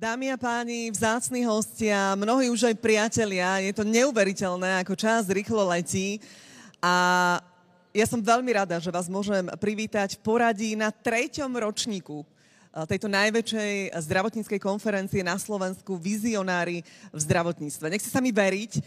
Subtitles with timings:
[0.00, 5.68] Dámy a páni, vzácni hostia, mnohí už aj priatelia, je to neuveriteľné, ako čas rýchlo
[5.68, 6.16] letí
[6.80, 7.36] a
[7.92, 13.12] ja som veľmi rada, že vás môžem privítať v poradí na treťom ročníku eh, tejto
[13.12, 16.80] najväčšej zdravotníckej konferencie na Slovensku Vizionári
[17.12, 17.92] v zdravotníctve.
[17.92, 18.80] Nechce sa mi veriť,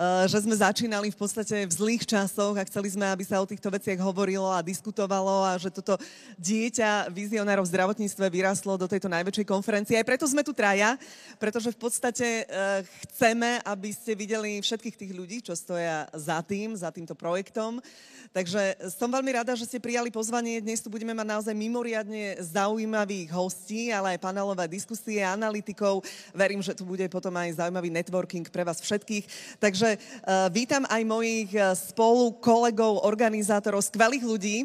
[0.00, 3.68] že sme začínali v podstate v zlých časoch a chceli sme, aby sa o týchto
[3.68, 6.00] veciach hovorilo a diskutovalo a že toto
[6.40, 10.00] dieťa vizionárov v zdravotníctve vyrastlo do tejto najväčšej konferencie.
[10.00, 10.96] Aj preto sme tu traja,
[11.36, 12.80] pretože v podstate eh,
[13.12, 17.84] chceme, aby ste videli všetkých tých ľudí, čo stoja za tým, za týmto projektom.
[18.30, 20.62] Takže som veľmi rada, že ste prijali pozvanie.
[20.62, 26.06] Dnes tu budeme mať naozaj mimoriadne zaujímavých hostí, ale aj panelové diskusie, analytikov.
[26.30, 29.58] Verím, že tu bude potom aj zaujímavý networking pre vás všetkých.
[29.58, 34.56] Takže uh, vítam aj mojich uh, spolu kolegov, organizátorov, skvelých ľudí.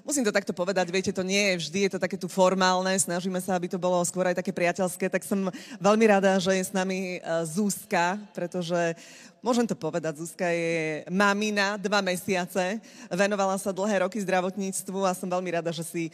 [0.00, 3.38] Musím to takto povedať, viete, to nie je vždy, je to také tu formálne, snažíme
[3.38, 6.72] sa, aby to bolo skôr aj také priateľské, tak som veľmi rada, že je s
[6.74, 8.96] nami uh, Zúska, pretože
[9.38, 12.80] môžem to povedať, Zuzka je mamina, dva mesiace,
[13.12, 16.04] venovala sa dlhé roky zdravotníctvu a som veľmi rada, že si,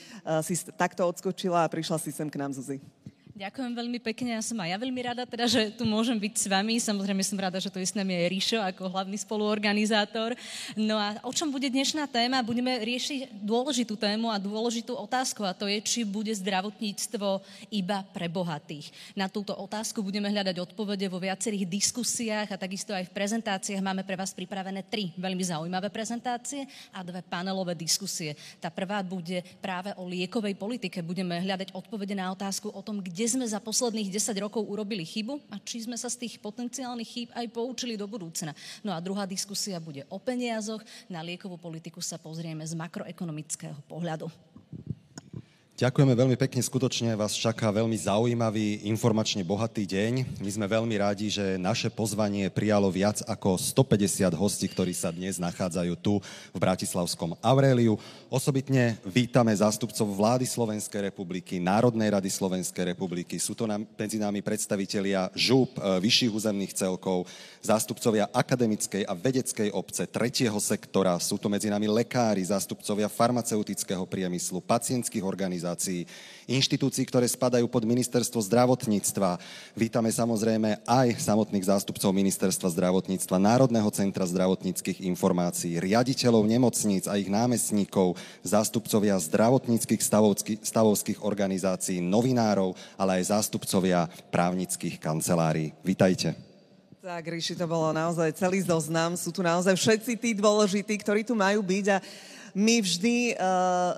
[0.44, 2.82] si takto odskočila a prišla si sem k nám, Zuzi.
[3.36, 6.48] Ďakujem veľmi pekne, ja som aj ja veľmi rada, teda, že tu môžem byť s
[6.48, 6.80] vami.
[6.80, 10.32] Samozrejme som rada, že tu je s nami aj Ríšo ako hlavný spoluorganizátor.
[10.72, 12.40] No a o čom bude dnešná téma?
[12.40, 17.44] Budeme riešiť dôležitú tému a dôležitú otázku a to je, či bude zdravotníctvo
[17.76, 18.88] iba pre bohatých.
[19.12, 24.00] Na túto otázku budeme hľadať odpovede vo viacerých diskusiách a takisto aj v prezentáciách máme
[24.00, 28.32] pre vás pripravené tri veľmi zaujímavé prezentácie a dve panelové diskusie.
[28.64, 31.04] Tá prvá bude práve o liekovej politike.
[31.04, 35.02] Budeme hľadať odpovede na otázku o tom, kde kde sme za posledných 10 rokov urobili
[35.02, 38.54] chybu a či sme sa z tých potenciálnych chýb aj poučili do budúcna.
[38.86, 40.78] No a druhá diskusia bude o peniazoch.
[41.10, 44.30] Na liekovú politiku sa pozrieme z makroekonomického pohľadu.
[45.76, 50.40] Ďakujeme veľmi pekne, skutočne vás čaká veľmi zaujímavý, informačne bohatý deň.
[50.40, 55.36] My sme veľmi radi, že naše pozvanie prijalo viac ako 150 hostí, ktorí sa dnes
[55.36, 58.00] nachádzajú tu v Bratislavskom Aureliu.
[58.32, 63.36] Osobitne vítame zástupcov vlády Slovenskej republiky, Národnej rady Slovenskej republiky.
[63.36, 67.28] Sú to nám, medzi nami predstavitelia ŽUP, e, vyšších územných celkov,
[67.60, 71.20] zástupcovia akademickej a vedeckej obce, tretieho sektora.
[71.20, 76.06] Sú to medzi nami lekári, zástupcovia farmaceutického priemyslu, pacientských organizácií, organizácií,
[76.46, 79.42] inštitúcií, ktoré spadajú pod ministerstvo zdravotníctva.
[79.74, 87.26] Vítame samozrejme aj samotných zástupcov ministerstva zdravotníctva, Národného centra zdravotníckých informácií, riaditeľov nemocníc a ich
[87.26, 88.14] námestníkov,
[88.46, 89.98] zástupcovia zdravotníckých
[90.62, 95.74] stavovských organizácií, novinárov, ale aj zástupcovia právnických kancelárií.
[95.82, 96.38] Vítajte.
[97.02, 99.14] Tak, Ríši, to bolo naozaj celý zoznam.
[99.18, 101.98] Sú tu naozaj všetci tí dôležití, ktorí tu majú byť a
[102.56, 103.92] my vždy uh,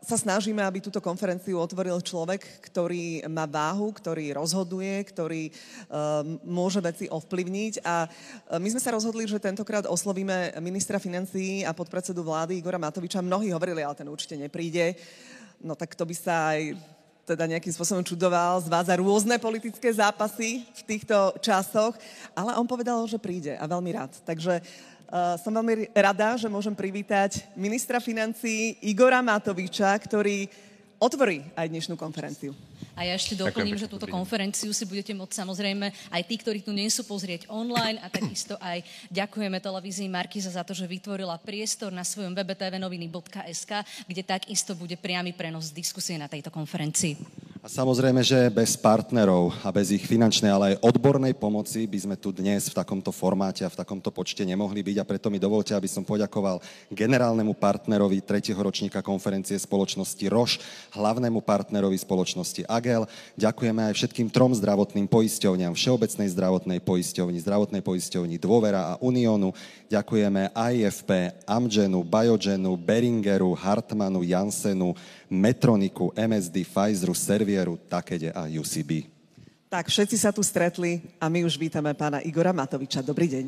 [0.00, 2.40] sa snažíme, aby túto konferenciu otvoril človek,
[2.72, 7.84] ktorý má váhu, ktorý rozhoduje, ktorý uh, môže veci ovplyvniť.
[7.84, 12.80] A uh, my sme sa rozhodli, že tentokrát oslovíme ministra financií a podpredsedu vlády Igora
[12.80, 13.20] Matoviča.
[13.20, 14.96] Mnohí hovorili, ale ten určite nepríde.
[15.60, 16.80] No tak to by sa aj
[17.30, 21.94] teda nejakým spôsobom čudoval, zváza rôzne politické zápasy v týchto časoch,
[22.34, 24.10] ale on povedal, že príde a veľmi rád.
[24.26, 24.58] Takže
[25.42, 30.46] som veľmi rada, že môžem privítať ministra financí Igora Matoviča, ktorý
[31.00, 32.52] otvorí aj dnešnú konferenciu.
[32.92, 36.76] A ja ešte doplním, že túto konferenciu si budete môcť samozrejme aj tí, ktorí tu
[36.76, 41.88] nie sú, pozrieť online a takisto aj ďakujeme televízii Markiza za to, že vytvorila priestor
[41.88, 43.72] na svojom webe tvnoviny.sk,
[44.04, 47.16] kde takisto bude priamy prenos diskusie na tejto konferencii.
[47.60, 52.16] A samozrejme, že bez partnerov a bez ich finančnej, ale aj odbornej pomoci by sme
[52.16, 55.76] tu dnes v takomto formáte a v takomto počte nemohli byť a preto mi dovolte,
[55.76, 60.56] aby som poďakoval generálnemu partnerovi tretieho ročníka konferencie spoločnosti ROŠ,
[60.96, 63.04] hlavnému partnerovi spoločnosti AGEL.
[63.36, 69.52] Ďakujeme aj všetkým trom zdravotným poisťovňam, Všeobecnej zdravotnej poisťovni, zdravotnej poisťovni Dôvera a Uniónu.
[69.92, 74.96] Ďakujeme IFP, Amgenu, Biogenu, Beringeru, Hartmanu, Jansenu,
[75.30, 79.06] Metroniku, MSD, Pfizeru, Servieru, Takede a UCB.
[79.70, 83.06] Tak, všetci sa tu stretli a my už vítame pána Igora Matoviča.
[83.06, 83.46] Dobrý deň.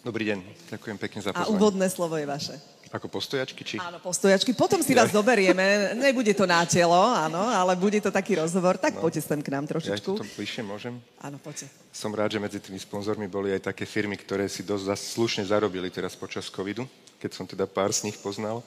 [0.00, 0.40] Dobrý deň,
[0.72, 1.44] ďakujem pekne za pozvanie.
[1.44, 2.56] A úvodné slovo je vaše.
[2.88, 3.76] Ako postojačky, či?
[3.76, 4.56] Áno, postojačky.
[4.56, 5.92] Potom si vás zoberieme.
[6.00, 8.80] Nebude to na telo, áno, ale bude to taký rozhovor.
[8.80, 9.04] Tak no.
[9.04, 10.10] poďte sem k nám trošičku.
[10.16, 10.96] Ja to bližšie môžem?
[11.20, 11.68] Áno, poďte.
[11.92, 15.92] Som rád, že medzi tými sponzormi boli aj také firmy, ktoré si dosť slušne zarobili
[15.92, 16.88] teraz počas covidu,
[17.20, 18.64] keď som teda pár z nich poznal,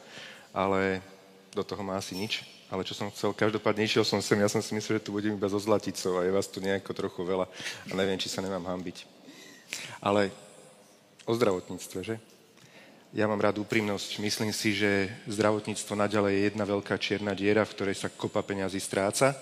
[0.54, 1.02] ale
[1.52, 4.64] do toho má asi nič ale čo som chcel, každopádne išiel som sem, ja som
[4.64, 7.46] si myslel, že tu budem iba zo Zlaticou a je vás tu nejako trochu veľa
[7.92, 9.04] a neviem, či sa nemám hambiť.
[10.00, 10.32] Ale
[11.28, 12.16] o zdravotníctve, že?
[13.12, 14.24] Ja mám rád úprimnosť.
[14.24, 18.80] Myslím si, že zdravotníctvo naďalej je jedna veľká čierna diera, v ktorej sa kopa peňazí
[18.80, 19.36] stráca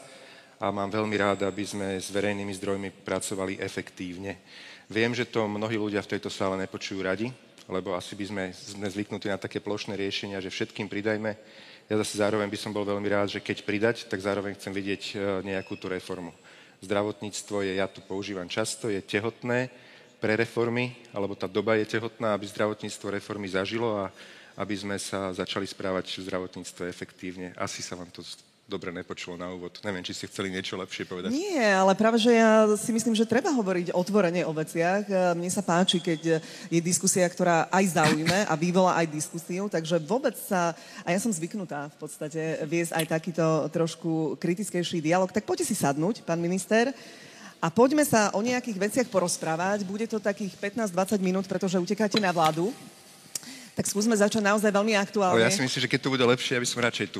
[0.58, 4.42] a mám veľmi rád, aby sme s verejnými zdrojmi pracovali efektívne.
[4.90, 7.30] Viem, že to mnohí ľudia v tejto sále nepočujú radi,
[7.70, 11.38] lebo asi by sme, sme zvyknutí na také plošné riešenia, že všetkým pridajme.
[11.90, 15.04] Ja zase zároveň by som bol veľmi rád, že keď pridať, tak zároveň chcem vidieť
[15.10, 16.30] e, nejakú tú reformu.
[16.86, 19.74] Zdravotníctvo je, ja tu používam často, je tehotné
[20.22, 24.14] pre reformy, alebo tá doba je tehotná, aby zdravotníctvo reformy zažilo a
[24.62, 27.58] aby sme sa začali správať v zdravotníctve efektívne.
[27.58, 28.22] Asi sa vám to
[28.70, 29.82] dobre nepočulo na úvod.
[29.82, 31.34] Neviem, či ste chceli niečo lepšie povedať.
[31.34, 35.10] Nie, ale práve, že ja si myslím, že treba hovoriť otvorene o veciach.
[35.10, 36.38] E, mne sa páči, keď
[36.70, 41.34] je diskusia, ktorá aj zaujme a vyvolá aj diskusiu, takže vôbec sa, a ja som
[41.34, 46.94] zvyknutá v podstate viesť aj takýto trošku kritickejší dialog, tak poďte si sadnúť, pán minister.
[47.60, 49.84] A poďme sa o nejakých veciach porozprávať.
[49.84, 52.72] Bude to takých 15-20 minút, pretože utekáte na vládu.
[53.76, 55.44] Tak skúsme začať naozaj veľmi aktuálne.
[55.44, 57.20] Ale ja si myslím, že keď to bude lepšie, aby som radšej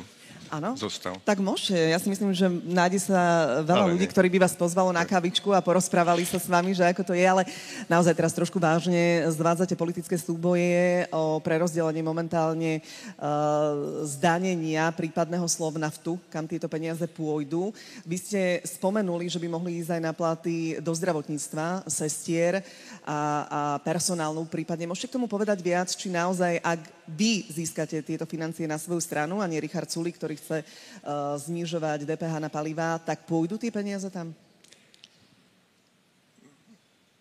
[0.50, 0.74] Áno?
[0.74, 1.14] zostal.
[1.22, 1.72] Tak môže.
[1.72, 3.20] Ja si myslím, že nájde sa
[3.62, 4.12] veľa Ale ľudí, nie.
[4.12, 7.22] ktorí by vás pozvalo na kavičku a porozprávali sa s vami, že ako to je,
[7.22, 7.46] ale
[7.86, 16.18] naozaj teraz trošku vážne zvádzate politické súboje o prerozdelenie momentálne uh, zdanenia prípadného slov naftu,
[16.34, 17.70] kam tieto peniaze pôjdu.
[18.02, 22.66] Vy ste spomenuli, že by mohli ísť aj na platy do zdravotníctva, sestier
[23.06, 24.90] a, a personálnu prípadne.
[24.90, 26.80] Môžete k tomu povedať viac, či naozaj, ak
[27.10, 32.06] vy získate tieto financie na svoju stranu a nie Richard Sulik, ktorý chce uh, znižovať
[32.06, 34.30] DPH na palivá, tak pôjdu tie peniaze tam?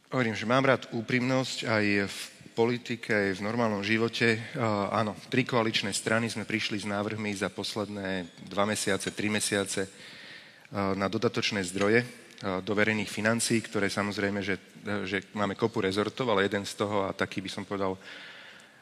[0.10, 2.18] Hovorím, že mám rád úprimnosť aj v
[2.58, 4.42] politike, aj v normálnom živote.
[4.58, 9.86] Uh, áno, tri koaličné strany sme prišli s návrhmi za posledné dva mesiace, tri mesiace
[9.86, 14.58] uh, na dodatočné zdroje uh, do verejných financií, ktoré samozrejme, že,
[15.06, 17.96] že máme kopu rezortov, ale jeden z toho, a taký by som povedal,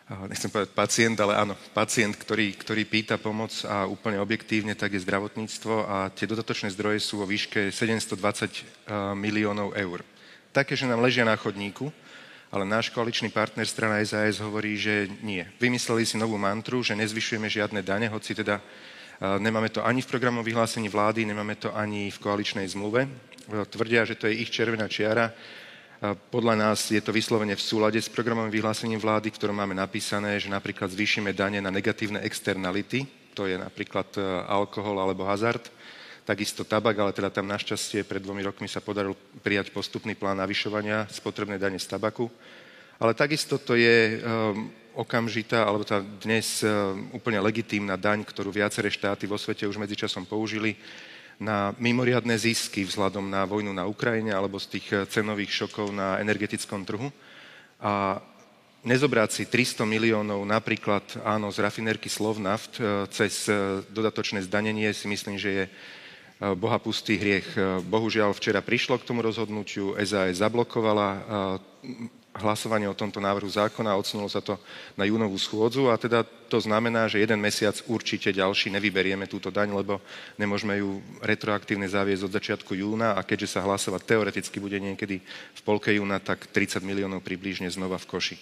[0.07, 5.03] nechcem povedať pacient, ale áno, pacient, ktorý, ktorý pýta pomoc a úplne objektívne, tak je
[5.03, 9.99] zdravotníctvo a tie dodatočné zdroje sú vo výške 720 uh, miliónov eur
[10.57, 11.93] také, že nám ležia na chodníku,
[12.49, 15.45] ale náš koaličný partner strana SAS hovorí, že nie.
[15.61, 20.09] Vymysleli si novú mantru, že nezvyšujeme žiadne dane, hoci teda uh, nemáme to ani v
[20.09, 23.05] programom vyhlásení vlády, nemáme to ani v koaličnej zmluve.
[23.47, 25.31] Tvrdia, že to je ich červená čiara.
[26.05, 30.45] Podľa nás je to vyslovene v súlade s programovým vyhlásením vlády, ktorom máme napísané, že
[30.45, 35.73] napríklad zvýšime dane na negatívne externality, to je napríklad uh, alkohol alebo hazard,
[36.21, 41.09] takisto tabak, ale teda tam našťastie pred dvomi rokmi sa podaril prijať postupný plán navyšovania
[41.09, 42.29] spotrebnej dane z tabaku.
[43.01, 48.93] Ale takisto to je um, okamžitá, alebo tá dnes um, úplne legitímna daň, ktorú viaceré
[48.93, 50.77] štáty vo svete už medzičasom použili
[51.37, 56.17] na mimoriadné zisky vzhľadom na vojnu na Ukrajine alebo z tých eh, cenových šokov na
[56.17, 57.13] energetickom trhu.
[57.77, 58.17] A
[58.81, 65.05] nezobrať si 300 miliónov napríklad áno, z rafinerky Slovnaft eh, cez eh, dodatočné zdanenie si
[65.05, 65.65] myslím, že je
[66.37, 67.57] boha pustý hriech.
[67.89, 71.09] Bohužiaľ včera prišlo k tomu rozhodnutiu, SAS zablokovala
[72.39, 74.57] hlasovanie o tomto návrhu zákona, odsunulo sa to
[74.93, 79.75] na júnovú schôdzu a teda to znamená, že jeden mesiac určite ďalší nevyberieme túto daň,
[79.75, 79.99] lebo
[80.39, 85.61] nemôžeme ju retroaktívne zaviesť od začiatku júna a keďže sa hlasovať teoreticky bude niekedy v
[85.65, 88.37] polke júna, tak 30 miliónov približne znova v koši.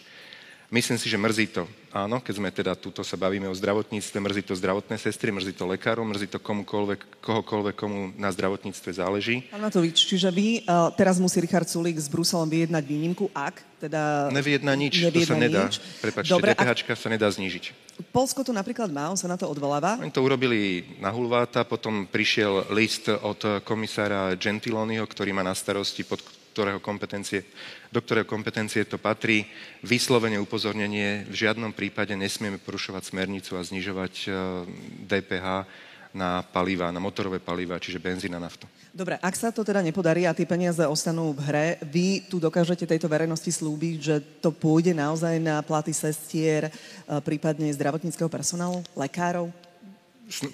[0.73, 4.41] Myslím si, že mrzí to, áno, keď sme teda tuto sa bavíme o zdravotníctve, mrzí
[4.49, 9.45] to zdravotné sestry, mrzí to lekárov, mrzí to komukoľvek, kohokoľvek, komu na zdravotníctve záleží.
[9.53, 14.33] Pán Matovič, čiže vy, uh, teraz musí Richard Sulik s Bruselom vyjednať výnimku, ak teda...
[14.33, 15.61] Nevyjedná nič, to sa nevyjedná nedá.
[15.69, 15.75] nič.
[16.01, 17.63] Prepačte, Dobre, DPH sa nedá znížiť.
[18.09, 20.01] Polsko to napríklad má, on sa na to odvoláva.
[20.01, 26.01] Oni to urobili na Hulváta, potom prišiel list od komisára Gentiloniho, ktorý má na starosti,
[26.01, 27.43] pod ktorého kompetencie,
[27.91, 29.43] do ktorého kompetencie to patrí.
[29.83, 34.31] Vyslovene upozornenie, v žiadnom prípade nesmieme porušovať smernicu a znižovať eh,
[35.03, 35.67] DPH
[36.15, 38.63] na paliva, na motorové paliva, čiže benzín a naftu.
[38.95, 42.87] Dobre, ak sa to teda nepodarí a tie peniaze ostanú v hre, vy tu dokážete
[42.87, 49.51] tejto verejnosti slúbiť, že to pôjde naozaj na platy sestier, eh, prípadne zdravotníckého personálu, lekárov?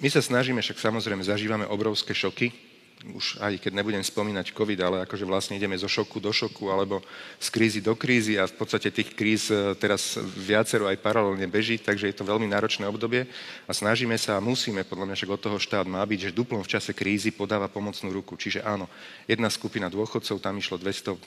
[0.02, 2.71] My sa snažíme, však samozrejme zažívame obrovské šoky,
[3.10, 7.02] už aj keď nebudem spomínať COVID, ale akože vlastne ideme zo šoku do šoku alebo
[7.42, 11.82] z krízy do krízy a v podstate tých kríz e, teraz viacero aj paralelne beží,
[11.82, 13.26] takže je to veľmi náročné obdobie
[13.66, 16.62] a snažíme sa a musíme, podľa mňa však od toho štát má byť, že duplom
[16.62, 18.38] v čase krízy podáva pomocnú ruku.
[18.38, 18.86] Čiže áno,
[19.26, 21.18] jedna skupina dôchodcov, tam išlo 240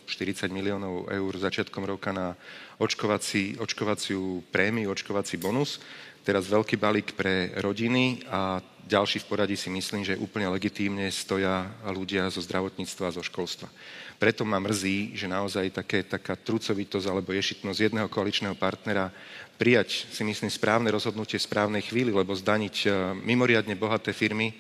[0.48, 2.40] miliónov eur začiatkom roka na
[2.80, 5.84] očkovací, očkovaciu prémiu, očkovací bonus
[6.26, 8.58] teraz veľký balík pre rodiny a
[8.90, 13.70] ďalší v poradí si myslím, že úplne legitímne stoja ľudia zo zdravotníctva a zo školstva.
[14.18, 19.14] Preto ma mrzí, že naozaj také, taká trucovitosť alebo ješitnosť jedného koaličného partnera
[19.62, 22.92] prijať si myslím správne rozhodnutie správnej chvíli, lebo zdaniť eh,
[23.22, 24.58] mimoriadne bohaté firmy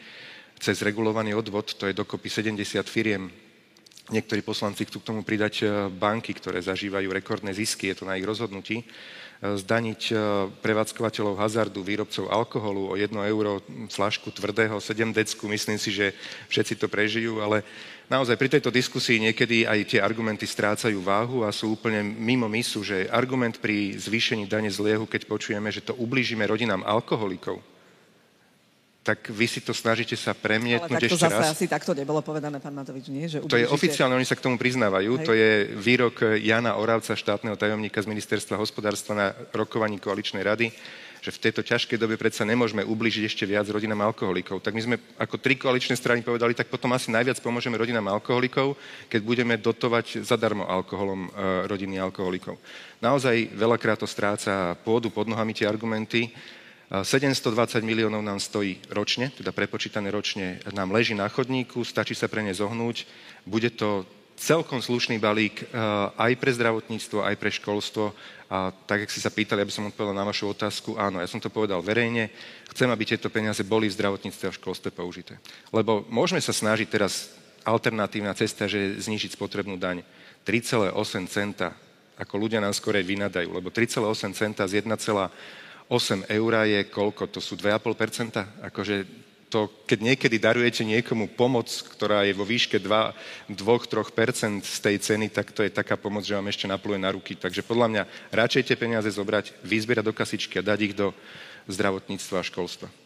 [0.59, 3.27] cez regulovaný odvod, to je dokopy 70 firiem.
[4.05, 8.13] Niektorí poslanci chcú k tomu pridať e, banky, ktoré zažívajú rekordné zisky, je to na
[8.13, 8.85] ich rozhodnutí.
[9.43, 10.15] Zdaniť e,
[10.63, 13.59] prevádzkovateľov hazardu, výrobcov alkoholu o 1 euro
[13.91, 16.15] flašku tvrdého, 7 decku, myslím si, že
[16.47, 17.67] všetci to prežijú, ale
[18.07, 22.79] naozaj pri tejto diskusii niekedy aj tie argumenty strácajú váhu a sú úplne mimo misu,
[22.79, 27.59] že argument pri zvýšení dane z liehu, keď počujeme, že to ublížime rodinám alkoholikov,
[29.05, 31.53] tak vy si to snažíte sa premietnúť Ale ešte zase raz.
[31.53, 33.29] asi takto nebolo povedané, pán Matovič, nie?
[33.29, 35.21] Že to je oficiálne, oni sa k tomu priznávajú.
[35.21, 35.25] Hej.
[35.29, 40.73] To je výrok Jana Oravca, štátneho tajomníka z Ministerstva hospodárstva na rokovaní koaličnej rady,
[41.21, 44.65] že v tejto ťažkej dobe predsa nemôžeme ublížiť ešte viac rodinám alkoholikov.
[44.65, 48.73] Tak my sme ako tri koaličné strany povedali, tak potom asi najviac pomôžeme rodinám alkoholikov,
[49.05, 52.57] keď budeme dotovať zadarmo alkoholom e, rodiny alkoholikov.
[53.05, 56.33] Naozaj veľakrát to stráca pôdu pod nohami tie argumenty.
[56.95, 62.31] E, 720 miliónov nám stojí ročne, teda prepočítané ročne nám leží na chodníku, stačí sa
[62.31, 63.03] pre ne zohnúť.
[63.43, 64.07] Bude to
[64.39, 65.65] celkom slušný balík e,
[66.15, 68.15] aj pre zdravotníctvo, aj pre školstvo.
[68.45, 71.41] A tak, jak si sa pýtali, aby som odpovedal na vašu otázku, áno, ja som
[71.41, 72.29] to povedal verejne.
[72.71, 75.41] Chcem, aby tieto peniaze boli v zdravotníctve a v školstve použité.
[75.73, 77.33] Lebo môžeme sa snažiť teraz
[77.65, 80.05] alternatívna cesta, že znižiť spotrebnú daň.
[80.45, 80.93] 3,8
[81.25, 81.73] centa,
[82.21, 84.85] ako ľudia nám skorej vynadajú, lebo 3,8 centa z
[85.89, 87.29] 1,8 eur je koľko?
[87.29, 88.41] To sú 2,5%?
[88.65, 89.05] Akože
[89.53, 93.53] to, keď niekedy darujete niekomu pomoc, ktorá je vo výške 2-3%
[94.65, 97.37] z tej ceny, tak to je taká pomoc, že vám ešte napluje na ruky.
[97.37, 101.13] Takže podľa mňa radšej tie peniaze zobrať, vyzbierať do kasičky a dať ich do
[101.69, 103.04] zdravotníctva a školstva.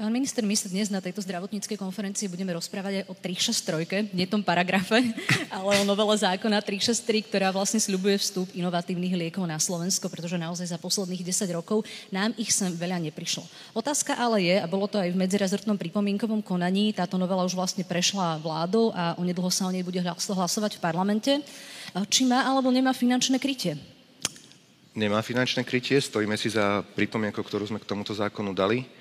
[0.00, 4.24] Pán minister, my sa dnes na tejto zdravotníckej konferencii budeme rozprávať aj o 363, nie
[4.24, 4.96] tom paragrafe,
[5.56, 10.72] ale o novele zákona 363, ktorá vlastne sľubuje vstup inovatívnych liekov na Slovensko, pretože naozaj
[10.72, 13.44] za posledných 10 rokov nám ich sem veľa neprišlo.
[13.76, 17.84] Otázka ale je, a bolo to aj v medzirezortnom pripomienkovom konaní, táto novela už vlastne
[17.84, 21.32] prešla vládou a onedlho sa o nej bude hlas- hlasovať v parlamente,
[22.12, 23.76] či má alebo nemá finančné krytie.
[24.90, 28.99] Nemá finančné krytie, stojíme si za pripomienkou, ktorú sme k tomuto zákonu dali.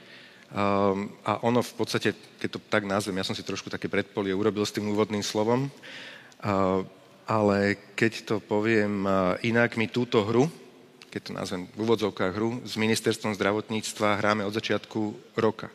[0.50, 4.34] Um, a ono v podstate, keď to tak nazvem, ja som si trošku také predpolie
[4.34, 6.82] urobil s tým úvodným slovom, uh,
[7.30, 10.50] ale keď to poviem uh, inak, my túto hru,
[11.14, 15.70] keď to nazvem v úvodzovkách hru, s ministerstvom zdravotníctva hráme od začiatku roka.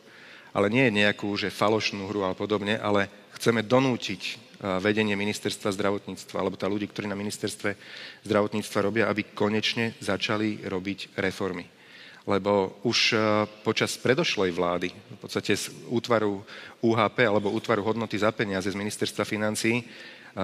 [0.51, 3.07] Ale nie je nejakú, že falošnú hru alebo podobne, ale
[3.39, 7.79] chceme donútiť uh, vedenie ministerstva zdravotníctva, alebo tá ľudí, ktorí na ministerstve
[8.27, 11.71] zdravotníctva robia, aby konečne začali robiť reformy
[12.25, 13.17] lebo už e,
[13.61, 16.41] počas predošlej vlády, v podstate z útvaru
[16.81, 19.83] UHP alebo útvaru hodnoty za peniaze z ministerstva financí, e,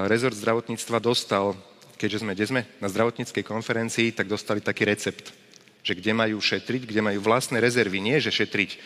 [0.05, 1.57] rezort zdravotníctva dostal,
[1.97, 2.61] keďže sme, kde sme?
[2.77, 5.33] Na zdravotníckej konferencii, tak dostali taký recept,
[5.81, 8.77] že kde majú šetriť, kde majú vlastné rezervy, nie že šetriť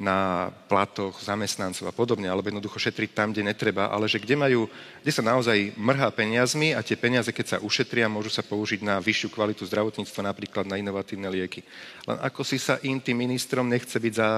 [0.00, 4.60] na platoch zamestnancov a podobne, alebo jednoducho šetriť tam, kde netreba, ale že kde majú,
[5.04, 8.96] kde sa naozaj mrhá peniazmi a tie peniaze, keď sa ušetria, môžu sa použiť na
[8.96, 11.60] vyššiu kvalitu zdravotníctva, napríklad na inovatívne lieky.
[12.08, 14.30] Len ako si sa im tým ministrom nechce byť za,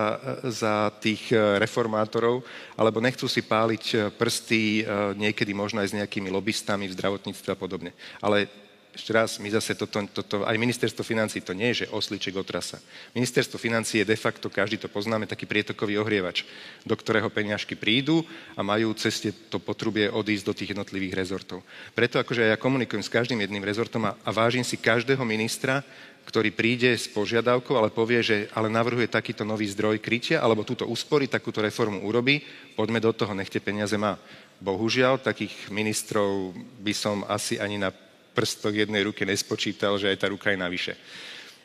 [0.51, 2.43] za tých e, reformátorov,
[2.75, 4.83] alebo nechcú si páliť e, prsty e,
[5.15, 7.95] niekedy možno aj s nejakými lobbystami v zdravotníctve a podobne.
[8.19, 8.51] Ale
[8.93, 12.77] ešte raz, my zase toto, toto, aj ministerstvo financí to nie je, že oslíček otrasa.
[13.17, 16.45] Ministerstvo financí je de facto, každý to poznáme, taký prietokový ohrievač,
[16.85, 18.21] do ktorého peňažky prídu
[18.53, 21.65] a majú ceste to potrubie odísť do tých jednotlivých rezortov.
[21.97, 25.81] Preto akože ja komunikujem s každým jedným rezortom a, a vážim si každého ministra,
[26.23, 30.87] ktorý príde s požiadavkou, ale povie, že ale navrhuje takýto nový zdroj krytia, alebo túto
[30.87, 32.45] úspory, takúto reformu urobí,
[32.79, 34.21] poďme do toho, nech tie peniaze má.
[34.63, 37.91] Bohužiaľ, takých ministrov by som asi ani na
[38.33, 40.93] prstok jednej ruky nespočítal, že aj tá ruka je navyše.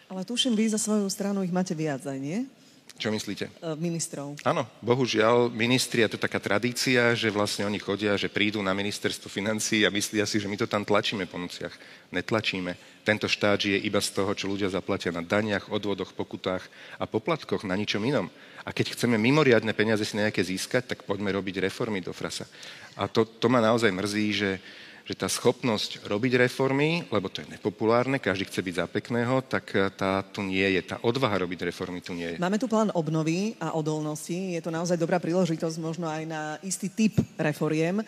[0.07, 2.47] Ale tuším, vy za svoju stranu ich máte viac aj, nie?
[2.97, 3.51] Čo myslíte?
[3.62, 4.41] E, Ministrov.
[4.41, 8.74] Áno, bohužiaľ, ministri, a to je taká tradícia, že vlastne oni chodia, že prídu na
[8.74, 11.75] ministerstvo financí a myslia si, že my to tam tlačíme po nociach.
[12.09, 12.74] Netlačíme.
[13.05, 16.65] Tento štát žije iba z toho, čo ľudia zaplatia na daniach, odvodoch, pokutách
[16.97, 18.33] a poplatkoch, na ničom inom.
[18.65, 22.50] A keď chceme mimoriadne peniaze si nejaké získať, tak poďme robiť reformy do frasa.
[22.97, 24.51] A to, to ma naozaj mrzí, že,
[25.07, 29.71] že tá schopnosť robiť reformy, lebo to je nepopulárne, každý chce byť za pekného, tak
[29.95, 30.83] tá tu nie je.
[30.83, 32.43] Tá odvaha robiť reformy tu nie je.
[32.43, 34.35] Máme tu plán obnovy a odolnosti.
[34.51, 38.03] Je to naozaj dobrá príležitosť možno aj na istý typ reforiem.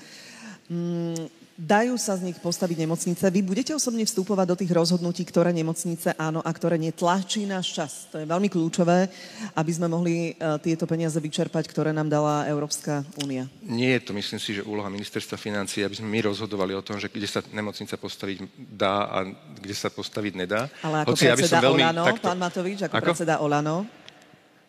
[0.68, 3.28] Mm, dajú sa z nich postaviť nemocnice.
[3.28, 7.92] Vy budete osobne vstupovať do tých rozhodnutí, ktoré nemocnice áno a ktoré netlačí náš čas.
[8.16, 9.12] To je veľmi kľúčové,
[9.60, 13.52] aby sme mohli uh, tieto peniaze vyčerpať, ktoré nám dala Európska únia.
[13.60, 16.96] Nie je to, myslím si, že úloha ministerstva financií, aby sme my rozhodovali o tom,
[16.96, 19.18] že kde sa nemocnica postaviť dá a
[19.60, 20.72] kde sa postaviť nedá.
[20.80, 23.06] Ale ako Hoci predseda ja veľmi, Olano, takto, pán Matovič, ako, Ako?
[23.12, 23.78] predseda Olano,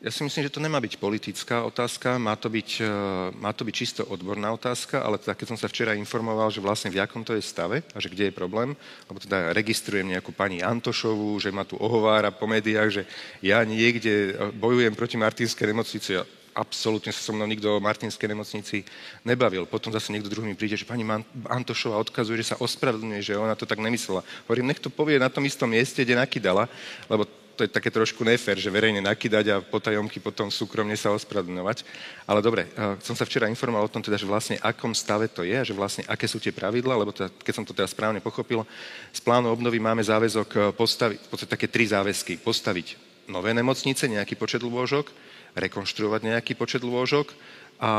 [0.00, 2.88] ja si myslím, že to nemá byť politická otázka, má to byť, e,
[3.37, 6.88] má to byť čisto odborná otázka, ale teda keď som sa včera informoval, že vlastne
[6.88, 8.73] v akom to je stave a že kde je problém,
[9.12, 13.02] lebo teda registrujem nejakú pani Antošovú, že ma tu ohovára po médiách, že
[13.45, 16.25] ja niekde e, bojujem proti Martinskej nemocnici a
[16.57, 18.88] absolútne sa so mnou nikto o Martinskej nemocnici
[19.21, 19.69] nebavil.
[19.69, 21.04] Potom zase niekto druhý mi príde, že pani
[21.45, 24.25] Antošová odkazuje, že sa ospravedlňuje, že ona to tak nemyslela.
[24.49, 26.66] Hovorím, nech to povie na tom istom mieste, kde nakydala,
[27.07, 27.28] lebo
[27.61, 31.85] to je také trošku nefér, že verejne nakydať a potajomky potom súkromne sa ospravedlňovať.
[32.25, 35.45] Ale dobre, eh, som sa včera informoval o tom, teda, že vlastne akom stave to
[35.45, 38.25] je a že vlastne aké sú tie pravidla, lebo teda, keď som to teda správne
[38.25, 38.64] pochopil,
[39.12, 42.40] z plánu obnovy máme záväzok eh, postaviť, v podstate také tri záväzky.
[42.40, 42.97] Postaviť
[43.29, 45.12] nové nemocnice, nejaký počet lôžok,
[45.52, 47.37] rekonštruovať nejaký počet lôžok
[47.76, 47.93] a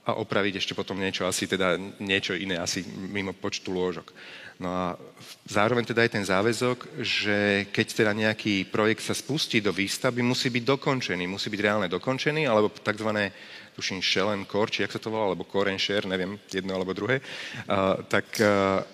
[0.00, 4.10] a opraviť ešte potom niečo, asi teda niečo iné, asi mimo počtu lôžok.
[4.60, 4.86] No a
[5.48, 10.52] zároveň teda je ten záväzok, že keď teda nejaký projekt sa spustí do výstavby, musí
[10.52, 13.08] byť dokončený, musí byť reálne dokončený, alebo tzv.
[13.72, 16.92] tuším shell core, či jak sa to volá, alebo core and share, neviem, jedno alebo
[16.92, 18.84] druhé, uh, tak uh,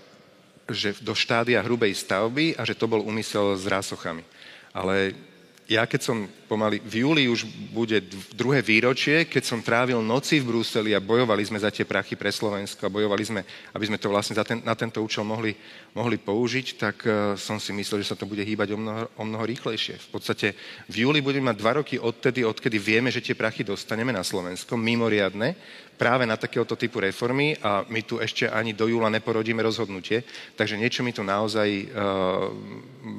[0.71, 4.23] že do štádia hrubej stavby a že to bol úmysel s rásochami.
[4.71, 5.19] Ale
[5.67, 7.43] ja keď som pomaly, v júli už
[7.75, 7.99] bude
[8.39, 12.31] druhé výročie, keď som trávil noci v Bruseli a bojovali sme za tie prachy pre
[12.31, 13.43] Slovensko a bojovali sme,
[13.75, 15.59] aby sme to vlastne ten, na tento účel mohli,
[15.91, 19.25] mohli použiť, tak uh, som si myslel, že sa to bude hýbať o mnoho, o
[19.27, 19.99] mnoho rýchlejšie.
[20.07, 20.55] V podstate
[20.87, 24.79] v júli budeme mať dva roky odtedy, odkedy vieme, že tie prachy dostaneme na Slovensko,
[24.79, 25.59] mimoriadne,
[25.99, 30.23] práve na takéhoto typu reformy a my tu ešte ani do júla neporodíme rozhodnutie,
[30.55, 32.55] takže niečo mi tu naozaj uh,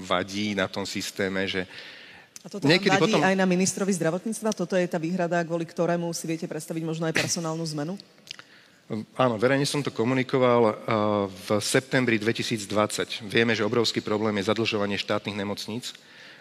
[0.08, 1.68] vadí na tom systéme, že
[2.48, 3.28] a toto Niekedy vadí potom...
[3.28, 4.56] aj na ministrovi zdravotníctva?
[4.56, 8.00] Toto je tá výhrada, kvôli ktorému si viete predstaviť možno aj personálnu zmenu?
[9.20, 10.80] Áno, verejne som to komunikoval
[11.28, 13.28] v septembri 2020.
[13.28, 15.92] Vieme, že obrovský problém je zadlžovanie štátnych nemocníc.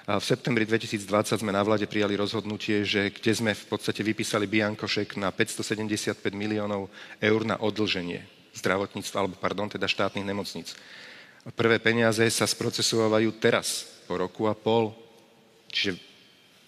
[0.07, 4.47] A v septembri 2020 sme na vláde prijali rozhodnutie, že kde sme v podstate vypísali
[4.47, 6.87] Biankošek na 575 miliónov
[7.19, 8.23] eur na odlženie
[8.55, 10.79] zdravotníctva, alebo pardon, teda štátnych nemocníc.
[11.59, 14.95] Prvé peniaze sa sprocesovajú teraz, po roku a pol
[15.77, 15.99] Čiže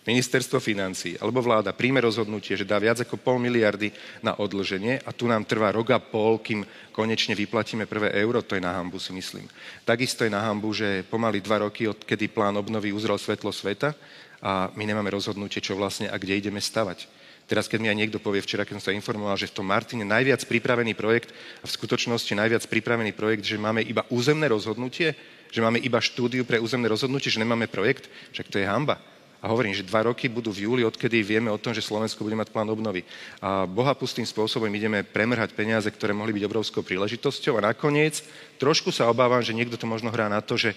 [0.09, 3.93] ministerstvo financí alebo vláda príjme rozhodnutie, že dá viac ako pol miliardy
[4.25, 6.65] na odloženie a tu nám trvá rok a pol, kým
[6.97, 9.45] konečne vyplatíme prvé euro, to je na hambu, si myslím.
[9.85, 13.93] Takisto je na hambu, že pomaly dva roky, odkedy plán obnovy uzrel svetlo sveta
[14.41, 17.05] a my nemáme rozhodnutie, čo vlastne a kde ideme stavať.
[17.49, 20.05] Teraz, keď mi aj niekto povie, včera, keď som sa informoval, že v tom Martine
[20.05, 25.17] najviac pripravený projekt a v skutočnosti najviac pripravený projekt, že máme iba územné rozhodnutie,
[25.49, 29.01] že máme iba štúdiu pre územné rozhodnutie, že nemáme projekt, však to je hamba.
[29.39, 32.35] A hovorím, že dva roky budú v júli, odkedy vieme o tom, že Slovensko bude
[32.35, 33.07] mať plán obnovy.
[33.39, 37.55] A bohapustým spôsobom ideme premrhať peniaze, ktoré mohli byť obrovskou príležitosťou.
[37.63, 38.27] A nakoniec
[38.59, 40.75] trošku sa obávam, že niekto to možno hrá na to, že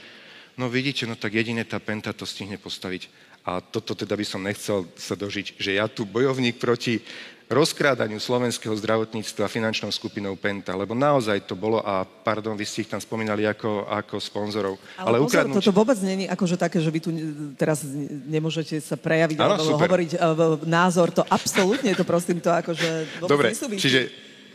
[0.62, 3.10] no vidíte, no tak jedine tá Penta to stihne postaviť.
[3.42, 7.02] A toto teda by som nechcel sa dožiť, že ja tu bojovník proti
[7.52, 12.92] rozkrádaniu slovenského zdravotníctva finančnou skupinou Penta, lebo naozaj to bolo, a pardon, vy ste ich
[12.92, 14.80] tam spomínali ako, ako sponzorov.
[14.96, 15.56] Ale, ale pozor, ukradnúť...
[15.60, 17.12] toto vôbec není akože také, že vy tu
[17.60, 17.84] teraz
[18.32, 19.84] nemôžete sa prejaviť ano, alebo super.
[19.92, 23.84] hovoriť uh, názor, to absolútne to prosím to akože vôbec Dobre, nesúvisí.
[23.84, 24.02] čiže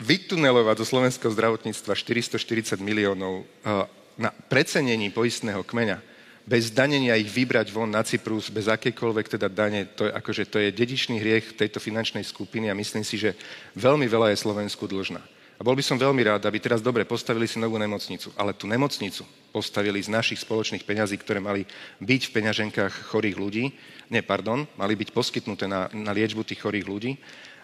[0.01, 3.85] vytunelovať do slovenského zdravotníctva 440 miliónov uh,
[4.17, 6.16] na precenení poistného kmeňa,
[6.47, 10.57] bez danenia ich vybrať von na Cyprus, bez akékoľvek teda dane, to je, akože, to
[10.63, 13.35] je dedičný hriech tejto finančnej skupiny a myslím si, že
[13.75, 15.19] veľmi veľa je Slovensku dlžná.
[15.57, 18.69] A bol by som veľmi rád, aby teraz dobre postavili si novú nemocnicu, ale tú
[18.69, 21.65] nemocnicu postavili z našich spoločných peňazí, ktoré mali
[21.97, 23.65] byť v peňaženkách chorých ľudí.
[24.13, 27.11] Nie, pardon, mali byť poskytnuté na, na liečbu tých chorých ľudí.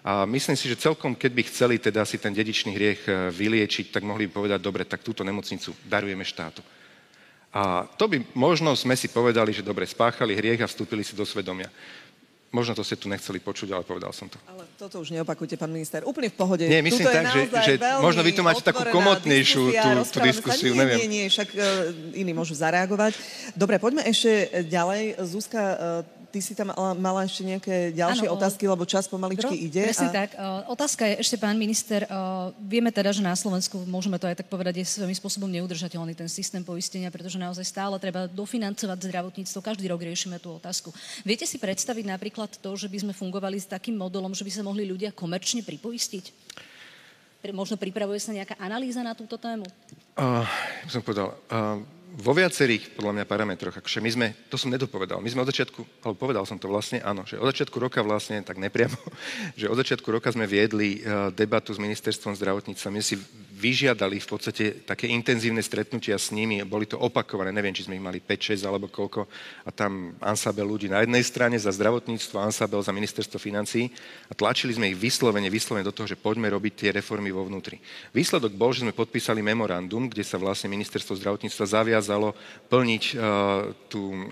[0.03, 3.93] A myslím si, že celkom, keď by chceli teda si ten dedičný hriech eh, vyliečiť,
[3.93, 6.65] tak mohli by povedať, dobre, tak túto nemocnicu darujeme štátu.
[7.53, 11.21] A to by možno sme si povedali, že dobre, spáchali hriech a vstúpili si do
[11.21, 11.69] svedomia.
[12.53, 14.37] Možno to ste tu nechceli počuť, ale povedal som to.
[14.45, 16.05] Ale toto už neopakujte, pán minister.
[16.05, 16.65] Úplne v pohode.
[16.69, 20.77] Nie, myslím Tuto tak, že, že možno vy tu máte takú komotnejšiu tú, tú diskusiu.
[20.77, 20.97] Nie, neviem.
[21.01, 21.63] nie, nie, však uh,
[22.13, 23.17] iní môžu zareagovať.
[23.57, 25.17] Dobre, poďme ešte ďalej.
[25.25, 25.61] Zuzka,
[26.05, 29.53] uh, ty si tam mala, mala ešte nejaké ďalšie ano, otázky, lebo čas pomaličky dro,
[29.53, 29.85] ide.
[29.85, 30.13] Presne a...
[30.17, 30.29] tak.
[30.65, 32.09] Otázka je ešte, pán minister,
[32.57, 36.25] vieme teda, že na Slovensku, môžeme to aj tak povedať, je svojím spôsobom neudržateľný ten
[36.25, 39.61] systém poistenia, pretože naozaj stále treba dofinancovať zdravotníctvo.
[39.61, 40.89] Každý rok riešime tú otázku.
[41.21, 44.65] Viete si predstaviť napríklad to, že by sme fungovali s takým modelom, že by sa
[44.65, 46.33] mohli ľudia komerčne pripoistiť?
[47.51, 49.67] Možno pripravuje sa nejaká analýza na túto tému?
[50.15, 50.47] Uh,
[50.87, 53.73] som povedal, uh, vo viacerých, podľa mňa, parametroch.
[53.81, 57.01] Akože my sme, to som nedopovedal, my sme od začiatku, alebo povedal som to vlastne,
[57.01, 58.93] áno, že od začiatku roka vlastne, tak nepriamo,
[59.59, 62.93] že od začiatku roka sme viedli uh, debatu s ministerstvom zdravotníctva.
[62.93, 63.17] My si
[63.57, 66.61] vyžiadali v podstate také intenzívne stretnutia s nimi.
[66.61, 69.25] Boli to opakované, neviem, či sme ich mali 5-6 alebo koľko.
[69.65, 73.89] A tam ansabel ľudí na jednej strane za zdravotníctvo, ansabel za ministerstvo financí.
[74.29, 77.81] A tlačili sme ich vyslovene, vyslovene do toho, že poďme robiť tie reformy vo vnútri.
[78.11, 82.02] Výsledok bol, že sme podpísali memorandum, kde sa vlastne ministerstvo zdravotníctva zaviazalo
[82.67, 83.19] plniť uh,
[83.87, 84.23] tú uh,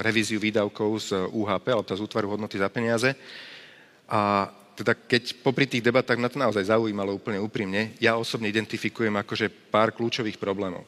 [0.00, 3.12] revíziu výdavkov z UHP, alebo z útvaru hodnoty za peniaze.
[4.08, 9.14] A teda keď popri tých debatách na to naozaj zaujímalo úplne úprimne, ja osobne identifikujem
[9.22, 10.82] akože pár kľúčových problémov.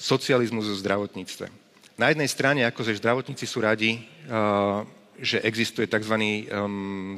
[0.00, 1.46] Socializmus v zdravotníctve.
[2.00, 4.86] Na jednej strane, akože zdravotníci sú radi, uh,
[5.20, 6.16] že existuje tzv.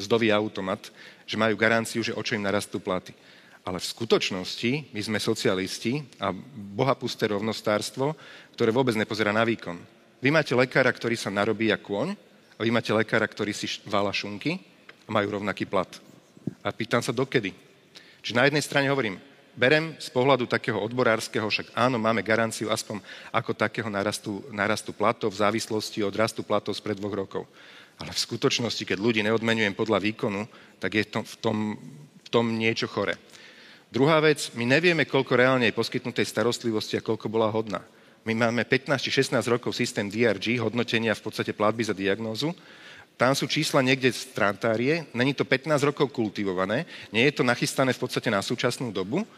[0.02, 0.90] Mzdový automat,
[1.22, 3.14] že majú garanciu, že o čo im narastú platy.
[3.62, 6.34] Ale v skutočnosti my sme socialisti a
[6.74, 8.18] bohapusté rovnostárstvo,
[8.58, 9.78] ktoré vôbec nepozerá na výkon.
[10.18, 12.08] Vy máte lekára, ktorý sa narobí ako kôň
[12.58, 14.58] a vy máte lekára, ktorý si vála šunky
[15.06, 15.90] a majú rovnaký plat.
[16.62, 17.54] A pýtam sa, dokedy?
[18.22, 19.18] Čiže na jednej strane hovorím,
[19.54, 22.98] berem z pohľadu takého odborárskeho, však áno, máme garanciu aspoň
[23.30, 27.42] ako takého narastu, narastu platov v závislosti od rastu platov spred dvoch rokov.
[27.98, 30.50] Ale v skutočnosti, keď ľudí neodmenujem podľa výkonu,
[30.82, 31.56] tak je to v tom,
[32.22, 33.14] v tom niečo chore.
[33.92, 37.84] Druhá vec, my nevieme, koľko reálne je poskytnutej starostlivosti a koľko bola hodná.
[38.24, 42.56] My máme 15 či 16 rokov systém DRG, hodnotenia v podstate platby za diagnózu.
[43.20, 47.92] Tam sú čísla niekde z trantárie, není to 15 rokov kultivované, nie je to nachystané
[47.92, 49.28] v podstate na súčasnú dobu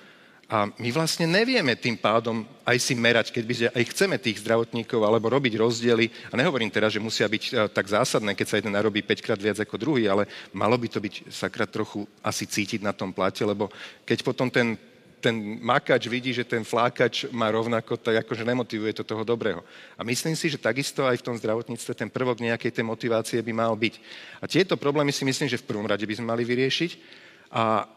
[0.44, 5.00] a my vlastne nevieme tým pádom aj si merať, keď by aj chceme tých zdravotníkov
[5.00, 6.12] alebo robiť rozdiely.
[6.28, 9.40] A nehovorím teraz, že musia byť e, tak zásadné, keď sa jeden narobí 5 krát
[9.40, 13.40] viac ako druhý, ale malo by to byť sakra trochu asi cítiť na tom plate,
[13.40, 13.72] lebo
[14.04, 14.76] keď potom ten
[15.24, 19.64] ten makač vidí, že ten flákač má rovnako, tak akože nemotivuje to toho dobrého.
[19.96, 23.52] A myslím si, že takisto aj v tom zdravotníctve ten prvok nejakej tej motivácie by
[23.56, 23.94] mal byť.
[24.36, 26.90] A tieto problémy si myslím, že v prvom rade by sme mali vyriešiť.
[27.56, 27.88] A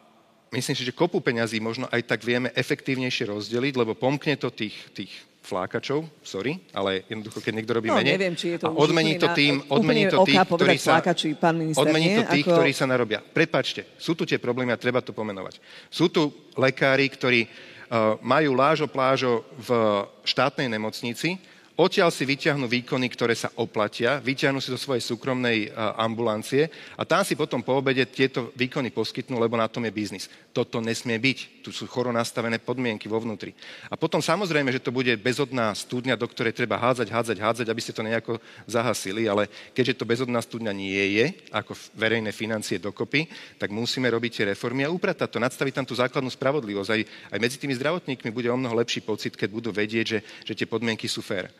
[0.51, 4.75] myslím si, že kopu peňazí možno aj tak vieme efektívnejšie rozdeliť, lebo pomkne to tých,
[4.95, 5.11] tých
[5.47, 9.15] flákačov, sorry, ale jednoducho, keď niekto robí no, menej, neviem, či je to a odmení
[9.15, 12.55] to tým, odmení to tých, ktorí sa, flákači, pán minister, odmení to tých, ako...
[12.59, 13.19] ktorí sa narobia.
[13.23, 15.63] Prepačte, sú tu tie problémy a treba to pomenovať.
[15.87, 21.39] Sú tu lekári, ktorí uh, majú lážo plážo v štátnej nemocnici,
[21.77, 27.21] Odtiaľ si vyťahnú výkony, ktoré sa oplatia, vyťahnú si do svojej súkromnej ambulancie a tam
[27.21, 30.25] si potom po obede tieto výkony poskytnú, lebo na tom je biznis.
[30.57, 31.61] Toto nesmie byť.
[31.61, 33.53] Tu sú choro nastavené podmienky vo vnútri.
[33.93, 37.81] A potom samozrejme, že to bude bezodná studňa, do ktorej treba hádzať, hádzať, hádzať, aby
[37.85, 39.45] ste to nejako zahasili, ale
[39.77, 43.29] keďže to bezodná studňa nie je, ako verejné financie dokopy,
[43.61, 46.89] tak musíme robiť tie reformy a upratať to, nadstaviť tam tú základnú spravodlivosť.
[46.89, 50.57] Aj, aj medzi tými zdravotníkmi bude o mnoho lepší pocit, keď budú vedieť, že, že
[50.57, 51.53] tie podmienky sú fér.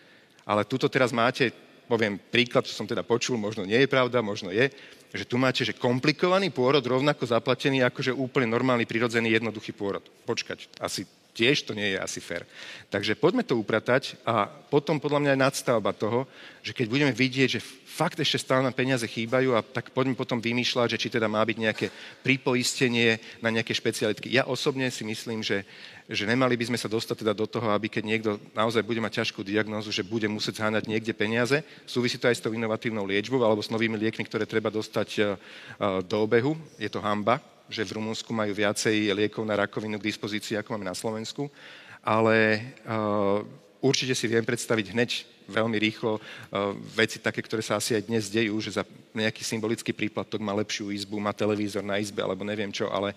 [0.47, 1.51] Ale tuto teraz máte,
[1.91, 4.71] poviem príklad, čo som teda počul, možno nie je pravda, možno je,
[5.11, 10.03] že tu máte, že komplikovaný pôrod rovnako zaplatený ako že úplne normálny, prirodzený, jednoduchý pôrod.
[10.27, 11.07] Počkať, asi
[11.37, 12.49] tiež to nie je asi fér.
[12.89, 16.25] Takže poďme to upratať a potom podľa mňa je nadstavba toho,
[16.65, 20.41] že keď budeme vidieť, že fakt ešte stále nám peniaze chýbajú a tak poďme potom
[20.41, 21.87] vymýšľať, že či teda má byť nejaké
[22.25, 24.33] pripoistenie na nejaké špecialitky.
[24.33, 25.61] Ja osobne si myslím, že,
[26.07, 29.23] že nemali by sme sa dostať teda do toho, aby keď niekto naozaj bude mať
[29.23, 31.59] ťažkú diagnózu, že bude musieť zháňať niekde peniaze.
[31.83, 35.19] Súvisí to aj s tou inovatívnou liečbou alebo s novými liekmi, ktoré treba dostať e,
[35.19, 35.25] e,
[36.07, 36.55] do obehu.
[36.79, 40.87] Je to hamba, že v Rumunsku majú viacej liekov na rakovinu k dispozícii, ako máme
[40.87, 41.51] na Slovensku.
[42.07, 43.43] Ale uh,
[43.83, 45.11] určite si viem predstaviť hneď
[45.47, 46.19] veľmi rýchlo
[46.95, 48.83] veci také, ktoré sa asi aj dnes dejú, že za
[49.15, 53.15] nejaký symbolický príplatok má lepšiu izbu, má televízor na izbe alebo neviem čo, ale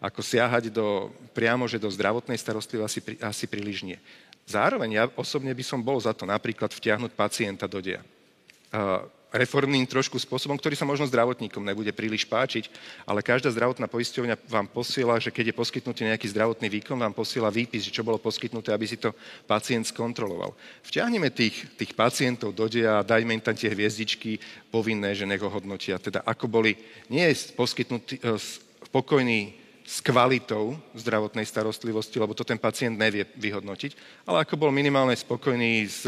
[0.00, 4.00] ako siahať do, priamo, že do zdravotnej starostlivosti asi, asi príliš nie.
[4.48, 7.78] Zároveň ja osobne by som bol za to napríklad vtiahnuť pacienta do.
[7.78, 12.66] Uh, reformným trošku spôsobom, ktorý sa možno zdravotníkom nebude príliš páčiť,
[13.06, 17.46] ale každá zdravotná poisťovňa vám posiela, že keď je poskytnutý nejaký zdravotný výkon, vám posiela
[17.46, 19.14] výpis, čo bolo poskytnuté, aby si to
[19.46, 20.54] pacient skontroloval.
[20.82, 24.42] Vťahneme tých, tých pacientov do deja a dajme im tam tie hviezdičky
[24.74, 26.02] povinné, že nech ho hodnotia.
[26.02, 26.74] Teda ako boli,
[27.06, 28.18] nie poskytnutý,
[28.90, 29.59] spokojný
[29.90, 35.82] s kvalitou zdravotnej starostlivosti, lebo to ten pacient nevie vyhodnotiť, ale ako bol minimálne spokojný
[35.90, 36.06] s,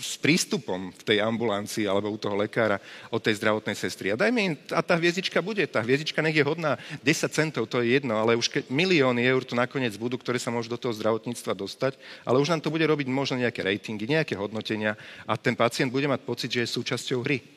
[0.00, 2.80] s prístupom v tej ambulancii alebo u toho lekára
[3.12, 4.16] od tej zdravotnej sestry.
[4.16, 7.84] A dajme im, a tá hviezdička bude, tá hviezdička nech je hodná 10 centov, to
[7.84, 10.96] je jedno, ale už ke, milióny eur tu nakoniec budú, ktoré sa môžu do toho
[10.96, 14.96] zdravotníctva dostať, ale už nám to bude robiť možno nejaké ratingy, nejaké hodnotenia
[15.28, 17.55] a ten pacient bude mať pocit, že je súčasťou hry.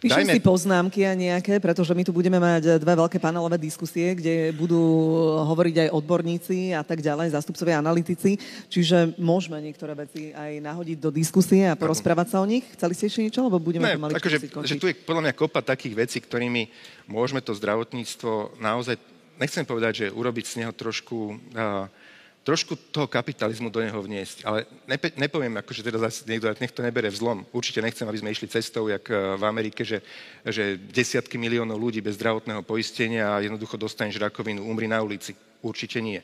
[0.00, 0.32] Píšem Dajme...
[0.32, 4.80] si poznámky a nejaké, pretože my tu budeme mať dve veľké panelové diskusie, kde budú
[5.44, 8.40] hovoriť aj odborníci a tak ďalej, zástupcovia analytici,
[8.72, 12.64] čiže môžeme niektoré veci aj nahodiť do diskusie a porozprávať sa o nich.
[12.72, 15.34] Chceli ste ešte niečo, lebo budeme ne, to mali akože, že tu je podľa mňa
[15.36, 16.72] kopa takých vecí, ktorými
[17.04, 18.96] môžeme to zdravotníctvo naozaj,
[19.36, 21.92] nechcem povedať, že urobiť z neho trošku uh,
[22.50, 24.42] trošku toho kapitalizmu do neho vniesť.
[24.42, 27.46] Ale nepe, nepoviem, akože teda zase niekto, nech to nebere vzlom.
[27.54, 30.02] Určite nechcem, aby sme išli cestou, jak eh, v Amerike, že,
[30.42, 35.38] že desiatky miliónov ľudí bez zdravotného poistenia a jednoducho dostaneš rakovinu, umri na ulici.
[35.62, 36.18] Určite nie.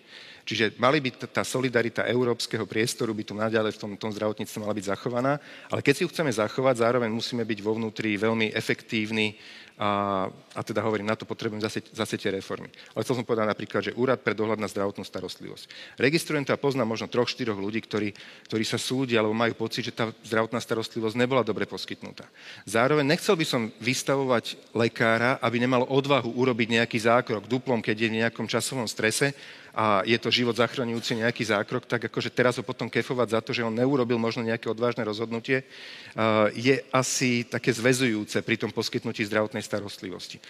[0.46, 4.78] Čiže mali by tá solidarita európskeho priestoru by tu naďalej v tom, tom zdravotníctve mala
[4.78, 9.34] byť zachovaná, ale keď si ju chceme zachovať, zároveň musíme byť vo vnútri veľmi efektívni,
[9.76, 10.24] a,
[10.56, 12.72] a teda hovorím, na to potrebujem zase, zase tie reformy.
[12.96, 15.68] Ale chcel som povedať napríklad, že Úrad pre dohľad na zdravotnú starostlivosť.
[16.00, 18.16] Registrujem to a poznám možno troch, štyroch ľudí, ktorí,
[18.48, 22.24] ktorí sa súdia alebo majú pocit, že tá zdravotná starostlivosť nebola dobre poskytnutá.
[22.64, 28.08] Zároveň nechcel by som vystavovať lekára, aby nemal odvahu urobiť nejaký zákrok duplom, keď je
[28.08, 29.36] v nejakom časovom strese,
[29.76, 33.52] a je to život zachraňujúci nejaký zákrok, tak akože teraz ho potom kefovať za to,
[33.52, 35.68] že on neurobil možno nejaké odvážne rozhodnutie,
[36.56, 40.40] je asi také zväzujúce pri tom poskytnutí zdravotnej starostlivosti.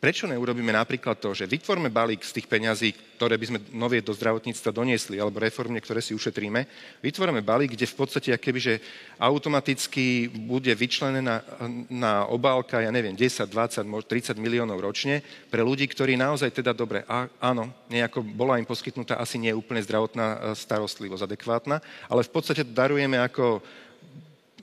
[0.00, 4.16] Prečo neurobíme napríklad to, že vytvorme balík z tých peňazí, ktoré by sme novie do
[4.16, 6.64] zdravotníctva doniesli, alebo reformne, ktoré si ušetríme,
[7.04, 8.74] vytvoríme balík, kde v podstate akéby, že
[9.20, 11.44] automaticky bude vyčlenená
[11.92, 15.20] na obálka, ja neviem, 10, 20, 30 miliónov ročne
[15.52, 19.84] pre ľudí, ktorí naozaj teda dobre, a, áno, nejako bola im poskytnutá asi nie úplne
[19.84, 21.76] zdravotná e, starostlivosť adekvátna,
[22.08, 23.60] ale v podstate darujeme ako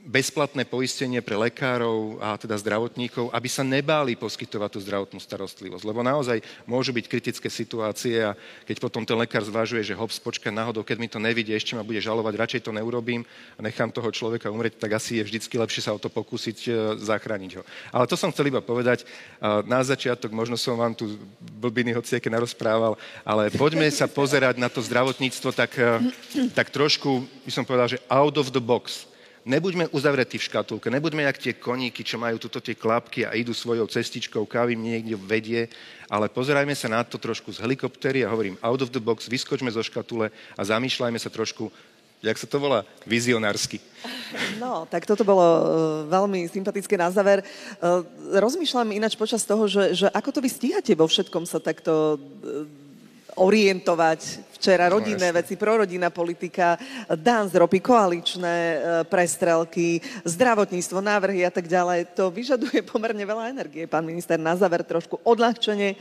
[0.07, 5.83] bezplatné poistenie pre lekárov a teda zdravotníkov, aby sa nebáli poskytovať tú zdravotnú starostlivosť.
[5.83, 8.31] Lebo naozaj môžu byť kritické situácie a
[8.63, 11.83] keď potom ten lekár zvažuje, že hops, počkaj náhodou, keď mi to nevidie, ešte ma
[11.83, 13.27] bude žalovať, radšej to neurobím
[13.59, 16.69] a nechám toho človeka umrieť, tak asi je vždycky lepšie sa o to pokúsiť e,
[17.03, 17.67] zachrániť ho.
[17.91, 19.03] Ale to som chcel iba povedať.
[19.67, 21.19] Na začiatok, možno som vám tu
[21.59, 22.95] blbiny hociaké narozprával,
[23.27, 25.99] ale poďme sa pozerať na to zdravotníctvo tak, e,
[26.55, 29.16] tak trošku, by som povedal, že out of the box
[29.47, 33.55] Nebuďme uzavretí v škatulke, nebuďme jak tie koníky, čo majú tuto tie klapky a idú
[33.55, 35.71] svojou cestičkou, kávy niekde vedie,
[36.11, 39.71] ale pozerajme sa na to trošku z helikoptery a hovorím out of the box, vyskočme
[39.71, 41.71] zo škatule a zamýšľajme sa trošku
[42.17, 43.77] jak sa to volá, vizionársky.
[44.57, 45.63] No, tak toto bolo uh,
[46.09, 47.45] veľmi sympatické na záver.
[47.77, 48.01] Uh,
[48.41, 52.86] rozmýšľam ináč počas toho, že, že ako to vy stíhate vo všetkom sa takto uh,
[53.37, 54.49] orientovať.
[54.57, 56.81] Včera no, rodinné no, veci, prorodinná politika,
[57.13, 62.17] dan z ropy, koaličné e, prestrelky, zdravotníctvo, návrhy a tak ďalej.
[62.17, 64.41] To vyžaduje pomerne veľa energie, pán minister.
[64.41, 65.93] Na záver trošku odľahčenie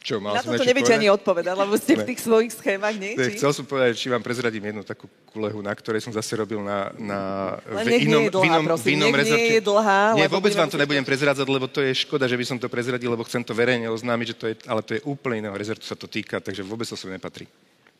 [0.00, 2.00] čo, mal Na toto neviete ani odpovedať, lebo ste ne.
[2.00, 3.12] v tých svojich schémach, nie?
[3.20, 6.64] ne chcel som povedať, či vám prezradím jednu takú kulehu, na ktorej som zase robil
[6.64, 7.20] na, na
[7.68, 9.44] v inom, nie je dlhá, inom, prosím, inom rezorte.
[9.44, 12.44] Nie je dlhá, Nie, vôbec vám to nebudem prezradzať, lebo to je škoda, že by
[12.48, 15.44] som to prezradil, lebo chcem to verejne oznámiť, že to je, ale to je úplne
[15.44, 17.44] iného rezortu sa to týka, takže vôbec to sa nepatrí.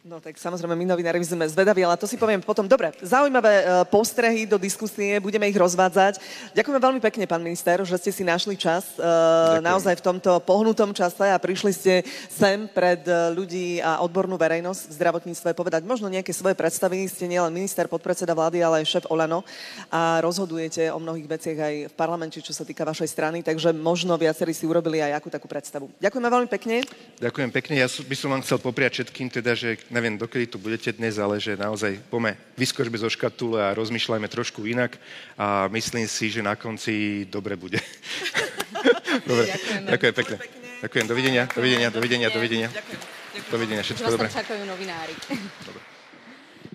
[0.00, 2.64] No tak samozrejme, my novinári sme zvedaví, ale to si poviem potom.
[2.64, 6.16] Dobre, zaujímavé uh, postrehy do diskusie, budeme ich rozvádzať.
[6.56, 10.96] Ďakujeme veľmi pekne, pán minister, že ste si našli čas uh, naozaj v tomto pohnutom
[10.96, 11.92] čase a prišli ste
[12.32, 17.04] sem pred uh, ľudí a odbornú verejnosť v zdravotníctve povedať možno nejaké svoje predstavy.
[17.04, 19.44] Ste nielen minister, podpredseda vlády, ale aj šéf Olano
[19.92, 24.16] a rozhodujete o mnohých veciach aj v parlamente, čo sa týka vašej strany, takže možno
[24.16, 25.92] viacerí si urobili aj akú takú predstavu.
[26.00, 26.88] Ďakujeme veľmi pekne.
[27.20, 27.84] Ďakujem pekne.
[27.84, 31.42] Ja by som vám chcel popriať všetkým teda, že neviem, dokedy tu budete dnes, ale
[31.42, 34.96] že naozaj pome, vyskočme zo škatule a rozmýšľajme trošku inak
[35.35, 37.83] a myslím si, že na konci dobre bude.
[39.29, 39.44] dobre,
[39.90, 40.37] ďakujem pekne.
[40.81, 42.68] Ďakujem, dovidenia, dovidenia, dovidenia, dovidenia.
[43.53, 44.33] Dovidenia, všetko dobre.
[44.33, 45.12] čakajú novinári.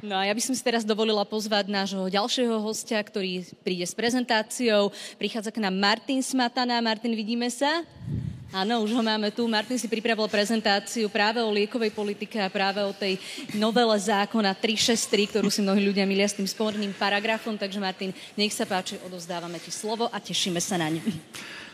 [0.06, 3.97] No a ja by som si teraz dovolila pozvať nášho ďalšieho hostia, ktorý príde s
[3.97, 4.93] prezentáciou.
[5.17, 6.84] Prichádza k nám Martin Smatana.
[6.84, 7.82] Martin, vidíme sa?
[8.53, 9.49] Áno, už ho máme tu.
[9.49, 13.17] Martin si pripravil prezentáciu práve o liekovej politike a práve o tej
[13.58, 17.58] novele zákona 363, ktorú si mnohí ľudia milia s tým sporným paragrafom.
[17.58, 21.01] Takže Martin, nech sa páči, odovzdávame ti slovo a tešíme sa na ňu.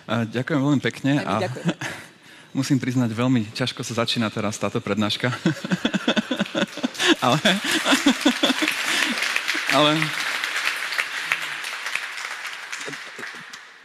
[0.07, 1.21] Ďakujem veľmi pekne.
[1.23, 1.47] A
[2.57, 5.31] musím priznať, veľmi ťažko sa začína teraz táto prednáška.
[7.25, 7.38] ale,
[9.77, 9.91] ale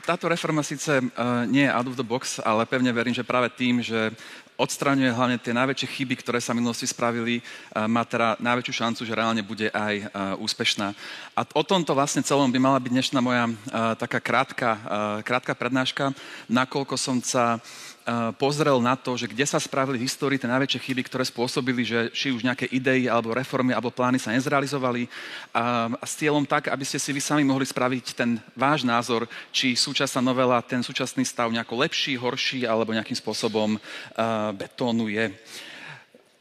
[0.06, 3.50] táto reforma síce uh, nie je out of the box, ale pevne verím, že práve
[3.50, 4.14] tým, že
[4.56, 7.44] odstraňuje hlavne tie najväčšie chyby, ktoré sa v minulosti spravili,
[7.76, 10.08] má teda najväčšiu šancu, že reálne bude aj
[10.40, 10.96] úspešná.
[11.36, 13.52] A o tomto vlastne celom by mala byť dnešná moja
[14.00, 14.80] taká krátka,
[15.28, 16.16] krátka prednáška,
[16.48, 17.60] nakoľko som sa
[18.38, 22.06] pozrel na to, že kde sa spravili v histórii tie najväčšie chyby, ktoré spôsobili, že
[22.14, 25.10] či už nejaké idei alebo reformy alebo plány sa nezrealizovali
[25.50, 29.26] a, a s cieľom tak, aby ste si vy sami mohli spraviť ten váš názor,
[29.50, 33.80] či súčasná novela ten súčasný stav nejako lepší, horší alebo nejakým spôsobom uh,
[34.54, 35.34] betónuje.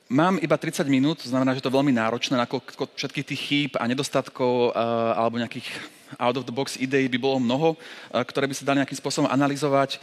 [0.06, 3.72] Mám iba 30 minút, to znamená, že to je veľmi náročné, na všetkých tých chýb
[3.82, 8.46] a nedostatkov uh, alebo nejakých out of the box ideí by bolo mnoho, eh, ktoré
[8.48, 10.00] by sa dali nejakým spôsobom analyzovať, eh,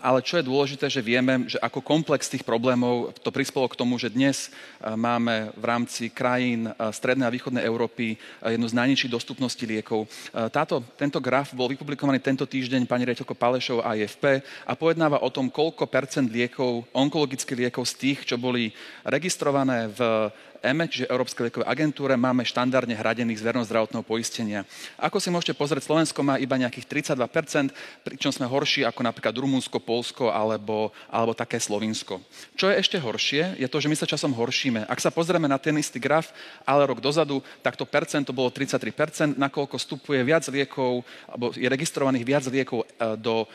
[0.00, 3.96] ale čo je dôležité, že vieme, že ako komplex tých problémov to prispelo k tomu,
[3.96, 9.64] že dnes eh, máme v rámci krajín strednej a východnej Európy jednu z najnižších dostupností
[9.66, 10.06] liekov.
[10.50, 15.28] Táto, tento graf bol vypublikovaný tento týždeň pani rejiteľko Palešov a IFP a pojednáva o
[15.32, 18.72] tom, koľko percent liekov, onkologických liekov z tých, čo boli
[19.04, 24.68] registrované v EME, čiže Európskej liekovej agentúre, máme štandardne hradených z verejnozdravotného poistenia.
[25.00, 27.72] Ako si môžete pozrieť, Slovensko má iba nejakých 32%,
[28.04, 32.20] pričom sme horší ako napríklad Rumunsko, Polsko alebo, alebo také Slovinsko.
[32.60, 34.84] Čo je ešte horšie, je to, že my sa časom horšíme.
[34.84, 36.36] Ak sa pozrieme na ten istý graf,
[36.68, 42.24] ale rok dozadu, tak to percento bolo 33%, nakoľko vstupuje viac liekov, alebo je registrovaných
[42.28, 43.48] viac liekov e, do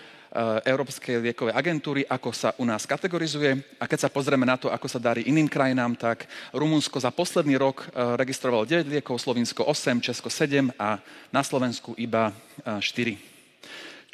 [0.68, 3.56] Európskej liekovej agentúry, ako sa u nás kategorizuje.
[3.80, 7.56] A keď sa pozrieme na to, ako sa darí iným krajinám, tak Rumunsko za posledný
[7.56, 11.00] rok eh, registrovalo 9 liekov, Slovinsko 8, Česko 7 a
[11.32, 13.35] na Slovensku iba 4.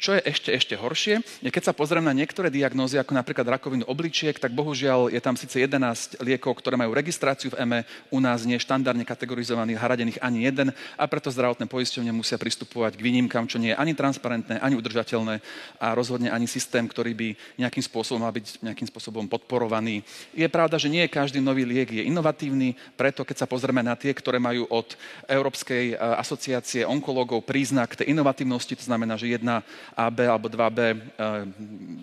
[0.02, 3.46] Eh, čo je ešte, ešte horšie, je keď sa pozriem na niektoré diagnózy, ako napríklad
[3.46, 8.18] rakovinu obličiek, tak bohužiaľ je tam síce 11 liekov, ktoré majú registráciu v EME, u
[8.18, 13.04] nás nie je štandardne kategorizovaných, hradených ani jeden a preto zdravotné poisťovne musia pristupovať k
[13.06, 15.38] výnimkám, čo nie je ani transparentné, ani udržateľné
[15.78, 17.28] a rozhodne ani systém, ktorý by
[17.62, 20.02] nejakým spôsobom mal byť nejakým spôsobom podporovaný.
[20.34, 24.10] Je pravda, že nie každý nový liek je inovatívny, preto keď sa pozrieme na tie,
[24.10, 24.98] ktoré majú od
[25.30, 29.62] Európskej asociácie onkológov príznak tej inovatívnosti, to znamená, že jedna
[29.96, 30.96] AB alebo 2B e,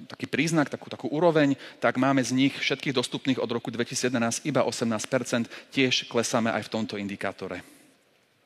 [0.10, 4.62] taký príznak, takú, takú úroveň, tak máme z nich všetkých dostupných od roku 2011 iba
[4.66, 7.62] 18%, tiež klesáme aj v tomto indikátore.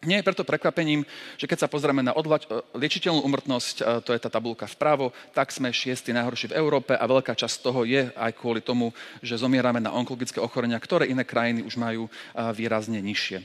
[0.03, 1.07] Nie je preto prekvapením,
[1.39, 5.15] že keď sa pozrieme na odlač- e, liečiteľnú umrtnosť, e, to je tá tabulka vpravo,
[5.31, 8.91] tak sme šiesti najhorší v Európe a veľká časť toho je aj kvôli tomu,
[9.23, 12.11] že zomierame na onkologické ochorenia, ktoré iné krajiny už majú
[12.51, 13.39] výrazne nižšie.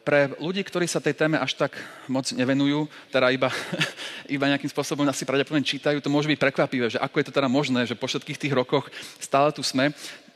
[0.00, 1.76] Pre ľudí, ktorí sa tej téme až tak
[2.08, 3.52] moc nevenujú, teda iba,
[4.36, 7.48] iba nejakým spôsobom asi pravdepodobne čítajú, to môže byť prekvapivé, že ako je to teda
[7.48, 8.88] možné, že po všetkých tých rokoch
[9.20, 9.92] stále tu sme.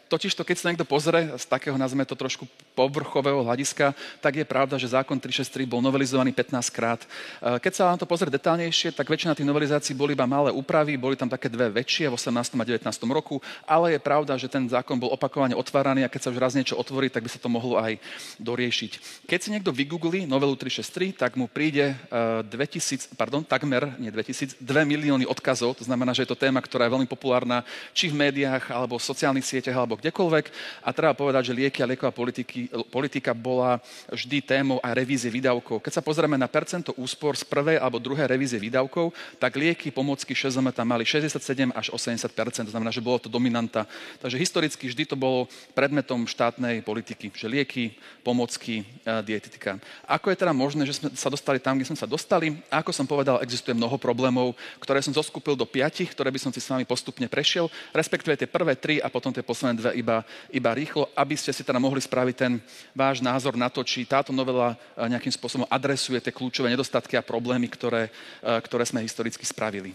[0.09, 2.45] Totiž to, keď sa niekto pozrie z takého, nazveme to trošku
[2.77, 7.01] povrchového hľadiska, tak je pravda, že zákon 363 bol novelizovaný 15 krát.
[7.03, 11.01] E, keď sa na to pozrie detálnejšie, tak väčšina tých novelizácií boli iba malé úpravy,
[11.01, 12.55] boli tam také dve väčšie v 18.
[12.61, 12.85] a 19.
[13.11, 16.53] roku, ale je pravda, že ten zákon bol opakovane otváraný a keď sa už raz
[16.53, 17.97] niečo otvorí, tak by sa to mohlo aj
[18.39, 19.25] doriešiť.
[19.27, 24.61] Keď si niekto vygoogli novelu 363, tak mu príde 2000, e, pardon, takmer, nie 2000,
[24.61, 28.19] 2 milióny odkazov, to znamená, že je to téma, ktorá je veľmi populárna či v
[28.19, 30.45] médiách, alebo v sociálnych sieťach, alebo alebo kdekoľvek.
[30.83, 33.79] A treba povedať, že lieky a lieková politiky, politika bola
[34.11, 35.79] vždy témou aj revízie výdavkov.
[35.79, 40.35] Keď sa pozrieme na percento úspor z prvej alebo druhej revízie výdavkov, tak lieky, pomocky
[40.35, 42.27] ŠZM tam mali 67 až 80
[42.65, 43.87] to znamená, že bolo to dominanta.
[44.19, 47.95] Takže historicky vždy to bolo predmetom štátnej politiky, že lieky,
[48.27, 48.83] pomocky,
[49.23, 49.79] dietetika.
[50.09, 52.59] Ako je teda možné, že sme sa dostali tam, kde sme sa dostali?
[52.73, 56.51] A ako som povedal, existuje mnoho problémov, ktoré som zoskupil do piatich, ktoré by som
[56.51, 60.25] si s vami postupne prešiel, respektíve tie prvé tri a potom tie posledné dve iba,
[60.49, 62.63] iba rýchlo, aby ste si teda mohli spraviť ten
[62.97, 67.27] váš názor na to, či táto novela eh, nejakým spôsobom adresuje tie kľúčové nedostatky a
[67.27, 69.93] problémy, ktoré, eh, ktoré sme historicky spravili.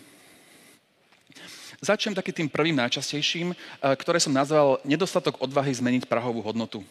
[1.79, 3.57] Začnem taký tým prvým najčastejším, eh,
[3.95, 6.83] ktoré som nazval nedostatok odvahy zmeniť prahovú hodnotu.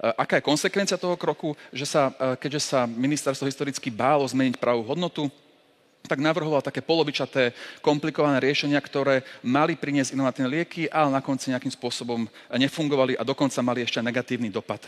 [0.00, 2.08] Aká je konsekvencia toho kroku, že sa,
[2.40, 5.28] keďže sa ministerstvo historicky bálo zmeniť prahovú hodnotu,
[6.06, 11.74] tak navrhoval také polovičaté, komplikované riešenia, ktoré mali priniesť inovatívne lieky, ale na konci nejakým
[11.74, 14.86] spôsobom nefungovali a dokonca mali ešte negatívny dopad.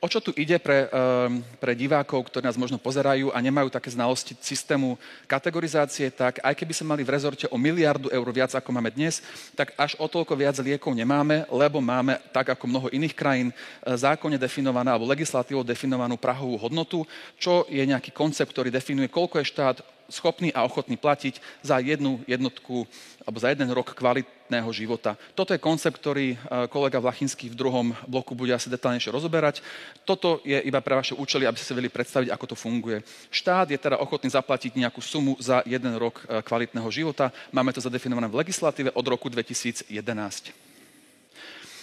[0.00, 3.92] O čo tu ide pre, ehm, pre divákov, ktorí nás možno pozerajú a nemajú také
[3.92, 4.96] znalosti systému
[5.28, 9.20] kategorizácie, tak aj keby sme mali v rezorte o miliardu eur viac, ako máme dnes,
[9.52, 13.54] tak až o toľko viac liekov nemáme, lebo máme, tak ako mnoho iných krajín, e,
[13.92, 17.04] zákonne definovanú alebo legislatívou definovanú prahovú hodnotu,
[17.36, 19.76] čo je nejaký koncept, ktorý definuje, koľko je štát
[20.10, 22.84] schopný a ochotný platiť za jednu jednotku
[23.24, 25.14] alebo za jeden rok kvalitného života.
[25.38, 29.62] Toto je koncept, ktorý e, kolega Vlachinský v druhom bloku bude asi detálnejšie rozoberať.
[30.02, 33.06] Toto je iba pre vaše účely, aby ste si vedeli predstaviť, ako to funguje.
[33.30, 37.30] Štát je teda ochotný zaplatiť nejakú sumu za jeden rok e, kvalitného života.
[37.54, 39.90] Máme to zadefinované v legislatíve od roku 2011.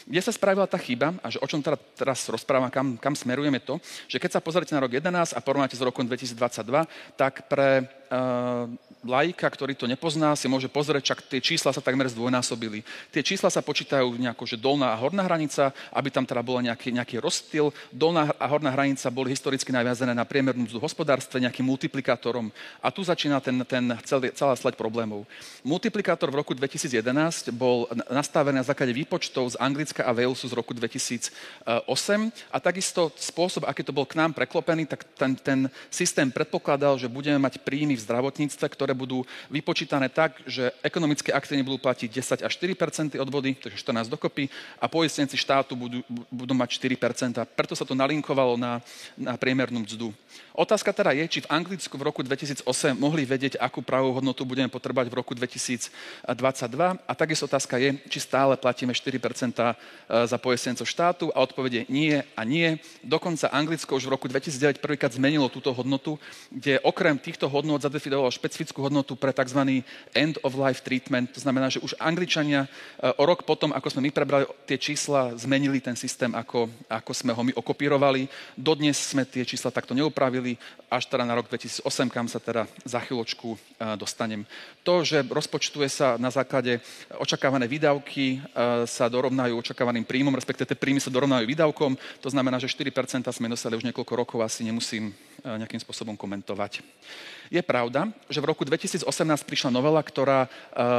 [0.08, 3.60] Kde sa spravila tá chyba a že o čom teda teraz rozprávam, kam, kam smerujeme
[3.60, 3.76] to,
[4.08, 6.64] že keď sa pozrite na rok 11 a porovnáte s rokom 2022,
[7.20, 7.84] tak pre
[9.08, 12.82] laika, ktorý to nepozná, si môže pozrieť, čak tie čísla sa takmer zdvojnásobili.
[13.14, 16.92] Tie čísla sa počítajú nejako, že dolná a horná hranica, aby tam teda bol nejaký,
[16.92, 17.72] nejaký rozstyl.
[17.94, 22.50] Dolná a horná hranica boli historicky naviazané na priemernú mzdu hospodárstve nejakým multiplikátorom.
[22.82, 25.28] A tu začína ten, ten celý, celá sleď problémov.
[25.62, 30.74] Multiplikátor v roku 2011 bol nastavený na základe výpočtov z Anglicka a Walesu z roku
[30.74, 31.32] 2008
[32.50, 35.60] a takisto spôsob, aký to bol k nám preklopený, tak ten, ten
[35.92, 41.58] systém predpokladal, že budeme mať príjmy v zdravotníctve, ktoré budú vypočítané tak, že ekonomické akcie
[41.66, 46.78] budú platiť 10 až 4% odvody, takže 14 dokopy, a poistenci štátu budú, budú mať
[46.78, 48.80] 4% Preto sa to nalinkovalo na,
[49.18, 50.14] na priemernú mzdu.
[50.58, 52.66] Otázka teda je, či v Anglicku v roku 2008
[52.98, 55.94] mohli vedieť, akú pravú hodnotu budeme potrebovať v roku 2022.
[57.06, 59.74] A takisto otázka je, či stále platíme 4% e,
[60.26, 62.82] za poistencov štátu a odpovede nie a nie.
[63.06, 66.18] Dokonca Anglicko už v roku 2009 prvýkrát zmenilo túto hodnotu,
[66.50, 69.82] kde okrem týchto hodnot zadefinovalo špecifickú hodnotu pre tzv.
[70.14, 71.32] end of life treatment.
[71.34, 72.70] To znamená, že už Angličania e,
[73.16, 77.32] o rok potom, ako sme my prebrali tie čísla, zmenili ten systém, ako, ako sme
[77.34, 78.28] ho my okopírovali.
[78.54, 83.00] Dodnes sme tie čísla takto neupravili až teda na rok 2008, kam sa teda za
[83.04, 83.60] chvíľočku
[84.00, 84.48] dostanem.
[84.88, 86.80] To, že rozpočtuje sa na základe
[87.20, 88.40] očakávané výdavky,
[88.88, 93.52] sa dorovnajú očakávaným príjmom, respektíve tie príjmy sa dorovnajú výdavkom, to znamená, že 4% sme
[93.52, 95.12] nosili už niekoľko rokov, asi nemusím
[95.44, 96.80] nejakým spôsobom komentovať.
[97.48, 99.08] Je pravda, že v roku 2018
[99.48, 100.52] prišla novela, ktorá,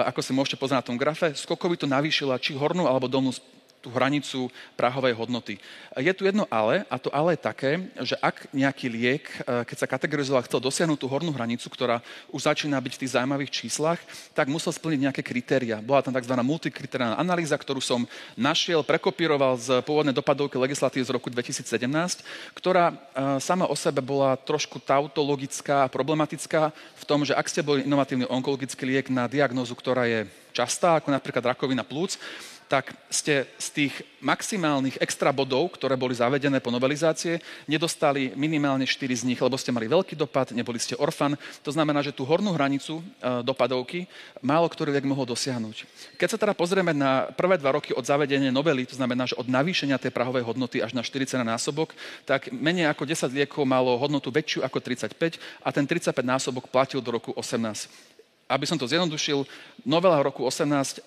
[0.09, 3.37] ako si môžete poznať na tom grafe, skokovito navýšila či hornú alebo dolnú
[3.79, 5.63] tú hranicu prahovej hodnoty.
[5.95, 7.71] Je tu jedno ale, a to ale je také,
[8.03, 12.03] že ak nejaký liek, e, keď sa kategorizoval, chcel dosiahnuť tú hornú hranicu, ktorá
[12.35, 14.01] už začína byť v tých zaujímavých číslach,
[14.35, 15.79] tak musel splniť nejaké kritéria.
[15.79, 16.35] Bola tam tzv.
[16.35, 18.03] multikritériálna analýza, ktorú som
[18.35, 21.71] našiel, prekopíroval z pôvodnej dopadovky legislatívy z roku 2017,
[22.59, 22.95] ktorá e,
[23.39, 28.27] sama o sebe bola trošku tautologická a problematická v tom, že ak ste boli inovatívny
[28.27, 32.19] onkologický liek na diagnózu, ktorá je častá, ako napríklad rakovina plúc,
[32.69, 39.25] tak ste z tých maximálnych extra bodov, ktoré boli zavedené po novelizácie, nedostali minimálne 4
[39.25, 41.35] z nich, lebo ste mali veľký dopad, neboli ste orfan.
[41.65, 43.03] To znamená, že tú hornú hranicu e,
[43.41, 44.05] dopadovky
[44.45, 45.89] málo ktorý liek mohol dosiahnuť.
[46.21, 49.49] Keď sa teda pozrieme na prvé dva roky od zavedenia novely, to znamená, že od
[49.49, 51.97] navýšenia tej prahovej hodnoty až na 40 násobok,
[52.29, 57.01] tak menej ako 10 liekov malo hodnotu väčšiu ako 35 a ten 35 násobok platil
[57.01, 58.18] do roku 18
[58.49, 59.45] aby som to zjednodušil,
[59.85, 61.03] novela roku 18 e,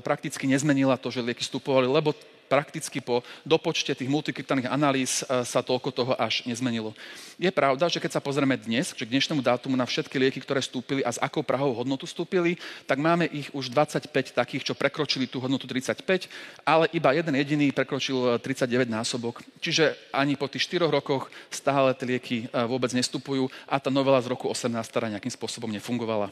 [0.00, 5.60] prakticky nezmenila to, že lieky vstupovali, lebo prakticky po dopočte tých multikryptálnych analýz e, sa
[5.64, 6.94] toľko toho až nezmenilo.
[7.34, 10.62] Je pravda, že keď sa pozrieme dnes, že k dnešnému dátumu na všetky lieky, ktoré
[10.62, 15.26] vstúpili a s akou prahovou hodnotu vstúpili, tak máme ich už 25 takých, čo prekročili
[15.26, 16.30] tú hodnotu 35,
[16.62, 19.42] ale iba jeden jediný prekročil 39 násobok.
[19.58, 24.22] Čiže ani po tých 4 rokoch stále tie lieky e, vôbec nestupujú a tá novela
[24.22, 26.30] z roku 18 teda nejakým spôsobom nefungovala.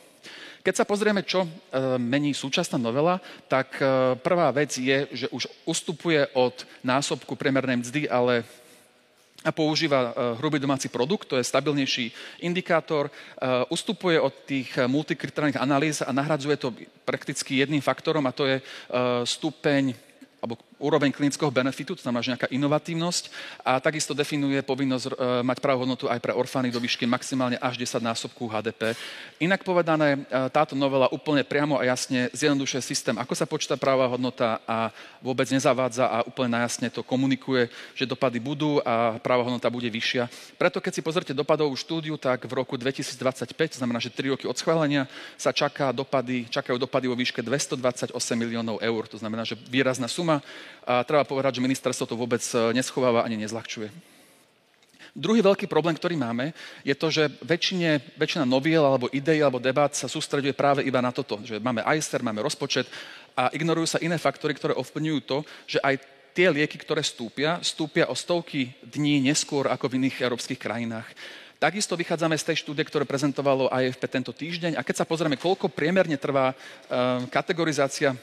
[0.62, 1.48] Keď sa pozrieme, čo e,
[1.98, 3.18] mení súčasná novela,
[3.50, 6.54] tak e, prvá vec je, že už ustupuje od
[6.86, 8.46] násobku priemernej mzdy, ale
[9.42, 12.14] a používa e, hrubý domáci produkt, to je stabilnejší
[12.46, 13.10] indikátor,
[13.74, 16.70] ustupuje od tých multikritérnych analýz a nahradzuje to
[17.02, 18.62] prakticky jedným faktorom a to je
[19.26, 19.98] stupeň
[20.42, 23.24] alebo úroveň klinického benefitu, to znamená, že nejaká inovatívnosť
[23.62, 25.10] a takisto definuje povinnosť e,
[25.46, 28.98] mať pravú hodnotu aj pre orfány do výšky maximálne až 10 násobků HDP.
[29.38, 34.10] Inak povedané, e, táto novela úplne priamo a jasne zjednodušuje systém, ako sa počíta pravá
[34.10, 34.90] hodnota a
[35.22, 40.26] vôbec nezavádza a úplne najasne to komunikuje, že dopady budú a pravá hodnota bude vyššia.
[40.58, 44.50] Preto keď si pozrite dopadovú štúdiu, tak v roku 2025, to znamená, že 3 roky
[44.50, 45.06] od schválenia,
[45.38, 49.06] sa čaká dopady, čakajú dopady vo výške 228 miliónov eur.
[49.06, 50.42] To znamená, že výrazná suma
[50.82, 54.12] a treba povedať, že ministerstvo to vôbec e, neschováva ani nezľahčuje.
[55.12, 56.56] Druhý veľký problém, ktorý máme,
[56.88, 61.12] je to, že väčšine, väčšina noviel alebo ideí alebo debát sa sústreduje práve iba na
[61.12, 62.88] toto, že máme ICER, máme rozpočet
[63.36, 66.00] a ignorujú sa iné faktory, ktoré ovplyvňujú to, že aj
[66.32, 71.04] tie lieky, ktoré stúpia, stúpia o stovky dní neskôr ako v iných európskych krajinách.
[71.60, 75.70] Takisto vychádzame z tej štúdie, ktoré prezentovalo AFP tento týždeň a keď sa pozrieme, koľko
[75.70, 78.16] priemerne trvá uh, kategorizácia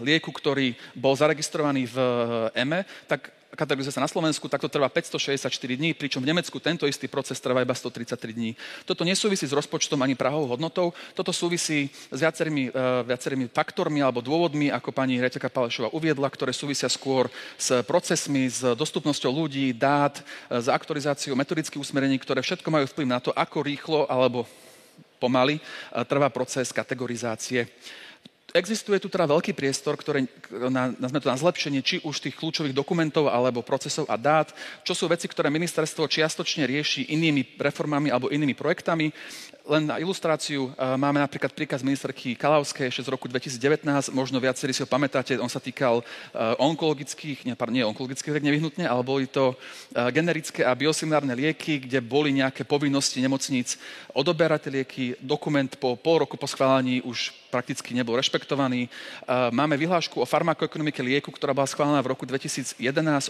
[0.00, 1.96] lieku, ktorý bol zaregistrovaný v
[2.56, 5.48] EME, eh, tak kategorizácia na Slovensku, tak to trvá 564
[5.80, 8.52] dní, pričom v Nemecku tento istý proces trvá iba 133 dní.
[8.84, 14.20] Toto nesúvisí s rozpočtom ani prahovou hodnotou, toto súvisí s viacerými, uh, viacerými faktormi alebo
[14.20, 20.20] dôvodmi, ako pani Reťaka Palešová uviedla, ktoré súvisia skôr s procesmi, s dostupnosťou ľudí, dát,
[20.20, 24.44] eh, s aktualizáciou metodických usmerení, ktoré všetko majú vplyv na to, ako rýchlo alebo
[25.16, 25.56] pomaly
[26.04, 27.64] trvá proces kategorizácie
[28.56, 33.28] existuje tu teda veľký priestor ktoré, na, na, na zlepšenie či už tých kľúčových dokumentov
[33.28, 34.50] alebo procesov a dát,
[34.82, 39.12] čo sú veci, ktoré ministerstvo čiastočne rieši inými reformami alebo inými projektami.
[39.66, 44.70] Len na ilustráciu e, máme napríklad príkaz ministerky Kalavskej ešte z roku 2019, možno viacerí
[44.70, 46.04] si ho pamätáte, on sa týkal e,
[46.62, 49.58] onkologických, nie, nie onkologických liek nevyhnutne, ale boli to
[49.90, 53.74] e, generické a biosimilárne lieky, kde boli nejaké povinnosti nemocníc
[54.14, 55.18] odoberať lieky.
[55.18, 58.90] Dokument po pol roku po schválení už prakticky nebol rešpektovaný.
[59.54, 62.76] Máme vyhlášku o farmakoekonomike lieku, ktorá bola schválená v roku 2011.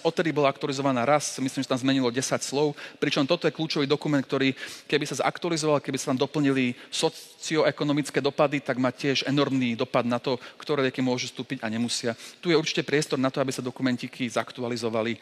[0.03, 4.19] Odtedy bola aktualizovaná raz, myslím, že tam zmenilo 10 slov, pričom toto je kľúčový dokument,
[4.19, 4.57] ktorý
[4.91, 10.19] keby sa zaktualizoval, keby sa tam doplnili socioekonomické dopady, tak má tiež enormný dopad na
[10.19, 12.19] to, ktoré lieky môžu vstúpiť a nemusia.
[12.43, 15.17] Tu je určite priestor na to, aby sa dokumentiky zaktualizovali.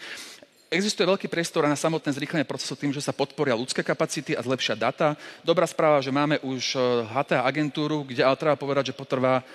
[0.75, 4.75] Existuje veľký priestor na samotné zrýchlenie procesu tým, že sa podporia ľudské kapacity a zlepšia
[4.75, 5.15] data.
[5.47, 6.75] Dobrá správa, že máme už
[7.15, 9.47] HTA eh, agentúru, kde ale treba povedať, že potrvá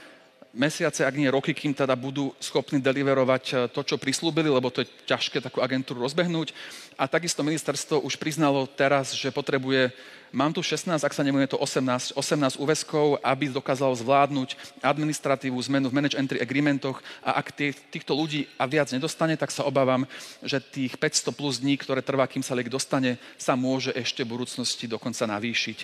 [0.53, 4.81] mesiace, ak nie roky, kým teda budú schopní deliverovať eh, to, čo prislúbili, lebo to
[4.81, 6.53] je ťažké takú agentúru rozbehnúť.
[6.99, 9.93] A takisto ministerstvo už priznalo teraz, že potrebuje,
[10.35, 15.87] mám tu 16, ak sa nemôže to 18, 18 úväzkov, aby dokázalo zvládnuť administratívu, zmenu
[15.87, 20.03] v manage entry agreementoch a ak tých, týchto ľudí a viac nedostane, tak sa obávam,
[20.43, 24.35] že tých 500 plus dní, ktoré trvá, kým sa liek dostane, sa môže ešte v
[24.35, 25.79] budúcnosti dokonca navýšiť.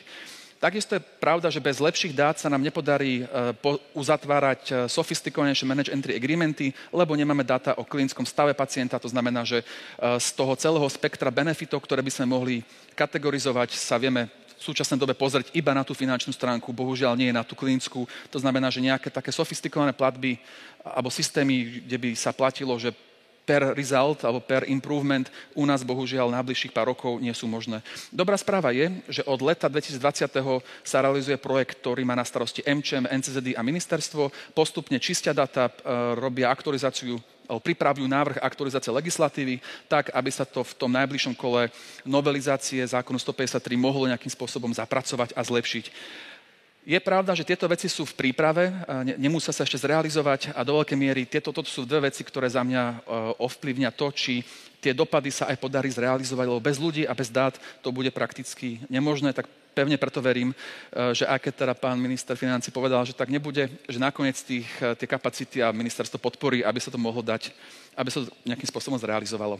[0.55, 3.23] Takisto je pravda, že bez lepších dát sa nám nepodarí e,
[3.91, 8.95] uzatvárať e, sofistikovanejšie manage entry agreementy, lebo nemáme dáta o klinickom stave pacienta.
[8.95, 9.65] To znamená, že e,
[10.15, 12.63] z toho celého spektra benefitov, ktoré by sme mohli
[12.95, 17.43] kategorizovať, sa vieme v súčasnej dobe pozrieť iba na tú finančnú stránku, bohužiaľ nie na
[17.43, 18.07] tú klinickú.
[18.31, 20.39] To znamená, že nejaké také sofistikované platby
[20.87, 22.95] alebo systémy, kde by sa platilo, že
[23.45, 27.85] per result alebo per improvement u nás bohužiaľ najbližších pár rokov nie sú možné.
[28.09, 30.01] Dobrá správa je, že od leta 2020.
[30.81, 34.33] sa realizuje projekt, ktorý má na starosti MČM, NCZD a ministerstvo.
[34.57, 35.73] Postupne čistia data, e,
[36.17, 41.69] robia aktualizáciu pripravujú návrh aktualizácie legislatívy tak, aby sa to v tom najbližšom kole
[42.01, 45.85] novelizácie zákonu 153 mohlo nejakým spôsobom zapracovať a zlepšiť.
[46.85, 48.69] Je pravda, že tieto veci sú v príprave,
[49.17, 52.61] nemusia sa ešte zrealizovať a do veľkej miery tieto toto sú dve veci, ktoré za
[52.61, 52.95] mňa e,
[53.41, 54.45] ovplyvňa to, či
[54.77, 58.85] tie dopady sa aj podarí zrealizovať, lebo bez ľudí a bez dát to bude prakticky
[58.85, 60.55] nemožné, tak pevne preto verím, e,
[61.17, 64.93] že aj keď teda pán minister financí povedal, že tak nebude, že nakoniec tých, e,
[64.93, 67.49] tie kapacity a ministerstvo podporí, aby sa to mohlo dať,
[67.97, 69.57] aby sa to nejakým spôsobom zrealizovalo.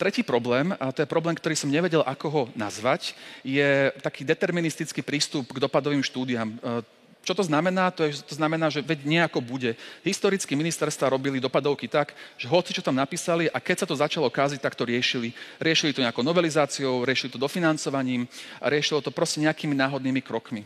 [0.00, 3.12] Tretí problém, a to je problém, ktorý som nevedel, ako ho nazvať,
[3.44, 6.56] je taký deterministický prístup k dopadovým štúdiám.
[6.56, 6.80] E,
[7.20, 7.92] čo to znamená?
[7.92, 9.76] To, je, to znamená, že veď nejako bude.
[10.00, 14.32] Historicky ministerstva robili dopadovky tak, že hoci čo tam napísali a keď sa to začalo
[14.32, 15.36] káziť, tak to riešili.
[15.60, 18.24] Riešili to nejakou novelizáciou, riešili to dofinancovaním
[18.56, 20.64] a riešilo to proste nejakými náhodnými krokmi.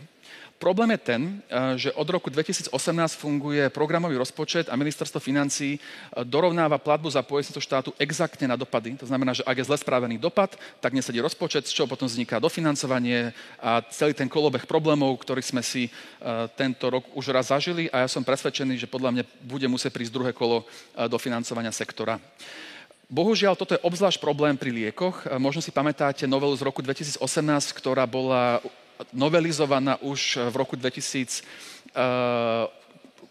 [0.65, 2.73] Problém je ten, eh, že od roku 2018
[3.19, 8.97] funguje programový rozpočet a ministerstvo financí eh, dorovnáva platbu za pojistnú štátu exaktne na dopady.
[8.97, 12.41] To znamená, že ak je zle správený dopad, tak nesedí rozpočet, z čoho potom vzniká
[12.41, 17.91] dofinancovanie a celý ten kolobeh problémov, ktorý sme si eh, tento rok už raz zažili
[17.91, 20.65] a ja som presvedčený, že podľa mňa bude musieť prísť druhé kolo
[20.97, 22.17] dofinancovania sektora.
[23.13, 25.29] Bohužiaľ, toto je obzvlášť problém pri liekoch.
[25.37, 27.21] Možno si pamätáte novelu z roku 2018,
[27.77, 28.65] ktorá bola
[29.13, 31.45] novelizovaná už v roku 2000, uh,
[31.95, 32.67] eh,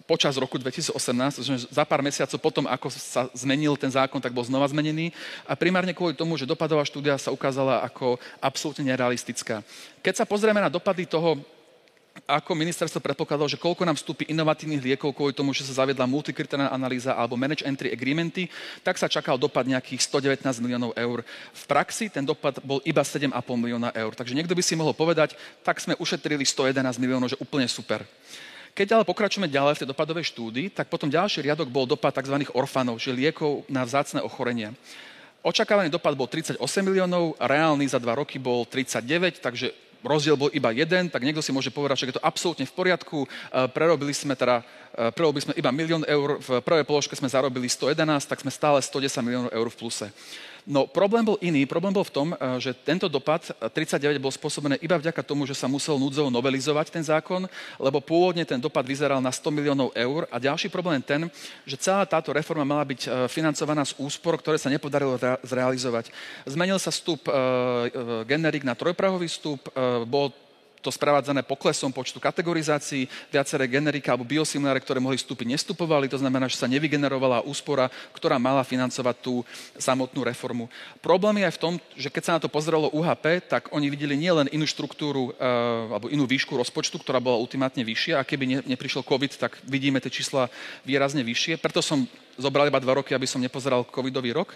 [0.04, 4.44] počas roku 2018, že za pár mesiacov potom, ako sa zmenil ten zákon, tak bol
[4.44, 5.16] znova zmenený
[5.48, 9.64] a primárne kvôli tomu, že dopadová štúdia sa ukázala ako absolútne nerealistická.
[10.04, 11.40] Keď sa pozrieme na dopady toho
[12.30, 16.70] ako ministerstvo predpokladalo, že koľko nám vstúpi inovatívnych liekov kvôli tomu, že sa zaviedla multikritérna
[16.70, 18.48] analýza alebo manage entry agreementy,
[18.86, 21.26] tak sa čakal dopad nejakých 119 miliónov eur.
[21.52, 24.14] V praxi ten dopad bol iba 7,5 milióna eur.
[24.14, 25.34] Takže niekto by si mohol povedať,
[25.66, 28.06] tak sme ušetrili 111 miliónov, že úplne super.
[28.74, 32.46] Keď ale pokračujeme ďalej v tej dopadovej štúdii, tak potom ďalší riadok bol dopad tzv.
[32.54, 34.74] orfanov, že liekov na vzácne ochorenia.
[35.46, 40.70] Očakávaný dopad bol 38 miliónov, reálny za dva roky bol 39, takže rozdiel bol iba
[40.76, 43.24] jeden, tak niekto si môže povedať, že je to absolútne v poriadku.
[43.24, 43.28] E,
[43.72, 44.62] prerobili sme teda,
[44.94, 48.84] e, prerobili sme iba milión eur, v prvej položke sme zarobili 111, tak sme stále
[48.84, 50.08] 110 miliónov eur v pluse.
[50.64, 51.68] No problém bol iný.
[51.68, 53.44] Problém bol v tom, e, že tento dopad
[53.76, 57.44] 39 bol spôsobený iba vďaka tomu, že sa musel núdzovo novelizovať ten zákon,
[57.76, 60.24] lebo pôvodne ten dopad vyzeral na 100 miliónov eur.
[60.32, 61.22] A ďalší problém je ten,
[61.68, 66.16] že celá táto reforma mala byť e, financovaná z úspor, ktoré sa nepodarilo zrealizovať.
[66.48, 67.28] Zmenil sa vstup
[68.28, 69.70] generik na trojprahový vstup,
[70.08, 70.32] bol
[70.84, 76.52] to sprevádzané poklesom počtu kategorizácií, viaceré generika alebo biosimiláre, ktoré mohli vstúpiť, nestupovali, to znamená,
[76.52, 79.48] že sa nevygenerovala úspora, ktorá mala financovať tú
[79.80, 80.68] samotnú reformu.
[81.00, 84.20] Problém je aj v tom, že keď sa na to pozrelo UHP, tak oni videli
[84.20, 85.48] nielen inú štruktúru e,
[85.88, 90.04] alebo inú výšku rozpočtu, ktorá bola ultimátne vyššia a keby ne, neprišiel COVID, tak vidíme
[90.04, 90.52] tie čísla
[90.84, 91.64] výrazne vyššie.
[91.64, 92.04] Preto som
[92.38, 94.56] zobral iba dva roky, aby som nepozeral covidový rok.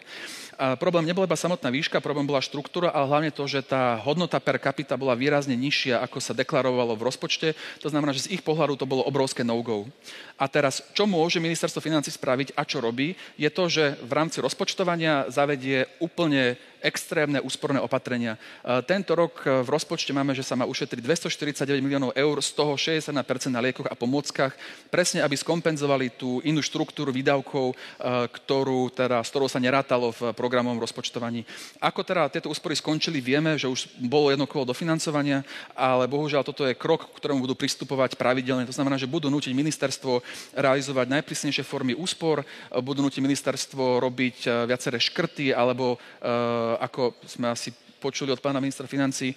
[0.58, 4.42] A problém nebola iba samotná výška, problém bola štruktúra, ale hlavne to, že tá hodnota
[4.42, 7.54] per capita bola výrazne nižšia, ako sa deklarovalo v rozpočte.
[7.86, 9.86] To znamená, že z ich pohľadu to bolo obrovské no-go.
[10.42, 14.42] A teraz, čo môže ministerstvo financí spraviť a čo robí, je to, že v rámci
[14.42, 16.58] rozpočtovania zavedie úplne
[16.88, 18.40] extrémne úsporné opatrenia.
[18.88, 23.52] Tento rok v rozpočte máme, že sa má ušetriť 249 miliónov eur, z toho 61%
[23.52, 24.56] na liekoch a pomôckach,
[24.88, 27.76] presne aby skompenzovali tú inú štruktúru výdavkov,
[28.32, 31.44] ktorú, teda, s ktorou sa nerátalo v programovom rozpočtovaní.
[31.84, 35.44] Ako teda tieto úspory skončili, vieme, že už bolo jedno kolo dofinancovania,
[35.76, 38.64] ale bohužiaľ toto je krok, k ktorému budú pristupovať pravidelne.
[38.64, 40.24] To znamená, že budú nútiť ministerstvo
[40.56, 42.48] realizovať najprísnejšie formy úspor,
[42.80, 45.98] budú nútiť ministerstvo robiť viaceré škrty alebo
[46.80, 49.34] ako sme asi počuli od pána ministra financí,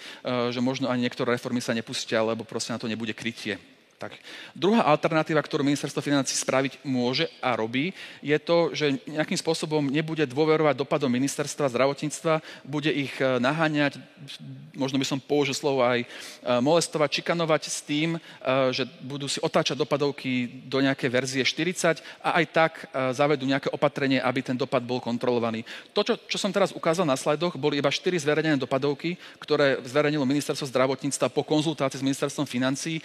[0.53, 3.57] že možno ani niektoré reformy sa nepustia, lebo proste na to nebude krytie.
[4.01, 4.17] Tak.
[4.57, 7.93] Druhá alternatíva, ktorú ministerstvo financí spraviť môže a robí,
[8.25, 14.01] je to, že nejakým spôsobom nebude dôverovať dopadom ministerstva zdravotníctva, bude ich e, naháňať,
[14.73, 16.07] možno by som použil slovo aj e,
[16.65, 18.19] molestovať, čikanovať s tým, e,
[18.73, 22.73] že budú si otáčať dopadovky do nejaké verzie 40 a aj tak
[23.13, 25.69] zavedú nejaké opatrenie, aby ten dopad bol kontrolovaný.
[25.93, 30.25] To, čo, čo som teraz ukázal na slajdoch, boli iba 4 zverejnené dopadovky, ktoré zverejnilo
[30.25, 33.05] ministerstvo zdravotníctva po konzultácii s ministerstvom financí.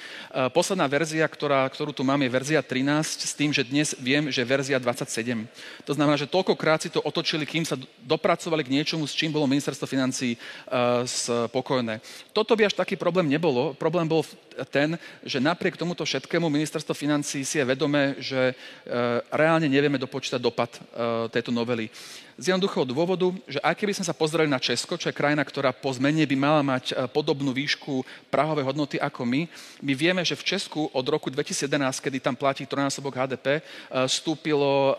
[0.55, 4.29] Posledná posledná verzia, ktorá, ktorú tu mám, je verzia 13, s tým, že dnes viem,
[4.29, 5.49] že verzia 27.
[5.81, 7.73] To znamená, že toľkokrát si to otočili, kým sa
[8.05, 12.05] dopracovali k niečomu, s čím bolo ministerstvo financí uh, spokojné.
[12.37, 13.73] Toto by až taký problém nebolo.
[13.73, 14.21] Problém bol
[14.69, 14.93] ten,
[15.25, 20.69] že napriek tomuto všetkému ministerstvo financí si je vedomé, že uh, reálne nevieme dopočítať dopad
[20.69, 21.89] uh, tejto novely
[22.35, 25.71] z jednoduchého dôvodu, že aj keby sme sa pozreli na Česko, čo je krajina, ktorá
[25.71, 29.47] po zmene by mala mať e, podobnú výšku prahovej hodnoty ako my,
[29.79, 31.71] my vieme, že v Česku od roku 2011,
[32.03, 33.63] kedy tam platí trojnásobok HDP,
[34.11, 34.97] vstúpilo,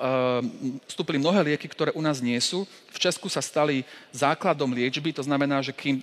[0.88, 2.64] vstúpili mnohé lieky, ktoré u nás nie sú.
[2.88, 6.00] V Česku sa stali základom liečby, to znamená, že kým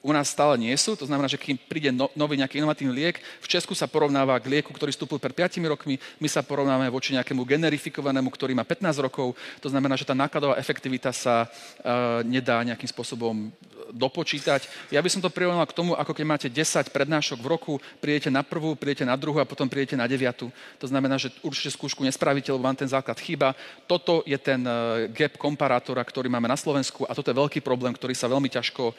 [0.00, 3.20] u nás stále nie sú, to znamená, že kým príde no, nový nejaký inovatívny liek,
[3.20, 7.12] v Česku sa porovnáva k lieku, ktorý vstúpil pred 5 rokmi, my sa porovnáme voči
[7.12, 12.64] nejakému generifikovanému, ktorý má 15 rokov, to znamená, že tá nákladová efektivita sa uh, nedá
[12.64, 13.52] nejakým spôsobom
[13.92, 14.92] dopočítať.
[14.94, 18.30] Ja by som to prirovnal k tomu, ako keď máte 10 prednášok v roku, prídete
[18.30, 20.48] na prvú, prídete na druhú a potom prídete na deviatu.
[20.78, 23.58] To znamená, že určite skúšku nespravíte, lebo vám ten základ chýba.
[23.90, 27.90] Toto je ten uh, gap komparátora, ktorý máme na Slovensku a toto je veľký problém,
[27.90, 28.94] ktorý sa veľmi ťažko uh,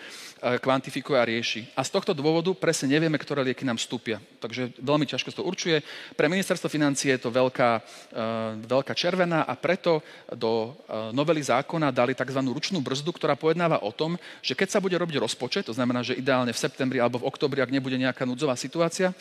[0.60, 1.62] kvantifikuje a rieši.
[1.76, 4.20] A z tohto dôvodu presne nevieme, ktoré lieky nám vstúpia.
[4.44, 5.80] Takže veľmi ťažko to určuje.
[6.14, 10.76] Pre ministerstvo financie je to veľká, uh, veľká červená a preto do
[11.14, 12.40] novely zákona dali tzv.
[12.42, 16.18] ručnú brzdu, ktorá pojednáva o tom, že keď sa bude robiť rozpočet, to znamená, že
[16.18, 19.14] ideálne v septembri alebo v oktobri, ak nebude nejaká núdzová situácia,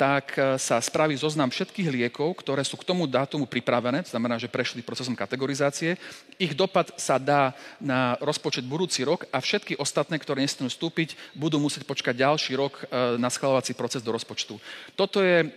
[0.00, 4.40] tak e, sa spraví zoznam všetkých liekov, ktoré sú k tomu dátumu pripravené, to znamená,
[4.40, 6.00] že prešli procesom kategorizácie.
[6.40, 11.60] Ich dopad sa dá na rozpočet budúci rok a všetky ostatné, ktoré nestanú vstúpiť, budú
[11.60, 14.56] musieť počkať ďalší rok e, na schvalovací proces do rozpočtu.
[14.96, 15.52] Toto je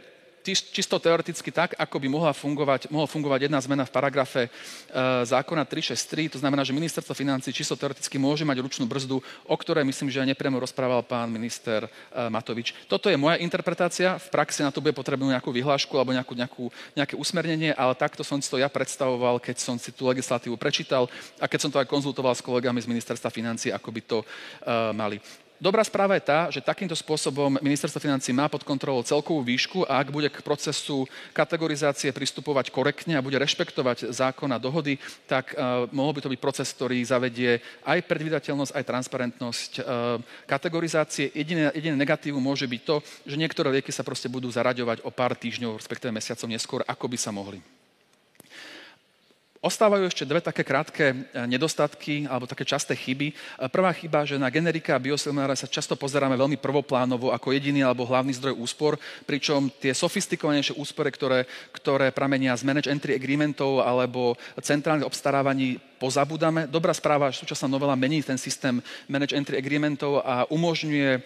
[0.53, 4.49] čisto teoreticky tak, ako by mohla fungovať, mohla fungovať jedna zmena v paragrafe e,
[5.25, 6.37] zákona 363.
[6.37, 10.21] To znamená, že ministerstvo financí čisto teoreticky môže mať ručnú brzdu, o ktorej myslím, že
[10.21, 11.89] aj nepriamo rozprával pán minister e,
[12.29, 12.75] Matovič.
[12.85, 14.21] Toto je moja interpretácia.
[14.21, 18.21] V praxi na to bude potrebnú nejakú vyhlášku alebo nejakú, nejakú, nejaké usmernenie, ale takto
[18.21, 21.07] som si to ja predstavoval, keď som si tú legislatívu prečítal
[21.39, 24.91] a keď som to aj konzultoval s kolegami z ministerstva financí, ako by to uh,
[24.91, 25.17] mali.
[25.55, 30.03] Dobrá správa je tá, že takýmto spôsobom ministerstvo financí má pod kontrolou celkovú výšku a
[30.03, 35.87] ak bude k procesu kategorizácie pristupovať korektne a bude rešpektovať zákon a dohody, tak uh,
[35.95, 41.31] mohol by to byť proces, ktorý zavedie aj predvydateľnosť, aj transparentnosť uh, kategorizácie.
[41.31, 45.39] Jediné, jediné negatívum môže byť to, že niektoré lieky sa proste budú zaraďovať o pár
[45.39, 47.63] týždňov, respektíve mesiacov neskôr, ako by sa mohli.
[49.65, 51.15] Ostávajú ešte dve také krátke e,
[51.49, 53.33] nedostatky alebo také časté chyby.
[53.33, 57.81] E, prvá chyba, že na generika a biosimiláre sa často pozeráme veľmi prvoplánovo ako jediný
[57.81, 63.81] alebo hlavný zdroj úspor, pričom tie sofistikovanejšie úspory, ktoré, ktoré pramenia z manage entry agreementov
[63.81, 66.67] alebo centrálnych obstarávaní pozabúdame.
[66.67, 71.19] Dobrá správa, že súčasná novela mení ten systém Manage Entry Agreementov a umožňuje e,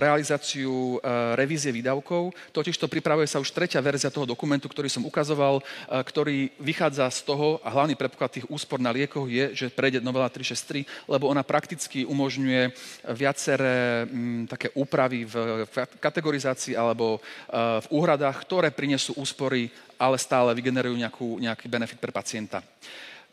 [0.00, 2.32] realizáciu e, revízie výdavkov.
[2.54, 5.62] Totiž to pripravuje sa už tretia verzia toho dokumentu, ktorý som ukazoval, e,
[6.02, 10.30] ktorý vychádza z toho, a hlavný predpoklad tých úspor na liekoch je, že prejde novela
[10.30, 12.70] 363, lebo ona prakticky umožňuje
[13.14, 17.18] viaceré m, také úpravy v, v kategorizácii alebo
[17.54, 22.62] v úhradách, ktoré prinesú úspory, ale stále vygenerujú nejakú, nejaký benefit pre pacienta.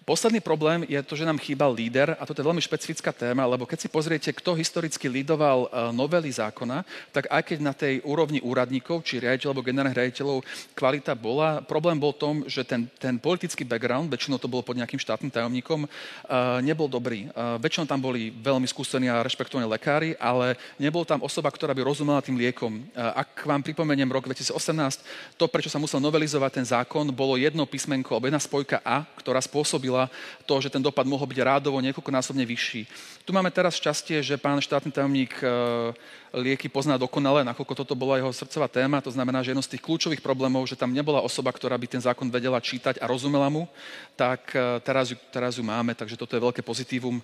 [0.02, 3.70] Posledný problém je to, že nám chýbal líder a toto je veľmi špecifická téma, lebo
[3.70, 6.82] keď si pozriete, kto historicky lídoval e, novely zákona,
[7.14, 10.38] tak aj keď na tej úrovni úradníkov, či riaditeľov alebo generálnych riaditeľov
[10.74, 14.74] kvalita bola, problém bol v tom, že ten, ten politický background, väčšinou to bolo pod
[14.74, 15.88] nejakým štátnym tajomníkom, e,
[16.66, 17.30] nebol dobrý.
[17.30, 21.86] E, väčšinou tam boli veľmi skúsení a rešpektovaní lekári, ale nebol tam osoba, ktorá by
[21.86, 22.90] rozumela tým liekom.
[22.98, 28.18] Ak vám pripomeniem rok 2018, to, prečo sa musel novelizovať ten zákon, bolo jedno písmenko
[28.18, 30.08] alebo jedna spojka A, ktorá spôsobila spôsobila
[30.48, 32.82] to, že ten dopad mohol byť rádovo niekoľkonásobne vyšší.
[33.24, 35.46] Tu máme teraz šťastie, že pán štátny tajomník e,
[36.36, 39.04] lieky pozná dokonale, nakoľko toto bola jeho srdcová téma.
[39.04, 42.02] To znamená, že jedno z tých kľúčových problémov, že tam nebola osoba, ktorá by ten
[42.04, 43.68] zákon vedela čítať a rozumela mu,
[44.16, 45.96] tak e, teraz ju, teraz ju máme.
[45.96, 47.24] Takže toto je veľké pozitívum e,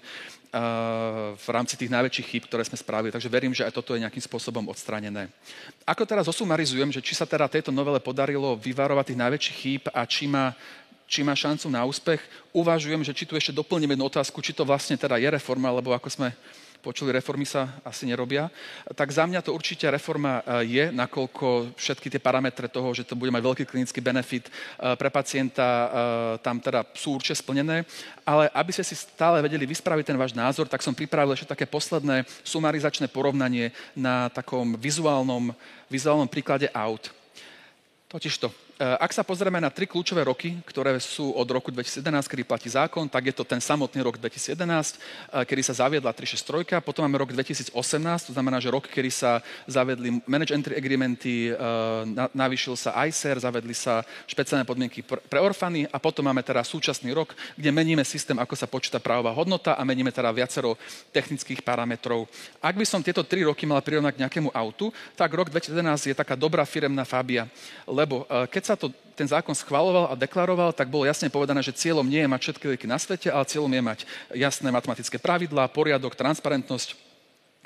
[1.35, 3.11] v rámci tých najväčších chýb, ktoré sme spravili.
[3.11, 5.27] Takže verím, že aj toto je nejakým spôsobom odstranené.
[5.83, 10.07] Ako teraz osumarizujem, že či sa teda tejto novele podarilo vyvarovať tých najväčších chýb a
[10.07, 10.55] či má
[11.07, 12.19] či má šancu na úspech.
[12.51, 15.95] Uvažujem, že či tu ešte doplním jednu otázku, či to vlastne teda je reforma, lebo
[15.95, 16.35] ako sme
[16.87, 18.47] počuli, reformy sa asi nerobia.
[18.95, 23.17] Tak za mňa to určite reforma e, je, nakoľko všetky tie parametre toho, že to
[23.17, 24.51] bude mať veľký klinický benefit e,
[24.95, 25.87] pre pacienta, e,
[26.39, 27.83] tam teda sú určite splnené.
[28.23, 31.65] Ale aby ste si stále vedeli vyspraviť ten váš názor, tak som pripravil ešte také
[31.67, 35.51] posledné sumarizačné porovnanie na takom vizuálnom,
[35.91, 37.11] vizuálnom príklade aut.
[38.07, 42.69] Totižto, ak sa pozrieme na tri kľúčové roky, ktoré sú od roku 2011, kedy platí
[42.69, 45.01] zákon, tak je to ten samotný rok 2011,
[45.33, 49.41] eh, kedy sa zaviedla 363, potom máme rok 2018, to znamená, že rok, kedy sa
[49.65, 51.57] zavedli manage entry agreementy, eh,
[52.37, 57.33] navýšil sa ICER, zavedli sa špeciálne podmienky pre orfany a potom máme teda súčasný rok,
[57.57, 60.77] kde meníme systém, ako sa počíta právová hodnota a meníme teda viacero
[61.09, 62.29] technických parametrov.
[62.61, 66.15] Ak by som tieto tri roky mal prirovnať k nejakému autu, tak rok 2011 je
[66.15, 67.49] taká dobrá firemná Fabia,
[67.89, 72.03] lebo keď sa to, ten zákon schvaloval a deklaroval, tak bolo jasne povedané, že cieľom
[72.03, 73.99] nie je mať všetky lieky na svete, ale cieľom je mať
[74.35, 77.07] jasné matematické pravidlá, poriadok, transparentnosť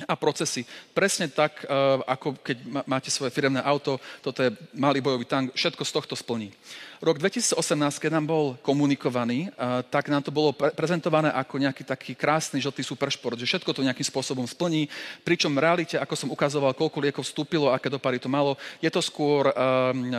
[0.08, 0.66] a procesy.
[0.94, 1.68] Presne tak, e,
[2.06, 6.54] ako keď máte svoje firemné auto, toto je malý bojový tank, všetko z tohto splní.
[7.02, 12.14] Rok 2018, keď nám bol komunikovaný, e, tak nám to bolo prezentované ako nejaký taký
[12.14, 14.86] krásny žltý superšport, že všetko to nejakým spôsobom splní,
[15.26, 19.02] pričom v realite, ako som ukazoval, koľko liekov vstúpilo, aké dopady to malo, je to
[19.02, 20.14] skôr um,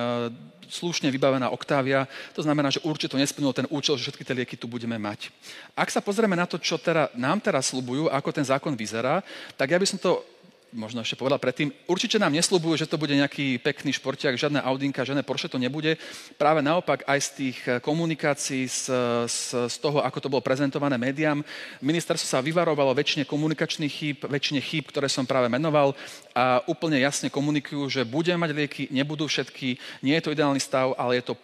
[0.66, 2.10] slušne vybavená Octavia.
[2.34, 5.30] To znamená, že určite nesplnilo ten účel, že všetky tie lieky tu budeme mať.
[5.78, 9.22] Ak sa pozrieme na to, čo teda, nám teraz slubujú, ako ten zákon vyzerá,
[9.54, 10.18] tak ja by som to
[10.72, 15.04] možno ešte povedal predtým, určite nám nesľubujú, že to bude nejaký pekný športiak, žiadna Audinka,
[15.04, 16.00] žiadne Porsche to nebude.
[16.40, 18.88] Práve naopak aj z tých eh, komunikácií, z,
[19.28, 21.44] z, z toho, ako to bolo prezentované médiám,
[21.84, 25.92] ministerstvo sa vyvarovalo väčšine komunikačných chýb, väčšine chýb, ktoré som práve menoval
[26.32, 30.96] a úplne jasne komunikujú, že budeme mať lieky, nebudú všetky, nie je to ideálny stav,
[30.96, 31.36] ale je to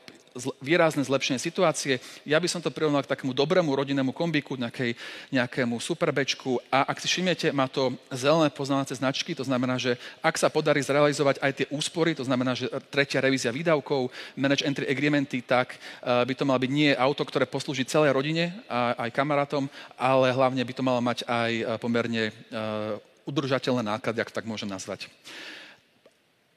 [0.62, 1.98] výrazné zlepšenie situácie.
[2.22, 4.94] Ja by som to prirovnal k takému dobrému rodinnému kombíku, nejakej,
[5.34, 10.38] nejakému superbečku a ak si všimnete, má to zelené poznávacie značky, to znamená, že ak
[10.38, 14.08] sa podarí zrealizovať aj tie úspory, to znamená, že tretia revízia výdavkov,
[14.38, 18.54] manage entry agreementy, tak uh, by to malo byť nie auto, ktoré poslúži celej rodine
[18.70, 19.66] a aj kamarátom,
[19.98, 22.96] ale hlavne by to malo mať aj uh, pomerne uh,
[23.28, 25.12] udržateľné náklady, ak tak môžem nazvať.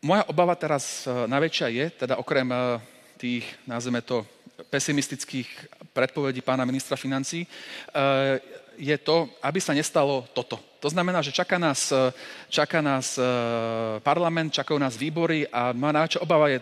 [0.01, 2.47] Moja obava teraz najväčšia je, teda okrem
[3.21, 4.25] tých, nazveme to,
[4.61, 5.49] pesimistických
[5.93, 8.41] predpovedí pána ministra financí, eh,
[8.81, 10.57] je to, aby sa nestalo toto.
[10.81, 11.93] To znamená, že čaká nás,
[12.49, 13.25] čaká nás eh,
[14.01, 16.59] parlament, čakajú nás výbory a moja najväčšia obava je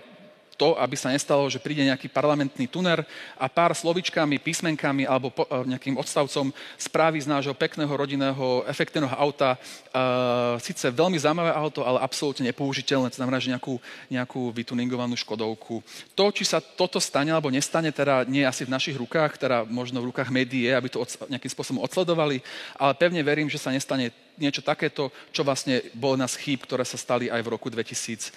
[0.60, 3.08] to, aby sa nestalo, že príde nejaký parlamentný tuner
[3.40, 9.16] a pár slovičkami, písmenkami alebo po, e, nejakým odstavcom spraví z nášho pekného rodinného efektívneho
[9.16, 13.78] auta uh, síce veľmi zaujímavé auto, ale absolútne nepoužiteľné, to znamená, že nejakú,
[14.10, 15.80] nejakú vytuningovanú škodovku.
[16.18, 20.04] To, či sa toto stane alebo nestane, teda nie asi v našich rukách, teda možno
[20.04, 22.42] v rukách médií, aby to od, nejakým spôsobom odsledovali,
[22.76, 26.96] ale pevne verím, že sa nestane niečo takéto, čo vlastne bolo nás chýb, ktoré sa
[26.96, 28.34] stali aj v roku 2018.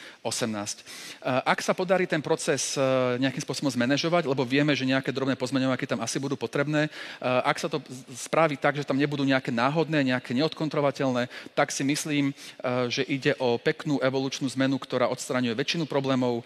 [1.23, 2.83] Ak sa podarí ten proces e,
[3.23, 6.91] nejakým spôsobom zmanéžovať, lebo vieme, že nejaké drobné pozmeňovaky tam asi budú potrebné, e,
[7.23, 7.79] ak sa to
[8.13, 12.35] spraví tak, že tam nebudú nejaké náhodné, nejaké neodkontrovateľné, tak si myslím,
[12.89, 16.43] že ide o peknú evolučnú zmenu, ktorá odstraňuje väčšinu problémov,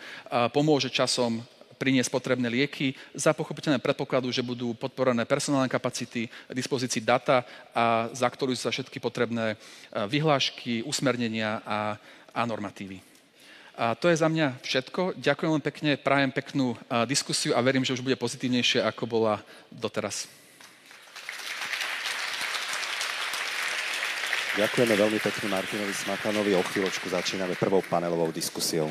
[0.52, 1.40] pomôže časom
[1.76, 7.44] priniesť potrebné lieky za pochopiteľné predpokladu, že budú podporené personálne kapacity, dispozícii data
[7.76, 9.56] a za ktorú sa všetky potrebné e,
[10.08, 12.00] vyhlášky, usmernenia a,
[12.32, 13.00] a normatívy.
[13.76, 15.20] A to je za mňa všetko.
[15.20, 19.44] Ďakujem len pekne, prajem peknú e, diskusiu a verím, že už bude pozitívnejšie, ako bola
[19.68, 20.26] doteraz.
[24.56, 26.56] Ďakujeme veľmi pekne Martinovi Smakanovi.
[26.56, 28.88] O chvíľočku začíname prvou panelovou diskusiou.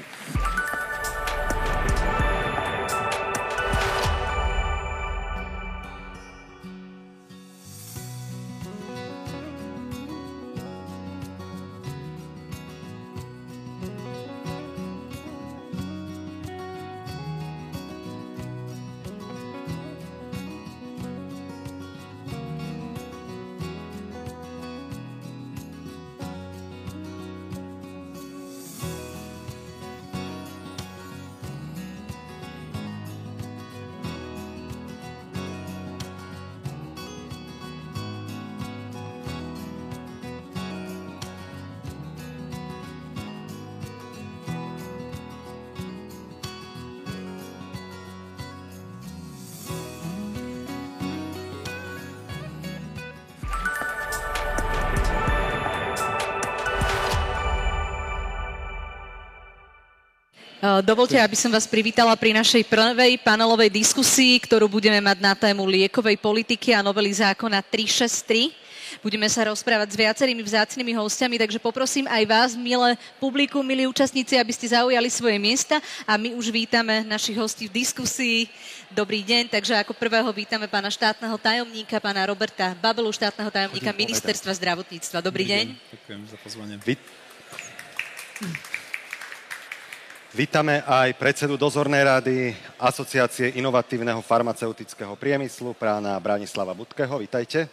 [60.81, 65.63] Dovolte, aby som vás privítala pri našej prvej panelovej diskusii, ktorú budeme mať na tému
[65.63, 68.51] liekovej politiky a novely zákona 363.
[68.99, 74.35] Budeme sa rozprávať s viacerými vzácnými hostiami, takže poprosím aj vás, milé publikum, milí účastníci,
[74.41, 78.49] aby ste zaujali svoje miesta a my už vítame našich hostí v diskusii.
[78.89, 84.51] Dobrý deň, takže ako prvého vítame pána štátneho tajomníka, pána Roberta Babelu, štátneho tajomníka Ministerstva
[84.57, 85.21] zdravotníctva.
[85.21, 85.65] Dobrý, Dobrý deň.
[85.69, 85.93] deň.
[85.93, 86.75] Ďakujem za pozvanie.
[86.81, 86.97] Vy...
[90.35, 97.23] Vítame aj predsedu dozornej rady Asociácie inovatívneho farmaceutického priemyslu, prána Branislava Budkeho.
[97.23, 97.71] Vítajte.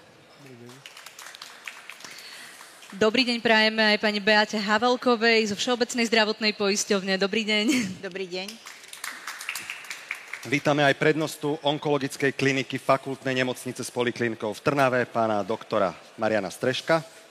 [2.95, 7.19] Dobrý deň prajeme aj pani Beate Havelkovej zo Všeobecnej zdravotnej poisťovne.
[7.19, 7.99] Dobrý deň.
[7.99, 8.47] Dobrý deň.
[10.47, 17.22] Vítame aj prednostu onkologickej kliniky fakultnej nemocnice s poliklinikou v Trnave, pána doktora Mariana Streška.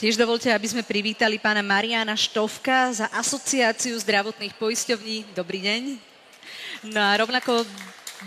[0.00, 5.36] Tiež dovolte, aby sme privítali pána Mariana Štovka za Asociáciu zdravotných poisťovní.
[5.36, 6.00] Dobrý deň.
[6.88, 7.68] No a rovnako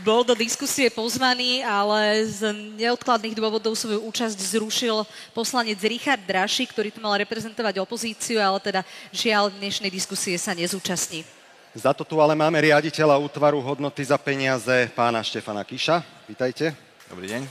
[0.05, 5.01] bol do diskusie pozvaný, ale z neodkladných dôvodov svoju účasť zrušil
[5.33, 11.25] poslanec Richard Draši, ktorý tu mal reprezentovať opozíciu, ale teda žiaľ dnešnej diskusie sa nezúčastní.
[11.73, 16.05] Za to tu ale máme riaditeľa útvaru hodnoty za peniaze pána Štefana Kiša.
[16.29, 16.77] Vítajte.
[17.09, 17.41] Dobrý deň.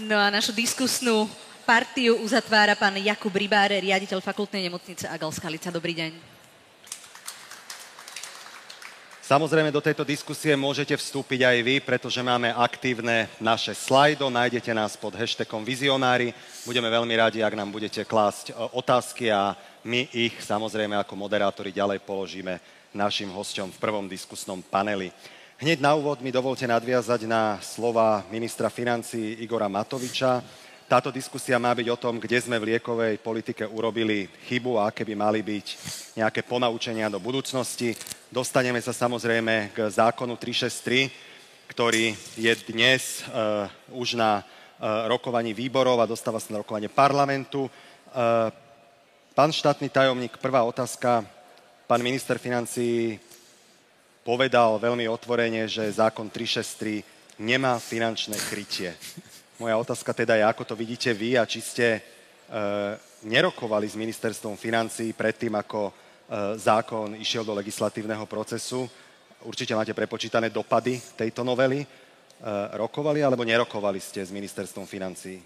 [0.00, 1.28] No a našu diskusnú
[1.68, 5.68] partiu uzatvára pán Jakub Rybáre, riaditeľ fakultnej nemocnice Agal Skalica.
[5.68, 6.16] Dobrý deň.
[9.20, 14.32] Samozrejme, do tejto diskusie môžete vstúpiť aj vy, pretože máme aktívne naše slajdo.
[14.32, 16.32] Nájdete nás pod hashtagom vizionári.
[16.64, 19.52] Budeme veľmi radi, ak nám budete klásť e, otázky a
[19.84, 22.56] my ich samozrejme ako moderátori ďalej položíme
[22.96, 25.12] našim hosťom v prvom diskusnom paneli.
[25.60, 30.40] Hneď na úvod mi dovolte nadviazať na slova ministra financí Igora Matoviča.
[30.88, 35.04] Táto diskusia má byť o tom, kde sme v liekovej politike urobili chybu a aké
[35.04, 35.66] by mali byť
[36.16, 37.92] nejaké ponaučenia do budúcnosti.
[38.32, 41.12] Dostaneme sa samozrejme k zákonu 363,
[41.68, 47.68] ktorý je dnes uh, už na uh, rokovaní výborov a dostáva sa na rokovanie parlamentu.
[47.68, 48.48] Uh,
[49.36, 51.20] pán štátny tajomník, prvá otázka.
[51.84, 53.20] Pán minister financí
[54.24, 58.92] povedal veľmi otvorene, že zákon 363 nemá finančné krytie.
[59.56, 62.00] Moja otázka teda je, ako to vidíte vy a či ste e,
[63.24, 65.92] nerokovali s ministerstvom financí predtým, ako e,
[66.56, 68.88] zákon išiel do legislatívneho procesu.
[69.44, 71.84] Určite máte prepočítané dopady tejto novely.
[71.84, 71.86] E,
[72.76, 75.40] rokovali alebo nerokovali ste s ministerstvom financí?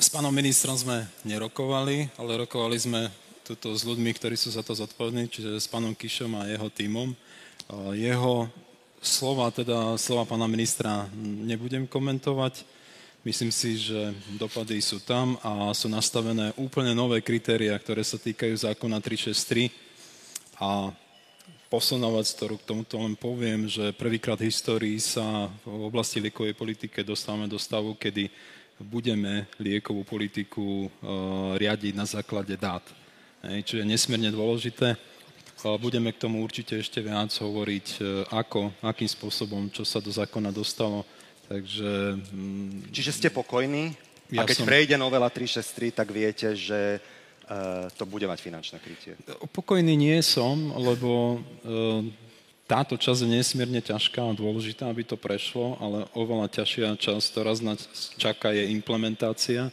[0.00, 3.12] S pánom ministrom sme nerokovali, ale rokovali sme
[3.46, 7.14] tuto s ľuďmi, ktorí sú za to zodpovední, čiže s pánom Kišom a jeho tímom.
[7.94, 8.50] Jeho
[8.98, 12.66] slova, teda slova pána ministra nebudem komentovať.
[13.22, 18.66] Myslím si, že dopady sú tam a sú nastavené úplne nové kritéria, ktoré sa týkajú
[18.66, 19.70] zákona 363
[20.58, 20.90] a
[21.70, 26.54] posledná vec, ktorú k tomuto len poviem, že prvýkrát v histórii sa v oblasti liekovej
[26.54, 28.26] politike dostávame do stavu, kedy
[28.78, 30.90] budeme liekovú politiku uh,
[31.58, 32.82] riadiť na základe dát
[33.64, 34.96] čo je nesmierne dôležité.
[35.80, 40.54] Budeme k tomu určite ešte viac hovoriť, e, ako, akým spôsobom, čo sa do zákona
[40.54, 41.02] dostalo.
[41.48, 42.22] Takže...
[42.30, 43.96] Mm, Čiže ste pokojní?
[44.30, 44.66] Ja a keď som...
[44.68, 47.02] prejde novela 363, tak viete, že
[47.94, 49.14] to bude mať finančné krytie?
[49.54, 51.38] Pokojný nie som, lebo
[52.66, 57.54] táto časť je nesmierne ťažká a dôležitá, aby to prešlo, ale oveľa ťažšia časť, ktorá
[57.62, 57.86] nás
[58.18, 59.70] čaká, je implementácia.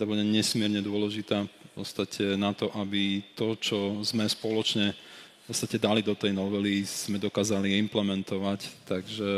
[0.00, 5.80] To bude nesmierne dôležitá v podstate na to, aby to, čo sme spoločne v podstate
[5.80, 8.86] dali do tej novely, sme dokázali implementovať.
[8.86, 9.30] Takže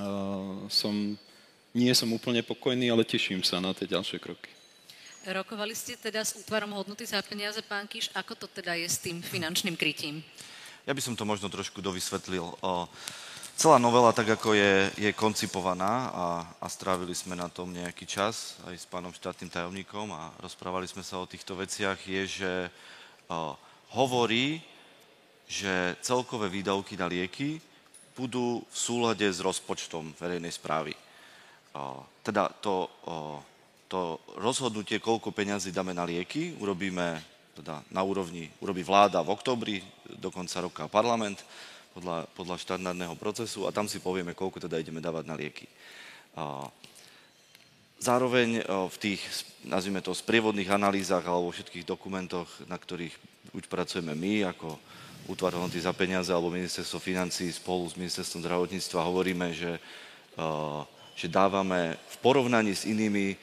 [0.00, 1.18] uh, som,
[1.74, 4.48] nie som úplne pokojný, ale teším sa na tie ďalšie kroky.
[5.28, 8.08] Rokovali ste teda s útvarom hodnoty za peniaze, pán Kiš.
[8.16, 10.24] Ako to teda je s tým finančným krytím?
[10.88, 12.48] Ja by som to možno trošku dovysvetlil.
[13.58, 16.26] Celá novela, tak ako je, je koncipovaná a,
[16.62, 21.02] a strávili sme na tom nejaký čas aj s pánom štátnym tajomníkom a rozprávali sme
[21.02, 22.52] sa o týchto veciach, je, že
[23.26, 23.58] o,
[23.98, 24.62] hovorí,
[25.50, 27.58] že celkové výdavky na lieky
[28.14, 30.94] budú v súlade s rozpočtom verejnej správy.
[31.74, 33.42] O, teda to, o,
[33.90, 37.18] to rozhodnutie, koľko peňazí dáme na lieky, urobíme
[37.58, 39.82] teda na úrovni, urobí vláda v oktobri,
[40.14, 41.42] do konca roka parlament,
[41.96, 45.66] podľa, podľa štandardného procesu a tam si povieme, koľko teda ideme dávať na lieky.
[47.98, 49.20] Zároveň v tých,
[49.66, 53.14] nazvime to, sprievodných analýzach alebo všetkých dokumentoch, na ktorých
[53.50, 54.78] buď pracujeme my ako
[55.26, 59.82] útvar hodnoty za peniaze alebo ministerstvo financí spolu s ministerstvom zdravotníctva hovoríme, že,
[61.18, 63.34] že dávame v porovnaní s inými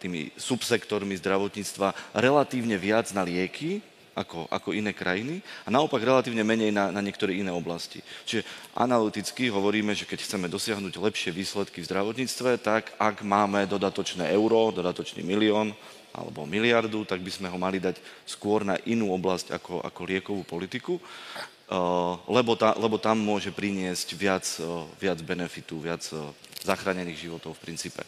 [0.00, 6.74] tými subsektormi zdravotníctva relatívne viac na lieky, ako, ako iné krajiny a naopak relatívne menej
[6.74, 8.02] na, na niektoré iné oblasti.
[8.26, 8.42] Čiže
[8.74, 14.74] analyticky hovoríme, že keď chceme dosiahnuť lepšie výsledky v zdravotníctve, tak ak máme dodatočné euro,
[14.74, 15.72] dodatočný milión
[16.10, 20.42] alebo miliardu, tak by sme ho mali dať skôr na inú oblasť ako, ako liekovú
[20.42, 26.34] politiku, uh, lebo, ta, lebo tam môže priniesť viac, uh, viac benefitu, viac uh,
[26.66, 28.02] zachránených životov v princípe.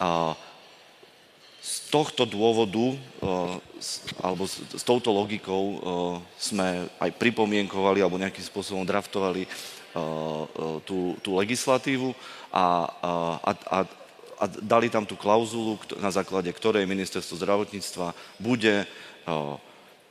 [0.00, 0.34] Uh,
[1.60, 3.56] z tohto dôvodu, eh,
[4.24, 5.78] alebo s, touto logikou eh,
[6.40, 9.50] sme aj pripomienkovali alebo nejakým spôsobom draftovali eh,
[10.88, 12.16] tú, tú legislatívu
[12.48, 12.64] a,
[13.44, 13.78] a, a,
[14.40, 18.88] a dali tam tú klauzulu, na základe ktorej ministerstvo zdravotníctva bude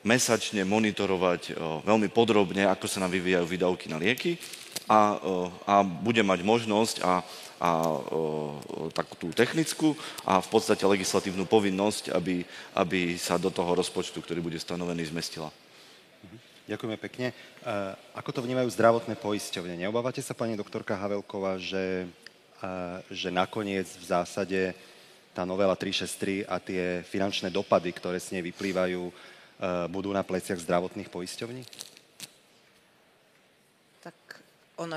[0.06, 4.39] mesačne monitorovať veľmi podrobne, ako sa nám vyvíjajú výdavky na lieky
[4.88, 5.20] a,
[5.68, 7.26] a bude mať možnosť a
[7.60, 7.99] a
[8.95, 9.91] takú tú technickú
[10.24, 15.51] a v podstate legislatívnu povinnosť, aby, aby sa do toho rozpočtu, ktorý bude stanovený, zmestila.
[16.24, 16.38] Mhm.
[16.72, 17.28] Ďakujeme pekne.
[18.16, 19.76] Ako to vnímajú zdravotné poisťovne?
[19.76, 22.07] Neobávate sa, pani doktorka Havelková, že,
[23.12, 24.62] že nakoniec v zásade
[25.36, 29.12] tá novela 363 a tie finančné dopady, ktoré s nej vyplývajú,
[29.91, 31.64] budú na pleciach zdravotných poisťovní?
[33.99, 34.16] Tak
[34.80, 34.95] ono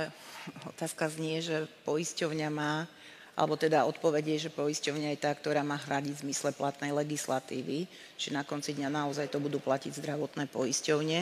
[0.68, 2.86] otázka znie, že poisťovňa má,
[3.32, 7.88] alebo teda odpoveď je, že poisťovňa je tá, ktorá má hradiť v zmysle platnej legislatívy,
[8.20, 11.20] či na konci dňa naozaj to budú platiť zdravotné poisťovne.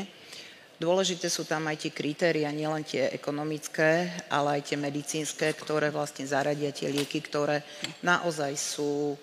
[0.81, 6.25] Dôležité sú tam aj tie kritéria, nielen tie ekonomické, ale aj tie medicínske, ktoré vlastne
[6.25, 7.61] zaradia tie lieky, ktoré
[8.01, 9.17] naozaj sú e,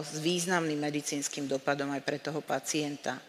[0.00, 3.20] s významným medicínskym dopadom aj pre toho pacienta.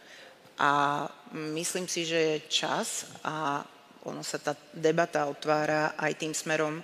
[0.55, 1.03] A
[1.51, 3.67] myslím si, že je čas a
[4.07, 6.79] ono sa tá debata otvára aj tým smerom,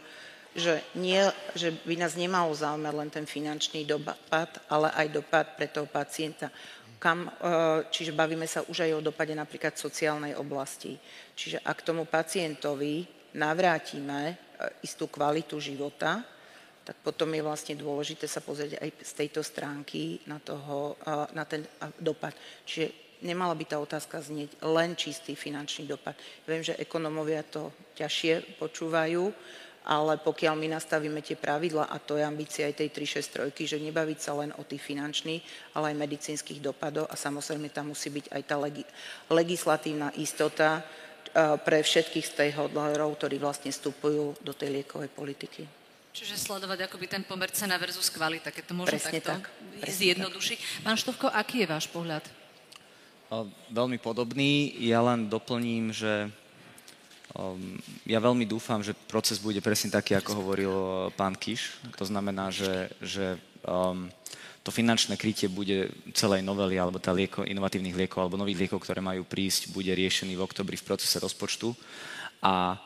[0.55, 1.19] že, nie,
[1.51, 6.47] že by nás nemalo zaujímať len ten finančný dopad, ale aj dopad pre toho pacienta.
[6.95, 7.31] Kam, e,
[7.91, 10.95] čiže bavíme sa už aj o dopade napríklad sociálnej oblasti.
[11.35, 13.03] Čiže ak tomu pacientovi
[13.35, 14.35] navrátime e,
[14.87, 16.23] istú kvalitu života,
[16.87, 21.43] tak potom je vlastne dôležité sa pozrieť aj z tejto stránky na, toho, e, na
[21.43, 21.67] ten
[21.99, 22.31] dopad.
[22.63, 26.13] Čiže nemala by tá otázka znieť len čistý finančný dopad.
[26.45, 29.33] Viem, že ekonomovia to ťažšie počúvajú,
[29.85, 34.19] ale pokiaľ my nastavíme tie pravidla, a to je ambícia aj tej 363, že nebaviť
[34.21, 38.41] sa len o tých finančných, ale aj medicínskych dopadov a samozrejme tam musí byť aj
[38.49, 38.89] tá legi-
[39.29, 40.81] legislatívna istota
[41.35, 45.67] pre všetkých stakeholderov, ktorí vlastne vstupujú do tej liekovej politiky.
[46.15, 49.43] Čiže sledovať akoby ten pomer cena versus kvalita, keď to môžem Presne takto tak.
[49.83, 50.87] zjednodušiť.
[50.87, 52.23] Pán Štovko, aký je váš pohľad?
[53.73, 54.77] Veľmi podobný.
[54.77, 56.29] Ja len doplním, že
[57.33, 57.73] um,
[58.05, 61.81] ja veľmi dúfam, že proces bude presne taký, ako hovoril uh, pán Kiš.
[61.97, 64.05] To znamená, že, že um,
[64.61, 69.01] to finančné krytie bude celej novely, alebo tá lieko, inovatívnych liekov, alebo nových liekov, ktoré
[69.01, 71.73] majú prísť, bude riešený v oktobri v procese rozpočtu
[72.45, 72.77] a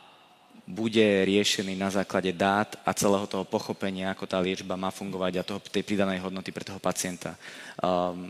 [0.70, 5.44] bude riešený na základe dát a celého toho pochopenia, ako tá liečba má fungovať a
[5.48, 7.34] toho, tej pridanej hodnoty pre toho pacienta.
[7.82, 8.30] Um,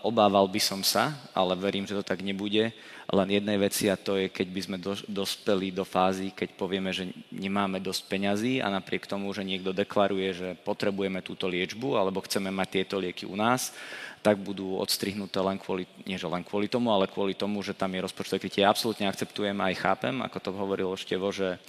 [0.00, 2.72] obával by som sa, ale verím, že to tak nebude,
[3.12, 6.88] len jednej veci a to je, keď by sme do, dospeli do fázy, keď povieme,
[6.96, 12.24] že nemáme dosť peňazí a napriek tomu, že niekto deklaruje, že potrebujeme túto liečbu alebo
[12.24, 13.76] chceme mať tieto lieky u nás,
[14.24, 17.92] tak budú odstrihnuté len kvôli, nie že len kvôli tomu, ale kvôli tomu, že tam
[17.92, 18.64] je rozpočtové krytie.
[18.64, 21.60] Absolútne akceptujem aj chápem, ako to hovoril Števo, že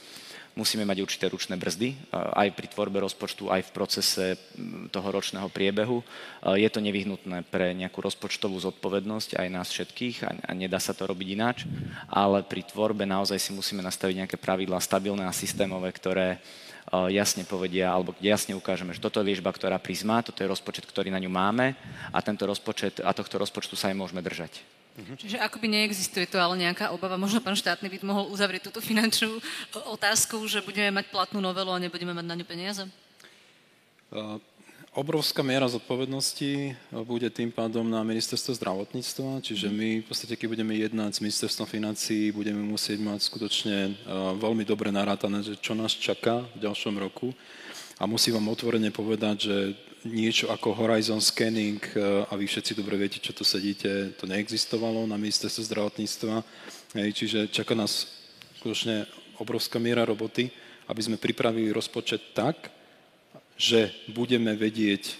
[0.54, 4.26] musíme mať určité ručné brzdy, aj pri tvorbe rozpočtu, aj v procese
[4.93, 6.06] toho ročného priebehu.
[6.54, 11.28] Je to nevyhnutné pre nejakú rozpočtovú zodpovednosť aj nás všetkých a nedá sa to robiť
[11.34, 11.58] ináč,
[12.06, 16.38] ale pri tvorbe naozaj si musíme nastaviť nejaké pravidlá stabilné a systémové, ktoré
[17.10, 21.10] jasne povedia, alebo jasne ukážeme, že toto je liečba, ktorá prísma, toto je rozpočet, ktorý
[21.10, 21.74] na ňu máme
[22.14, 24.82] a tento rozpočet a tohto rozpočtu sa aj môžeme držať.
[24.93, 25.17] Mhm.
[25.17, 29.41] Čiže akoby neexistuje to ale nejaká obava, možno pán štátny by mohol uzavrieť túto finančnú
[29.89, 32.85] otázku, že budeme mať platnú novelu a nebudeme mať na ňu peniaze?
[34.13, 34.37] Uh,
[34.93, 36.77] obrovská miera zodpovednosti
[37.09, 41.65] bude tým pádom na ministerstvo zdravotníctva, čiže my v podstate, keď budeme jednať s ministerstvom
[41.65, 47.01] financí, budeme musieť mať skutočne uh, veľmi dobre narátané, že čo nás čaká v ďalšom
[47.01, 47.33] roku.
[47.97, 49.55] A musím vám otvorene povedať, že
[50.04, 55.08] niečo ako Horizon Scanning, e, a vy všetci dobre viete, čo tu sedíte, to neexistovalo
[55.08, 56.36] na ministerstve zdravotníctva.
[56.93, 58.12] Čiže čaká nás
[58.62, 59.10] skutočne
[59.41, 60.51] obrovská miera roboty,
[60.88, 62.70] aby sme pripravili rozpočet tak,
[63.54, 65.14] že budeme vedieť e,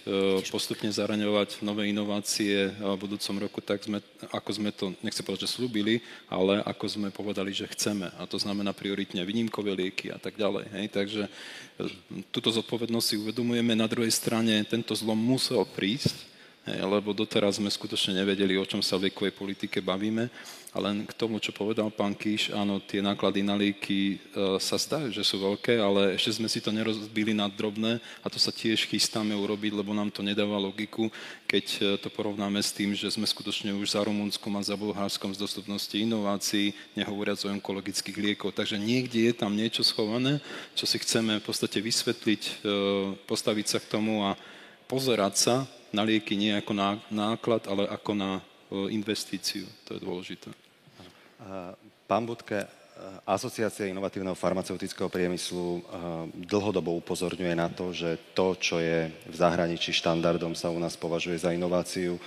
[0.50, 4.02] postupne zaraňovať nové inovácie v budúcom roku, tak sme,
[4.34, 8.10] ako sme to, nechcem povedať, že slúbili, ale ako sme povedali, že chceme.
[8.18, 10.66] A to znamená prioritne výnimkové lieky a tak ďalej.
[10.74, 10.86] Hej.
[10.90, 11.32] Takže e,
[12.34, 13.78] túto zodpovednosť si uvedomujeme.
[13.78, 18.96] Na druhej strane tento zlom musel prísť, lebo doteraz sme skutočne nevedeli, o čom sa
[18.96, 20.32] v liekovej politike bavíme.
[20.74, 24.74] A len k tomu, čo povedal pán Kíš, áno, tie náklady na lieky e, sa
[24.74, 28.50] zdajú, že sú veľké, ale ešte sme si to nerozbili na drobné a to sa
[28.50, 31.14] tiež chystáme urobiť, lebo nám to nedáva logiku,
[31.46, 35.30] keď e, to porovnáme s tým, že sme skutočne už za Rumunskom a za Bulharskom
[35.38, 38.58] z dostupnosti inovácií, nehovoriac o onkologických liekov.
[38.58, 40.42] Takže niekde je tam niečo schované,
[40.74, 42.52] čo si chceme v podstate vysvetliť, e,
[43.30, 44.34] postaviť sa k tomu a
[44.90, 45.56] pozerať sa
[45.94, 48.42] na lieky nie ako na náklad, ale ako na
[48.90, 49.70] investíciu.
[49.86, 50.63] To je dôležité.
[52.08, 52.68] Pán Budke, e,
[53.28, 55.82] Asociácia inovatívneho farmaceutického priemyslu e,
[56.48, 61.40] dlhodobo upozorňuje na to, že to, čo je v zahraničí štandardom, sa u nás považuje
[61.40, 62.20] za inováciu,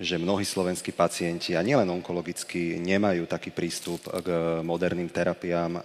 [0.00, 4.28] že mnohí slovenskí pacienti, a nielen onkologicky, nemajú taký prístup k
[4.66, 5.78] moderným terapiám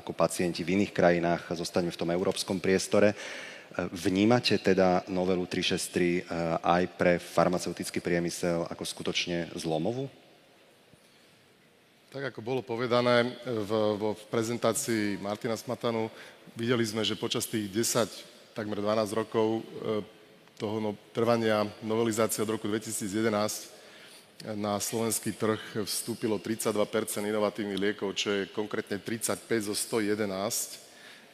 [0.00, 1.52] ako pacienti v iných krajinách.
[1.52, 3.12] Zostaňme v tom európskom priestore.
[3.78, 6.22] Vnímate teda novelu 363 eh,
[6.58, 10.10] aj pre farmaceutický priemysel ako skutočne zlomovú?
[12.10, 16.10] Tak ako bolo povedané v, v prezentácii Martina Smatanu,
[16.58, 20.02] videli sme, že počas tých 10, takmer 12 rokov eh,
[20.58, 26.74] toho no, trvania novelizácie od roku 2011 na slovenský trh vstúpilo 32
[27.30, 30.26] inovatívnych liekov, čo je konkrétne 35 zo 111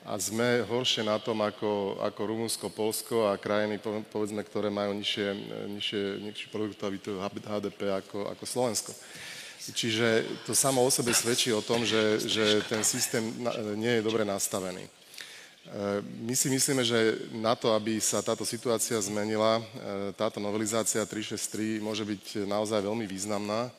[0.05, 3.81] a sme horšie na tom ako, ako Rumunsko, Polsko a krajiny,
[4.13, 5.29] povedzme, ktoré majú nižšie,
[5.73, 8.93] nižšie, nižšie produktivitu HDP ako, ako Slovensko.
[9.75, 13.35] Čiže to samo o sebe svedčí o tom, že, že ten systém
[13.75, 14.87] nie je dobre nastavený.
[15.67, 19.63] E, my si myslíme, že na to, aby sa táto situácia zmenila, e,
[20.15, 23.75] táto novelizácia 363 môže byť naozaj veľmi významná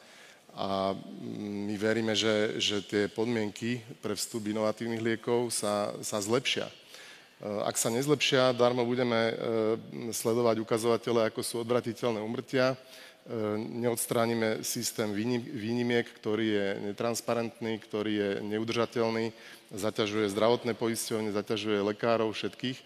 [0.52, 0.92] a
[1.40, 6.68] my veríme, že, že tie podmienky pre vstup inovatívnych liekov sa, sa zlepšia.
[6.68, 6.74] E,
[7.64, 9.32] ak sa nezlepšia, darmo budeme
[10.12, 12.76] sledovať ukazovatele, ako sú odvratiteľné umrtia,
[13.60, 15.12] neodstránime systém
[15.52, 19.36] výnimiek, ktorý je netransparentný, ktorý je neudržateľný,
[19.76, 22.80] zaťažuje zdravotné poisťovne, zaťažuje lekárov všetkých.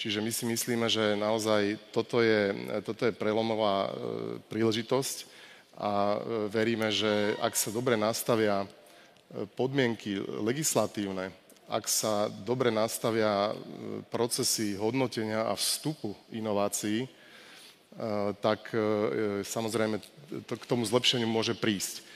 [0.00, 2.54] Čiže my si myslíme, že naozaj toto je,
[2.86, 3.90] toto je prelomová
[4.48, 5.28] príležitosť
[5.80, 6.18] a e,
[6.52, 8.68] veríme, že ak sa dobre nastavia e,
[9.56, 11.32] podmienky legislatívne,
[11.68, 13.54] ak sa dobre nastavia e,
[14.12, 17.08] procesy hodnotenia a vstupu inovácií,
[18.44, 18.70] tak
[19.42, 19.98] samozrejme
[20.46, 22.06] to k tomu zlepšeniu môže prísť.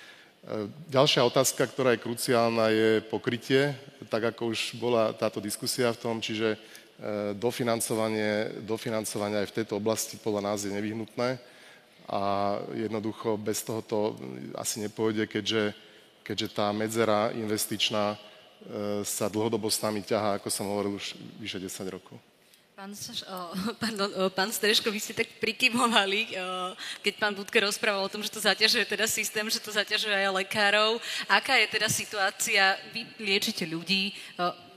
[0.93, 3.73] Ďalšia otázka, ktorá je kruciálna, je pokrytie,
[4.13, 6.61] tak ako už bola táto diskusia v tom, čiže
[7.35, 11.41] dofinancovanie, dofinancovanie aj v tejto oblasti podľa nás je nevyhnutné
[12.07, 12.23] a
[12.77, 13.99] jednoducho bez toho to
[14.55, 15.73] asi nepôjde, keďže,
[16.23, 18.15] keďže tá medzera investičná
[19.03, 22.21] sa dlhodobo s nami ťahá, ako som hovoril, už vyše 10 rokov.
[22.75, 22.91] Pán,
[23.83, 26.35] pardon, pán Streško, vy ste tak prikymovali,
[27.07, 30.35] keď pán Budke rozprával o tom, že to zaťažuje teda systém, že to zaťažuje aj
[30.43, 30.99] lekárov.
[31.31, 32.75] Aká je teda situácia?
[32.91, 34.11] Vy liečite ľudí,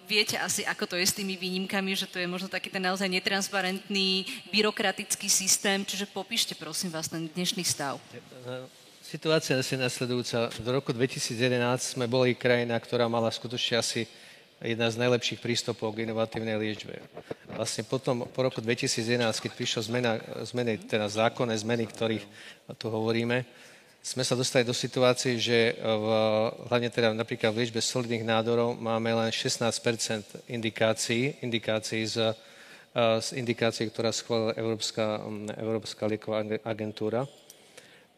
[0.06, 3.10] viete asi, ako to je s tými výnimkami, že to je možno taký ten naozaj
[3.10, 5.82] netransparentný, byrokratický systém.
[5.82, 7.98] Čiže popíšte, prosím vás, ten dnešný stav.
[9.02, 10.54] Situácia je nasledujúca.
[10.54, 11.34] V roku 2011
[11.98, 14.06] sme boli krajina, ktorá mala skutočne asi
[14.62, 16.98] jedna z najlepších prístupov k inovatívnej liečbe.
[17.54, 20.12] Vlastne potom, po roku 2011, keď prišla zmena,
[20.46, 22.26] zmeny, teda zákonné zmeny, ktorých
[22.78, 23.46] tu hovoríme,
[24.08, 26.08] sme sa dostali do situácie, že v,
[26.72, 29.68] hlavne teda napríklad v liečbe solidných nádorov máme len 16
[30.48, 32.32] indikácií, indikácií z,
[32.96, 35.22] z indikácií, ktorá schválila Európska,
[35.60, 37.28] Európska lieková agentúra.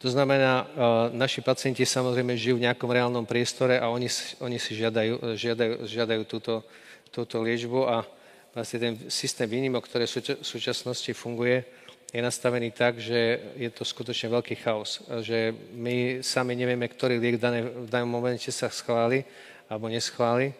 [0.00, 0.64] To znamená,
[1.12, 4.08] naši pacienti samozrejme žijú v nejakom reálnom priestore a oni,
[4.40, 6.64] oni si žiadajú, žiadajú, žiadajú túto,
[7.12, 8.08] túto liečbu a
[8.56, 11.68] vlastne ten systém výnimok, ktorý v súčasnosti funguje,
[12.10, 15.04] je nastavený tak, že je to skutočne veľký chaos.
[15.04, 19.22] Že my sami nevieme, ktorý liek v danom momente sa schváli
[19.68, 20.50] alebo neschváli.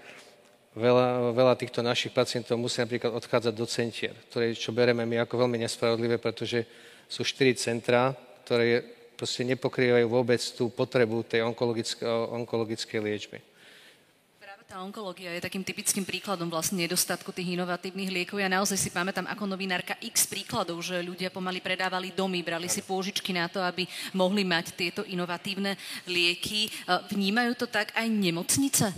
[0.76, 5.48] Veľa, veľa týchto našich pacientov musí napríklad odchádzať do centier, ktoré, čo bereme my ako
[5.48, 6.62] veľmi nespravodlivé, pretože
[7.10, 8.14] sú štyri centrá,
[8.46, 13.36] ktoré proste nepokrývajú vôbec tú potrebu tej onkologické, onkologickej liečby.
[14.40, 18.40] Práve tá onkológia je takým typickým príkladom vlastne nedostatku tých inovatívnych liekov.
[18.40, 22.80] Ja naozaj si pamätám ako novinárka x príkladov, že ľudia pomaly predávali domy, brali si
[22.80, 23.84] pôžičky na to, aby
[24.16, 25.76] mohli mať tieto inovatívne
[26.08, 26.72] lieky.
[27.12, 28.88] Vnímajú to tak aj nemocnice?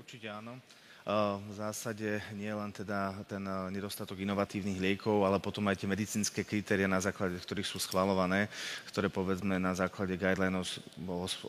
[0.00, 0.56] Určite áno.
[1.04, 6.88] V zásade nie len teda ten nedostatok inovatívnych liekov, ale potom aj tie medicínske kritéria,
[6.88, 8.48] na základe ktorých sú schvalované,
[8.88, 10.64] ktoré povedzme na základe guidelinov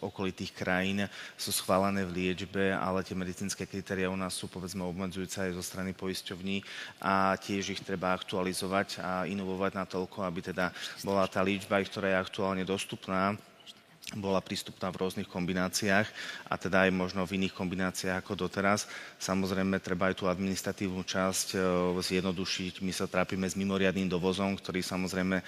[0.03, 1.07] okolitých krajín
[1.39, 5.63] sú schválené v liečbe, ale tie medicínske kritéria u nás sú povedzme obmedzujúce aj zo
[5.63, 6.59] strany poisťovní
[6.99, 12.11] a tiež ich treba aktualizovať a inovovať na toľko, aby teda bola tá liečba, ktorá
[12.11, 13.39] je aktuálne dostupná
[14.13, 16.05] bola prístupná v rôznych kombináciách
[16.45, 18.85] a teda aj možno v iných kombináciách ako doteraz.
[19.17, 21.59] Samozrejme, treba aj tú administratívnu časť e,
[22.05, 22.85] zjednodušiť.
[22.85, 25.43] My sa trápime s mimoriadným dovozom, ktorý samozrejme e,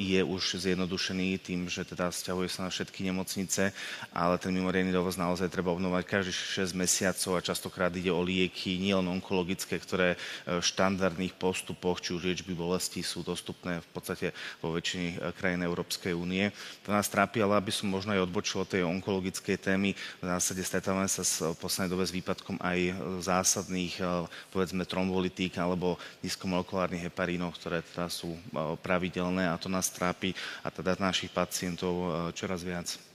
[0.00, 3.76] je už zjednodušený tým, že teda vzťahuje sa na všetky nemocnice,
[4.16, 8.80] ale ten mimoriadný dovoz naozaj treba obnovať každých 6 mesiacov a častokrát ide o lieky,
[8.80, 10.16] nielen onkologické, ktoré
[10.48, 14.32] v štandardných postupoch, či už liečby bolesti sú dostupné v podstate
[14.64, 16.48] vo väčšine krajín Európskej únie.
[16.88, 19.90] To nás trápi, ale aby som možno aj odbočil od tej onkologickej témy.
[20.22, 22.78] V zásade stretávame sa v poslednej dobe s výpadkom aj
[23.26, 28.40] zásadných, e, povedzme, trombolitík alebo nízkomolekulárnych heparínov, ktoré teda sú e,
[28.78, 30.32] pravidelné a to nás trápi
[30.62, 32.06] a teda našich pacientov e,
[32.38, 33.07] čoraz viac.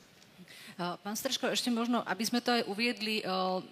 [0.74, 3.22] Pán Streško, ešte možno, aby sme to aj uviedli,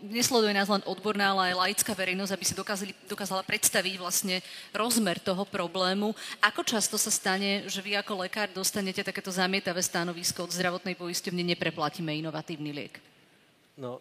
[0.06, 5.18] nesleduje nás len odborná, ale aj laická verejnosť, aby si dokázali, dokázala predstaviť vlastne rozmer
[5.18, 6.14] toho problému.
[6.46, 11.42] Ako často sa stane, že vy ako lekár dostanete takéto zamietavé stanovisko od zdravotnej poisťovne,
[11.58, 13.02] nepreplatíme inovatívny liek?
[13.82, 13.98] No,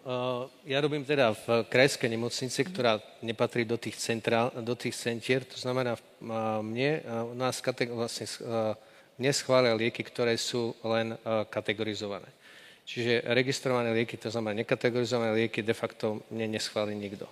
[0.69, 5.41] ja robím teda v krajskej nemocnici, ktorá nepatrí do tých, centrál, do tých centier.
[5.47, 5.97] To znamená,
[6.61, 7.01] mne,
[7.33, 8.27] nás vlastne,
[9.17, 11.17] neschvália lieky, ktoré sú len
[11.49, 12.29] kategorizované.
[12.91, 17.23] Čiže registrované lieky, to znamená nekategorizované lieky, de facto mne neschváli nikto.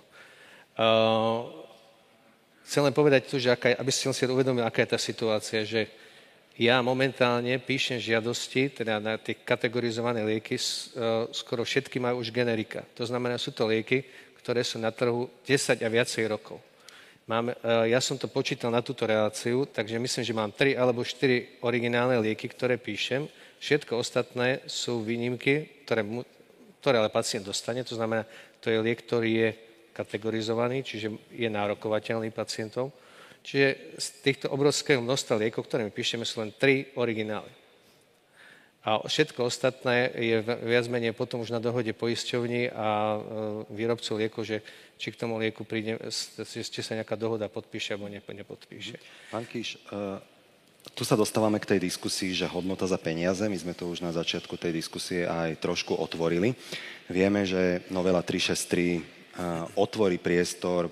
[0.79, 1.51] Uh,
[2.63, 5.91] chcem len povedať tu, že aká, aby som si uvedomil, aká je tá situácia, že
[6.55, 12.87] ja momentálne píšem žiadosti, teda na tie kategorizované lieky, uh, skoro všetky majú už generika.
[12.95, 14.07] To znamená, sú to lieky,
[14.39, 16.63] ktoré sú na trhu 10 a viacej rokov.
[17.27, 21.03] Mám, uh, ja som to počítal na túto reláciu, takže myslím, že mám 3 alebo
[21.03, 23.27] 4 originálne lieky, ktoré píšem
[23.59, 26.07] Všetko ostatné sú výnimky, ktoré,
[26.79, 28.23] ktoré ale pacient dostane, to znamená,
[28.63, 29.49] to je liek, ktorý je
[29.91, 32.87] kategorizovaný, čiže je nárokovateľný pacientom.
[33.43, 37.51] Čiže z týchto obrovského množstva liekov, ktoré my píšeme, sú len tri originály.
[38.79, 43.19] A všetko ostatné je viac menej potom už na dohode poisťovní a e,
[43.75, 44.63] výrobcov liekov, že
[44.95, 45.99] či k tomu lieku príde,
[46.47, 48.95] či sa nejaká dohoda podpíše alebo nepodpíše.
[49.35, 50.38] Pán Kíš, e,
[50.95, 54.11] tu sa dostávame k tej diskusii, že hodnota za peniaze, my sme to už na
[54.11, 56.55] začiatku tej diskusie aj trošku otvorili.
[57.07, 60.91] Vieme, že novela 363 otvorí priestor,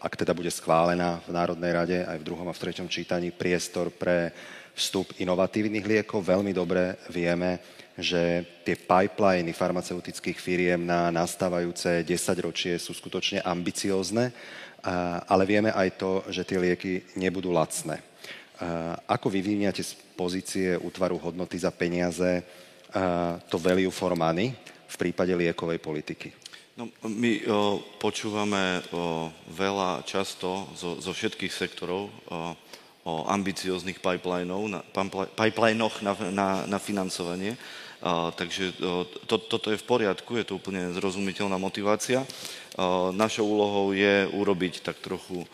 [0.00, 3.92] ak teda bude schválená v Národnej rade aj v druhom a v treťom čítaní, priestor
[3.92, 4.32] pre
[4.72, 6.24] vstup inovatívnych liekov.
[6.24, 7.60] Veľmi dobre vieme,
[7.94, 12.08] že tie pipeliny farmaceutických firiem na nastávajúce 10
[12.40, 14.32] ročie sú skutočne ambiciózne,
[15.28, 18.00] ale vieme aj to, že tie lieky nebudú lacné.
[19.04, 22.40] Ako vy vyvíjate z pozície útvaru hodnoty za peniaze
[23.50, 24.54] to value for money
[24.88, 26.28] v prípade liekovej politiky?
[26.74, 32.10] No, my o, počúvame o, veľa často zo, zo všetkých sektorov o,
[33.06, 37.54] o ambicióznych pipelinoch na, na, na financovanie.
[38.02, 38.74] A, takže
[39.30, 42.26] to, toto je v poriadku, je to úplne zrozumiteľná motivácia.
[42.74, 45.46] A, našou úlohou je urobiť tak trochu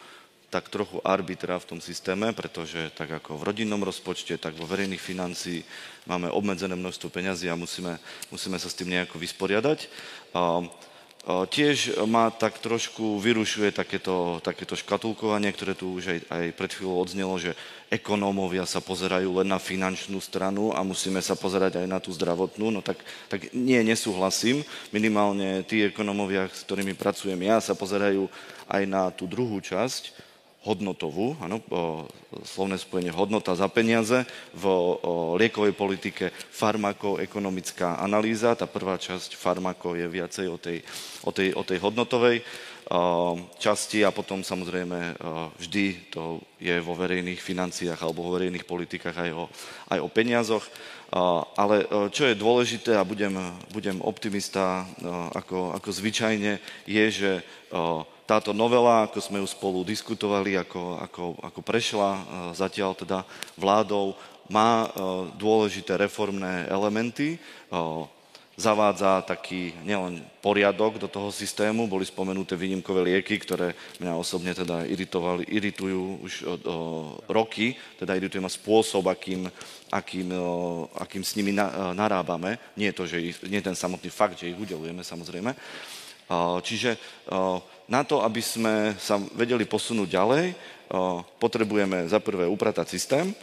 [0.51, 5.01] tak trochu arbitra v tom systéme, pretože tak ako v rodinnom rozpočte, tak vo verejných
[5.01, 5.63] financií
[6.11, 8.03] máme obmedzené množstvo peňazí a musíme,
[8.35, 9.87] musíme sa s tým nejako vysporiadať.
[10.35, 10.67] A,
[11.21, 16.97] Tiež ma tak trošku vyrušuje takéto, takéto škatulkovanie, ktoré tu už aj, aj pred chvíľou
[16.97, 17.53] odznelo, že
[17.93, 22.73] ekonómovia sa pozerajú len na finančnú stranu a musíme sa pozerať aj na tú zdravotnú.
[22.73, 24.65] No tak, tak nie, nesúhlasím.
[24.97, 28.25] Minimálne tí ekonómovia, s ktorými pracujem ja, sa pozerajú
[28.65, 30.30] aj na tú druhú časť,
[30.61, 31.65] hodnotovú, ano,
[32.45, 34.65] slovné spojenie hodnota za peniaze, v
[35.41, 40.85] liekovej politike farmakoekonomická analýza, tá prvá časť farmako je viacej o tej,
[41.25, 42.45] o tej, o tej hodnotovej
[43.57, 45.15] časti a potom samozrejme
[45.63, 49.45] vždy to je vo verejných financiách alebo vo verejných politikách aj o,
[49.95, 50.67] aj o peniazoch.
[51.55, 53.35] Ale čo je dôležité, a budem,
[53.71, 54.87] budem optimista
[55.35, 57.33] ako, ako zvyčajne, je, že
[58.31, 62.23] táto novela, ako sme ju spolu diskutovali, ako, ako, ako prešla e,
[62.55, 63.27] zatiaľ teda
[63.59, 64.15] vládou,
[64.47, 64.89] má e,
[65.35, 67.39] dôležité reformné elementy, e,
[68.55, 74.87] zavádza taký nielen poriadok do toho systému, boli spomenuté výnimkové lieky, ktoré mňa osobne teda
[74.87, 76.55] iritovali, iritujú už o, o,
[77.27, 79.51] roky, teda irituje ma spôsob, akým,
[79.91, 82.63] akým, o, akým s nimi na, narábame.
[82.79, 85.51] Nie, to, že ich, nie ten samotný fakt, že ich udelujeme samozrejme.
[86.63, 86.95] Čiže
[87.91, 90.45] na to, aby sme sa vedeli posunúť ďalej,
[91.43, 93.35] potrebujeme za prvé upratať systém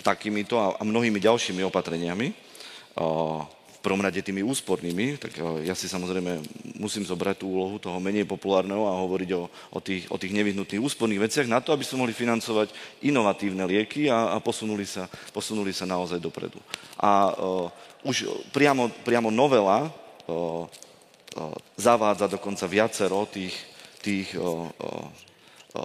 [0.00, 2.32] takýmito a mnohými ďalšími opatreniami,
[3.80, 6.44] v prvom rade tými úspornými, tak ja si samozrejme
[6.76, 10.84] musím zobrať tú úlohu toho menej populárneho a hovoriť o, o, tých, o tých nevyhnutných
[10.84, 15.72] úsporných veciach na to, aby sme mohli financovať inovatívne lieky a, a posunuli, sa, posunuli
[15.72, 16.60] sa naozaj dopredu.
[17.00, 17.32] A
[18.04, 19.88] už priamo, priamo novela
[21.80, 23.56] zavádza dokonca viacero tých,
[24.00, 24.90] tých o, o,
[25.76, 25.82] o,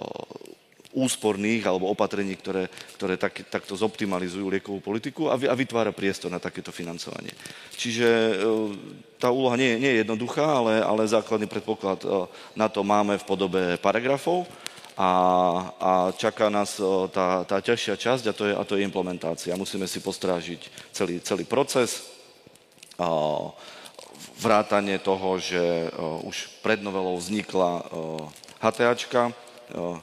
[0.96, 6.40] úsporných alebo opatrení, ktoré, ktoré tak, takto zoptimalizujú liekovú politiku a, a vytvára priestor na
[6.40, 7.36] takéto financovanie.
[7.76, 8.34] Čiže e,
[9.20, 12.08] tá úloha nie, nie je jednoduchá, ale, ale základný predpoklad e,
[12.56, 14.48] na to máme v podobe paragrafov
[14.96, 15.12] a,
[15.76, 19.60] a čaká nás e, tá, tá ťažšia časť a to, je, a to je implementácia.
[19.60, 22.08] Musíme si postrážiť celý, celý proces.
[22.96, 23.04] A,
[24.36, 25.90] vrátanie toho, že
[26.24, 27.84] už pred novelou vznikla
[28.60, 29.32] HTAčka,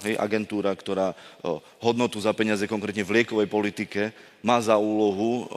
[0.03, 1.15] hej, agentúra, ktorá
[1.79, 4.11] hodnotu za peniaze konkrétne v liekovej politike
[4.43, 5.47] má za úlohu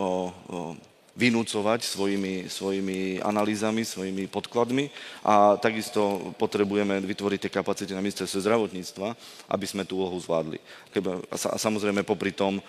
[1.17, 4.93] vynúcovať svojimi, svojimi analýzami, svojimi podkladmi
[5.25, 9.17] a takisto potrebujeme vytvoriť tie kapacity na ministerstve zdravotníctva,
[9.49, 10.61] aby sme tú úlohu zvládli.
[11.33, 12.61] A samozrejme popri tom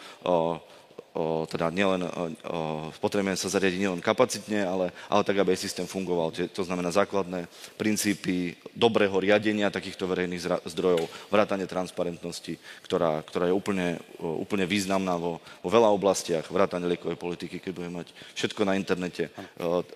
[1.18, 5.90] o, teda nielen, o, potrebujeme sa zariadiť nielen kapacitne, ale, ale tak, aby aj systém
[5.90, 6.30] fungoval.
[6.30, 7.50] To znamená základné
[7.82, 15.42] princípy dobrého riadenia takýchto verejných zdrojov, vrátanie transparentnosti, ktorá, ktorá je úplne, úplne významná vo,
[15.66, 19.34] vo veľa oblastiach, vrátanie liekovej politiky, keď budeme mať všetko na internete.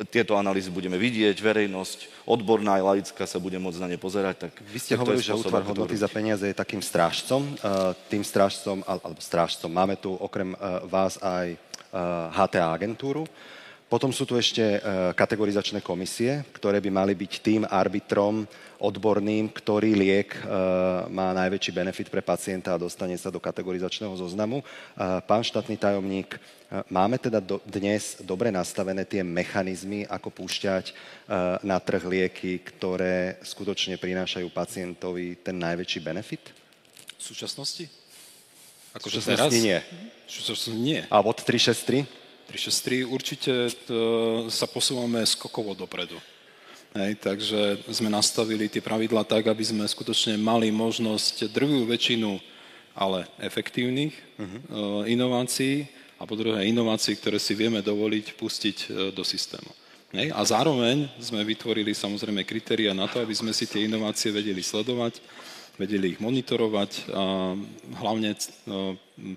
[0.09, 4.47] Tieto analýzy budeme vidieť, verejnosť, odborná aj laická sa bude môcť na ne pozerať.
[4.47, 7.43] Tak, Vy ste hovorili, že útvar hodnoty za peniaze je takým strážcom.
[8.07, 10.55] Tým strážcom, alebo strážcom, máme tu okrem
[10.87, 11.59] vás nás aj
[12.31, 13.27] HTA eh, agentúru.
[13.91, 14.79] Potom sú tu ešte eh,
[15.11, 18.47] kategorizačné komisie, ktoré by mali byť tým arbitrom
[18.79, 20.47] odborným, ktorý liek eh,
[21.11, 24.63] má najväčší benefit pre pacienta a dostane sa do kategorizačného zoznamu.
[25.27, 26.39] Pán štátny tajomník,
[26.87, 30.95] máme teda do, dnes dobre nastavené tie mechanizmy, ako púšťať
[31.67, 36.55] na trh lieky, ktoré skutočne prinášajú pacientovi ten najväčší benefit?
[37.19, 38.00] V súčasnosti?
[38.95, 39.51] Ako teraz?
[39.55, 39.79] nie.
[40.27, 40.99] Súčasnosti nie.
[41.07, 42.07] A od 363?
[42.51, 43.51] 363 určite
[43.87, 46.19] to, sa posúvame skokovo dopredu.
[46.91, 52.35] Hej, takže sme nastavili tie pravidla tak, aby sme skutočne mali možnosť drvú väčšinu,
[52.91, 55.07] ale efektívnych uh-huh.
[55.07, 55.87] inovácií
[56.19, 59.71] a po druhé inovácií, ktoré si vieme dovoliť pustiť e, do systému.
[60.11, 64.59] Hej, a zároveň sme vytvorili samozrejme kritéria na to, aby sme si tie inovácie vedeli
[64.59, 65.23] sledovať,
[65.81, 67.57] vedeli ich monitorovať a
[67.97, 68.39] hlavne e,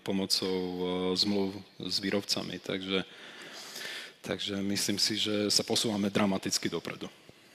[0.04, 0.80] pomocou e,
[1.16, 2.60] zmluv s výrobcami.
[2.60, 3.00] Takže,
[4.20, 7.08] takže myslím si, že sa posúvame dramaticky dopredu.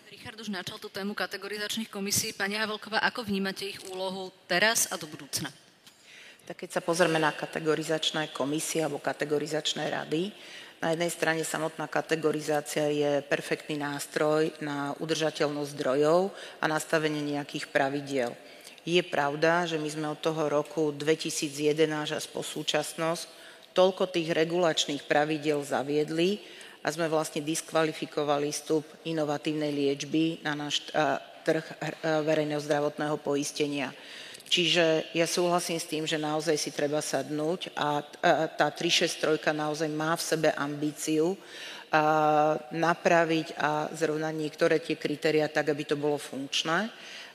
[0.10, 2.34] Richard už načal tú tému kategorizačných komisí.
[2.34, 5.54] Pani Havelková, ako vnímate ich úlohu teraz a do budúcna?
[6.50, 10.34] Tak keď sa pozrieme na kategorizačné komisie alebo kategorizačné rady,
[10.80, 16.32] na jednej strane samotná kategorizácia je perfektný nástroj na udržateľnosť zdrojov
[16.64, 18.32] a nastavenie nejakých pravidiel.
[18.88, 23.40] Je pravda, že my sme od toho roku 2011 až po súčasnosť
[23.76, 26.42] toľko tých regulačných pravidel zaviedli
[26.84, 30.88] a sme vlastne diskvalifikovali vstup inovatívnej liečby na náš
[31.44, 31.66] trh
[32.24, 33.92] verejného zdravotného poistenia.
[34.50, 38.02] Čiže ja súhlasím s tým, že naozaj si treba sadnúť a
[38.58, 41.38] tá 363 naozaj má v sebe ambíciu
[42.74, 46.90] napraviť a zrovnať niektoré tie kritéria tak, aby to bolo funkčné.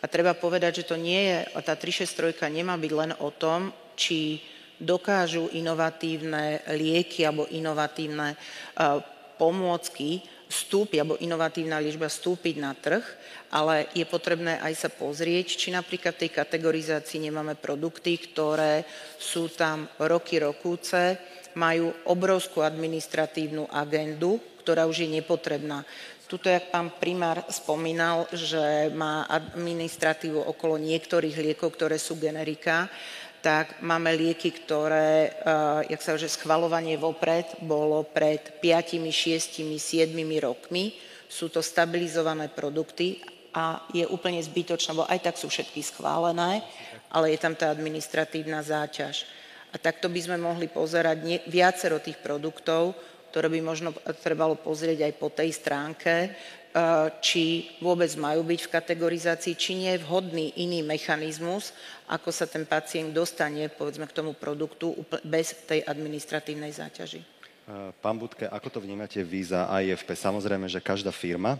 [0.04, 4.44] A treba povedať, že to nie je, tá 363 nemá byť len o tom, či
[4.76, 8.36] dokážu inovatívne lieky alebo inovatívne
[9.40, 13.00] pomôcky vstúpiť, alebo inovatívna liečba vstúpiť na trh,
[13.48, 18.84] ale je potrebné aj sa pozrieť, či napríklad v tej kategorizácii nemáme produkty, ktoré
[19.16, 21.16] sú tam roky, rokúce,
[21.56, 25.86] majú obrovskú administratívnu agendu, ktorá už je nepotrebná.
[26.24, 32.88] Tuto, jak pán primár spomínal, že má administratívu okolo niektorých liekov, ktoré sú generika,
[33.44, 40.16] tak máme lieky, ktoré, uh, jak sa že schvalovanie vopred bolo pred 5, 6, 7
[40.40, 40.96] rokmi.
[41.28, 43.20] Sú to stabilizované produkty
[43.52, 46.64] a je úplne zbytočné, lebo aj tak sú všetky schválené,
[47.12, 49.28] ale je tam tá administratívna záťaž.
[49.70, 52.96] A takto by sme mohli pozerať viacero tých produktov,
[53.34, 53.90] ktoré by možno
[54.22, 56.30] trebalo pozrieť aj po tej stránke,
[57.18, 61.74] či vôbec majú byť v kategorizácii, či nie je vhodný iný mechanizmus,
[62.06, 64.94] ako sa ten pacient dostane povedzme k tomu produktu
[65.26, 67.26] bez tej administratívnej záťaži.
[67.98, 70.14] Pán Budke, ako to vnímate vy za IFP?
[70.14, 71.58] Samozrejme, že každá firma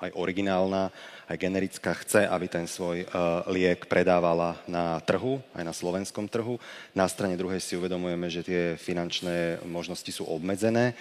[0.00, 0.88] aj originálna,
[1.28, 3.04] aj generická chce, aby ten svoj
[3.52, 6.56] liek predávala na trhu, aj na slovenskom trhu.
[6.96, 10.96] Na strane druhej si uvedomujeme, že tie finančné možnosti sú obmedzené.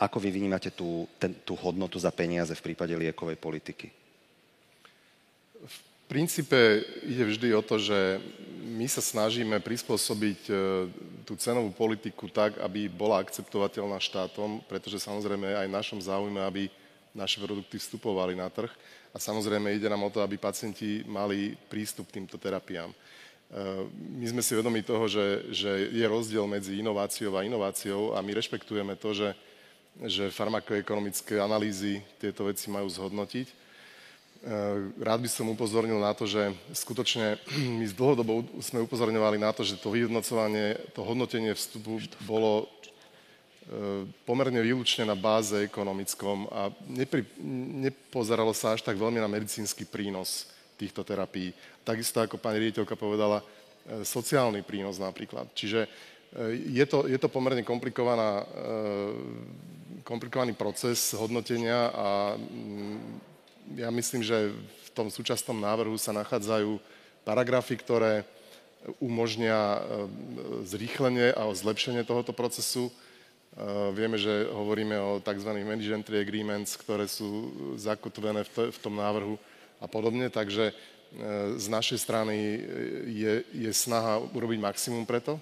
[0.00, 1.08] Ako vy vnímate tú,
[1.44, 3.88] tú hodnotu za peniaze v prípade liekovej politiky?
[5.60, 5.76] V
[6.08, 8.18] princípe ide vždy o to, že
[8.66, 10.40] my sa snažíme prispôsobiť
[11.28, 16.66] tú cenovú politiku tak, aby bola akceptovateľná štátom, pretože samozrejme aj v našom záujme, aby
[17.14, 18.70] naše produkty vstupovali na trh
[19.10, 22.90] a samozrejme ide nám o to, aby pacienti mali prístup k týmto terapiám.
[22.90, 22.96] E,
[23.90, 28.30] my sme si vedomi toho, že, že je rozdiel medzi inováciou a inováciou a my
[28.30, 29.30] rešpektujeme to, že,
[30.06, 33.46] že farmakoekonomické analýzy tieto veci majú zhodnotiť.
[33.50, 33.54] E,
[35.02, 37.42] rád by som upozornil na to, že skutočne
[37.82, 42.70] my z dlhodobo sme upozorňovali na to, že to vyhodnocovanie, to hodnotenie vstupu bolo
[44.26, 47.22] pomerne výlučne na báze ekonomickom a nepri,
[47.86, 51.54] nepozeralo sa až tak veľmi na medicínsky prínos týchto terapií.
[51.86, 55.46] Takisto, ako pani riediteľka povedala, e, sociálny prínos napríklad.
[55.54, 55.88] Čiže e,
[56.66, 58.42] je to, je to pomerne komplikovaná,
[60.02, 62.98] komplikovaný proces hodnotenia a mm,
[63.78, 66.74] ja myslím, že v tom súčasnom návrhu sa nachádzajú
[67.22, 68.26] paragrafy, ktoré
[68.98, 69.78] umožnia
[70.66, 72.90] zrýchlenie a zlepšenie tohoto procesu
[73.92, 75.50] Vieme, že hovoríme o tzv.
[75.50, 79.34] management agreements, ktoré sú zakotvené v tom návrhu
[79.82, 80.74] a podobne, takže e,
[81.58, 82.62] z našej strany
[83.10, 85.40] je, je snaha urobiť maximum preto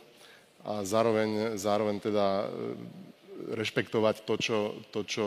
[0.64, 2.48] a zároveň, zároveň teda
[3.54, 4.58] rešpektovať to čo,
[4.90, 5.24] to, čo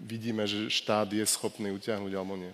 [0.00, 2.52] vidíme, že štát je schopný utiahnuť alebo nie.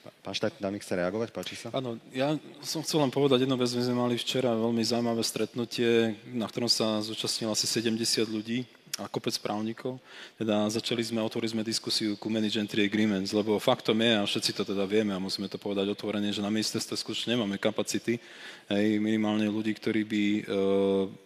[0.00, 1.68] Pán Štajtnámik chce reagovať, páči sa?
[1.76, 2.32] Áno, ja
[2.64, 3.68] som chcel len povedať jednu vec.
[3.72, 8.64] My sme mali včera veľmi zaujímavé stretnutie, na ktorom sa zúčastnilo asi 70 ľudí
[9.00, 9.96] a kopec právnikov.
[10.36, 14.50] Teda začali sme, otvorili sme diskusiu ku Manage Entry Agreements, lebo faktom je, a všetci
[14.56, 18.20] to teda vieme a musíme to povedať otvorene, že na ministerstve skutočne nemáme kapacity,
[18.68, 20.42] aj minimálne ľudí, ktorí by e,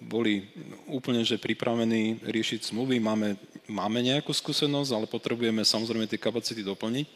[0.07, 0.47] boli
[0.87, 3.03] úplne že pripravení riešiť zmluvy.
[3.03, 3.35] Máme,
[3.67, 7.07] máme nejakú skúsenosť, ale potrebujeme samozrejme tie kapacity doplniť.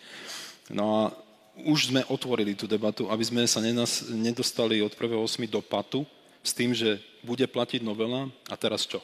[0.75, 1.28] No a
[1.67, 5.49] už sme otvorili tú debatu, aby sme sa nenas, nedostali od 1.8.
[5.51, 6.07] do patu
[6.43, 9.03] s tým, že bude platiť novela a teraz čo?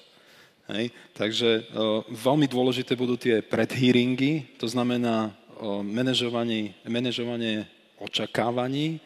[0.70, 0.94] Hej?
[1.12, 7.68] Takže o, veľmi dôležité budú tie predhearingy, to znamená o, manažovanie, manažovanie
[8.00, 9.00] očakávaní,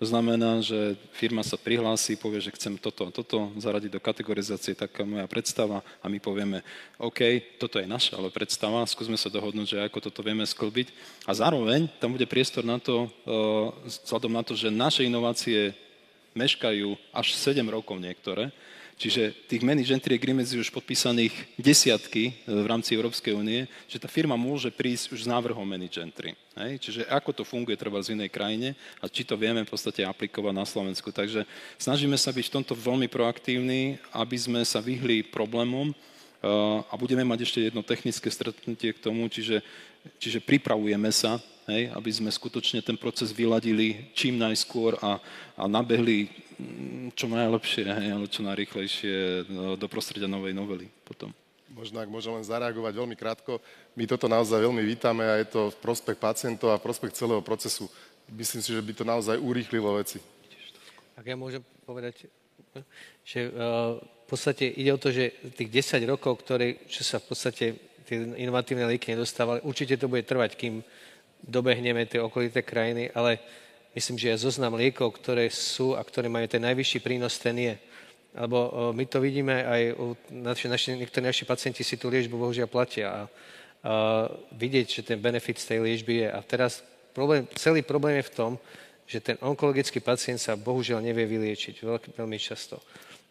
[0.00, 4.72] to znamená, že firma sa prihlási, povie, že chcem toto a toto zaradiť do kategorizácie,
[4.72, 6.64] taká moja predstava a my povieme,
[6.96, 7.20] OK,
[7.60, 10.88] toto je naša, ale predstava, skúsme sa dohodnúť, že ako toto vieme sklbiť.
[11.28, 15.76] A zároveň tam bude priestor na to, eh, vzhľadom na to, že naše inovácie
[16.32, 18.48] meškajú až 7 rokov niektoré,
[19.00, 23.96] Čiže tých managed entry agreements je už podpísaných desiatky e, v rámci Európskej únie, že
[23.96, 26.36] tá firma môže prísť už s návrhom managed entry.
[26.52, 26.84] Hej?
[26.84, 30.52] Čiže ako to funguje treba v inej krajine a či to vieme v podstate aplikovať
[30.52, 31.08] na Slovensku.
[31.16, 31.48] Takže
[31.80, 35.94] snažíme sa byť v tomto veľmi proaktívni, aby sme sa vyhli problémom e,
[36.84, 39.64] a budeme mať ešte jedno technické stretnutie k tomu, čiže,
[40.20, 41.40] čiže pripravujeme sa
[41.70, 45.22] hej, aby sme skutočne ten proces vyladili čím najskôr a,
[45.56, 46.28] a nabehli
[46.58, 49.46] mm, čo najlepšie, hej, ale čo najrychlejšie
[49.78, 51.30] do prostredia novej novely potom.
[51.70, 53.62] Možno ak môžem len zareagovať veľmi krátko.
[53.94, 57.38] My toto naozaj veľmi vítame a je to v prospech pacientov a v prospech celého
[57.46, 57.86] procesu.
[58.26, 60.18] Myslím si, že by to naozaj urýchlilo veci.
[61.14, 62.26] Ak ja môžem povedať,
[63.22, 67.26] že uh, v podstate ide o to, že tých 10 rokov, ktoré, čo sa v
[67.34, 67.64] podstate
[68.06, 70.82] tie inovatívne lieky nedostávali, určite to bude trvať, kým
[71.44, 73.38] dobehneme tie okolité krajiny, ale
[73.94, 77.74] myslím, že je zoznam liekov, ktoré sú a ktoré majú ten najvyšší prínos, ten je.
[78.30, 82.38] Lebo uh, my to vidíme aj u naši, naši, niektorí naši pacienti si tú liečbu
[82.38, 86.28] bohužiaľ platia a uh, vidieť, že ten benefit z tej liečby je.
[86.30, 88.52] A teraz problém, celý problém je v tom,
[89.10, 91.82] že ten onkologický pacient sa bohužiaľ nevie vyliečiť
[92.14, 92.78] veľmi často.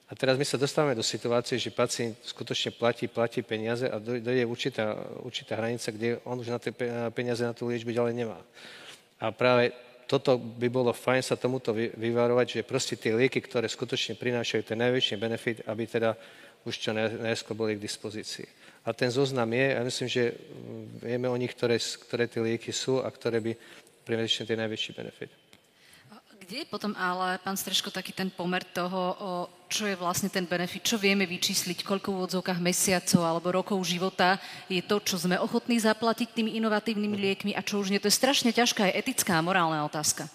[0.10, 4.42] A teraz my sa dostávame do situácie, že pacient skutočne platí, platí peniaze a dojde
[4.50, 6.74] určitá, určitá hranica, kde on už na tie
[7.14, 8.42] peniaze na tú liečbu ďalej nemá.
[9.22, 9.70] A práve
[10.10, 14.82] toto by bolo fajn sa tomuto vyvarovať, že proste tie lieky, ktoré skutočne prinášajú ten
[14.82, 16.18] najväčší benefit, aby teda
[16.66, 18.50] už čo najskôr boli k dispozícii.
[18.90, 20.34] A ten zoznam je, ja myslím, že
[21.06, 23.54] vieme o nich, ktoré, ktoré tie lieky sú a ktoré by
[24.02, 25.30] priniesli ten najväčší benefit.
[26.40, 29.12] Kde je potom ale, pán Streško, taký ten pomer toho,
[29.68, 34.40] čo je vlastne ten benefit, čo vieme vyčísliť, koľko v úvodzovkách mesiacov alebo rokov života
[34.72, 38.00] je to, čo sme ochotní zaplatiť tými inovatívnymi liekmi a čo už nie.
[38.00, 40.32] To je strašne ťažká aj etická a morálna otázka.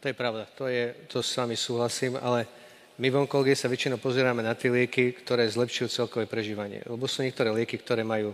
[0.00, 2.48] To je pravda, to, je, to s vami súhlasím, ale
[2.96, 6.80] my v onkológii sa väčšinou pozeráme na tie lieky, ktoré zlepšujú celkové prežívanie.
[6.88, 8.32] Lebo sú niektoré lieky, ktoré majú,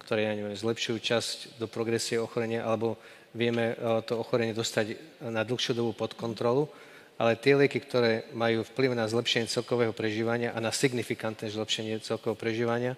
[0.00, 2.96] ktoré ja neviem, zlepšujú časť do progresie ochorenia alebo
[3.34, 4.96] vieme eh, to ochorenie dostať
[5.28, 6.70] na dlhšiu dobu pod kontrolu,
[7.18, 12.38] ale tie lieky, ktoré majú vplyv na zlepšenie celkového prežívania a na signifikantné zlepšenie celkového
[12.38, 12.94] prežívania,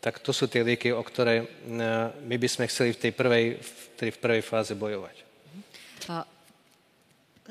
[0.00, 1.48] tak to sú tie lieky, o ktoré eh,
[2.12, 3.44] my by sme chceli v tej prvej,
[3.98, 5.16] v prvej fáze bojovať.
[6.12, 6.26] A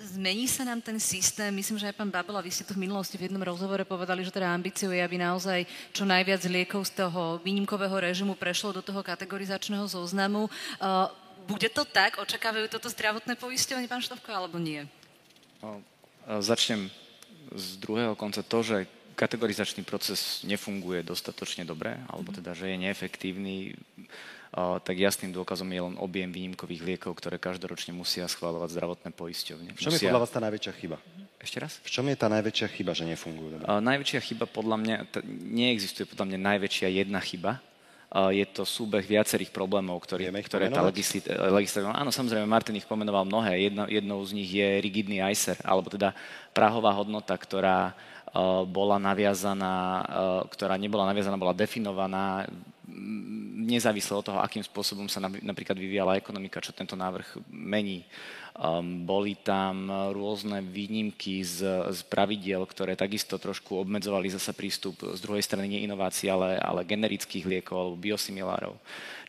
[0.01, 3.19] Zmení sa nám ten systém, myslím, že aj pán Babela, vy ste tu v minulosti
[3.19, 7.43] v jednom rozhovore povedali, že teda ambíciou je, aby naozaj čo najviac liekov z toho
[7.43, 10.47] výnimkového režimu prešlo do toho kategorizačného zoznamu.
[11.47, 12.21] Bude to tak?
[12.21, 14.85] Očakávajú toto zdravotné poisťovanie, pán Štovko, alebo nie?
[15.61, 15.81] No,
[16.41, 16.89] začnem
[17.51, 18.77] z druhého konca to, že
[19.15, 22.37] kategorizačný proces nefunguje dostatočne dobre, alebo mhm.
[22.41, 23.55] teda, že je neefektívny,
[24.83, 29.69] tak jasným dôkazom je len objem výnimkových liekov, ktoré každoročne musia schváľovať zdravotné poisťovne.
[29.75, 30.03] V čom musia...
[30.03, 30.97] je podľa vás tá najväčšia chyba?
[31.39, 31.79] Ešte raz?
[31.81, 33.63] V čom je tá najväčšia chyba, že nefungujú?
[33.63, 35.23] Uh, najväčšia chyba podľa mňa, t-
[35.55, 37.63] neexistuje podľa mňa najväčšia jedna chyba,
[38.11, 41.95] je to súbeh viacerých problémov, ktorý, ktoré tá legislatíva...
[41.95, 43.71] Áno, samozrejme, Martin ich pomenoval mnohé.
[43.71, 46.11] Jedno, jednou z nich je rigidný ICER, alebo teda
[46.51, 47.95] prahová hodnota, ktorá
[48.67, 50.03] bola naviazaná,
[50.51, 52.47] ktorá nebola naviazaná, bola definovaná
[53.61, 58.03] nezávisle od toho, akým spôsobom sa napríklad vyvíjala ekonomika, čo tento návrh mení.
[58.61, 65.17] Um, boli tam rôzne výnimky z, z pravidiel, ktoré takisto trošku obmedzovali zasa prístup z
[65.17, 68.77] druhej strany nie inovácií, ale, ale generických liekov alebo biosimilárov.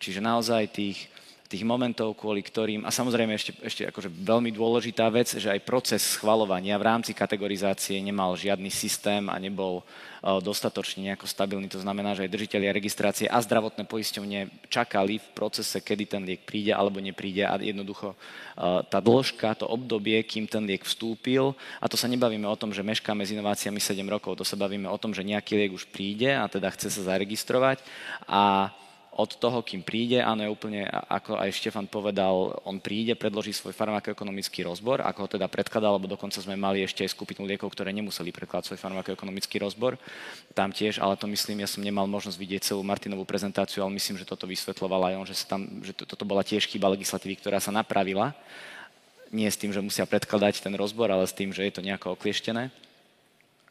[0.04, 1.08] Čiže naozaj tých,
[1.52, 6.00] tých momentov, kvôli ktorým, a samozrejme ešte, ešte akože veľmi dôležitá vec, že aj proces
[6.00, 11.68] schvalovania v rámci kategorizácie nemal žiadny systém a nebol uh, dostatočne nejako stabilný.
[11.68, 16.48] To znamená, že aj držiteľia registrácie a zdravotné poisťovne čakali v procese, kedy ten liek
[16.48, 21.84] príde alebo nepríde a jednoducho uh, tá dĺžka, to obdobie, kým ten liek vstúpil, a
[21.84, 24.96] to sa nebavíme o tom, že meškáme s inováciami 7 rokov, to sa bavíme o
[24.96, 27.84] tom, že nejaký liek už príde a teda chce sa zaregistrovať
[28.24, 28.72] a
[29.12, 33.76] od toho, kým príde, áno, je úplne, ako aj Štefan povedal, on príde, predloží svoj
[33.76, 37.92] farmakoekonomický rozbor, ako ho teda predkladal, alebo dokonca sme mali ešte aj skupinu liekov, ktoré
[37.92, 40.00] nemuseli predkladať svoj farmakoekonomický rozbor.
[40.56, 44.16] Tam tiež, ale to myslím, ja som nemal možnosť vidieť celú Martinovú prezentáciu, ale myslím,
[44.16, 47.36] že toto vysvetloval aj on, že, sa tam, že to, toto bola tiež chyba legislatívy,
[47.36, 48.32] ktorá sa napravila.
[49.28, 52.16] Nie s tým, že musia predkladať ten rozbor, ale s tým, že je to nejako
[52.16, 52.72] oklieštené.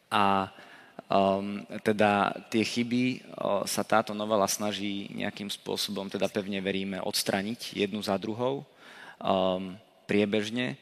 [0.06, 0.54] A
[1.12, 7.76] Um, teda tie chyby uh, sa táto novela snaží nejakým spôsobom, teda pevne veríme, odstraniť
[7.76, 8.64] jednu za druhou
[9.20, 9.76] um,
[10.08, 10.80] priebežne,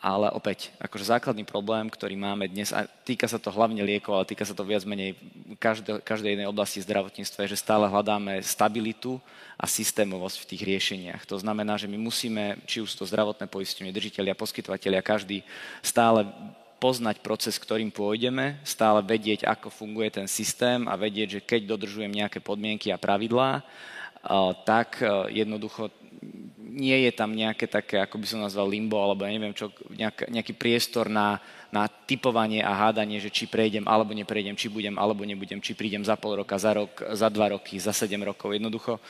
[0.00, 4.24] ale opäť, akože základný problém, ktorý máme dnes, a týka sa to hlavne liekov, ale
[4.24, 5.12] týka sa to viac menej
[5.60, 9.20] každej, každej jednej oblasti zdravotníctva, je, že stále hľadáme stabilitu
[9.60, 11.28] a systémovosť v tých riešeniach.
[11.28, 15.44] To znamená, že my musíme, či už to zdravotné poistenie, držiteľia, poskytovateľia, každý
[15.84, 16.28] stále
[16.76, 22.12] poznať proces, ktorým pôjdeme, stále vedieť, ako funguje ten systém a vedieť, že keď dodržujem
[22.12, 23.64] nejaké podmienky a pravidlá,
[24.68, 25.00] tak
[25.32, 25.88] jednoducho
[26.76, 30.28] nie je tam nejaké také, ako by som nazval limbo, alebo ja neviem čo, nejak,
[30.28, 31.40] nejaký priestor na,
[31.72, 36.04] na typovanie a hádanie, že či prejdem alebo neprejdem, či budem alebo nebudem, či prídem
[36.04, 38.52] za pol roka, za rok, za dva roky, za sedem rokov.
[38.52, 39.00] Jednoducho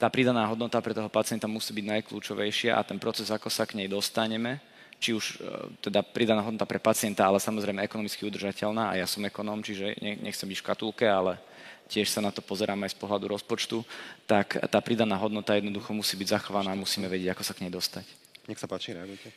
[0.00, 3.76] tá pridaná hodnota pre toho pacienta musí byť najkľúčovejšia a ten proces, ako sa k
[3.76, 4.64] nej dostaneme,
[5.02, 9.26] či už e, teda pridaná hodnota pre pacienta, ale samozrejme ekonomicky udržateľná a ja som
[9.26, 11.42] ekonóm, čiže nechcem byť v škatulke, ale
[11.90, 13.82] tiež sa na to pozerám aj z pohľadu rozpočtu,
[14.30, 17.74] tak tá pridaná hodnota jednoducho musí byť zachovaná a musíme vedieť, ako sa k nej
[17.74, 18.06] dostať.
[18.46, 19.30] Nech sa páči, reagujte.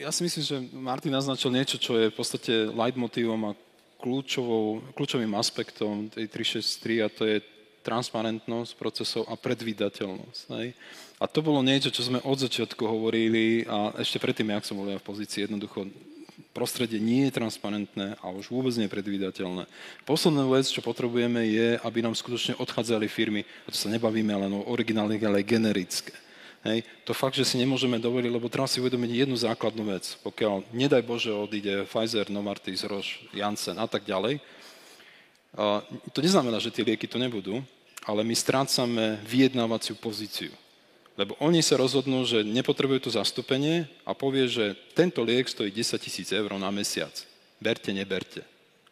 [0.00, 3.56] Ja si myslím, že Martin naznačil niečo, čo je v podstate leitmotívom a
[4.02, 7.38] kľúčovou, kľúčovým aspektom tej 363 a to je
[7.82, 10.42] transparentnosť procesov a predvídateľnosť.
[10.56, 10.78] Hej?
[11.22, 14.90] A to bolo niečo, čo sme od začiatku hovorili a ešte predtým, jak som bol
[14.90, 15.86] ja v pozícii, jednoducho
[16.52, 19.64] prostredie nie je transparentné a už vôbec nepredvídateľné.
[20.04, 24.52] Posledná vec, čo potrebujeme, je, aby nám skutočne odchádzali firmy, a to sa nebavíme len
[24.52, 26.14] o originálnych, ale aj generické.
[26.62, 26.86] Hej.
[27.10, 30.14] To fakt, že si nemôžeme dovoliť, lebo treba si uvedomiť jednu základnú vec.
[30.22, 34.38] Pokiaľ, nedaj Bože, odíde Pfizer, Novartis, Roche, Janssen a tak ďalej,
[36.12, 37.60] to neznamená, že tie lieky to nebudú,
[38.02, 40.50] ale my strácame vyjednávaciu pozíciu.
[41.12, 46.00] Lebo oni sa rozhodnú, že nepotrebujú to zastúpenie a povie, že tento liek stojí 10
[46.00, 47.12] tisíc eur na mesiac.
[47.60, 48.40] Berte, neberte.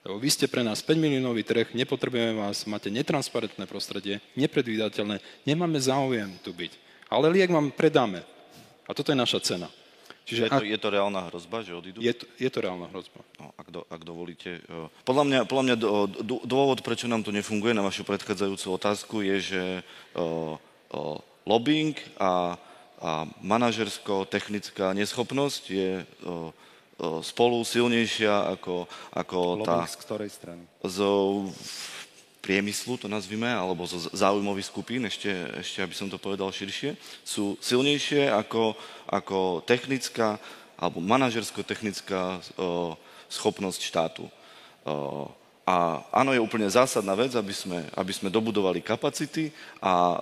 [0.05, 5.81] Lebo vy ste pre nás 5 miliónový trh, nepotrebujeme vás, máte netransparentné prostredie, nepredvídateľné, nemáme
[5.81, 6.73] záujem tu byť.
[7.09, 8.25] Ale liek vám predáme.
[8.85, 9.69] A toto je naša cena.
[10.25, 11.99] Čiže je, to, ak, je to reálna hrozba, že odídu?
[11.99, 13.21] Je to, je to reálna hrozba.
[13.41, 14.63] No, ak, do, ak dovolíte.
[14.63, 15.77] E, podľa mňa, podľa mňa
[16.47, 19.63] dôvod, prečo nám to nefunguje na vašu predchádzajúcu otázku, je, že
[20.15, 20.59] o,
[20.93, 22.55] e, o, e, lobbying a,
[23.01, 23.11] a
[23.41, 28.87] manažersko-technická neschopnosť je o, o, spolu silnejšia ako,
[29.17, 29.89] ako tá...
[29.89, 30.63] z ktorej strany?
[30.85, 31.01] Z
[32.41, 35.29] priemyslu, to nazvime, alebo zo záujmových skupín, ešte,
[35.61, 38.75] ešte aby som to povedal širšie, sú silnejšie ako,
[39.07, 40.41] ako technická
[40.81, 42.41] alebo manažersko-technická
[43.29, 44.25] schopnosť štátu.
[44.89, 45.29] O,
[45.69, 50.19] a áno, je úplne zásadná vec, aby sme, aby sme dobudovali kapacity a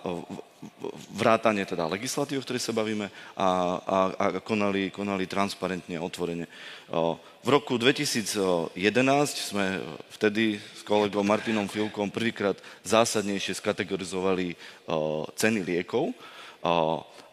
[1.15, 3.07] vrátanie teda legislatívy, o ktorej sa bavíme,
[3.39, 3.49] a,
[3.79, 6.51] a, a konali, konali transparentne otvorene.
[7.39, 8.75] V roku 2011
[9.55, 9.79] sme
[10.19, 14.59] vtedy s kolegom Martinom Filkom prvýkrát zásadnejšie skategorizovali
[15.39, 16.11] ceny liekov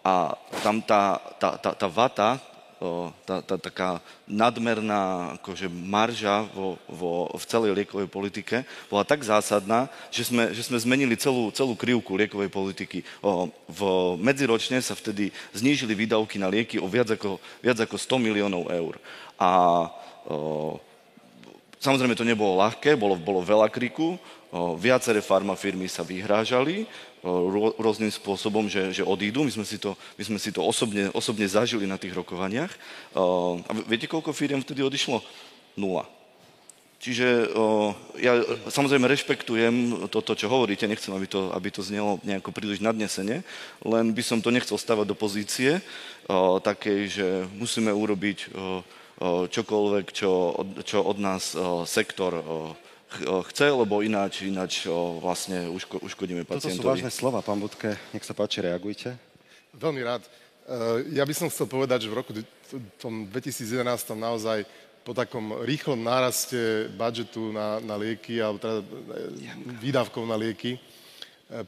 [0.05, 2.37] a tam tá, tá, tá, tá vata,
[3.23, 9.87] tá, tá taká nadmerná akože marža vo, vo, v celej liekovej politike bola tak zásadná,
[10.11, 12.99] že sme, že sme zmenili celú, celú krivku liekovej politiky.
[13.23, 13.79] O, v,
[14.19, 18.99] medziročne sa vtedy znížili výdavky na lieky o viac ako, viac ako 100 miliónov eur.
[19.39, 19.49] A
[20.27, 20.79] o,
[21.85, 24.17] samozrejme to nebolo ľahké, bolo, bolo veľa kriku,
[24.81, 26.89] viaceré farmafirmy sa vyhrážali,
[27.77, 29.41] rôznym spôsobom, že, že odídu.
[29.41, 32.69] My sme si to, my sme si to osobne, osobne zažili na tých rokovaniach.
[33.65, 35.25] A viete, koľko firiem vtedy odišlo?
[35.73, 36.05] Nula.
[37.01, 37.51] Čiže
[38.17, 38.33] ja
[38.71, 43.45] samozrejme rešpektujem toto, čo hovoríte, nechcem, aby to, aby to znelo nejako príliš nadnesene,
[43.85, 45.85] len by som to nechcel stavať do pozície
[46.61, 48.49] takej, že musíme urobiť
[49.23, 50.51] čokoľvek, čo,
[50.83, 51.55] čo od nás
[51.87, 52.43] sektor
[53.23, 54.91] chce, lebo ináč, ináč
[55.23, 56.75] vlastne uško, uškodíme pacientovi.
[56.75, 57.95] Toto sú vážne slova, pán Budke.
[58.11, 59.15] Nech sa páči, reagujte.
[59.75, 60.23] Veľmi rád.
[60.23, 60.29] E,
[61.15, 62.31] ja by som chcel povedať, že v roku
[62.99, 63.85] tom 2011
[64.17, 64.67] naozaj
[65.05, 68.85] po takom rýchlom náraste budžetu na, na lieky, alebo teda e,
[69.79, 70.79] výdavkov na lieky, e,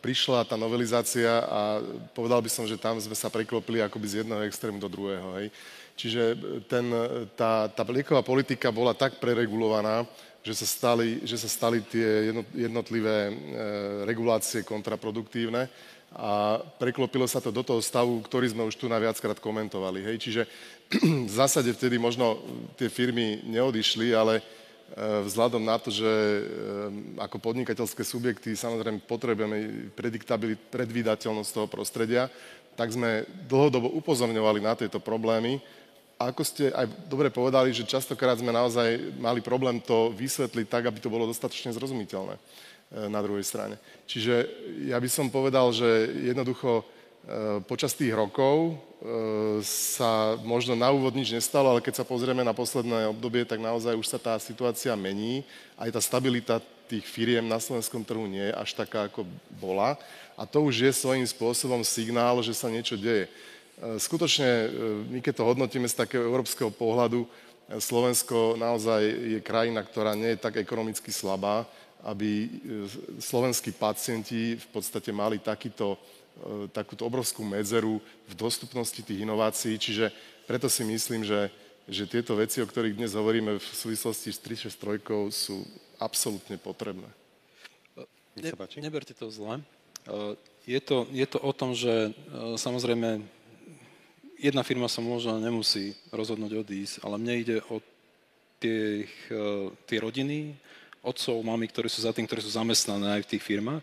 [0.01, 1.79] prišla tá novelizácia a
[2.17, 5.37] povedal by som, že tam sme sa preklopili akoby z jedného extrému do druhého.
[5.37, 5.53] Hej.
[5.97, 6.37] Čiže
[6.69, 6.85] ten,
[7.33, 10.05] tá, tá lieková politika bola tak preregulovaná,
[10.45, 13.31] že sa stali, že sa stali tie jednotlivé e,
[14.05, 15.65] regulácie kontraproduktívne
[16.15, 20.07] a preklopilo sa to do toho stavu, ktorý sme už tu na viackrát komentovali.
[20.07, 20.17] Hej.
[20.23, 20.41] Čiže
[21.27, 22.39] v zásade vtedy možno
[22.79, 24.43] tie firmy neodišli, ale e,
[25.27, 26.41] vzhľadom na to, že e,
[27.19, 29.91] ako podnikateľské subjekty samozrejme potrebujeme
[30.71, 32.31] predvídateľnosť toho prostredia,
[32.77, 35.57] tak sme dlhodobo upozorňovali na tieto problémy
[36.17, 40.97] ako ste aj dobre povedali, že častokrát sme naozaj mali problém to vysvetliť tak, aby
[40.97, 42.41] to bolo dostatočne zrozumiteľné e,
[43.05, 43.77] na druhej strane.
[44.09, 44.49] Čiže
[44.89, 45.85] ja by som povedal, že
[46.25, 46.83] jednoducho e,
[47.69, 52.57] počas tých rokov e, sa možno na úvod nič nestalo, ale keď sa pozrieme na
[52.57, 55.45] posledné obdobie, tak naozaj už sa tá situácia mení.
[55.77, 56.57] Aj tá stabilita
[56.89, 59.27] tých firiem na slovenskom trhu nie je až taká, ako
[59.61, 59.99] bola.
[60.33, 63.29] A to už je svojím spôsobom signál, že sa niečo deje.
[63.77, 64.67] E, skutočne, e,
[65.05, 67.27] my keď to hodnotíme z takého európskeho pohľadu, e,
[67.77, 71.69] Slovensko naozaj je krajina, ktorá nie je tak ekonomicky slabá,
[72.01, 72.49] aby
[73.17, 75.97] slovenskí pacienti v podstate mali takýto,
[76.69, 77.97] takúto obrovskú medzeru
[78.29, 79.81] v dostupnosti tých inovácií.
[79.81, 80.13] Čiže
[80.45, 81.49] preto si myslím, že,
[81.89, 85.65] že tieto veci, o ktorých dnes hovoríme v súvislosti s 363, sú
[85.97, 87.09] absolútne potrebné.
[88.37, 89.65] Ne, neberte to zle.
[90.69, 92.13] Je to, je to o tom, že
[92.61, 93.25] samozrejme
[94.37, 97.81] jedna firma sa možno nemusí rozhodnúť odísť, ale mne ide o
[98.57, 99.11] tých,
[99.85, 100.57] tie rodiny,
[101.07, 103.79] otcov, mami, ktorí sú za tým, ktorí sú zamestnané aj v tých firmách.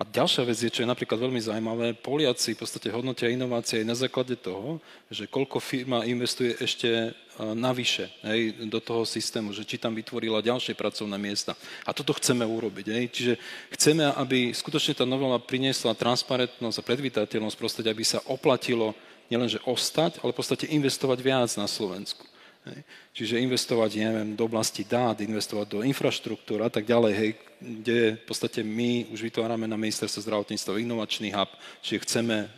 [0.00, 3.86] A ďalšia vec je, čo je napríklad veľmi zaujímavé, Poliaci v podstate hodnotia inovácie aj
[3.86, 4.80] na základe toho,
[5.12, 10.72] že koľko firma investuje ešte navyše hej, do toho systému, že či tam vytvorila ďalšie
[10.78, 11.52] pracovné miesta.
[11.84, 12.86] A toto chceme urobiť.
[12.86, 13.04] Hej.
[13.12, 13.34] Čiže
[13.74, 18.96] chceme, aby skutočne tá novela priniesla transparentnosť a predvídateľnosť prostredia, aby sa oplatilo
[19.34, 22.22] nielenže ostať, ale v podstate investovať viac na Slovensku.
[22.64, 22.80] Hej.
[23.12, 27.30] Čiže investovať, neviem, do oblasti dát, investovať do infraštruktúr a tak ďalej, hej,
[27.60, 31.50] kde v podstate my už vytvárame na ministerstve zdravotníctva inovačný hub,
[31.84, 32.48] čiže chceme,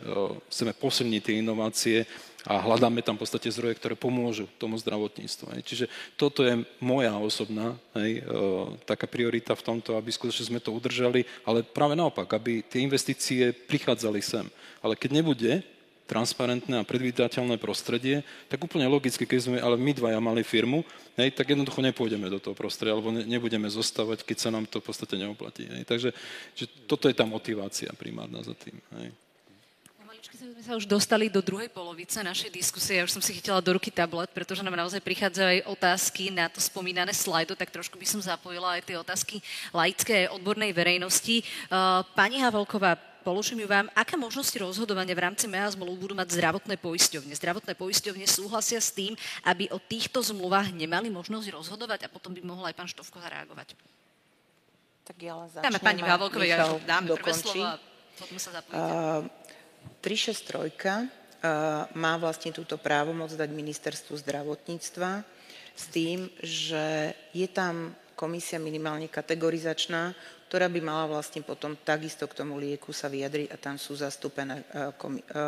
[0.47, 1.97] chceme posilniť tie inovácie
[2.47, 5.59] a hľadáme tam v podstate zdroje, ktoré pomôžu tomu zdravotníctvu.
[5.59, 5.61] Hej.
[5.67, 5.85] Čiže
[6.15, 8.23] toto je moja osobná hej,
[8.87, 13.51] taká priorita v tomto, aby skutočne sme to udržali, ale práve naopak, aby tie investície
[13.51, 14.47] prichádzali sem.
[14.79, 15.67] Ale keď nebude
[16.07, 20.87] transparentné a predvídateľné prostredie, tak úplne logicky, keď sme ale my dvaja mali firmu,
[21.19, 24.79] hej, tak jednoducho nepôjdeme do toho prostredia, alebo ne, nebudeme zostávať, keď sa nám to
[24.79, 25.67] v podstate neoplatí.
[25.67, 25.83] Hej.
[25.83, 26.09] Takže
[26.55, 28.79] že toto je tá motivácia primárna za tým.
[29.03, 29.11] Hej.
[30.57, 32.97] sme sa už dostali do druhej polovice našej diskusie.
[32.97, 36.47] Ja už som si chytila do ruky tablet, pretože nám naozaj prichádzajú aj otázky na
[36.47, 39.35] to spomínané slajdo, tak trošku by som zapojila aj tie otázky
[39.75, 41.43] laické odbornej verejnosti.
[42.15, 42.95] Pani Havelková,
[43.27, 47.35] položím ju vám, aké možnosti rozhodovania v rámci MEA zmluv budú mať zdravotné poisťovne?
[47.35, 52.39] Zdravotné poisťovne súhlasia s tým, aby o týchto zmluvách nemali možnosť rozhodovať a potom by
[52.39, 53.75] mohol aj pán Štovko zareagovať.
[55.03, 55.67] Tak ja len začnem.
[55.67, 57.75] Dáme pani Pavlovkovej, ja dáme prvé slovo a
[58.15, 58.79] potom sa zapojíte.
[58.79, 59.27] Uh,
[59.99, 61.07] 363 uh,
[61.99, 65.11] má vlastne túto právomoc dať ministerstvu zdravotníctva
[65.75, 70.17] s tým, že je tam komisia minimálne kategorizačná,
[70.47, 74.63] ktorá by mala vlastne potom takisto k tomu lieku sa vyjadriť a tam sú zastúpené,
[74.63, 75.43] e, e,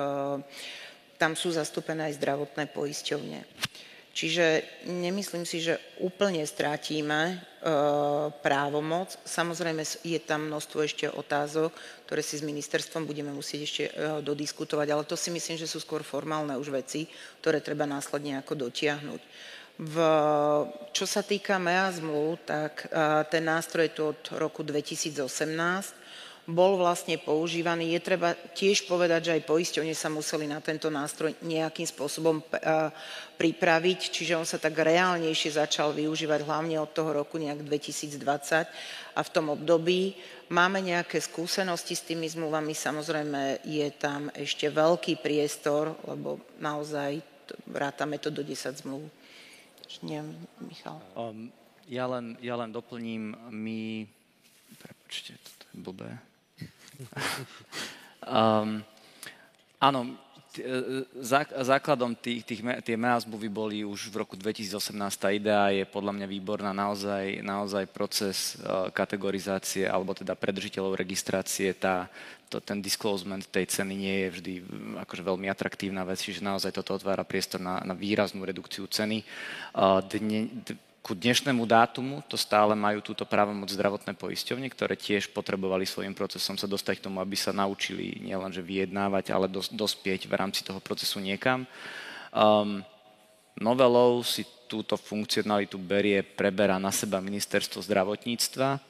[1.16, 3.40] tam sú zastúpené aj zdravotné poisťovne.
[4.10, 7.36] Čiže nemyslím si, že úplne strátime e,
[8.44, 9.16] právomoc.
[9.24, 11.72] Samozrejme je tam množstvo ešte otázok,
[12.04, 13.84] ktoré si s ministerstvom budeme musieť ešte
[14.20, 17.08] dodiskutovať, ale to si myslím, že sú skôr formálne už veci,
[17.40, 19.22] ktoré treba následne ako dotiahnuť.
[19.80, 19.96] V,
[20.92, 22.92] čo sa týka MEA zmluv, tak
[23.32, 25.24] ten nástroj tu od roku 2018
[26.50, 27.94] bol vlastne používaný.
[27.94, 32.42] Je treba tiež povedať, že aj poisťovne sa museli na tento nástroj nejakým spôsobom
[33.40, 38.68] pripraviť, čiže on sa tak reálnejšie začal využívať hlavne od toho roku nejak 2020
[39.16, 40.18] a v tom období
[40.50, 47.22] máme nejaké skúsenosti s tými zmluvami, samozrejme je tam ešte veľký priestor, lebo naozaj
[47.70, 49.06] rátame to do 10 zmluv.
[50.06, 50.22] Nie,
[50.62, 51.02] Michal.
[51.18, 51.50] Um,
[51.90, 54.06] ja, len, ja len doplním, my...
[54.78, 56.10] Prepočte, toto je blbé.
[58.30, 58.86] um,
[59.90, 60.00] áno,
[61.22, 64.98] základom tých, tých, tie MEA zmluvy boli už v roku 2018.
[65.14, 66.74] Tá idea je podľa mňa výborná.
[66.74, 72.10] Naozaj, naozaj proces uh, kategorizácie alebo teda predržiteľov registrácie, tá,
[72.50, 74.54] to, ten disclosement tej ceny nie je vždy
[75.06, 79.22] akože veľmi atraktívna vec, čiže naozaj toto otvára priestor na, na výraznú redukciu ceny.
[80.10, 80.50] Dne,
[81.00, 86.60] ku dnešnému dátumu to stále majú túto právomoc zdravotné poisťovne, ktoré tiež potrebovali svojim procesom
[86.60, 90.84] sa dostať k tomu, aby sa naučili nielenže vyjednávať, ale dos, dospieť v rámci toho
[90.84, 91.64] procesu niekam.
[92.36, 92.84] Um,
[93.58, 98.89] novelou si túto funkcionalitu berie, preberá na seba ministerstvo zdravotníctva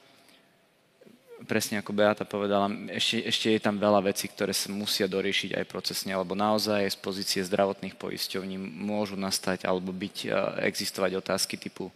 [1.44, 5.64] presne ako Beata povedala, ešte, ešte je tam veľa vecí, ktoré sa musia doriešiť aj
[5.70, 10.28] procesne, lebo naozaj z pozície zdravotných poisťovní môžu nastať alebo byť, e,
[10.68, 11.88] existovať otázky typu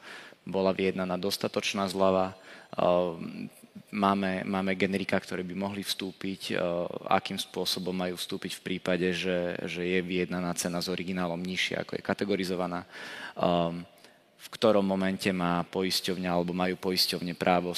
[0.44, 2.34] bola vyjednaná dostatočná zľava, e,
[3.94, 6.54] máme, máme generika, ktoré by mohli vstúpiť, e,
[7.08, 11.96] akým spôsobom majú vstúpiť v prípade, že, že je vyjednaná cena s originálom nižšia, ako
[11.96, 12.84] je kategorizovaná
[14.44, 17.72] v ktorom momente má poisťovňa alebo majú poisťovne právo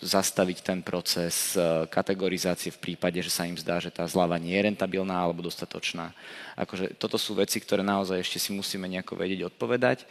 [0.00, 4.56] zastaviť ten proces e, kategorizácie v prípade, že sa im zdá, že tá zľava nie
[4.56, 6.12] je rentabilná alebo dostatočná.
[6.56, 10.08] Akože toto sú veci, ktoré naozaj ešte si musíme nejako vedieť odpovedať,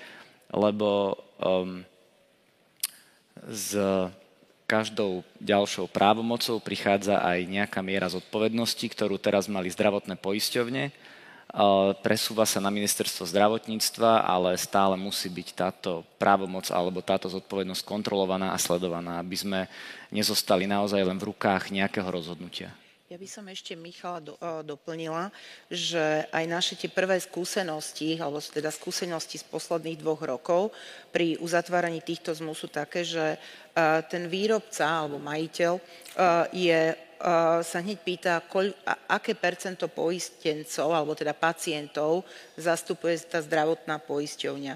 [0.54, 1.82] lebo um,
[3.50, 3.74] s
[4.70, 10.94] každou ďalšou právomocou prichádza aj nejaká miera zodpovednosti, ktorú teraz mali zdravotné poisťovne,
[12.06, 18.54] presúva sa na ministerstvo zdravotníctva, ale stále musí byť táto právomoc alebo táto zodpovednosť kontrolovaná
[18.54, 19.60] a sledovaná, aby sme
[20.14, 22.70] nezostali naozaj len v rukách nejakého rozhodnutia.
[23.10, 25.34] Ja by som ešte Michala do, doplnila,
[25.66, 30.70] že aj naše tie prvé skúsenosti, alebo teda skúsenosti z posledných dvoch rokov
[31.10, 33.42] pri uzatváraní týchto zmluv sú také, že
[34.14, 35.82] ten výrobca alebo majiteľ
[36.54, 37.09] je
[37.60, 38.72] sa hneď pýta, koľ,
[39.12, 42.24] aké percento poistencov, alebo teda pacientov
[42.56, 44.76] zastupuje tá zdravotná poisťovňa.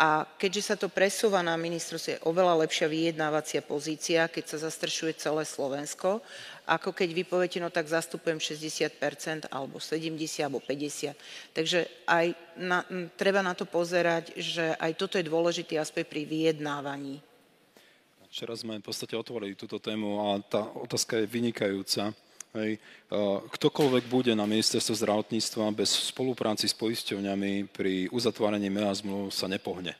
[0.00, 5.14] A keďže sa to presúva na ministerstvo, je oveľa lepšia vyjednávacia pozícia, keď sa zastrešuje
[5.14, 6.24] celé Slovensko,
[6.66, 11.14] ako keď vy poviete, no tak zastupujem 60%, alebo 70, alebo 50.
[11.54, 12.82] Takže aj na,
[13.14, 17.22] treba na to pozerať, že aj toto je dôležitý aspekt pri vyjednávaní.
[18.32, 22.16] Včera sme v podstate otvorili túto tému a tá otázka je vynikajúca.
[22.56, 22.80] Hej.
[23.60, 29.92] Ktokoľvek bude na ministerstve zdravotníctva bez spolupráci s poisťovňami pri uzatváraní meazmu sa nepohne.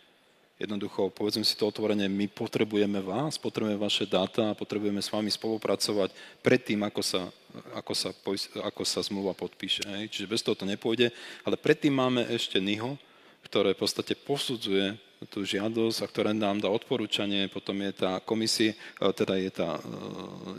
[0.56, 5.28] Jednoducho, povedzme si to otvorene, my potrebujeme vás, potrebujeme vaše dáta a potrebujeme s vami
[5.28, 7.28] spolupracovať predtým, ako sa,
[7.76, 8.16] ako sa,
[8.64, 9.84] ako sa zmluva podpíše.
[9.84, 10.08] Hej.
[10.08, 11.12] Čiže bez toho to nepôjde,
[11.44, 12.96] ale predtým máme ešte NIHO,
[13.44, 14.96] ktoré v podstate posudzuje
[15.30, 19.78] tú žiadosť a ktoré nám dá odporúčanie, potom je tá komisie, teda je, tá,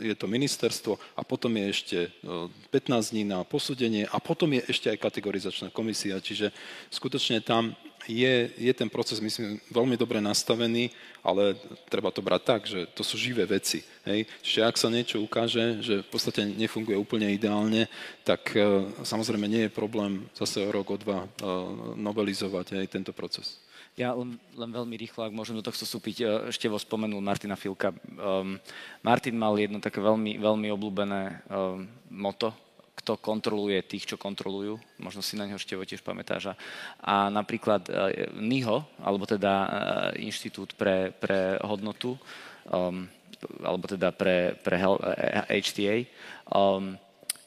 [0.00, 1.98] e, je to ministerstvo a potom je ešte
[2.70, 6.54] 15 e, dní na posúdenie a potom je ešte aj kategorizačná komisia, čiže
[6.88, 10.92] skutočne tam je, je ten proces, myslím, veľmi dobre nastavený,
[11.24, 11.56] ale
[11.88, 13.80] treba to brať tak, že to sú živé veci.
[14.04, 14.28] Hej?
[14.44, 17.88] Čiže ak sa niečo ukáže, že v podstate nefunguje úplne ideálne,
[18.20, 21.24] tak e, samozrejme nie je problém zase o rok, o dva
[21.96, 23.56] novelizovať aj tento proces.
[23.94, 27.54] Ja len, len veľmi rýchlo, ak môžem do tohto vstúpiť, e, ešte vo spomenul Martina
[27.54, 27.94] Filka.
[28.18, 28.58] Um,
[29.06, 32.50] Martin mal jedno také veľmi, veľmi obľúbené um, moto,
[32.98, 34.82] kto kontroluje tých, čo kontrolujú.
[34.98, 36.58] Možno si na neho ešte tiež pamätáš.
[37.06, 39.68] A napríklad uh, NIHO, alebo teda uh,
[40.18, 42.18] Inštitút pre, pre hodnotu,
[42.66, 43.06] um,
[43.62, 44.74] alebo teda pre, pre
[45.54, 46.02] HTA,
[46.50, 46.98] um,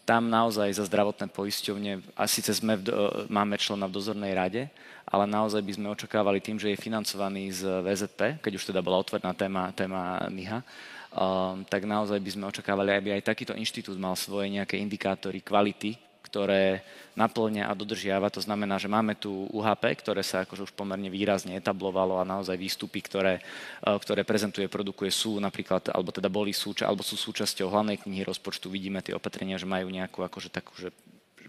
[0.07, 2.87] tam naozaj za zdravotné poisťovne, a síce sme v,
[3.27, 4.71] máme člena v dozornej rade,
[5.03, 9.03] ale naozaj by sme očakávali tým, že je financovaný z VZP, keď už teda bola
[9.03, 10.63] otvorená téma, téma NIHA,
[11.11, 15.99] um, tak naozaj by sme očakávali, aby aj takýto inštitút mal svoje nejaké indikátory kvality,
[16.27, 16.83] ktoré
[17.15, 18.27] naplňa a dodržiava.
[18.35, 22.59] To znamená, že máme tu UHP, ktoré sa akože už pomerne výrazne etablovalo a naozaj
[22.59, 27.71] výstupy, ktoré, uh, ktoré prezentuje, produkuje sú napríklad, alebo teda boli súča, alebo sú súčasťou
[27.71, 28.67] hlavnej knihy rozpočtu.
[28.67, 30.91] Vidíme tie opatrenia, že majú nejakú akože takú, že,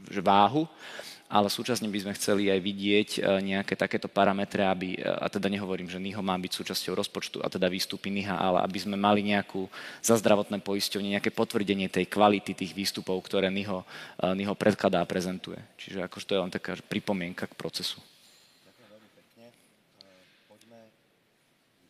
[0.09, 0.65] že váhu
[1.29, 5.53] ale súčasne by sme chceli aj vidieť e, nejaké takéto parametre, aby, e, a teda
[5.53, 9.21] nehovorím, že NIHO má byť súčasťou rozpočtu, a teda výstupy NIHA, ale aby sme mali
[9.21, 9.69] nejakú
[10.01, 15.11] za zdravotné poisťovne, nejaké potvrdenie tej kvality tých výstupov, ktoré NIHO, e, NIHO predkladá a
[15.11, 15.61] prezentuje.
[15.77, 18.01] Čiže akože to je len taká pripomienka k procesu.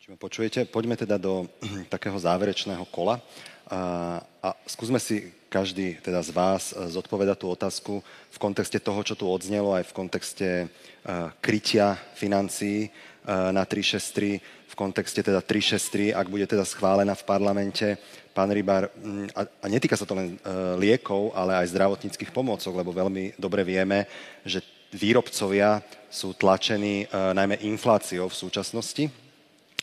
[0.09, 0.65] Počujete?
[0.65, 1.45] Poďme teda do
[1.93, 3.21] takého záverečného kola
[3.69, 9.01] a, a skúsme si každý teda z vás eh, zodpoveda tú otázku v kontexte toho,
[9.01, 12.87] čo tu odznelo, aj v kontexte uh, krytia financií
[13.25, 14.37] uh, na 363,
[14.69, 17.97] v kontexte teda 363, ak bude teda schválená v parlamente.
[18.31, 22.79] Pán Rybár, mm, a, a netýka sa to len uh, liekov, ale aj zdravotníckých pomôcok,
[22.79, 24.05] lebo veľmi dobre vieme,
[24.45, 24.61] že
[24.93, 29.05] výrobcovia sú tlačení najmä infláciou v súčasnosti,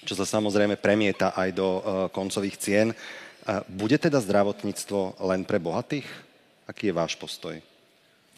[0.02, 1.68] čo sa samozrejme premieta aj do
[2.10, 2.90] koncových cien.
[3.70, 6.06] Bude teda zdravotníctvo len pre bohatých?
[6.66, 7.62] Aký je váš postoj?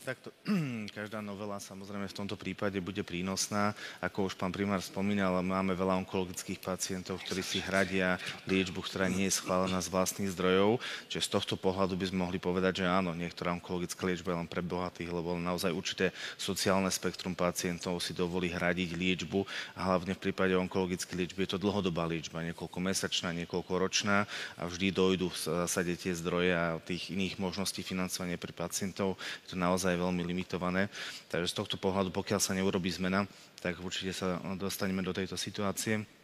[0.09, 0.33] Takto,
[0.97, 3.77] každá novela samozrejme v tomto prípade bude prínosná.
[4.01, 8.17] Ako už pán primár spomínal, máme veľa onkologických pacientov, ktorí si hradia
[8.49, 10.81] liečbu, ktorá nie je schválená z vlastných zdrojov.
[11.13, 14.49] Čiže z tohto pohľadu by sme mohli povedať, že áno, niektorá onkologická liečba je len
[14.49, 19.45] pre bohatých, lebo naozaj určité sociálne spektrum pacientov si dovolí hradiť liečbu
[19.77, 23.77] a hlavne v prípade onkologickej liečby je to dlhodobá liečba, niekoľko mesačná, niekoľko
[24.57, 29.21] a vždy dojdu v zásade tie zdroje a tých iných možností financovania pre pacientov.
[29.45, 30.87] Je to naozaj veľmi limitované.
[31.29, 33.27] Takže z tohto pohľadu, pokiaľ sa neurobí zmena,
[33.59, 36.18] tak určite sa dostaneme do tejto situácie.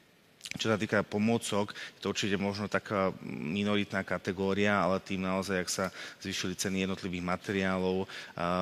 [0.55, 5.71] Čo sa týka pomôcok, je to určite možno taká minoritná kategória, ale tým naozaj, ak
[5.73, 5.87] sa
[6.23, 8.07] zvyšili ceny jednotlivých materiálov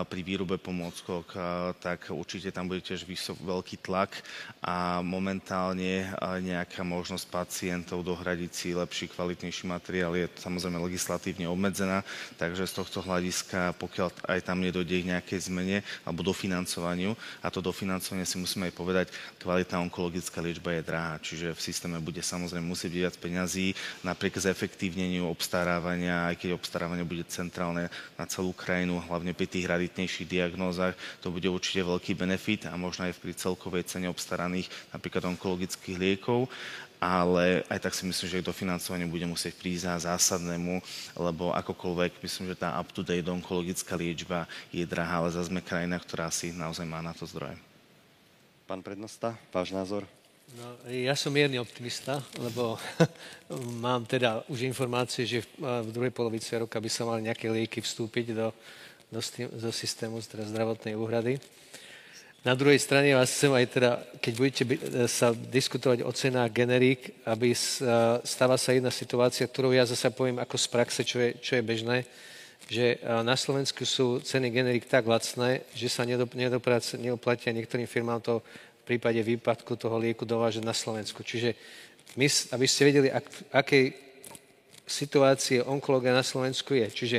[0.09, 1.37] pri výrobe pomôckok,
[1.85, 4.25] tak určite tam bude tiež vysok, veľký tlak
[4.65, 6.09] a momentálne
[6.41, 12.01] nejaká možnosť pacientov dohradiť si lepší, kvalitnejší materiál je samozrejme legislatívne obmedzená,
[12.41, 17.13] takže z tohto hľadiska, pokiaľ aj tam nedojde k nejakej zmene alebo dofinancovaniu,
[17.45, 19.07] a to dofinancovanie si musíme aj povedať,
[19.45, 23.73] kvalitná onkologická liečba je drahá, čiže v systéme bude samozrejme musieť viac peňazí,
[24.05, 27.89] napriek zefektívneniu obstarávania, aj keď obstarávanie bude centrálne
[28.21, 30.93] na celú krajinu, hlavne pri tých raditnejších diagnózach,
[31.25, 36.53] to bude určite veľký benefit a možno aj pri celkovej cene obstaraných napríklad onkologických liekov
[37.03, 40.79] ale aj tak si myslím, že to financovanie bude musieť prísť zásadnému,
[41.19, 46.31] lebo akokoľvek, myslím, že tá up-to-date onkologická liečba je drahá, ale zase sme krajina, ktorá
[46.31, 47.59] si naozaj má na to zdroje.
[48.71, 50.07] Pán prednosta, váš názor?
[50.53, 52.77] No, ja som mierny optimista, lebo
[53.81, 58.37] mám teda už informácie, že v, druhej polovici roka by sa mali nejaké lieky vstúpiť
[58.37, 58.53] do,
[59.09, 61.41] do, do systému zdravotnej úhrady.
[62.45, 64.63] Na druhej strane vás chcem aj teda, keď budete
[65.09, 67.57] sa diskutovať o cenách generík, aby
[68.21, 71.65] stala sa jedna situácia, ktorú ja zase poviem ako z praxe, čo je, čo je
[71.65, 72.05] bežné,
[72.69, 78.45] že na Slovensku sú ceny generík tak lacné, že sa neoplatia niektorým firmám to
[78.83, 81.23] v prípade výpadku toho lieku dovážať na Slovensku.
[81.23, 81.55] Čiže
[82.19, 83.95] my, aby ste vedeli, ak, akej
[84.85, 86.91] situácii onkológia na Slovensku je.
[86.91, 87.19] Čiže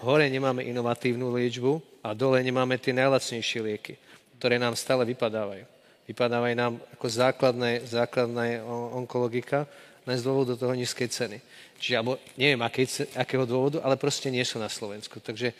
[0.00, 3.94] hore nemáme inovatívnu liečbu a dole nemáme tie najlacnejšie lieky
[4.42, 5.62] ktoré nám stále vypadávajú.
[6.10, 8.58] Vypadávajú nám ako základné, základné
[8.98, 9.70] onkologika,
[10.02, 11.38] len z dôvodu toho nízkej ceny.
[11.78, 15.22] Čiže, alebo neviem, akej, akého dôvodu, ale proste nie sú na Slovensku.
[15.22, 15.54] Takže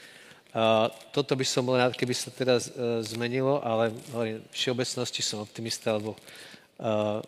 [1.13, 5.41] toto by som bol rád, keby sa teda uh, zmenilo, ale hovorím, v všeobecnosti som
[5.41, 7.25] optimista, lebo uh,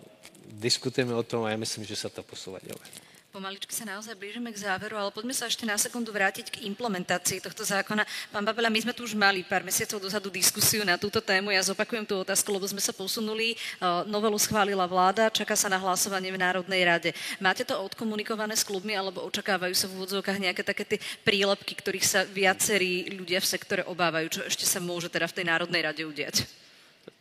[0.60, 3.03] diskutujeme o tom a ja myslím, že sa to posúva ďalej.
[3.34, 7.42] Pomaličky sa naozaj blížime k záveru, ale poďme sa ešte na sekundu vrátiť k implementácii
[7.42, 8.06] tohto zákona.
[8.30, 11.50] Pán Babela, my sme tu už mali pár mesiacov dozadu diskusiu na túto tému.
[11.50, 13.58] Ja zopakujem tú otázku, lebo sme sa posunuli.
[14.06, 17.10] Novelu schválila vláda, čaká sa na hlasovanie v Národnej rade.
[17.42, 22.06] Máte to odkomunikované s klubmi, alebo očakávajú sa v úvodzovkách nejaké také tie prílepky, ktorých
[22.06, 24.30] sa viacerí ľudia v sektore obávajú?
[24.30, 26.46] Čo ešte sa môže teda v tej Národnej rade udiať?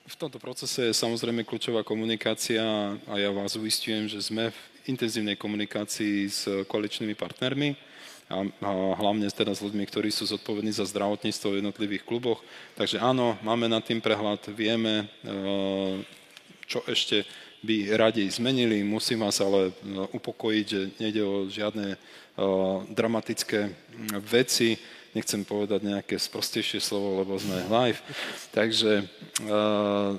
[0.06, 2.62] V tomto procese je samozrejme kľúčová komunikácia
[3.10, 4.54] a ja vás uistujem, že sme
[4.86, 7.76] intenzívnej komunikácii s koaličnými partnermi
[8.32, 8.44] a,
[9.00, 12.40] hlavne teda s ľuďmi, ktorí sú zodpovední za zdravotníctvo v jednotlivých kluboch.
[12.76, 15.34] Takže áno, máme nad tým prehľad, vieme, e,
[16.68, 17.28] čo ešte
[17.64, 18.84] by radi zmenili.
[18.84, 19.74] Musím vás ale e,
[20.12, 21.98] upokojiť, že nejde o žiadne e,
[22.92, 23.72] dramatické
[24.20, 24.76] veci
[25.14, 28.02] nechcem povedať nejaké sprostejšie slovo, lebo sme live.
[28.54, 30.14] Takže uh,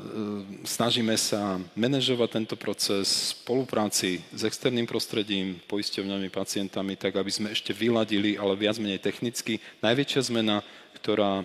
[0.67, 7.53] snažíme sa manažovať tento proces v spolupráci s externým prostredím, poisťovňami, pacientami, tak aby sme
[7.53, 9.59] ešte vyladili, ale viac menej technicky.
[9.83, 10.63] Najväčšia zmena
[11.05, 11.45] ktorá,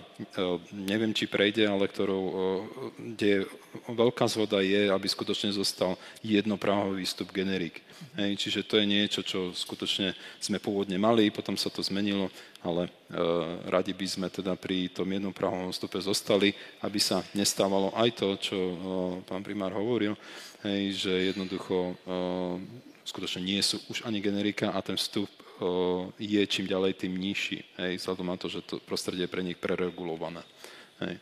[0.72, 2.34] neviem, či prejde, ale ktorou, e,
[3.12, 3.44] kde
[3.92, 7.84] veľká zhoda je, aby skutočne zostal jednopráhový výstup generík.
[8.16, 12.32] Hej, čiže to je niečo, čo skutočne sme pôvodne mali, potom sa to zmenilo,
[12.64, 12.90] ale e,
[13.68, 18.28] radi by sme teda pri tom jednom prahovom vstupe zostali, aby sa nestávalo aj to,
[18.40, 18.76] čo e,
[19.28, 20.16] pán primár hovoril,
[20.64, 21.94] hej, že jednoducho e,
[23.04, 25.28] skutočne nie sú už ani generika a ten vstup
[26.16, 27.64] je čím ďalej tým nižší.
[27.76, 30.40] Hej, vzhľadom na to, že to prostredie je pre nich preregulované.
[31.00, 31.20] Hej.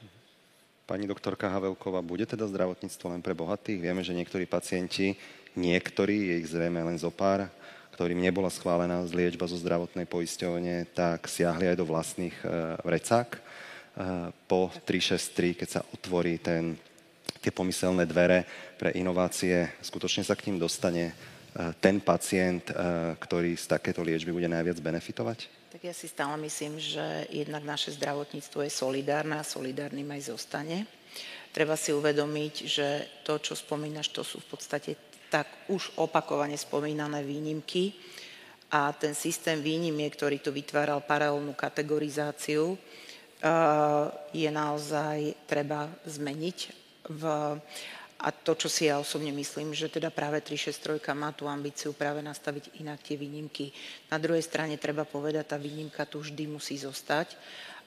[0.89, 3.77] Pani doktorka Havelková, bude teda zdravotníctvo len pre bohatých?
[3.85, 5.13] Vieme, že niektorí pacienti,
[5.53, 7.53] niektorí, je ich zrejme len zo pár,
[7.93, 12.47] ktorým nebola schválená liečba zo zdravotnej poisťovne, tak siahli aj do vlastných e,
[12.87, 13.29] vrecák.
[13.37, 13.41] E,
[14.47, 16.79] po 363, keď sa otvorí ten,
[17.43, 18.47] tie pomyselné dvere
[18.79, 21.11] pre inovácie, skutočne sa k ním dostane
[21.83, 22.75] ten pacient, e,
[23.19, 25.39] ktorý z takéto liečby bude najviac benefitovať?
[25.75, 30.87] Tak ja si stále myslím, že jednak naše zdravotníctvo je solidárne a solidárnym aj zostane.
[31.51, 32.87] Treba si uvedomiť, že
[33.27, 34.91] to, čo spomínaš, to sú v podstate
[35.29, 37.93] tak už opakovane spomínané výnimky
[38.73, 42.79] a ten systém výnimiek, ktorý tu vytváral paralelnú kategorizáciu, e,
[44.31, 46.59] je naozaj treba zmeniť
[47.09, 47.23] v
[48.19, 52.19] a to, čo si ja osobne myslím, že teda práve 363 má tú ambíciu práve
[52.19, 53.71] nastaviť inak tie výnimky.
[54.11, 57.39] Na druhej strane treba povedať, tá výnimka tu vždy musí zostať,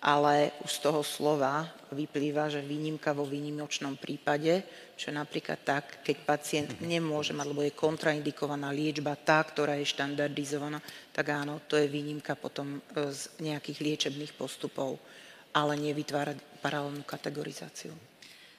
[0.01, 4.63] ale už z toho slova vyplýva, že výnimka vo výnimočnom prípade,
[4.95, 9.91] čo je napríklad tak, keď pacient nemôže mať, alebo je kontraindikovaná liečba tá, ktorá je
[9.91, 10.79] štandardizovaná,
[11.11, 14.95] tak áno, to je výnimka potom e, z nejakých liečebných postupov,
[15.51, 18.10] ale nevytvárať paralelnú kategorizáciu.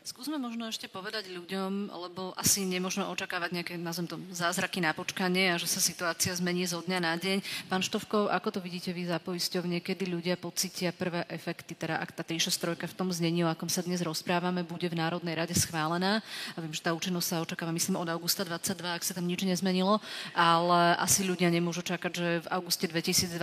[0.03, 5.55] Skúsme možno ešte povedať ľuďom, lebo asi nemôžno očakávať nejaké, nazvem to, zázraky na počkanie
[5.55, 7.39] a že sa situácia zmení zo dňa na deň.
[7.71, 12.19] Pán Štovkov, ako to vidíte vy za poisťovne, kedy ľudia pocítia prvé efekty, teda ak
[12.19, 16.19] tá 363 v tom znení, o akom sa dnes rozprávame, bude v Národnej rade schválená.
[16.19, 19.47] A viem, že tá účinnosť sa očakáva, myslím, od augusta 22, ak sa tam nič
[19.47, 20.03] nezmenilo,
[20.35, 23.39] ale asi ľudia nemôžu čakať, že v auguste 2022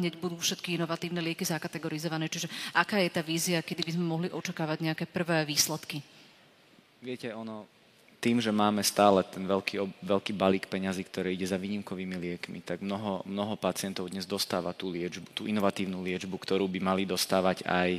[0.00, 2.32] hneď budú všetky inovatívne lieky zakategorizované.
[2.32, 5.81] Čiže aká je tá vízia, kedy by sme mohli očakávať nejaké prvé výsledky?
[5.82, 5.98] Výsledky?
[7.02, 7.66] Viete, ono,
[8.22, 12.78] tým, že máme stále ten veľký, veľký balík peňazí, ktorý ide za výnimkovými liekmi, tak
[12.78, 17.98] mnoho, mnoho pacientov dnes dostáva tú liečbu, tú inovatívnu liečbu, ktorú by mali dostávať aj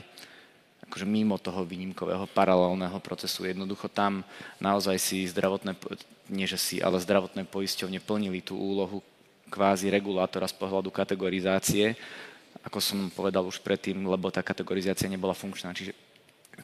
[0.87, 3.43] akože mimo toho výnimkového paralelného procesu.
[3.43, 4.23] Jednoducho tam
[4.63, 5.75] naozaj si zdravotné,
[6.31, 9.03] nie že si, ale zdravotné poisťovne plnili tú úlohu
[9.51, 11.99] kvázi regulátora z pohľadu kategorizácie,
[12.63, 15.75] ako som povedal už predtým, lebo tá kategorizácia nebola funkčná.
[15.75, 15.91] Čiže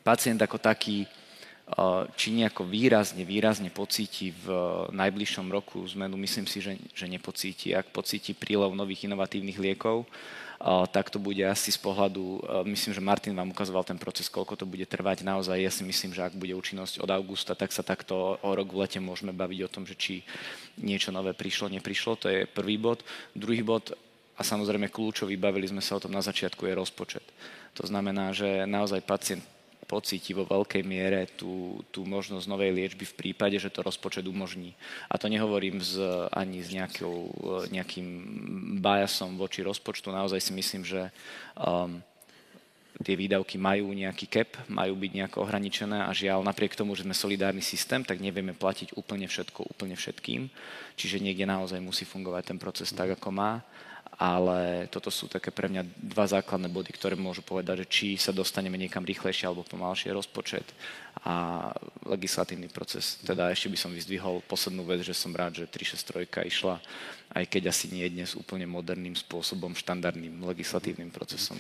[0.03, 1.09] pacient ako taký
[2.17, 4.49] či nejako výrazne, výrazne pocíti v
[4.89, 7.77] najbližšom roku zmenu, myslím si, že, že nepocíti.
[7.77, 10.09] Ak pocíti prílev nových inovatívnych liekov,
[10.89, 14.65] tak to bude asi z pohľadu, myslím, že Martin vám ukazoval ten proces, koľko to
[14.65, 15.21] bude trvať.
[15.21, 18.73] Naozaj ja si myslím, že ak bude účinnosť od augusta, tak sa takto o rok
[18.73, 20.25] v lete môžeme baviť o tom, že či
[20.81, 22.17] niečo nové prišlo, neprišlo.
[22.25, 23.05] To je prvý bod.
[23.37, 23.93] Druhý bod,
[24.35, 27.23] a samozrejme kľúčový, bavili sme sa o tom na začiatku, je rozpočet.
[27.77, 29.45] To znamená, že naozaj pacient
[29.89, 34.77] pocíti vo veľkej miere tú, tú možnosť novej liečby v prípade, že to rozpočet umožní.
[35.09, 35.97] A to nehovorím z,
[36.29, 37.33] ani s nejakou,
[37.73, 38.07] nejakým
[38.77, 40.13] biasom voči rozpočtu.
[40.13, 41.09] Naozaj si myslím, že
[41.57, 41.97] um,
[43.01, 47.17] tie výdavky majú nejaký cap, majú byť nejako ohraničené a žiaľ, napriek tomu, že sme
[47.17, 50.53] solidárny systém, tak nevieme platiť úplne všetko úplne všetkým.
[50.99, 53.65] Čiže niekde naozaj musí fungovať ten proces tak, ako má
[54.19, 58.35] ale toto sú také pre mňa dva základné body, ktoré môžu povedať, že či sa
[58.35, 60.67] dostaneme niekam rýchlejšie alebo pomalšie rozpočet
[61.23, 61.71] a
[62.03, 63.15] legislatívny proces.
[63.23, 66.83] Teda ešte by som vyzdvihol poslednú vec, že som rád, že 363 išla,
[67.31, 71.55] aj keď asi nie dnes úplne moderným spôsobom, štandardným legislatívnym procesom.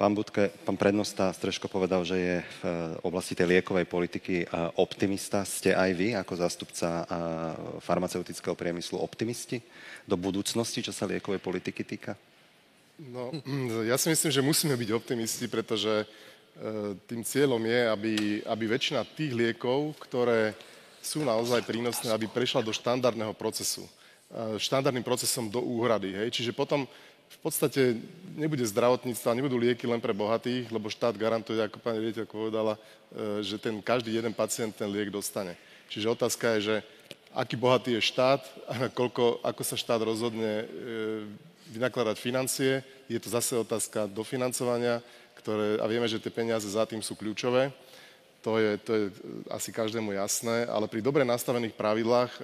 [0.00, 2.62] Pán Budke, pán prednosta Streško povedal, že je v
[3.04, 4.48] oblasti tej liekovej politiky
[4.80, 5.44] optimista.
[5.44, 7.04] Ste aj vy, ako zástupca
[7.84, 9.60] farmaceutického priemyslu, optimisti
[10.08, 12.16] do budúcnosti, čo sa liekovej politiky týka?
[13.12, 13.28] No,
[13.92, 16.08] ja si myslím, že musíme byť optimisti, pretože
[17.04, 18.14] tým cieľom je, aby,
[18.48, 20.56] aby väčšina tých liekov, ktoré
[21.04, 23.84] sú naozaj prínosné, aby prešla do štandardného procesu.
[24.56, 26.16] Štandardným procesom do úhrady.
[26.16, 26.40] Hej?
[26.40, 26.88] Čiže potom
[27.30, 27.96] v podstate
[28.34, 33.40] nebude zdravotníctva, nebudú lieky len pre bohatých, lebo štát garantuje, ako pani riaditeľ povedala, e,
[33.46, 35.54] že ten každý jeden pacient ten liek dostane.
[35.86, 36.76] Čiže otázka je, že
[37.30, 40.66] aký bohatý je štát a koľko, ako sa štát rozhodne e,
[41.70, 42.82] vynakladať financie.
[43.06, 44.98] Je to zase otázka dofinancovania,
[45.38, 47.70] ktoré, a vieme, že tie peniaze za tým sú kľúčové.
[48.42, 49.04] To je, to je
[49.52, 52.40] asi každému jasné, ale pri dobre nastavených pravidlách e,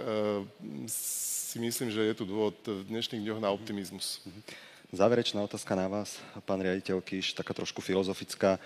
[0.89, 4.21] si myslím, že je tu dôvod v dnešných dňoch na optimizmus.
[4.23, 4.75] Mm-hmm.
[4.95, 8.63] Záverečná otázka na vás, pán riaditeľ Kiš, taká trošku filozofická.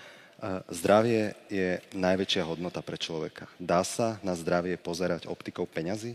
[0.69, 3.49] Zdravie je najväčšia hodnota pre človeka.
[3.57, 6.13] Dá sa na zdravie pozerať optikou peňazí?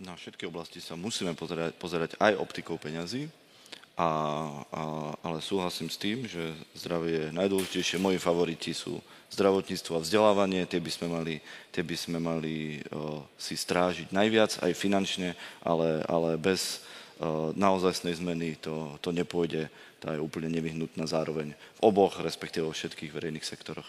[0.00, 3.28] Na všetky oblasti sa musíme pozerať, pozerať aj optikou peňazí,
[4.00, 4.08] a,
[4.72, 4.82] a,
[5.20, 8.00] ale súhlasím s tým, že zdravie je najdôležitejšie.
[8.00, 9.04] Moji favoriti sú
[9.36, 11.34] zdravotníctvo a vzdelávanie, tie by sme mali,
[11.68, 16.80] tie by sme mali o, si strážiť najviac, aj finančne, ale, ale bez
[17.52, 19.68] naozajstnej zmeny to, to nepôjde.
[20.00, 23.84] Tá je úplne nevyhnutná zároveň v oboch, respektíve vo všetkých verejných sektoroch.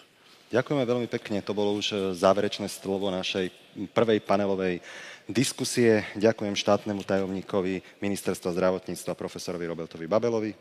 [0.51, 1.39] Ďakujeme veľmi pekne.
[1.47, 3.47] To bolo už eh, záverečné slovo našej
[3.95, 4.83] prvej panelovej
[5.33, 6.05] diskusie.
[6.19, 10.51] Ďakujem štátnemu tajomníkovi Ministerstva zdravotníctva profesorovi Robertovi Babelovi.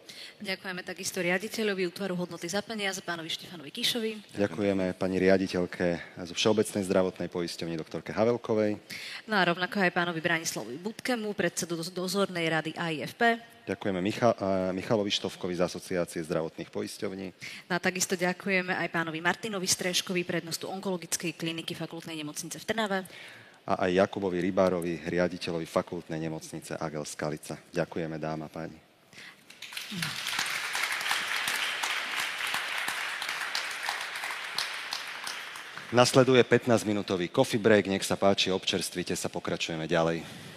[0.40, 4.38] Ďakujeme takisto riaditeľovi útvaru hodnoty za peniaze pánovi Štefanovi Kišovi.
[4.38, 5.86] Ďakujeme pani riaditeľke
[6.24, 8.78] zo Všeobecnej zdravotnej poisťovni doktorke Havelkovej.
[9.28, 13.22] No a rovnako aj pánovi Branislavovi Budkemu, predsedu dozornej rady AIFP.
[13.70, 14.34] Ďakujeme Micha-
[14.74, 17.26] Michalovi Štovkovi z Asociácie zdravotných poisťovní.
[17.70, 22.98] No a takisto ďakujeme aj pánovi Martinovi Streškovi, prednostu onkologickej kliniky fakultnej nemocnice v Trnave
[23.66, 27.61] a aj Jakubovi Rybárovi, riaditeľovi fakultnej nemocnice Agel Skalica.
[27.70, 28.78] Ďakujeme, dáma páni.
[35.91, 37.91] Nasleduje 15-minútový coffee break.
[37.91, 40.49] Nech sa páči, občerstvite sa, pokračujeme ďalej.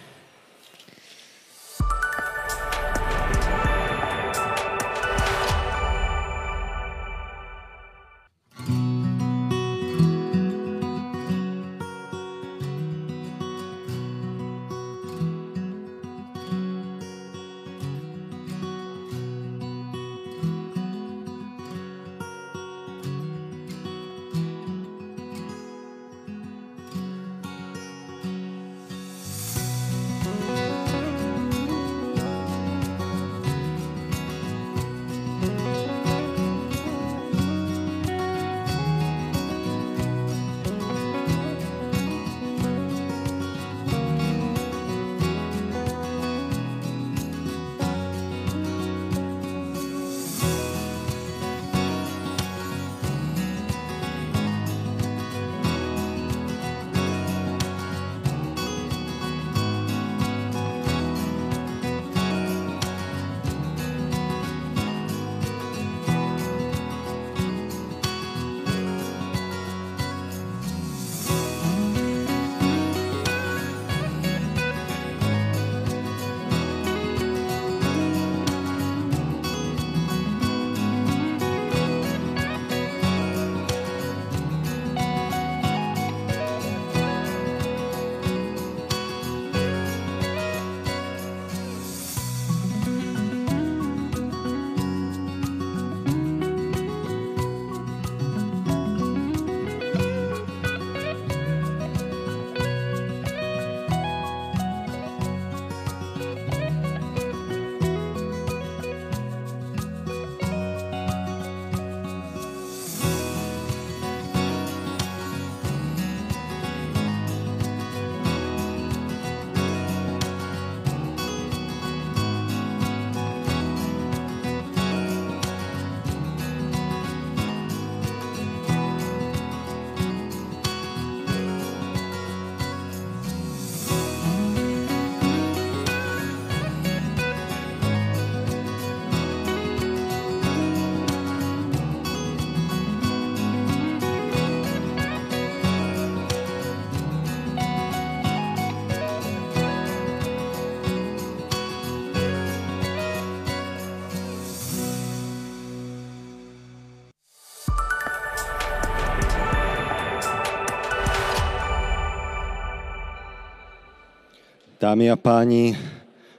[164.84, 165.72] Dámy a páni,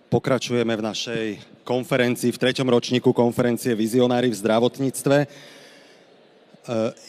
[0.05, 1.26] pokračujeme v našej
[1.65, 5.17] konferencii, v treťom ročníku konferencie Vizionári v zdravotníctve.
[5.17, 5.27] E,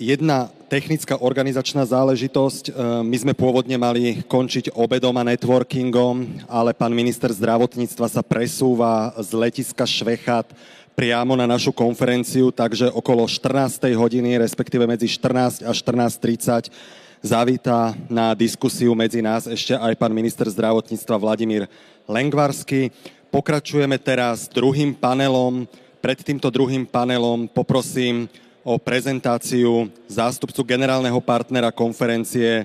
[0.01, 2.65] jedna technická organizačná záležitosť.
[2.65, 9.13] E, my sme pôvodne mali končiť obedom a networkingom, ale pán minister zdravotníctva sa presúva
[9.21, 10.49] z letiska Švechat
[10.97, 13.93] priamo na našu konferenciu, takže okolo 14.
[13.93, 20.47] hodiny, respektíve medzi 14 a 14.30 zavítá na diskusiu medzi nás ešte aj pán minister
[20.47, 21.67] zdravotníctva Vladimír
[22.07, 22.95] Lengvarsky.
[23.35, 25.67] Pokračujeme teraz druhým panelom.
[25.99, 28.31] Pred týmto druhým panelom poprosím
[28.63, 32.63] o prezentáciu zástupcu generálneho partnera konferencie,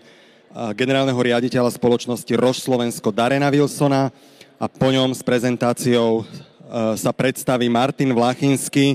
[0.78, 4.14] generálneho riaditeľa spoločnosti Roš Slovensko Darena Wilsona
[4.62, 6.22] a po ňom s prezentáciou
[6.94, 8.94] sa predstaví Martin Vlachinský,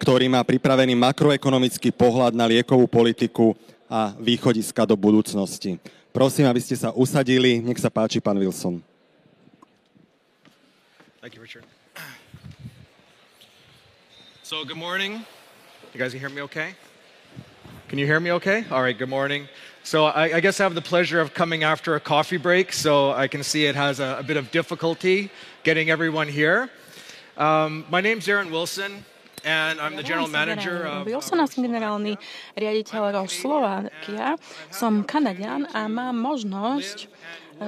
[0.00, 3.52] ktorý má pripravený makroekonomický pohľad na liekovú politiku
[3.92, 5.76] a východiska do budúcnosti.
[6.16, 7.60] Prosím, aby ste sa usadili.
[7.60, 8.80] Nech sa páči, pán Wilson.
[11.20, 11.68] Thank you, Richard.
[14.40, 15.20] So, good morning.
[15.92, 16.72] You guys can hear me okay?
[17.88, 18.64] Can you hear me okay?
[18.72, 19.44] All right, good morning.
[19.84, 23.12] So, I, I guess I have the pleasure of coming after a coffee break, so
[23.12, 25.30] I can see it has a, a bit of difficulty
[25.64, 26.72] getting everyone here.
[27.36, 29.04] Um, my name's Aaron Wilson.
[29.42, 31.06] And I'm the general manager of...
[31.06, 32.14] Wilson, som generálny
[32.54, 34.38] riaditeľ Slovakia.
[34.70, 37.10] Som Kanadian a mám možnosť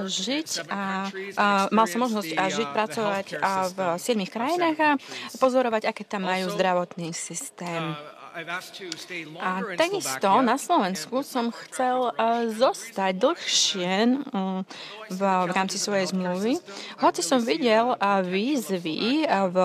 [0.03, 1.07] žiť a,
[1.39, 4.91] a mal som možnosť a žiť, pracovať a v siedmých krajinách a
[5.39, 7.95] pozorovať, aké tam majú zdravotný systém.
[8.35, 13.91] A takisto na Slovensku som chcel uh, zostať dlhšie
[14.35, 14.67] um,
[15.07, 15.23] v,
[15.55, 16.59] rámci svojej zmluvy.
[16.99, 17.95] Hoci som videl
[18.27, 19.57] výzvy v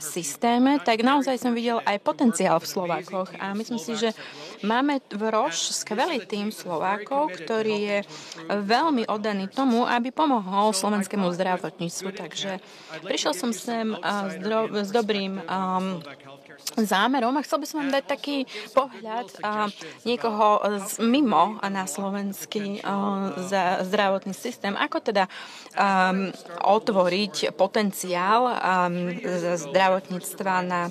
[0.00, 3.36] systéme, tak naozaj som videl aj potenciál v Slovákoch.
[3.36, 4.16] A myslím si, že
[4.64, 7.98] máme v Roš skvelý tým Slovákov, ktorý je
[8.48, 12.08] veľmi oddaný tomu, aby pomohol slovenskému zdravotníctvu.
[12.16, 12.62] Takže
[13.04, 16.00] prišiel som sem s, dro- s dobrým um,
[16.74, 18.36] zámerom a chcel by som vám dať taký
[18.72, 19.70] pohľad a,
[20.02, 22.82] niekoho z, mimo na slovenský
[23.46, 25.24] za, zdravotný systém, ako teda
[25.76, 26.32] um,
[26.64, 29.12] otvoriť potenciál um,
[29.54, 30.82] zdravotníctva na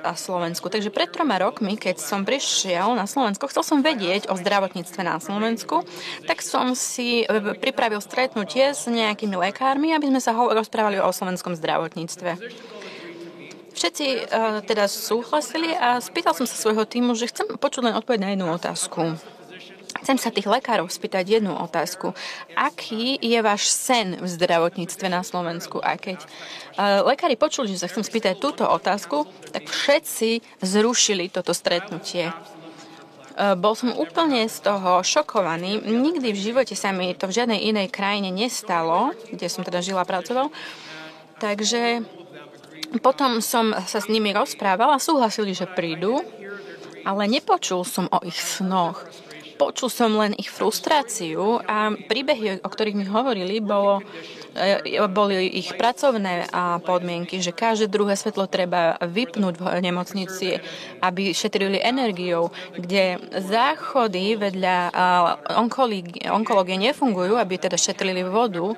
[0.00, 0.72] Slovensku.
[0.72, 5.20] Takže pred troma rokmi, keď som prišiel na Slovensko, chcel som vedieť o zdravotníctve na
[5.20, 5.84] Slovensku,
[6.24, 7.26] tak som si e,
[7.60, 12.40] pripravil stretnutie s nejakými lekármi, aby sme sa rozprávali o slovenskom zdravotníctve.
[13.70, 18.18] Všetci uh, teda súhlasili a spýtal som sa svojho týmu, že chcem počuť len odpoveď
[18.20, 19.14] na jednu otázku.
[20.00, 22.14] Chcem sa tých lekárov spýtať jednu otázku.
[22.54, 25.82] Aký je váš sen v zdravotníctve na Slovensku?
[25.82, 31.50] A keď uh, lekári počuli, že sa chcem spýtať túto otázku, tak všetci zrušili toto
[31.50, 32.30] stretnutie.
[33.34, 35.82] Uh, bol som úplne z toho šokovaný.
[35.82, 40.06] Nikdy v živote sa mi to v žiadnej inej krajine nestalo, kde som teda žila
[40.06, 40.54] a pracoval.
[41.40, 42.04] Takže
[42.98, 46.18] potom som sa s nimi rozprávala, súhlasili, že prídu,
[47.06, 49.06] ale nepočul som o ich snoch.
[49.60, 54.00] Počul som len ich frustráciu a príbehy, o ktorých mi hovorili, bolo,
[54.56, 56.48] e, boli ich pracovné
[56.80, 60.56] podmienky, že každé druhé svetlo treba vypnúť v nemocnici,
[61.04, 64.96] aby šetrili energiou, kde záchody vedľa
[66.32, 68.72] onkológie nefungujú, aby teda šetrili vodu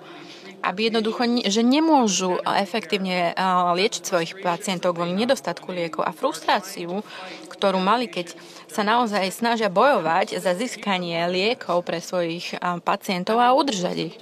[0.62, 3.34] aby jednoducho, že nemôžu efektívne
[3.74, 7.02] liečiť svojich pacientov kvôli nedostatku liekov a frustráciu,
[7.50, 8.38] ktorú mali, keď
[8.70, 12.56] sa naozaj snažia bojovať za získanie liekov pre svojich
[12.86, 14.16] pacientov a udržať ich.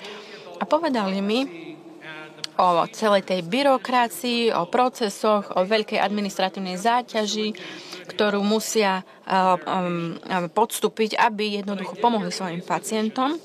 [0.58, 1.40] A povedali mi
[2.60, 7.56] o celej tej byrokracii, o procesoch, o veľkej administratívnej záťaži,
[8.12, 9.00] ktorú musia
[10.52, 13.40] podstúpiť, aby jednoducho pomohli svojim pacientom.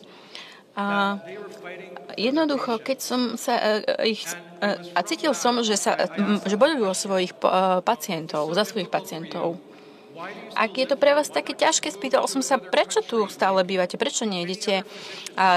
[0.76, 1.16] A
[2.18, 4.24] jednoducho, keď som sa uh, ich
[4.64, 5.96] uh, a cítil som, že, sa,
[6.44, 7.32] že bojujú o svojich
[7.84, 9.60] pacientov, za svojich pacientov.
[10.56, 14.24] Ak je to pre vás také ťažké, spýtal som sa, prečo tu stále bývate, prečo
[14.24, 14.88] nejdete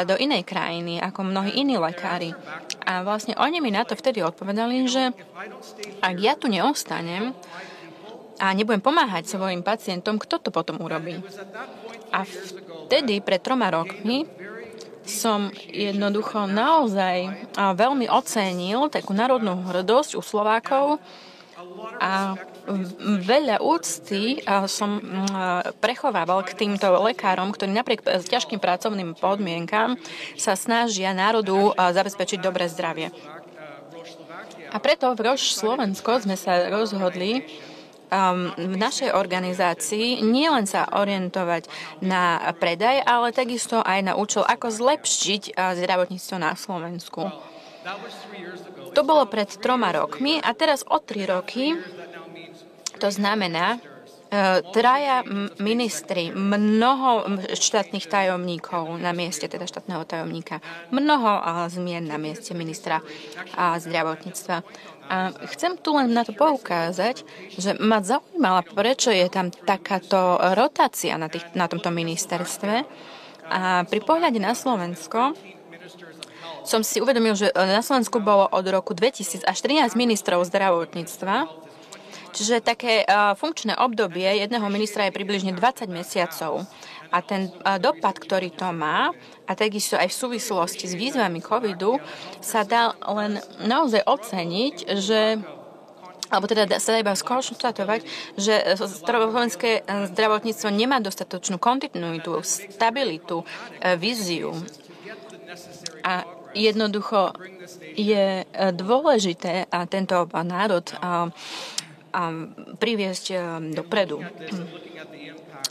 [0.03, 2.35] do inej krajiny, ako mnohí iní lekári.
[2.83, 5.15] A vlastne oni mi na to vtedy odpovedali, že
[6.03, 7.39] ak ja tu neostanem
[8.43, 11.23] a nebudem pomáhať svojim pacientom, kto to potom urobí?
[12.11, 14.27] A vtedy, pred troma rokmi,
[15.09, 21.01] som jednoducho naozaj veľmi ocenil takú národnú hrdosť u Slovákov
[21.99, 22.37] a
[23.25, 25.01] veľa úcty som
[25.81, 29.97] prechovával k týmto lekárom, ktorí napriek ťažkým pracovným podmienkám
[30.37, 33.09] sa snažia národu zabezpečiť dobré zdravie.
[34.69, 37.41] A preto v Roš Slovensko sme sa rozhodli,
[38.09, 41.69] um, v našej organizácii nie len sa orientovať
[42.05, 47.29] na predaj, ale takisto aj na účel, ako zlepšiť uh, zdravotníctvo na Slovensku.
[48.93, 51.77] To bolo pred troma rokmi a teraz o tri roky
[52.99, 53.79] to znamená,
[54.29, 55.25] E, traja
[55.57, 57.25] ministri, mnoho
[57.57, 60.61] štátnych tajomníkov na mieste, teda štátneho tajomníka,
[60.93, 61.41] mnoho
[61.73, 63.01] zmien na mieste ministra
[63.57, 64.61] zdravotníctva.
[65.09, 67.25] A chcem tu len na to poukázať,
[67.57, 72.85] že ma zaujímala, prečo je tam takáto rotácia na, tých, na tomto ministerstve.
[73.49, 75.33] A pri pohľade na Slovensko
[76.69, 81.49] som si uvedomil, že na Slovensku bolo od roku 2000 až 13 ministrov zdravotníctva
[82.33, 86.69] Čiže také funkčné obdobie jedného ministra je približne 20 mesiacov.
[87.09, 87.49] A ten
[87.81, 89.09] dopad, ktorý to má,
[89.49, 91.97] a takisto aj v súvislosti s výzvami covidu,
[92.45, 95.41] sa dá len naozaj oceniť, že
[96.29, 98.05] alebo teda sa dá iba skonštatovať,
[98.37, 103.49] že slovenské zdravotníctvo nemá dostatočnú kontinuitu, stabilitu,
[103.81, 104.53] e, víziu.
[106.05, 107.33] A jednoducho
[107.97, 110.85] je e, dôležité a tento národ
[112.79, 113.37] priviesť e,
[113.75, 114.25] dopredu.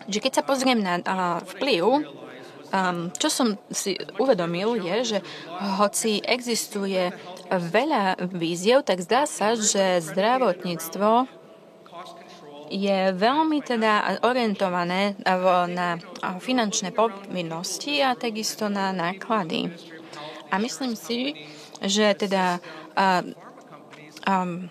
[0.07, 1.03] Že keď sa pozriem na
[1.43, 1.83] vplyv,
[3.15, 5.19] čo som si uvedomil je, že
[5.79, 7.15] hoci existuje
[7.47, 11.31] veľa víziev, tak zdá sa, že zdravotníctvo
[12.67, 15.15] je veľmi teda orientované
[15.71, 15.95] na
[16.43, 19.71] finančné povinnosti a takisto na náklady.
[20.51, 21.35] A myslím si,
[21.79, 22.59] že teda
[24.27, 24.67] um,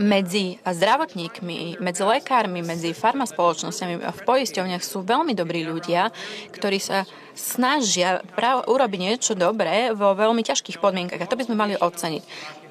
[0.00, 6.08] medzi zdravotníkmi, medzi lekármi, medzi farmaspoločnosťami a v poisťovniach sú veľmi dobrí ľudia,
[6.54, 11.56] ktorí sa snažia prav- urobiť niečo dobré vo veľmi ťažkých podmienkach a to by sme
[11.56, 12.22] mali oceniť.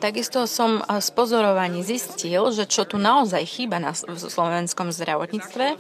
[0.02, 5.78] Takisto som z pozorovaní zistil, že čo tu naozaj chýba na slovenskom zdravotníctve,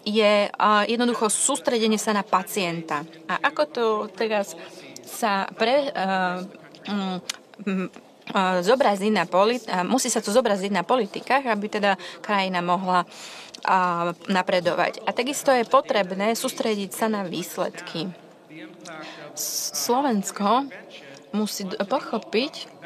[0.00, 0.48] je
[0.88, 3.04] jednoducho sústredenie sa na pacienta.
[3.28, 3.84] A ako to
[4.16, 4.56] teraz
[5.04, 6.40] sa pre, uh,
[6.88, 7.90] um,
[8.62, 13.04] zobraziť na politi- musí sa to zobraziť na politikách, aby teda krajina mohla
[14.28, 15.04] napredovať.
[15.04, 18.08] A takisto je potrebné sústrediť sa na výsledky.
[19.36, 20.64] Slovensko
[21.36, 22.80] musí pochopiť,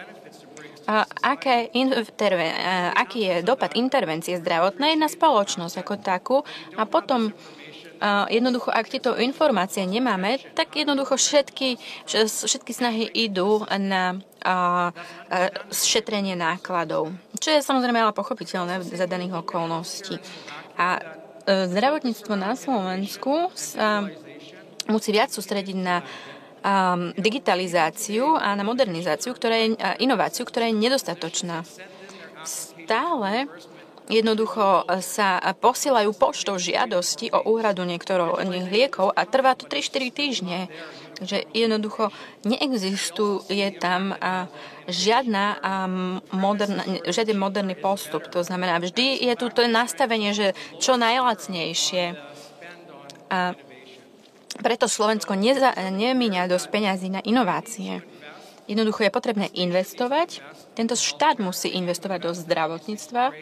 [1.22, 2.58] aké interven-
[2.92, 6.36] aký je dopad intervencie zdravotnej na spoločnosť ako takú
[6.76, 7.32] a potom
[8.28, 11.78] jednoducho, ak tieto informácie nemáme, tak jednoducho všetky,
[12.44, 14.92] všetky snahy idú na a,
[15.72, 17.10] šetrenie nákladov,
[17.40, 20.20] čo je samozrejme ale pochopiteľné za daných okolností.
[20.76, 21.02] A e,
[21.72, 24.04] zdravotníctvo na Slovensku sa
[24.86, 26.04] musí viac sústrediť na
[27.20, 31.60] digitalizáciu a na modernizáciu, ktorá je, inováciu, ktorá je nedostatočná.
[32.48, 33.52] Stále
[34.08, 40.58] jednoducho sa posielajú poštou žiadosti o úhradu niektorých liekov a trvá to 3-4 týždne.
[41.14, 42.10] Takže jednoducho
[42.42, 44.18] neexistuje tam
[44.90, 45.62] žiadna
[46.34, 48.26] moderna, žiaden moderný postup.
[48.34, 52.18] To znamená, vždy je tu to nastavenie, že čo najlacnejšie.
[53.30, 53.54] A
[54.58, 58.02] preto Slovensko neza, nemíňa dosť peňazí na inovácie.
[58.66, 60.42] Jednoducho je potrebné investovať.
[60.74, 63.34] Tento štát musí investovať do zdravotníctva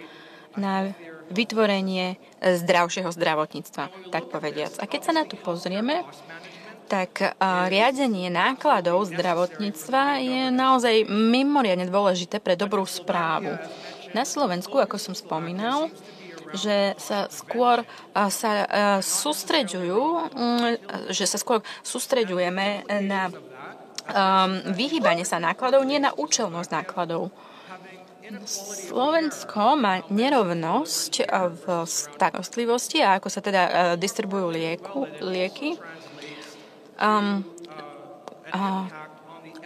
[0.60, 0.92] na
[1.32, 4.76] vytvorenie zdravšieho zdravotníctva, tak povediac.
[4.82, 6.04] A keď sa na to pozrieme,
[6.92, 7.40] tak
[7.72, 13.56] riadenie nákladov zdravotníctva je naozaj mimoriadne dôležité pre dobrú správu.
[14.12, 15.88] Na Slovensku, ako som spomínal,
[16.52, 17.80] že sa skôr
[18.12, 18.52] sa
[19.00, 20.00] sústreďujú,
[20.36, 20.70] mm,
[21.08, 23.32] že sa skôr sústreďujeme na
[24.76, 27.32] vyhýbanie sa nákladov, nie na účelnosť nákladov.
[28.44, 31.12] Slovensko má nerovnosť
[31.56, 35.80] v starostlivosti a ako sa teda distribujú lieku, lieky
[37.00, 37.44] um,
[38.52, 38.84] uh,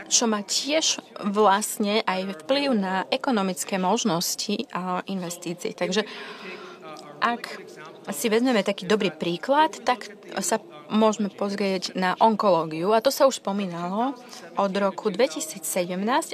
[0.06, 5.74] čo má tiež vlastne aj vplyv na ekonomické možnosti a investícií.
[5.74, 6.06] Takže
[7.18, 7.42] ak
[8.14, 12.94] si vezmeme taký dobrý príklad, tak sa môžeme pozrieť na onkológiu.
[12.94, 14.14] A to sa už spomínalo
[14.54, 15.58] od roku 2017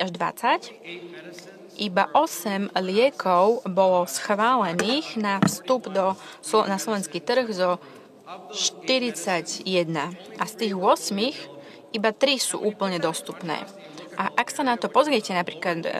[0.04, 1.32] až 2020
[1.80, 6.12] iba 8 liekov bolo schválených na vstup do,
[6.68, 7.80] na slovenský trh zo
[8.50, 9.64] 41.
[10.38, 13.64] A z tých 8 iba 3 sú úplne dostupné.
[14.16, 15.92] A ak sa na to pozriete napríklad eh,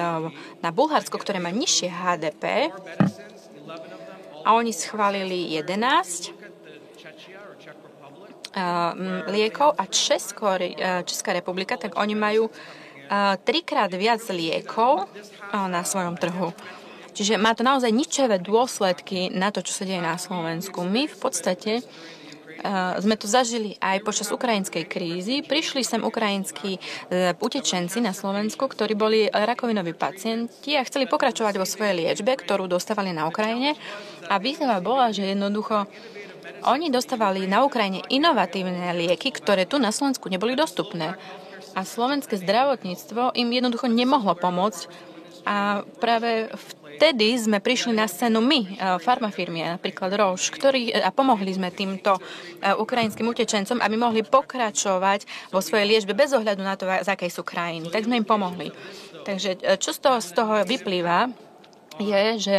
[0.61, 2.73] na Bulharsko, ktoré má nižšie HDP,
[4.43, 6.35] a oni schválili 11 eh,
[9.31, 12.53] liekov a Česko, eh, Česká republika, tak oni majú
[13.45, 15.05] trikrát viac liekov
[15.53, 16.49] na svojom trhu.
[17.13, 20.81] Čiže má to naozaj ničevé dôsledky na to, čo sa deje na Slovensku.
[20.81, 21.85] My v podstate
[23.03, 25.43] sme to zažili aj počas ukrajinskej krízy.
[25.43, 26.79] Prišli sem ukrajinskí
[27.43, 33.11] utečenci na Slovensku, ktorí boli rakovinoví pacienti a chceli pokračovať vo svojej liečbe, ktorú dostávali
[33.11, 33.75] na Ukrajine.
[34.31, 35.91] A výzva bola, že jednoducho
[36.63, 41.19] oni dostávali na Ukrajine inovatívne lieky, ktoré tu na Slovensku neboli dostupné.
[41.75, 44.87] A slovenské zdravotníctvo im jednoducho nemohlo pomôcť.
[45.43, 46.55] A práve
[47.03, 48.67] vtedy sme prišli na scénu my, e,
[49.03, 52.21] farmafirmy, napríklad Roche, ktorí, e, a pomohli sme týmto e,
[52.79, 57.43] ukrajinským utečencom, aby mohli pokračovať vo svojej liečbe bez ohľadu na to, z akej sú
[57.43, 57.91] krajiny.
[57.91, 58.71] Tak sme im pomohli.
[59.27, 61.27] Takže čo z toho, z toho vyplýva,
[61.99, 62.59] je, že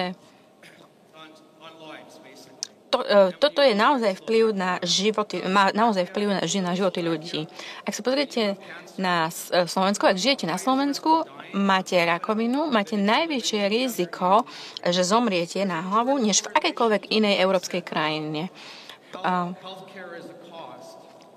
[2.94, 7.50] to, e, toto je naozaj vplyv na životy, má naozaj vplyv na, na životy ľudí.
[7.90, 8.62] Ak sa pozriete
[9.02, 11.26] na e, Slovensku, ak žijete na Slovensku,
[11.58, 14.46] máte rakovinu, máte najväčšie riziko,
[14.86, 18.54] že zomriete na hlavu, než v akejkoľvek inej európskej krajine.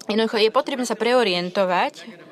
[0.06, 2.25] Jednoducho je potrebné sa preorientovať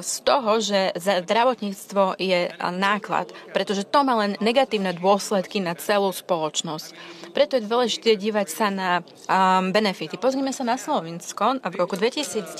[0.00, 6.90] z toho, že zdravotníctvo je náklad, pretože to má len negatívne dôsledky na celú spoločnosť.
[7.30, 10.18] Preto je dôležité dívať sa na um, benefity.
[10.18, 11.62] Pozrime sa na Slovensko.
[11.62, 12.50] V roku 2010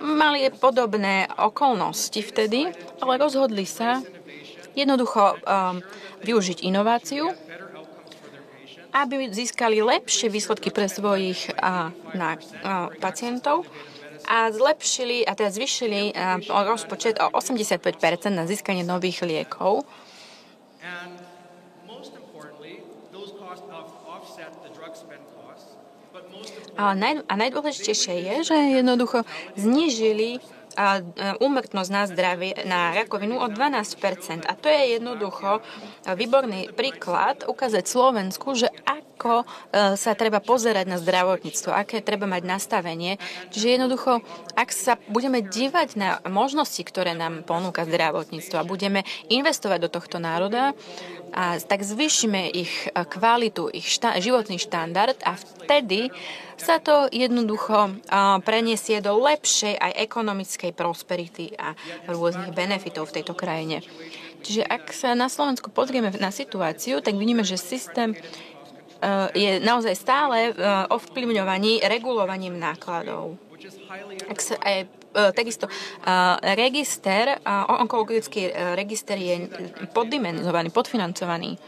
[0.00, 2.72] mali podobné okolnosti vtedy,
[3.04, 4.00] ale rozhodli sa
[4.72, 5.84] jednoducho um,
[6.24, 7.28] využiť inováciu,
[8.96, 13.68] aby získali lepšie výsledky pre svojich uh, na, uh, pacientov
[14.28, 16.12] a zlepšili a teda zvyšili
[16.52, 19.88] rozpočet o 85% na získanie nových liekov.
[26.78, 29.26] A, naj, a najdôležitejšie je, že jednoducho
[29.58, 30.38] znížili
[31.42, 34.46] úmrtnosť na zdravie, na rakovinu o 12%.
[34.46, 35.58] A to je jednoducho
[36.06, 38.70] výborný príklad ukázať Slovensku, že
[39.18, 39.46] ako e,
[39.98, 43.18] sa treba pozerať na zdravotníctvo, aké treba mať nastavenie.
[43.50, 44.22] Čiže jednoducho,
[44.54, 50.22] ak sa budeme dívať na možnosti, ktoré nám ponúka zdravotníctvo a budeme investovať do tohto
[50.22, 50.78] národa,
[51.38, 56.10] a tak zvýšime ich kvalitu, ich šta- životný štandard a vtedy
[56.58, 57.94] sa to jednoducho
[58.42, 61.78] preniesie do lepšej aj ekonomickej prosperity a
[62.10, 63.86] rôznych benefitov v tejto krajine.
[64.42, 68.18] Čiže ak sa na Slovensku pozrieme na situáciu, tak vidíme, že systém
[69.30, 70.50] je naozaj stále
[70.90, 73.38] ovplyvňovaný regulovaním nákladov.
[74.26, 75.68] Ak sa aj takisto
[76.56, 79.48] register, onkologický register je
[79.92, 81.58] poddimenzovaný, podfinancovaný.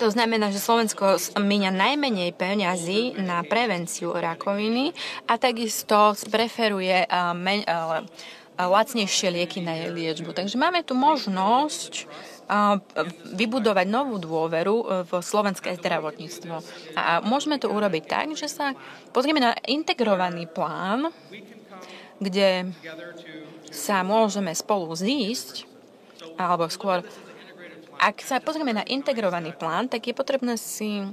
[0.00, 4.96] To znamená, že Slovensko míňa najmenej peňazí na prevenciu rakoviny
[5.28, 7.04] a takisto preferuje
[8.56, 10.32] lacnejšie lieky na jej liečbu.
[10.32, 12.08] Takže máme tu možnosť
[13.30, 16.54] vybudovať novú dôveru e, v slovenské zdravotníctvo.
[16.98, 18.74] A môžeme to urobiť tak, že sa
[19.14, 21.14] pozrieme na integrovaný plán,
[22.18, 22.74] kde
[23.70, 25.64] sa môžeme spolu zísť,
[26.34, 27.06] alebo skôr
[28.00, 31.04] ak sa pozrieme na integrovaný plán, tak je potrebné si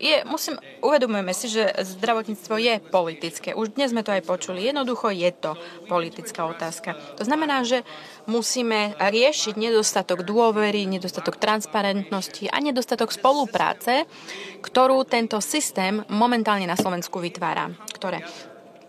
[0.00, 3.54] je, musím, uvedomujeme si, že zdravotníctvo je politické.
[3.54, 4.66] Už dnes sme to aj počuli.
[4.66, 5.54] Jednoducho je to
[5.86, 6.98] politická otázka.
[7.18, 7.86] To znamená, že
[8.26, 14.06] musíme riešiť nedostatok dôvery, nedostatok transparentnosti a nedostatok spolupráce,
[14.60, 17.70] ktorú tento systém momentálne na Slovensku vytvára.
[17.94, 18.26] Ktoré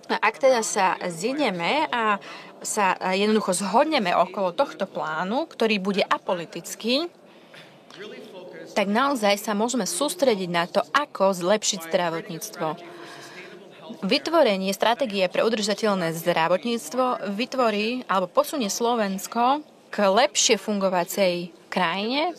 [0.06, 2.22] ak teda sa zjedeme a
[2.62, 7.10] sa jednoducho zhodneme okolo tohto plánu, ktorý bude apolitický,
[8.76, 12.68] tak naozaj sa môžeme sústrediť na to, ako zlepšiť zdravotníctvo.
[14.04, 22.36] Vytvorenie stratégie pre udržateľné zdravotníctvo vytvorí alebo posunie Slovensko k lepšie fungovacej krajine,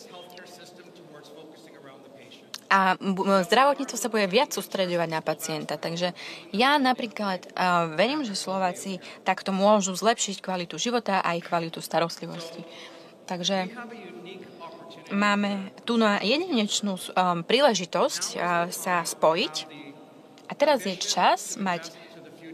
[2.67, 2.99] a
[3.47, 5.79] zdravotníctvo sa bude viac sústredovať na pacienta.
[5.79, 6.11] Takže
[6.51, 7.47] ja napríklad
[7.95, 12.67] verím, že Slováci takto môžu zlepšiť kvalitu života a aj kvalitu starostlivosti.
[13.23, 13.71] Takže
[15.11, 18.39] máme tu na jedinečnú um, príležitosť uh,
[18.71, 19.55] sa spojiť
[20.47, 21.91] a teraz je čas mať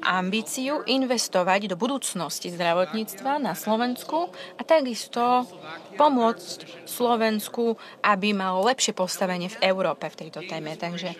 [0.03, 5.47] ambíciu investovať do budúcnosti zdravotníctva na Slovensku a takisto
[5.95, 10.75] pomôcť Slovensku, aby malo lepšie postavenie v Európe v tejto téme.
[10.75, 11.15] Takže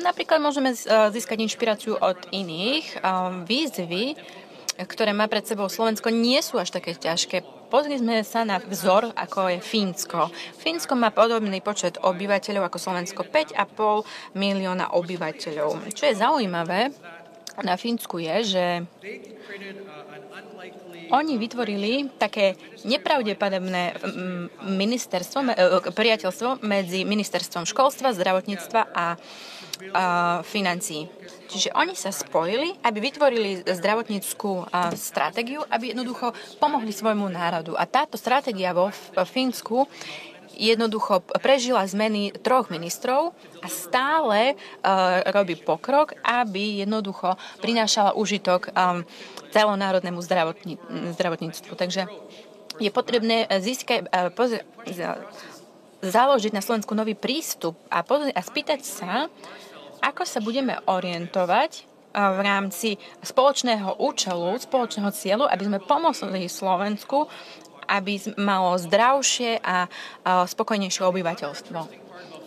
[0.00, 0.72] napríklad môžeme
[1.12, 3.04] získať inšpiráciu od iných.
[3.44, 4.16] Výzvy,
[4.86, 7.42] ktoré má pred sebou Slovensko, nie sú až také ťažké.
[7.72, 10.28] Pozrime sa na vzor, ako je Fínsko.
[10.60, 15.88] Fínsko má podobný počet obyvateľov ako Slovensko, 5,5 milióna obyvateľov.
[15.96, 16.92] Čo je zaujímavé,
[17.60, 18.64] na Fínsku je, že
[21.12, 22.56] oni vytvorili také
[22.88, 24.00] nepravdepodobné
[24.64, 29.06] ministerstvo, e, priateľstvo medzi ministerstvom školstva, zdravotníctva a, a
[30.40, 31.04] financií.
[31.52, 37.76] Čiže oni sa spojili, aby vytvorili zdravotníckú stratégiu, aby jednoducho pomohli svojmu národu.
[37.76, 38.88] A táto stratégia vo
[39.28, 39.84] Fínsku
[40.56, 49.04] jednoducho prežila zmeny troch ministrov a stále uh, robí pokrok, aby jednoducho prinášala užitok um,
[49.52, 50.76] celonárodnému zdravotní,
[51.16, 51.72] zdravotníctvu.
[51.72, 52.08] Takže
[52.80, 54.32] je potrebné získať, uh,
[56.02, 59.30] založiť na Slovensku nový prístup a, pozri, a spýtať sa,
[60.02, 67.24] ako sa budeme orientovať v rámci spoločného účelu, spoločného cieľu, aby sme pomohli Slovensku,
[67.88, 69.88] aby malo zdravšie a
[70.26, 71.80] spokojnejšie obyvateľstvo.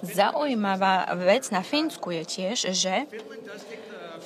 [0.06, 3.10] Zaujímavá vec na Fínsku je tiež, že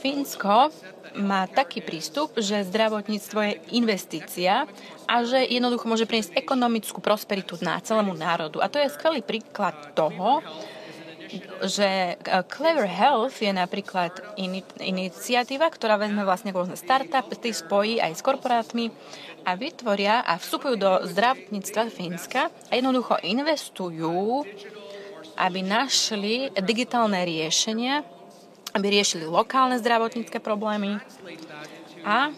[0.04, 0.76] Fínsko
[1.18, 4.68] má taký prístup, že zdravotníctvo je investícia
[5.08, 8.60] a že jednoducho môže priniesť ekonomickú prosperitu na celému národu.
[8.62, 10.44] A to je skvelý príklad toho,
[11.64, 18.18] že e, Clever Health je napríklad in, iniciatíva, ktorá vezme vlastne rôzne startupy, spojí aj
[18.18, 18.90] s korporátmi
[19.46, 24.44] a vytvoria a vstupujú do zdravotníctva Fínska a jednoducho investujú,
[25.40, 28.04] aby našli digitálne riešenia,
[28.76, 31.00] aby riešili lokálne zdravotnícke problémy
[32.04, 32.34] a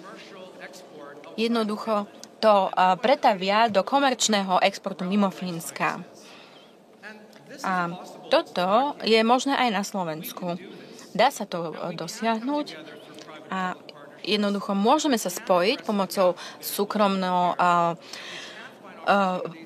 [1.40, 2.08] jednoducho
[2.42, 6.11] to e, pretavia do komerčného exportu mimo Fínska.
[7.62, 7.94] A
[8.34, 10.58] toto je možné aj na Slovensku.
[11.12, 12.68] Dá sa to dosiahnuť
[13.52, 13.76] a
[14.24, 17.58] jednoducho môžeme sa spojiť pomocou súkromno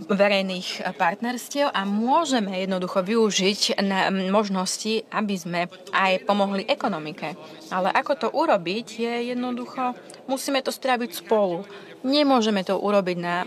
[0.07, 7.35] verejných partnerstiev a môžeme jednoducho využiť na možnosti, aby sme aj pomohli ekonomike.
[7.67, 9.91] Ale ako to urobiť je jednoducho,
[10.31, 11.67] musíme to stráviť spolu.
[12.07, 13.43] Nemôžeme to urobiť na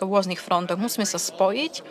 [0.00, 0.80] rôznych frontoch.
[0.80, 1.84] Musíme sa spojiť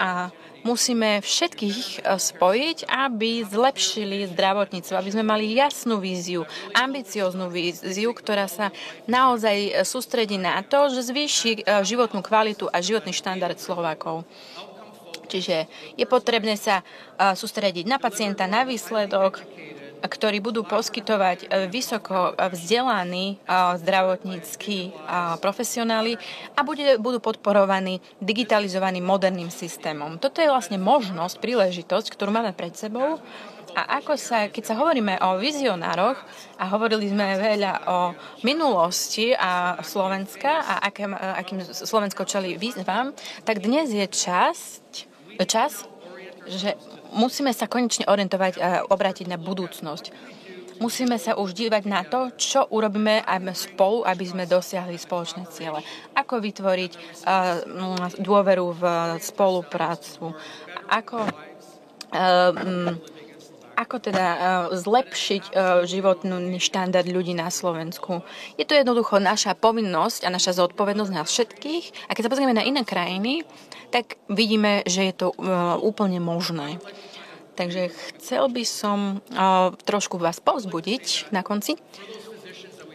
[0.00, 0.32] a
[0.62, 8.46] musíme všetkých e, spojiť, aby zlepšili zdravotníctvo, aby sme mali jasnú víziu, ambicióznu víziu, ktorá
[8.46, 8.70] sa
[9.10, 14.24] naozaj e, sústredí na to, že zvýši e, životnú kvalitu a životný štandard Slovákov.
[15.30, 15.64] Čiže
[15.96, 16.84] je potrebné sa
[17.16, 19.40] sústrediť na pacienta, na výsledok,
[20.06, 24.94] ktorí budú poskytovať e, vysoko vzdelaní zdravotníckí
[25.38, 26.18] profesionáli
[26.58, 26.64] a
[26.98, 30.18] budú podporovaní digitalizovaným moderným systémom.
[30.18, 33.22] Toto je vlastne možnosť, príležitosť, ktorú máme pred sebou
[33.72, 36.18] a ako sa, keď sa hovoríme o vizionároch
[36.60, 37.98] a hovorili sme veľa o
[38.44, 43.16] minulosti a Slovenska a akým, akým Slovensko čeli výzvam,
[43.48, 44.84] tak dnes je čas,
[45.48, 45.88] čas
[46.46, 46.74] že
[47.12, 50.10] musíme sa konečne orientovať a obrátiť na budúcnosť.
[50.82, 53.22] Musíme sa už dívať na to, čo urobíme
[53.54, 55.78] spolu, aby sme dosiahli spoločné ciele.
[56.18, 57.22] Ako vytvoriť
[58.18, 58.84] dôveru v
[59.22, 60.34] spoluprácu.
[60.90, 61.22] Ako
[63.82, 64.26] ako teda
[64.70, 65.50] zlepšiť
[65.84, 68.22] životný štandard ľudí na Slovensku.
[68.54, 72.06] Je to jednoducho naša povinnosť a naša zodpovednosť nás všetkých.
[72.06, 73.42] A keď sa pozrieme na iné krajiny,
[73.90, 75.34] tak vidíme, že je to
[75.82, 76.78] úplne možné.
[77.52, 79.20] Takže chcel by som
[79.84, 81.76] trošku vás povzbudiť na konci.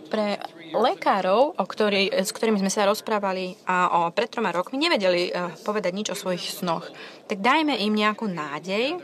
[0.08, 0.40] Pre
[0.72, 5.32] lekárov, o ktorý, s ktorými sme sa rozprávali a o, pred troma rokmi, nevedeli
[5.64, 6.88] povedať nič o svojich snoch.
[7.28, 9.00] Tak dajme im nejakú nádej,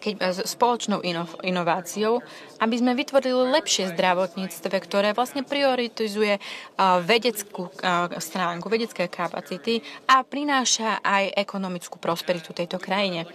[0.00, 2.24] keď, uh, spoločnou ino, inováciou,
[2.58, 10.24] aby sme vytvorili lepšie zdravotníctve, ktoré vlastne prioritizuje uh, vedeckú uh, stránku, vedecké kapacity a
[10.24, 13.28] prináša aj ekonomickú prosperitu tejto krajine.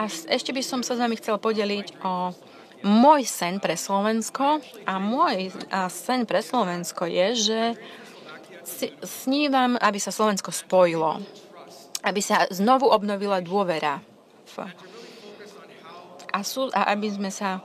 [0.00, 2.32] A ešte by som sa s vami chcela podeliť o
[2.86, 4.62] môj sen pre Slovensko.
[4.86, 5.50] A môj
[5.90, 7.60] sen pre Slovensko je, že
[9.02, 11.18] snívam, aby sa Slovensko spojilo.
[12.06, 13.98] Aby sa znovu obnovila dôvera.
[16.32, 17.62] A, sú, a aby sme sa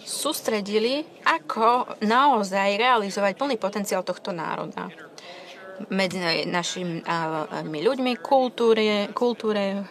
[0.00, 4.88] sústredili, ako naozaj realizovať plný potenciál tohto národa
[5.88, 7.00] medzi našimi
[7.80, 9.88] ľuďmi, kultúre, kultúre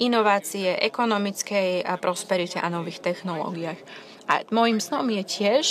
[0.00, 3.78] inovácie, ekonomickej a prosperite a nových technológiách.
[4.26, 5.66] A môjim snom je tiež,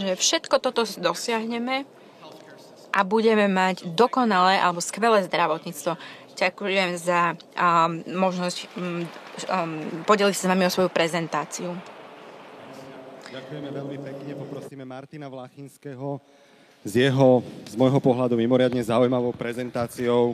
[0.00, 1.86] že všetko toto dosiahneme
[2.90, 5.94] a budeme mať dokonalé alebo skvelé zdravotníctvo.
[6.40, 9.04] Ďakujem za um, možnosť um,
[9.44, 9.70] um,
[10.08, 11.76] podeliť sa s vami o svoju prezentáciu.
[13.28, 14.30] Ďakujeme veľmi pekne.
[14.40, 16.16] Poprosíme Martina Vlachinského
[16.80, 20.32] z jeho, z môjho pohľadu, mimoriadne zaujímavou prezentáciou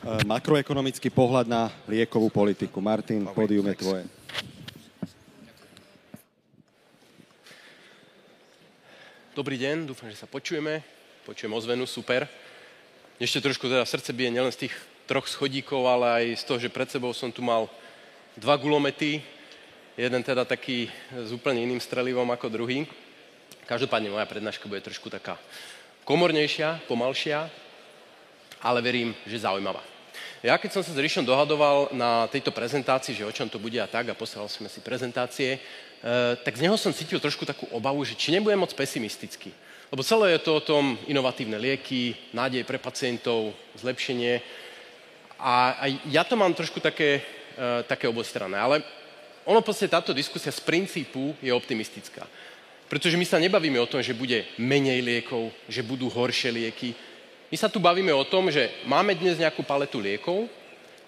[0.00, 2.80] Eh, makroekonomický pohľad na liekovú politiku.
[2.80, 4.04] Martin, pódium je tvoje.
[9.36, 10.80] Dobrý deň, dúfam, že sa počujeme.
[11.28, 12.24] Počujem ozvenu, super.
[13.20, 14.74] Ešte trošku teda srdce bije nielen z tých
[15.10, 17.66] troch schodíkov, ale aj z toho, že pred sebou som tu mal
[18.38, 19.18] dva gulomety.
[19.98, 22.86] Jeden teda taký s úplne iným strelivom ako druhý.
[23.66, 25.34] Každopádne moja prednáška bude trošku taká
[26.06, 27.50] komornejšia, pomalšia,
[28.62, 29.82] ale verím, že zaujímavá.
[30.46, 33.76] Ja keď som sa s Ríšom dohadoval na tejto prezentácii, že o čom to bude
[33.76, 35.60] a tak, a poslal sme si prezentácie,
[36.00, 39.52] Eh, tak z neho som cítil trošku takú obavu, že či nebudem moc pesimistický.
[39.92, 44.40] Lebo celé je to o tom inovatívne lieky, nádej pre pacientov, zlepšenie.
[45.40, 47.24] A, a ja to mám trošku také,
[47.56, 48.60] uh, také obostranné.
[48.60, 48.84] Ale
[49.48, 52.28] ono proste táto diskusia z princípu je optimistická.
[52.90, 56.90] Pretože my sa nebavíme o tom, že bude menej liekov, že budú horšie lieky.
[57.48, 60.50] My sa tu bavíme o tom, že máme dnes nejakú paletu liekov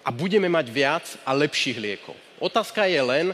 [0.03, 2.15] a budeme mať viac a lepších liekov.
[2.39, 3.25] Otázka je len,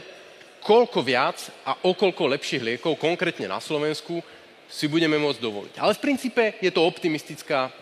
[0.62, 4.22] koľko viac a o koľko lepších liekov, konkrétne na Slovensku,
[4.70, 5.74] si budeme môcť dovoliť.
[5.82, 7.74] Ale v princípe je to optimistická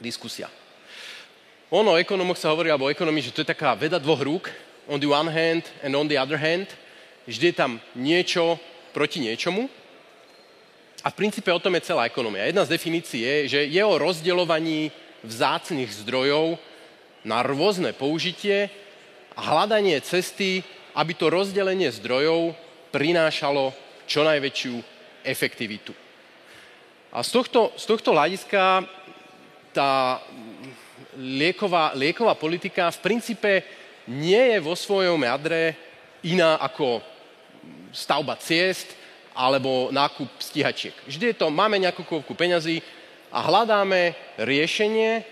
[0.00, 0.48] diskusia.
[1.72, 4.52] Ono o ekonomoch sa hovorí, alebo o ekonomii, že to je taká veda dvoch rúk,
[4.88, 6.68] on the one hand and on the other hand.
[7.24, 8.60] Vždy je tam niečo
[8.92, 9.70] proti niečomu.
[11.04, 12.48] A v princípe o tom je celá ekonomia.
[12.48, 14.92] Jedna z definícií je, že je o rozdeľovaní
[15.24, 16.60] vzácných zdrojov
[17.24, 18.68] na rôzne použitie
[19.32, 20.64] a hľadanie cesty
[20.94, 22.54] aby to rozdelenie zdrojov
[22.94, 23.74] prinášalo
[24.06, 24.74] čo najväčšiu
[25.26, 25.90] efektivitu.
[27.14, 28.86] A z tohto, z tohto hľadiska
[29.74, 30.22] tá
[31.18, 33.52] lieková, lieková politika v princípe
[34.10, 35.76] nie je vo svojom jadre
[36.24, 37.00] iná ako
[37.92, 38.92] stavba ciest
[39.34, 40.94] alebo nákup stíhačiek.
[41.06, 42.82] Vždy je to, máme nejakú kovku peňazí
[43.34, 45.26] a hľadáme riešenie,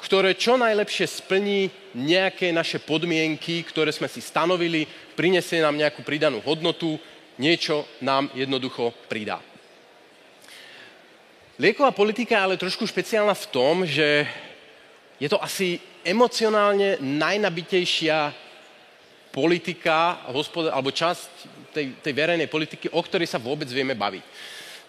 [0.00, 4.86] ktoré čo najlepšie splní nejaké naše podmienky, ktoré sme si stanovili,
[5.18, 6.96] prinesie nám nejakú pridanú hodnotu,
[7.36, 9.42] niečo nám jednoducho pridá.
[11.60, 14.24] Lieková politika je ale trošku špeciálna v tom, že
[15.20, 18.32] je to asi emocionálne najnabitejšia
[19.30, 21.28] politika, alebo časť
[21.70, 24.24] tej, tej verejnej politiky, o ktorej sa vôbec vieme baviť.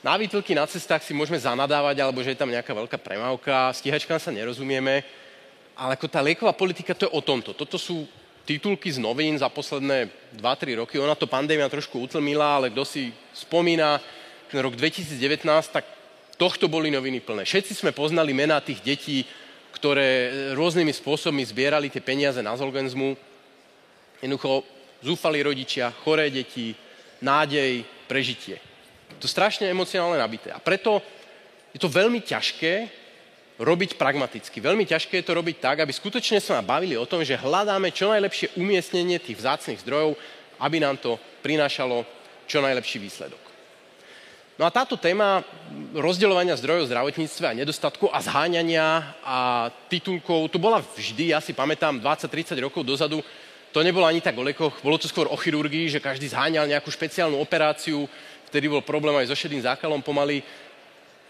[0.02, 4.18] Na výtlky na cestách si môžeme zanadávať, alebo že je tam nejaká veľká premávka, stíhačkám
[4.18, 5.06] sa nerozumieme,
[5.78, 7.54] ale ako tá lieková politika, to je o tomto.
[7.54, 8.10] Toto sú
[8.42, 10.10] titulky z novín za posledné
[10.42, 10.98] 2-3 roky.
[10.98, 14.02] Ona to pandémia trošku utlmila, ale kto si spomína
[14.50, 15.22] ten rok 2019,
[15.70, 15.86] tak
[16.36, 17.46] tohto boli noviny plné.
[17.46, 19.22] Všetci sme poznali mená tých detí,
[19.82, 20.10] ktoré
[20.54, 23.18] rôznymi spôsobmi zbierali tie peniaze na Zolgenzmu.
[24.22, 24.62] Jednoducho
[25.02, 26.78] zúfali rodičia, choré deti,
[27.26, 28.62] nádej, prežitie
[29.22, 30.50] to strašne emocionálne nabité.
[30.50, 30.98] A preto
[31.70, 32.90] je to veľmi ťažké
[33.62, 34.58] robiť pragmaticky.
[34.58, 38.10] Veľmi ťažké je to robiť tak, aby skutočne sa bavili o tom, že hľadáme čo
[38.10, 40.18] najlepšie umiestnenie tých vzácných zdrojov,
[40.58, 42.02] aby nám to prinášalo
[42.50, 43.51] čo najlepší výsledok.
[44.62, 45.42] No a táto téma
[45.98, 49.38] rozdeľovania zdrojov v zdravotníctve a nedostatku a zháňania a
[49.90, 53.26] titulkov, to bola vždy, ja si pamätám, 20-30 rokov dozadu,
[53.74, 56.94] to nebolo ani tak o lekoch, bolo to skôr o chirurgii, že každý zháňal nejakú
[56.94, 58.06] špeciálnu operáciu,
[58.54, 60.46] vtedy bol problém aj so šedým zákalom pomaly.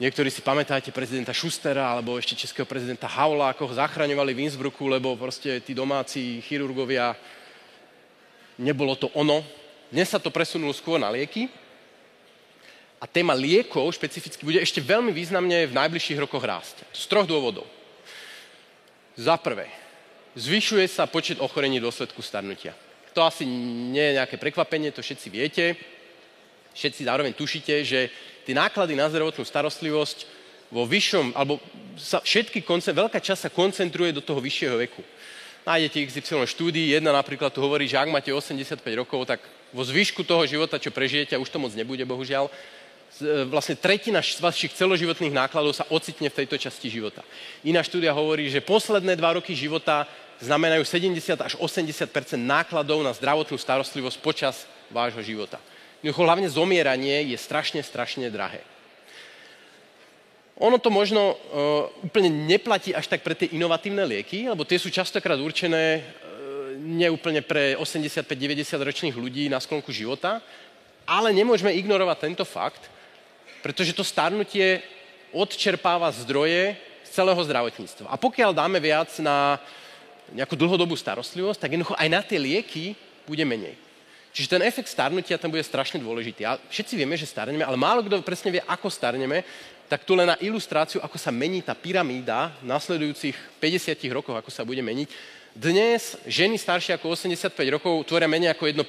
[0.04, 4.92] Niektorí si pamätáte prezidenta Schustera alebo ešte českého prezidenta Haula, ako ho zachraňovali v Innsbrucku,
[4.92, 7.16] lebo proste tí domáci chirurgovia,
[8.60, 9.40] nebolo to ono.
[9.88, 11.61] Dnes sa to presunulo skôr na lieky.
[13.02, 16.86] A téma liekov špecificky bude ešte veľmi významne v najbližších rokoch rásť.
[16.94, 17.66] Z troch dôvodov.
[19.18, 19.68] Za prvé,
[20.38, 22.78] zvyšuje sa počet ochorení v dôsledku starnutia.
[23.18, 25.66] To asi nie je nejaké prekvapenie, to všetci viete
[26.74, 28.08] všetci zároveň tušíte, že
[28.48, 30.28] tie náklady na zdravotnú starostlivosť
[30.72, 31.60] vo vyššom, alebo
[32.00, 35.04] sa všetky, veľká časť sa koncentruje do toho vyššieho veku.
[35.68, 40.26] Nájdete XY štúdií, jedna napríklad tu hovorí, že ak máte 85 rokov, tak vo zvyšku
[40.26, 42.50] toho života, čo prežijete, už to moc nebude, bohužiaľ,
[43.50, 47.22] vlastne tretina vašich celoživotných nákladov sa ocitne v tejto časti života.
[47.62, 50.08] Iná štúdia hovorí, že posledné dva roky života
[50.42, 52.10] znamenajú 70 až 80%
[52.40, 55.62] nákladov na zdravotnú starostlivosť počas vášho života.
[56.02, 58.66] Hlavne zomieranie je strašne, strašne drahé.
[60.62, 64.94] Ono to možno uh, úplne neplatí až tak pre tie inovatívne lieky, lebo tie sú
[64.94, 66.02] častokrát určené uh,
[66.78, 70.38] neúplne pre 85-90 ročných ľudí na sklonku života,
[71.06, 72.91] ale nemôžeme ignorovať tento fakt,
[73.62, 74.82] pretože to starnutie
[75.32, 76.76] odčerpáva zdroje
[77.06, 78.12] z celého zdravotníctva.
[78.12, 79.62] A pokiaľ dáme viac na
[80.32, 82.96] nejakú dlhodobú starostlivosť, tak jednoducho aj na tie lieky
[83.28, 83.76] bude menej.
[84.32, 86.48] Čiže ten efekt starnutia tam bude strašne dôležitý.
[86.48, 89.44] A všetci vieme, že starneme, ale málo kto presne vie, ako starneme,
[89.92, 94.48] tak tu len na ilustráciu, ako sa mení tá pyramída v nasledujúcich 50 rokoch, ako
[94.48, 95.12] sa bude meniť.
[95.52, 98.88] Dnes ženy staršie ako 85 rokov tvoria menej ako 1%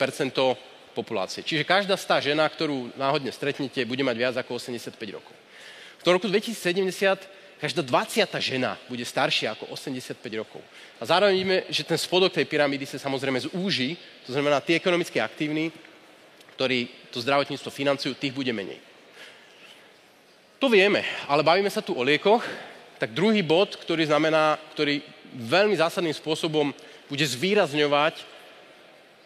[0.92, 1.42] populácie.
[1.42, 5.34] Čiže každá stá žena, ktorú náhodne stretnete, bude mať viac ako 85 rokov.
[5.98, 8.26] V tom roku 2070 každá 20.
[8.42, 10.58] žena bude staršia ako 85 rokov.
[10.98, 13.94] A zároveň vidíme, že ten spodok tej pyramídy sa samozrejme zúži,
[14.26, 15.70] to znamená, tí ekonomicky aktívni,
[16.58, 18.82] ktorí to zdravotníctvo financujú, tých bude menej.
[20.58, 22.42] To vieme, ale bavíme sa tu o liekoch,
[22.98, 25.02] tak druhý bod, ktorý znamená, ktorý
[25.34, 26.70] veľmi zásadným spôsobom
[27.10, 28.22] bude zvýrazňovať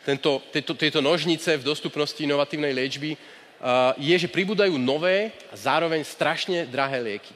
[0.07, 3.19] tento, tieto, tieto nožnice v dostupnosti inovatívnej liečby,
[3.99, 7.35] je, že pribúdajú nové a zároveň strašne drahé lieky.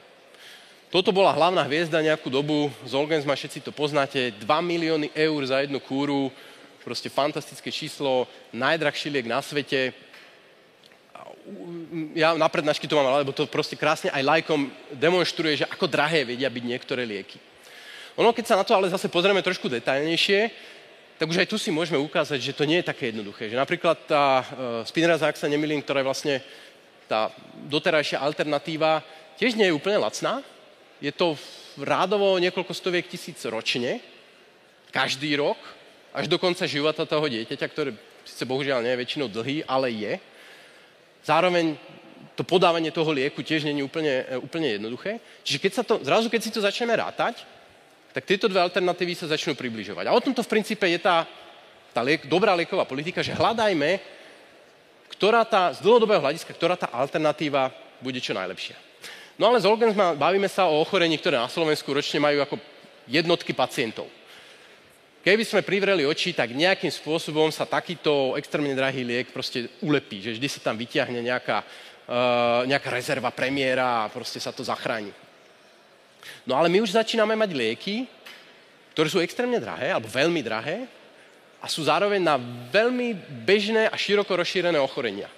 [0.87, 5.59] Toto bola hlavná hviezda nejakú dobu, z Olgensma všetci to poznáte, 2 milióny eur za
[5.59, 6.31] jednu kúru,
[6.83, 9.91] proste fantastické číslo, najdrahší liek na svete,
[12.15, 16.23] ja na prednášky to mám, lebo to proste krásne aj lajkom demonstruje, že ako drahé
[16.23, 17.39] vedia byť niektoré lieky.
[18.19, 20.51] Ono, keď sa na to ale zase pozrieme trošku detailnejšie,
[21.21, 23.45] tak už aj tu si môžeme ukázať, že to nie je také jednoduché.
[23.45, 24.45] Že napríklad tá uh,
[24.81, 26.35] Spinraza, ak sa nemilím, ktorá je vlastne
[27.05, 27.29] tá
[27.69, 29.05] doterajšia alternatíva,
[29.37, 30.41] tiež nie je úplne lacná.
[30.97, 31.37] Je to
[31.77, 34.01] rádovo niekoľko stoviek tisíc ročne,
[34.89, 35.61] každý rok,
[36.09, 37.93] až do konca života toho dieťaťa, ktoré
[38.25, 40.13] síce bohužiaľ nie je väčšinou dlhý, ale je.
[41.21, 41.77] Zároveň
[42.33, 45.21] to podávanie toho lieku tiež je úplne, e, úplne jednoduché.
[45.45, 47.45] Čiže keď sa to, zrazu keď si to začneme rátať,
[48.11, 50.05] tak tieto dve alternatívy sa začnú približovať.
[50.07, 51.23] A o tomto v princípe je tá,
[51.95, 53.99] tá liek, dobrá lieková politika, že hľadajme,
[55.15, 57.71] ktorá tá, z dlhodobého hľadiska, ktorá tá alternatíva
[58.03, 58.75] bude čo najlepšia.
[59.39, 62.55] No ale z Olgensma bavíme sa o ochorení, ktoré na Slovensku ročne majú ako
[63.07, 64.05] jednotky pacientov.
[65.21, 70.33] Keby sme privreli oči, tak nejakým spôsobom sa takýto extrémne drahý liek proste ulepí, že
[70.33, 75.13] vždy sa tam vyťahne nejaká, uh, nejaká rezerva premiéra a proste sa to zachráni.
[76.45, 78.05] No ale my už začíname mať lieky,
[78.93, 80.85] ktoré sú extrémne drahé, alebo veľmi drahé
[81.61, 82.35] a sú zároveň na
[82.69, 85.29] veľmi bežné a široko rozšírené ochorenia.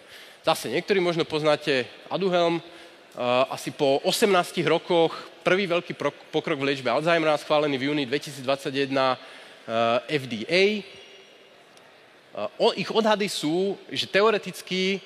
[0.44, 5.96] Zase niektorí možno poznáte Aduhelm, uh, asi po 18 rokoch prvý veľký
[6.32, 9.20] pokrok v liečbe Alzheimera schválený v júni 2021
[9.64, 10.64] Eh, FDA.
[12.36, 15.00] Eh, ich odhady sú, že teoreticky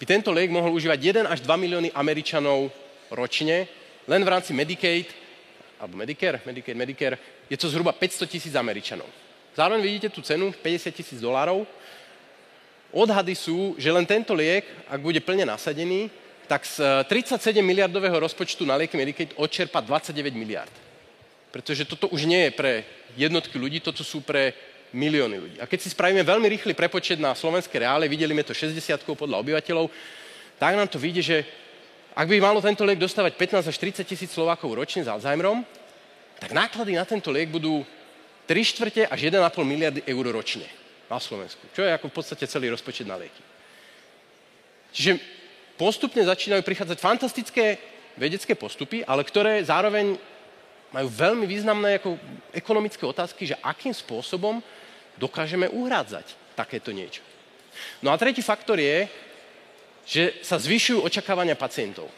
[0.00, 2.72] by tento liek mohol užívať 1 až 2 milióny Američanov
[3.12, 3.68] ročne,
[4.08, 5.08] len v rámci Medicaid,
[5.80, 7.16] alebo Medicare, Medicaid, Medicare,
[7.48, 9.08] je to zhruba 500 tisíc Američanov.
[9.54, 11.66] Zároveň vidíte tú cenu, 50 tisíc dolárov.
[12.94, 16.10] Odhady sú, že len tento liek, ak bude plne nasadený,
[16.46, 20.72] tak z 37 miliardového rozpočtu na lieky Medicaid odčerpa 29 miliard.
[21.50, 22.72] Pretože toto už nie je pre
[23.14, 24.52] jednotky ľudí, toto sú pre
[24.94, 25.56] milióny ľudí.
[25.58, 28.78] A keď si spravíme veľmi rýchly prepočet na slovenské reále, videli sme to 60
[29.14, 29.86] podľa obyvateľov,
[30.58, 31.38] tak nám to vyjde, že
[32.14, 35.66] ak by malo tento liek dostávať 15 až 30 tisíc Slovákov ročne s Alzheimerom,
[36.38, 37.82] tak náklady na tento liek budú
[38.46, 40.66] 3 štvrte až 1,5 miliardy eur ročne
[41.10, 43.42] na Slovensku, čo je ako v podstate celý rozpočet na lieky.
[44.94, 45.18] Čiže
[45.74, 47.82] postupne začínajú prichádzať fantastické
[48.14, 50.14] vedecké postupy, ale ktoré zároveň
[50.94, 52.14] majú veľmi významné ako
[52.54, 54.62] ekonomické otázky, že akým spôsobom
[55.18, 57.26] dokážeme uhrádzať takéto niečo.
[57.98, 59.10] No a tretí faktor je,
[60.04, 62.08] že sa zvyšujú očakávania pacientov.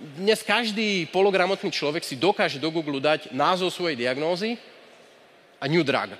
[0.00, 4.56] Dnes každý pologramotný človek si dokáže do Google dať názov svojej diagnózy
[5.60, 6.16] a new drug.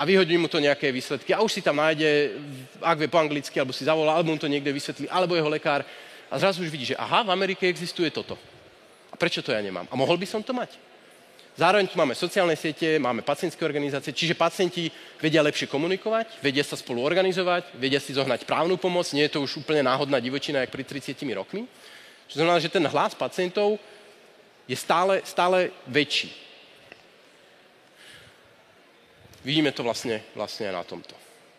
[0.00, 1.36] A vyhodí mu to nejaké výsledky.
[1.36, 2.40] A už si tam nájde,
[2.80, 5.84] ak vie po anglicky, alebo si zavolá, alebo mu to niekde vysvetlí, alebo jeho lekár.
[6.32, 8.40] A zrazu už vidí, že aha, v Amerike existuje toto.
[9.12, 9.84] A prečo to ja nemám?
[9.92, 10.80] A mohol by som to mať?
[11.60, 14.88] Zároveň tu máme sociálne siete, máme pacientské organizácie, čiže pacienti
[15.20, 19.44] vedia lepšie komunikovať, vedia sa spolu organizovať, vedia si zohnať právnu pomoc, nie je to
[19.44, 21.68] už úplne náhodná divočina, jak pri 30 rokmi.
[22.32, 23.76] Čo znamená, že ten hlas pacientov
[24.64, 26.32] je stále, stále väčší.
[29.44, 31.12] Vidíme to vlastne, vlastne aj na tomto.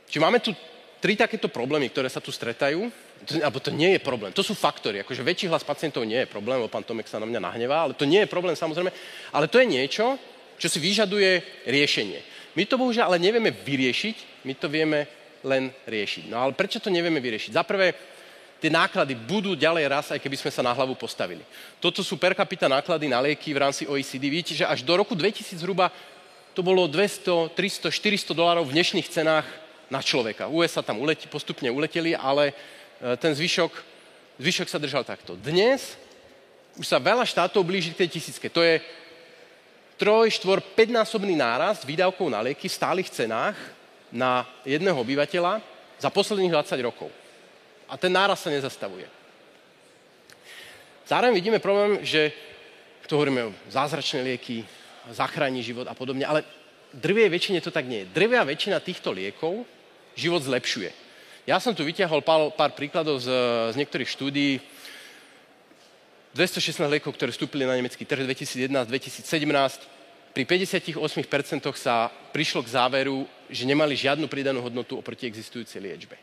[0.09, 0.49] Čiže máme tu
[0.97, 2.89] tri takéto problémy, ktoré sa tu stretajú
[3.25, 6.30] to, alebo to nie je problém, to sú faktory, akože väčší hlas pacientov nie je
[6.30, 8.90] problém, lebo pán Tomek sa na mňa nahnevá, ale to nie je problém samozrejme,
[9.33, 10.17] ale to je niečo,
[10.58, 12.19] čo si vyžaduje riešenie.
[12.53, 15.08] My to bohužiaľ ale nevieme vyriešiť, my to vieme
[15.41, 16.30] len riešiť.
[16.30, 17.56] No ale prečo to nevieme vyriešiť?
[17.56, 17.95] Za prvé,
[18.61, 21.41] tie náklady budú ďalej raz, aj keby sme sa na hlavu postavili.
[21.82, 24.30] Toto sú per capita náklady na lieky v rámci OECD.
[24.30, 25.90] Vidíte, že až do roku 2000 zhruba
[26.53, 29.48] to bolo 200, 300, 400 dolárov v dnešných cenách
[29.90, 30.51] na človeka.
[30.51, 32.53] USA tam uleti, postupne uleteli, ale
[33.17, 33.73] ten zvyšok,
[34.38, 35.33] zvyšok sa držal takto.
[35.33, 35.97] Dnes
[36.77, 38.47] už sa veľa štátov blíži k tej tisícke.
[38.53, 38.80] To je
[39.97, 43.57] troj, štvor, päťnásobný nárast výdavkov na lieky v stálych cenách
[44.13, 45.61] na jedného obyvateľa
[45.99, 47.09] za posledných 20 rokov.
[47.89, 49.05] A ten nárast sa nezastavuje.
[51.05, 52.31] Zároveň vidíme problém, že
[53.03, 54.63] tu hovoríme o zázračné lieky,
[55.11, 56.47] zachráni život a podobne, ale
[56.95, 58.11] drvej väčšine to tak nie je.
[58.15, 59.67] Drvia väčšina týchto liekov
[60.15, 61.10] život zlepšuje.
[61.51, 64.63] Ja som tu vyťahol pár, pár príkladov z, z niektorých štúdií.
[66.31, 70.95] 216 liekov, ktoré vstúpili na nemecký trh 2011-2017, pri 58%
[71.75, 76.15] sa prišlo k záveru, že nemali žiadnu pridanú hodnotu oproti existujúcej liečbe.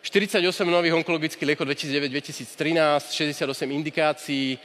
[0.00, 4.56] 48 nových onkologických liekov 2009-2013, 68 indikácií,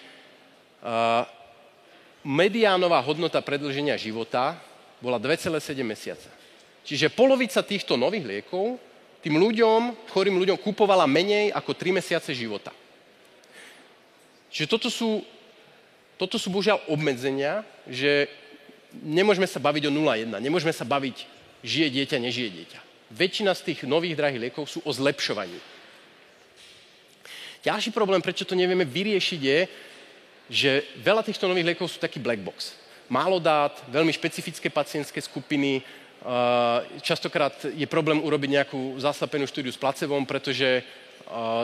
[2.24, 4.56] mediánová hodnota predlženia života
[5.04, 6.32] bola 2,7 mesiaca.
[6.88, 8.93] Čiže polovica týchto nových liekov
[9.24, 12.76] tým ľuďom, chorým ľuďom kupovala menej ako 3 mesiace života.
[14.52, 15.24] Čiže toto sú,
[16.20, 18.28] toto sú božiaľ obmedzenia, že
[19.02, 21.26] nemôžeme sa baviť o 0,1, nemôžeme sa baviť
[21.64, 22.80] žije dieťa, nežije dieťa.
[23.16, 25.58] Väčšina z tých nových drahých liekov sú o zlepšovaní.
[27.64, 29.60] Ďalší problém, prečo to nevieme vyriešiť, je,
[30.52, 32.76] že veľa týchto nových liekov sú taký black box.
[33.08, 35.80] Málo dát, veľmi špecifické pacientské skupiny,
[37.04, 40.80] častokrát je problém urobiť nejakú zaslepenú štúdiu s placebom, pretože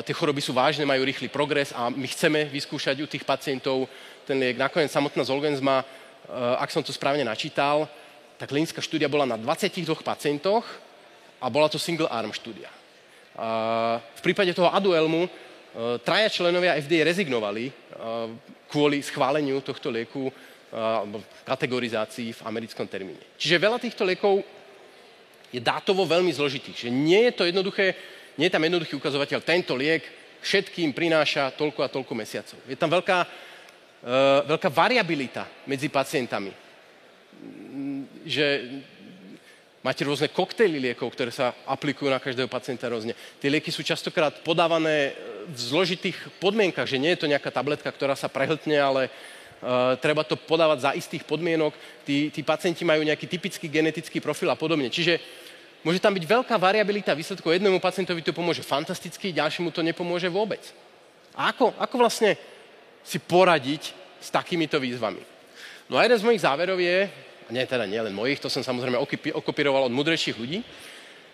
[0.03, 3.87] tie choroby sú vážne, majú rýchly progres a my chceme vyskúšať u tých pacientov
[4.27, 4.59] ten liek.
[4.59, 5.87] Nakoniec samotná Zolgensma
[6.29, 7.89] Eh, ak som to správne načítal,
[8.37, 10.61] tak klinická štúdia bola na 22 pacientoch
[11.41, 12.69] a bola to single arm štúdia.
[14.13, 15.29] V prípade toho Aduelmu eh,
[16.05, 17.73] traja členovia FDA rezignovali eh,
[18.69, 20.29] kvôli schváleniu tohto lieku
[20.69, 23.21] alebo kategorizácii v americkom termíne.
[23.41, 24.45] Čiže veľa týchto liekov
[25.49, 26.85] je dátovo veľmi zložitých.
[26.85, 27.97] Že nie je to jednoduché,
[28.37, 30.05] nie je tam jednoduchý ukazovateľ, tento liek
[30.45, 32.59] všetkým prináša toľko a toľko mesiacov.
[32.69, 33.49] Je tam veľká
[33.99, 36.55] Eh, veľká variabilita medzi pacientami.
[38.23, 38.79] Že
[39.83, 43.11] máte rôzne koktejly liekov, ktoré sa aplikujú na každého pacienta rôzne.
[43.43, 45.19] Tie lieky sú častokrát podávané
[45.51, 49.11] v zložitých podmienkach, že nie je to nejaká tabletka, ktorá sa prehltne, ale
[49.61, 51.75] uh, treba to podávať za istých podmienok.
[52.03, 54.87] Tí, tí pacienti majú nejaký typický genetický profil a podobne.
[54.91, 55.19] Čiže
[55.83, 57.55] môže tam byť veľká variabilita výsledkov.
[57.55, 60.61] Jednému pacientovi to pomôže fantasticky, ďalšiemu to nepomôže vôbec.
[61.35, 62.35] A ako, ako vlastne
[63.03, 65.23] si poradiť s takýmito výzvami.
[65.87, 67.07] No a jeden z mojich záverov je,
[67.47, 68.99] a nie teda nie len mojich, to som samozrejme
[69.33, 70.61] okopíroval od mudrejších ľudí,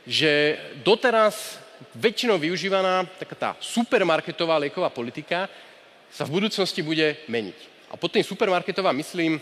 [0.05, 0.55] že
[0.85, 1.59] doteraz
[1.97, 5.51] väčšinou využívaná taká tá supermarketová lieková politika
[6.07, 7.74] sa v budúcnosti bude meniť.
[7.91, 9.41] A pod tým supermarketová myslím,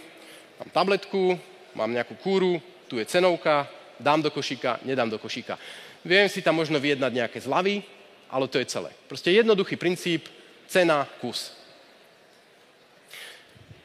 [0.60, 1.40] mám tabletku,
[1.76, 3.68] mám nejakú kúru, tu je cenovka,
[4.00, 5.58] dám do košíka, nedám do košíka.
[6.04, 7.84] Viem si tam možno vyjednať nejaké zľavy,
[8.28, 8.92] ale to je celé.
[9.08, 10.28] Proste jednoduchý princíp,
[10.68, 11.64] cena, kus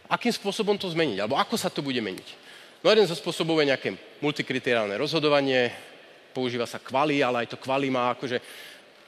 [0.09, 2.29] akým spôsobom to zmeniť, alebo ako sa to bude meniť.
[2.81, 3.93] No jeden zo spôsobov je nejaké
[4.25, 5.71] multikriteriálne rozhodovanie,
[6.33, 8.41] používa sa kvali, ale aj to kvali má akože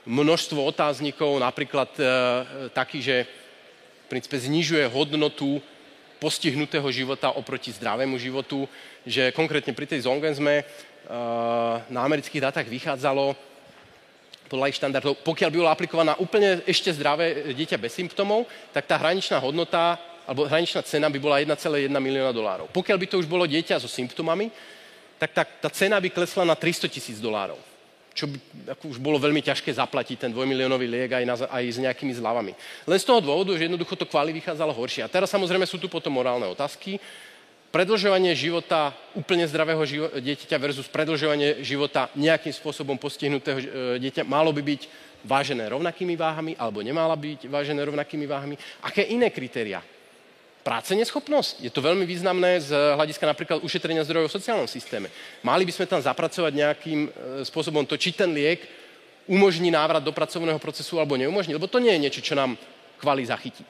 [0.05, 2.05] množstvo otáznikov, napríklad e,
[2.73, 3.17] taký, že
[4.11, 5.63] princípe znižuje hodnotu
[6.19, 8.67] postihnutého života oproti zdravému životu,
[9.07, 10.65] že konkrétne pri tej Zongensme e,
[11.89, 13.33] na amerických dátach vychádzalo
[14.51, 18.99] podľa ich štandardov, pokiaľ by bola aplikovaná úplne ešte zdravé dieťa bez symptómov, tak tá
[18.99, 19.95] hraničná hodnota
[20.27, 22.67] alebo hraničná cena by bola 1,1 milióna dolárov.
[22.75, 24.51] Pokiaľ by to už bolo dieťa so symptomami,
[25.23, 27.70] tak tá, tá cena by klesla na 300 tisíc dolárov.
[28.11, 28.37] Čo by
[28.75, 32.53] ako už bolo veľmi ťažké zaplatiť ten dvojmiliónový liek aj, na, aj s nejakými zľavami.
[32.87, 35.07] Len z toho dôvodu, že jednoducho to kvali vychádzalo horšie.
[35.07, 36.99] A teraz samozrejme sú tu potom morálne otázky.
[37.71, 43.67] Predlžovanie života úplne zdravého živo- dieťaťa versus predlžovanie života nejakým spôsobom postihnutého e,
[44.03, 44.83] dieťa malo by byť
[45.23, 48.59] vážené rovnakými váhami alebo nemala byť vážené rovnakými váhami.
[48.83, 49.79] Aké iné kritéria
[50.61, 51.65] práce neschopnosť.
[51.65, 55.09] Je to veľmi významné z hľadiska napríklad ušetrenia zdrojov v sociálnom systéme.
[55.41, 57.11] Mali by sme tam zapracovať nejakým e,
[57.49, 58.61] spôsobom to, či ten liek
[59.25, 62.61] umožní návrat do pracovného procesu alebo neumožní, lebo to nie je niečo, čo nám
[63.01, 63.65] kvali zachytí.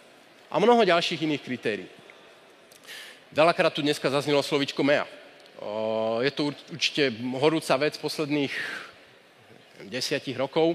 [0.50, 1.88] A mnoho ďalších iných kritérií.
[3.30, 5.06] Veľakrát tu dneska zaznelo slovičko MEA.
[6.26, 8.50] Je to určite horúca vec posledných
[9.86, 10.74] desiatich rokov.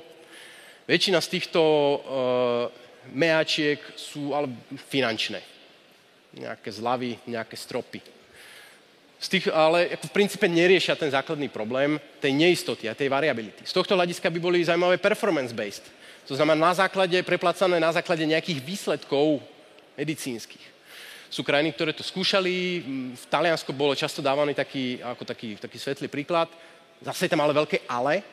[0.87, 1.97] Väčšina z týchto e,
[3.11, 4.47] meačiek sú ale
[4.87, 5.54] finančné
[6.35, 8.03] nejaké zľavy, nejaké stropy.
[9.15, 13.63] Z tých, ale v princípe neriešia ten základný problém tej neistoty a tej variability.
[13.63, 15.87] Z tohto hľadiska by boli zaujímavé performance-based.
[16.27, 19.39] To znamená na základe, preplacané na základe nejakých výsledkov
[19.95, 20.75] medicínskych.
[21.31, 22.83] Sú krajiny, ktoré to skúšali,
[23.15, 26.51] v Taliansku bolo často dávaný taký, ako taký, taký svetlý príklad.
[27.01, 28.23] Zase je tam ale veľké ale,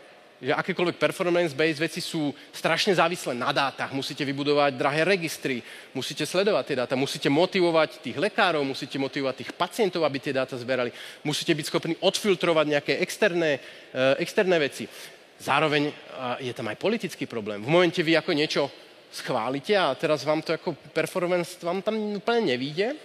[0.42, 3.94] že akékoľvek performance-based veci sú strašne závislé na dátach.
[3.94, 5.62] Musíte vybudovať drahé registry,
[5.94, 10.58] musíte sledovať tie dáta, musíte motivovať tých lekárov, musíte motivovať tých pacientov, aby tie dáta
[10.58, 10.90] zberali,
[11.22, 13.62] musíte byť schopní odfiltrovať nejaké externé,
[13.94, 14.90] uh, externé veci.
[15.38, 17.62] Zároveň uh, je tam aj politický problém.
[17.62, 18.66] V momente vy ako niečo
[19.14, 22.98] schválite a teraz vám to ako performance vám tam úplne nevíde,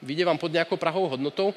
[0.00, 1.52] vyjde vám pod nejakou prahovou hodnotou,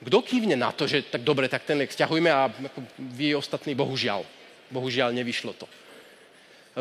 [0.00, 2.48] kto kývne na to, že tak dobre, tak ten liek stiahujme a
[2.96, 4.35] vy ostatní bohužiaľ
[4.70, 5.66] bohužiaľ nevyšlo to.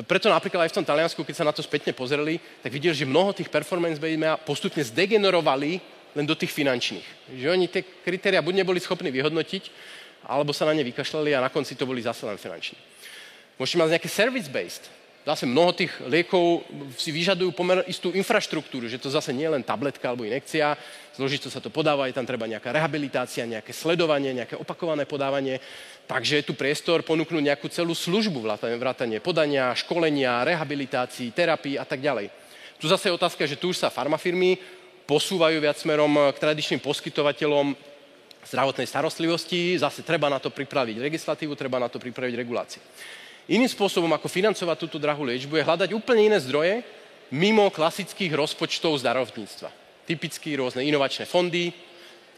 [0.04, 3.08] Preto napríklad aj v tom Taliansku, keď sa na to spätne pozreli, tak videli, že
[3.08, 5.80] mnoho tých performance based postupne zdegenerovali
[6.16, 7.32] len do tých finančných.
[7.32, 9.72] Že oni tie kritéria buď neboli schopní vyhodnotiť,
[10.28, 12.76] alebo sa na ne vykašľali a na konci to boli zase len finanční.
[13.56, 14.86] Môžete mať nejaké service-based.
[15.26, 16.62] Zase mnoho tých liekov
[17.02, 20.78] si vyžadujú pomer istú infraštruktúru, že to zase nie je len tabletka alebo inekcia,
[21.18, 25.58] zložito sa to podáva, je tam treba nejaká rehabilitácia, nejaké sledovanie, nejaké opakované podávanie.
[26.06, 28.46] Takže je tu priestor ponúknuť nejakú celú službu,
[28.78, 32.30] vrátanie podania, školenia, rehabilitácií, terapii a tak ďalej.
[32.78, 34.62] Tu zase je otázka, že tu už sa farmafirmy
[35.10, 37.74] posúvajú viac smerom k tradičným poskytovateľom
[38.46, 42.82] zdravotnej starostlivosti, zase treba na to pripraviť legislatívu, treba na to pripraviť regulácie.
[43.50, 46.86] Iným spôsobom, ako financovať túto drahú liečbu, je hľadať úplne iné zdroje
[47.34, 49.70] mimo klasických rozpočtov zdravotníctva.
[50.06, 51.74] Typicky rôzne inovačné fondy,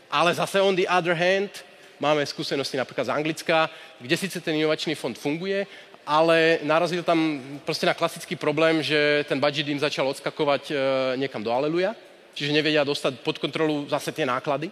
[0.07, 1.51] ale zase on the other hand
[1.99, 3.69] máme skúsenosti napríklad z Anglicka,
[4.01, 5.65] kde síce ten inovačný fond funguje,
[6.07, 10.73] ale narazil tam proste na klasický problém, že ten budget im začal odskakovať e,
[11.19, 11.91] niekam do Aleluja,
[12.31, 14.71] čiže nevedia dostať pod kontrolu zase tie náklady.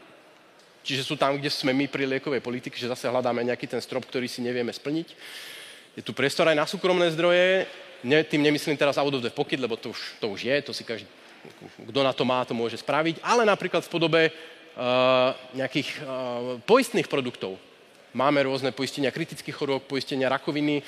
[0.86, 4.06] Čiže sú tam, kde sme my pri liekovej politike, že zase hľadáme nejaký ten strop,
[4.06, 5.08] ktorý si nevieme splniť.
[5.98, 7.66] Je tu priestor aj na súkromné zdroje,
[8.06, 10.72] ne, tým nemyslím teraz out of the pocket, lebo to už, to už je, to
[10.78, 11.10] si každý,
[11.90, 14.22] kto na to má, to môže spraviť, ale napríklad v podobe
[15.56, 17.56] nejakých uh, poistných produktov.
[18.12, 20.84] Máme rôzne poistenia kritických chorôb, poistenia rakoviny,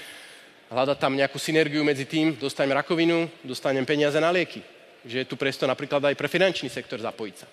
[0.68, 4.60] hľadať tam nejakú synergiu medzi tým, dostanem rakovinu, dostanem peniaze na lieky.
[5.08, 7.48] Že je tu priestor napríklad aj pre finančný sektor zapojiť sa.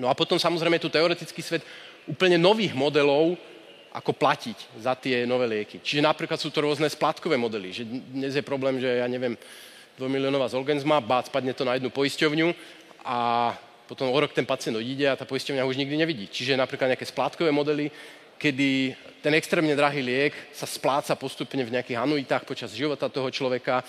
[0.00, 1.62] No a potom samozrejme tu teoretický svet
[2.08, 3.36] úplne nových modelov,
[3.94, 5.78] ako platiť za tie nové lieky.
[5.78, 9.38] Čiže napríklad sú to rôzne splatkové modely, že dnes je problém, že ja neviem,
[9.94, 12.50] 2 miliónová Zolgensma, bác, spadne to na jednu poisťovňu
[13.06, 13.54] a
[13.84, 16.26] potom o rok ten pacient odíde a tá poisťovňa ho už nikdy nevidí.
[16.28, 17.92] Čiže napríklad nejaké splátkové modely,
[18.40, 23.84] kedy ten extrémne drahý liek sa spláca postupne v nejakých anuitách počas života toho človeka,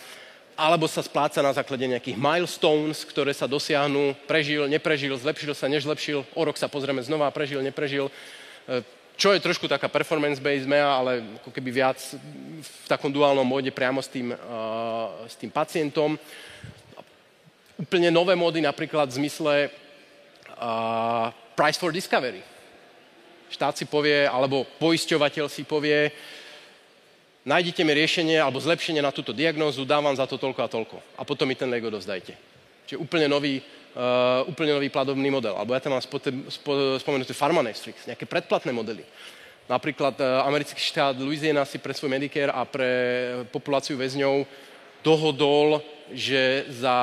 [0.55, 6.23] alebo sa spláca na základe nejakých milestones, ktoré sa dosiahnu, prežil, neprežil, zlepšil sa, nezlepšil,
[6.23, 8.07] o rok sa pozrieme znova, prežil, neprežil
[9.15, 11.99] čo je trošku taká performance-based mea, ale ako keby viac
[12.59, 16.19] v takom duálnom móde priamo s tým, uh, s tým pacientom.
[17.79, 19.53] Úplne nové módy napríklad v zmysle
[20.59, 22.43] uh, price for discovery.
[23.49, 26.11] Štát si povie, alebo poisťovateľ si povie,
[27.45, 30.97] nájdite mi riešenie alebo zlepšenie na túto diagnózu, dávam za to toľko a toľko.
[31.15, 32.33] A potom mi ten liek odovzdajte.
[32.89, 33.61] Čiže úplne nový,
[33.95, 35.55] uh, úplne nový platobný model.
[35.55, 39.05] Alebo ja tam mám spote, spo, spomenutý Pharmanestrix, nejaké predplatné modely.
[39.65, 42.89] Napríklad uh, americký štát Louisiana si pre svoj Medicare a pre
[43.49, 44.45] populáciu väzňov
[45.05, 45.81] dohodol,
[46.13, 46.97] že za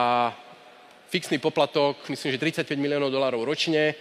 [1.12, 3.92] fixný poplatok, myslím, že 35 miliónov dolárov ročne,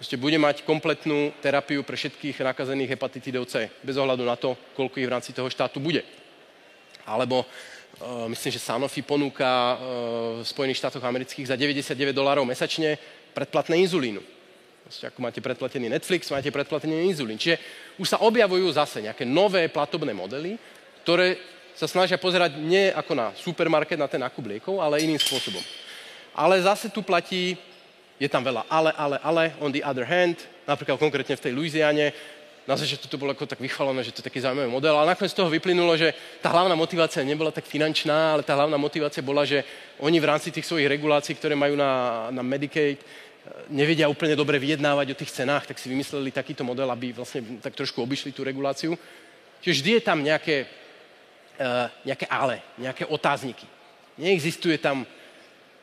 [0.00, 4.96] proste bude mať kompletnú terapiu pre všetkých nakazených hepatitidou C, bez ohľadu na to, koľko
[4.96, 6.00] ich v rámci toho štátu bude.
[7.04, 7.44] Alebo
[7.98, 9.76] Eh, myslím, že Sanofi ponúka eh,
[10.38, 12.94] v Spojených štátoch amerických za 99 dolárov mesačne
[13.34, 14.22] predplatné inzulínu.
[14.86, 17.34] Proste ako máte predplatený Netflix, máte predplatený inzulín.
[17.34, 17.58] Čiže
[17.98, 20.54] už sa objavujú zase nejaké nové platobné modely,
[21.02, 21.42] ktoré
[21.74, 25.60] sa snažia pozerať nie ako na supermarket, na ten nákup liekov, ale iným spôsobom.
[26.34, 27.56] Ale zase tu platí,
[28.18, 32.10] je tam veľa ale, ale, ale, on the other hand, napríklad konkrétne v tej Louisiane,
[32.68, 35.32] na že to bolo ako tak vychvalené, že to je taký zaujímavý model, ale nakoniec
[35.32, 36.12] z toho vyplynulo, že
[36.44, 39.64] tá hlavná motivácia nebola tak finančná, ale tá hlavná motivácia bola, že
[40.04, 43.00] oni v rámci tých svojich regulácií, ktoré majú na, na Medicaid,
[43.72, 47.72] nevedia úplne dobre vyjednávať o tých cenách, tak si vymysleli takýto model, aby vlastne tak
[47.72, 48.92] trošku obišli tú reguláciu.
[49.64, 50.68] Čiže vždy je tam nejaké,
[51.56, 53.66] uh, nejaké ale, nejaké otázniky.
[54.18, 55.08] Neexistuje tam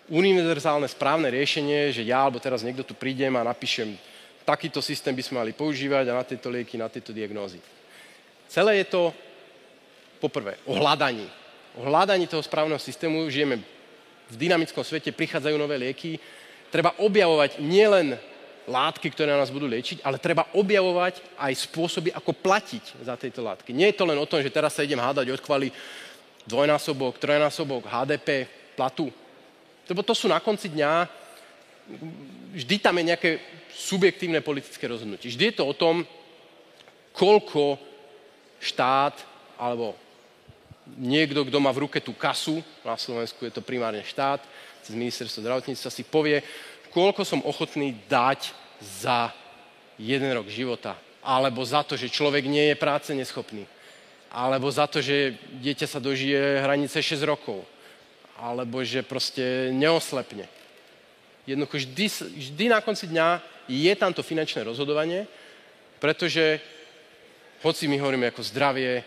[0.10, 3.98] univerzálne správne riešenie, že ja alebo teraz niekto tu prídem a napíšem
[4.46, 7.58] takýto systém by sme mali používať a na tieto lieky, na tieto diagnózy.
[8.46, 9.10] Celé je to
[10.22, 11.26] poprvé o hľadaní.
[11.76, 13.60] O hľadaní toho správneho systému žijeme
[14.30, 16.22] v dynamickom svete, prichádzajú nové lieky.
[16.70, 18.14] Treba objavovať nielen
[18.66, 23.74] látky, ktoré nás budú liečiť, ale treba objavovať aj spôsoby, ako platiť za tieto látky.
[23.74, 25.70] Nie je to len o tom, že teraz sa idem hádať od kvali
[26.46, 29.10] dvojnásobok, trojnásobok, HDP, platu.
[29.86, 31.06] Lebo to sú na konci dňa,
[32.58, 33.30] vždy tam je nejaké
[33.70, 35.30] subjektívne politické rozhodnutie.
[35.30, 36.02] Vždy je to o tom,
[37.14, 37.78] koľko
[38.60, 39.16] štát
[39.56, 39.96] alebo
[40.98, 44.42] niekto, kto má v ruke tú kasu, na Slovensku je to primárne štát,
[44.86, 46.46] cez ministerstvo zdravotníctva si povie,
[46.94, 49.34] koľko som ochotný dať za
[49.98, 50.94] jeden rok života.
[51.26, 53.66] Alebo za to, že človek nie je práce neschopný.
[54.30, 57.66] Alebo za to, že dieťa sa dožije hranice 6 rokov.
[58.36, 60.48] Alebo že proste neoslepne.
[61.48, 62.06] Jednoducho vždy,
[62.36, 63.40] vždy na konci dňa
[63.70, 65.30] je tam to finančné rozhodovanie,
[66.02, 66.60] pretože
[67.62, 69.06] hoci my hovoríme ako zdravie,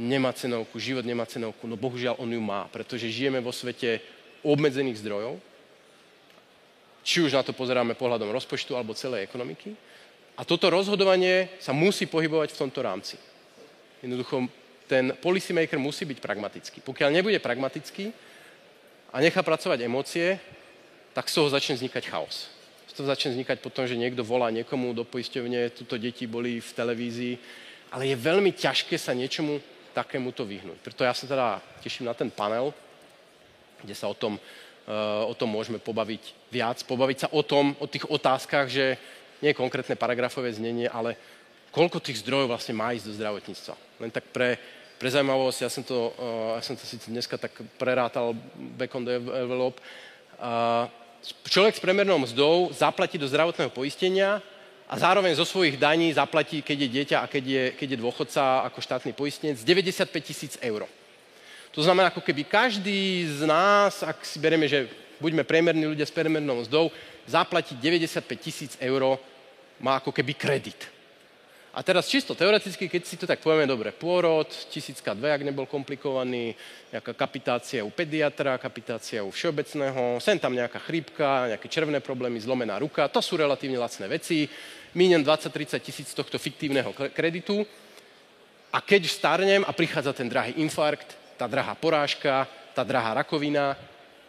[0.00, 1.66] nemá cenovku, život nemá cenovku.
[1.66, 4.00] No bohužiaľ on ju má, pretože žijeme vo svete
[4.40, 5.36] obmedzených zdrojov.
[7.04, 9.76] Či už na to pozeráme pohľadom rozpočtu alebo celej ekonomiky.
[10.40, 13.16] A toto rozhodovanie sa musí pohybovať v tomto rámci.
[14.00, 14.48] Jednoducho
[14.88, 16.78] ten policymaker musí byť pragmatický.
[16.80, 18.10] Pokiaľ nebude pragmatický
[19.10, 20.38] a nechá pracovať emócie,
[21.10, 22.46] tak z toho začne vznikať chaos.
[22.86, 26.70] Z toho začne vznikať potom, že niekto volá niekomu do poisťovne, tuto deti boli v
[26.70, 27.34] televízii,
[27.90, 29.58] ale je veľmi ťažké sa niečomu
[29.90, 30.78] takémuto vyhnúť.
[30.78, 32.70] Preto ja sa teda teším na ten panel,
[33.82, 36.22] kde sa o tom, uh, o tom môžeme pobaviť
[36.54, 38.94] viac, pobaviť sa o tom, o tých otázkach, že
[39.42, 41.18] nie konkrétne paragrafové znenie, ale
[41.74, 43.74] koľko tých zdrojov vlastne má ísť do zdravotníctva.
[43.98, 44.60] Len tak pre,
[45.00, 46.12] pre zaujímavosť, ja som to,
[46.52, 48.36] ja som to síce dneska tak prerátal
[48.76, 49.80] back on the envelope,
[50.36, 50.84] uh,
[51.48, 54.44] človek s premernou mzdou zaplatí do zdravotného poistenia
[54.84, 58.68] a zároveň zo svojich daní zaplatí, keď je dieťa a keď je, keď je dôchodca
[58.68, 60.84] ako štátny poistenec, 95 tisíc eur.
[61.72, 66.12] To znamená, ako keby každý z nás, ak si bereme, že buďme priemerní ľudia s
[66.12, 66.92] priemernou mzdou,
[67.24, 69.16] zaplatí 95 tisíc eur,
[69.80, 70.99] má ako keby kredit.
[71.70, 75.70] A teraz čisto teoreticky, keď si to tak povieme, dobre, pôrod, tisícka dve, ak nebol
[75.70, 76.58] komplikovaný,
[76.90, 82.74] nejaká kapitácia u pediatra, kapitácia u všeobecného, sem tam nejaká chrípka, nejaké červené problémy, zlomená
[82.82, 84.50] ruka, to sú relatívne lacné veci,
[84.98, 87.62] mínem 20-30 tisíc tohto fiktívneho kreditu.
[88.74, 93.78] A keď starnem a prichádza ten drahý infarkt, tá drahá porážka, tá drahá rakovina,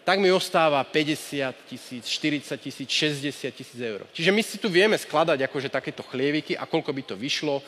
[0.02, 4.06] tak mi ostáva 50 tisíc, 40 tisíc, 60 tisíc eur.
[4.14, 7.62] Čiže my si tu vieme skladať akože takéto chlieviky a koľko by to vyšlo,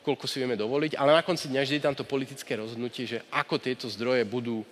[0.00, 3.20] koľko si vieme dovoliť, ale na konci dňa vždy je tam to politické rozhodnutie, že
[3.28, 4.64] ako tieto zdroje budú,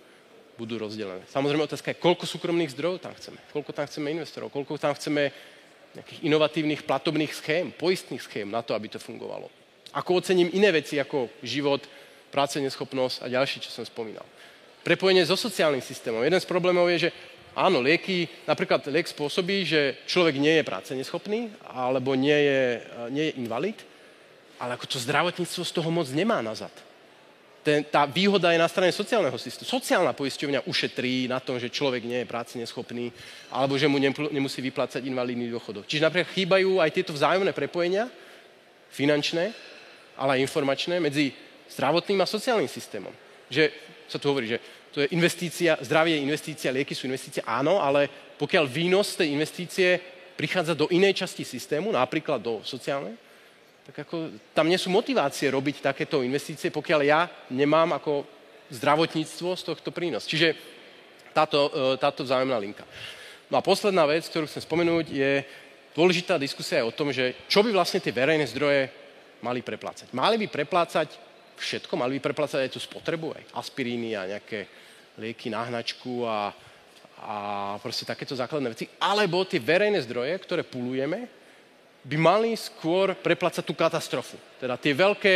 [0.57, 1.21] budú rozdelené.
[1.29, 5.29] Samozrejme otázka je, koľko súkromných zdrojov tam chceme, koľko tam chceme investorov, koľko tam chceme
[5.93, 9.49] nejakých inovatívnych platobných schém, poistných schém na to, aby to fungovalo.
[9.93, 11.85] Ako ocením iné veci ako život,
[12.33, 14.25] práce, neschopnosť a ďalšie, čo som spomínal.
[14.87, 16.23] Prepojenie so sociálnym systémom.
[16.23, 17.09] Jeden z problémov je, že
[17.51, 22.61] áno, lieky, napríklad liek spôsobí, že človek nie je práce neschopný alebo nie je,
[23.11, 23.75] nie je invalid,
[24.63, 26.71] ale ako to zdravotníctvo z toho moc nemá nazad
[27.67, 29.67] ten, tá výhoda je na strane sociálneho systému.
[29.67, 33.11] Sociálna poisťovňa ušetrí na tom, že človek nie je práci neschopný
[33.51, 35.83] alebo že mu nemusí vyplácať invalidný dôchodok.
[35.83, 38.07] Čiže napríklad chýbajú aj tieto vzájomné prepojenia,
[38.87, 39.51] finančné,
[40.15, 41.35] ale aj informačné, medzi
[41.75, 43.11] zdravotným a sociálnym systémom.
[43.51, 43.75] Že
[44.07, 48.09] sa tu hovorí, že to je investícia, zdravie je investícia, lieky sú investície, áno, ale
[48.37, 49.99] pokiaľ výnos tej investície
[50.37, 53.17] prichádza do inej časti systému, napríklad do sociálnej,
[53.87, 57.25] tak ako tam nie sú motivácie robiť takéto investície, pokiaľ ja
[57.55, 58.27] nemám ako
[58.67, 60.27] zdravotníctvo z tohto prínos.
[60.27, 60.53] Čiže
[61.31, 62.83] táto, e, táto vzájomná linka.
[63.47, 65.31] No a posledná vec, ktorú chcem spomenúť, je
[65.95, 68.91] dôležitá diskusia je o tom, že čo by vlastne tie verejné zdroje
[69.39, 70.11] mali preplácať.
[70.11, 71.26] Mali by preplácať
[71.57, 74.69] všetko, mali by preplácať aj tú spotrebu, aj aspiríny a nejaké
[75.17, 76.53] lieky na hnačku a,
[77.25, 77.35] a
[77.81, 78.85] proste takéto základné veci.
[79.01, 81.25] Alebo tie verejné zdroje, ktoré pulujeme,
[82.07, 84.39] by mali skôr preplácať tú katastrofu.
[84.61, 85.35] Teda tie veľké,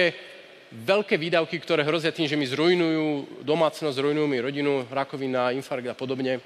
[0.71, 5.97] veľké výdavky, ktoré hrozia tým, že mi zrujnujú domácnosť, zrujnujú mi rodinu, rakovina, infarkt a
[5.97, 6.39] podobne.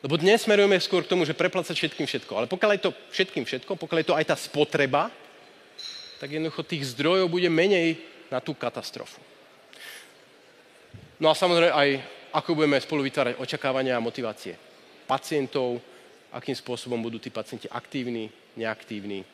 [0.00, 2.32] Lebo dnes smerujeme skôr k tomu, že preplácať všetkým všetko.
[2.32, 5.12] Ale pokiaľ je to všetkým všetko, pokiaľ je to aj tá spotreba,
[6.20, 7.96] tak jednoducho tých zdrojov bude menej
[8.28, 9.16] na tú katastrofu.
[11.16, 11.88] No a samozrejme aj
[12.36, 14.54] ako budeme spolu vytvárať očakávania a motivácie
[15.08, 15.80] pacientov,
[16.30, 19.24] akým spôsobom budú tí pacienti aktívni, neaktívni.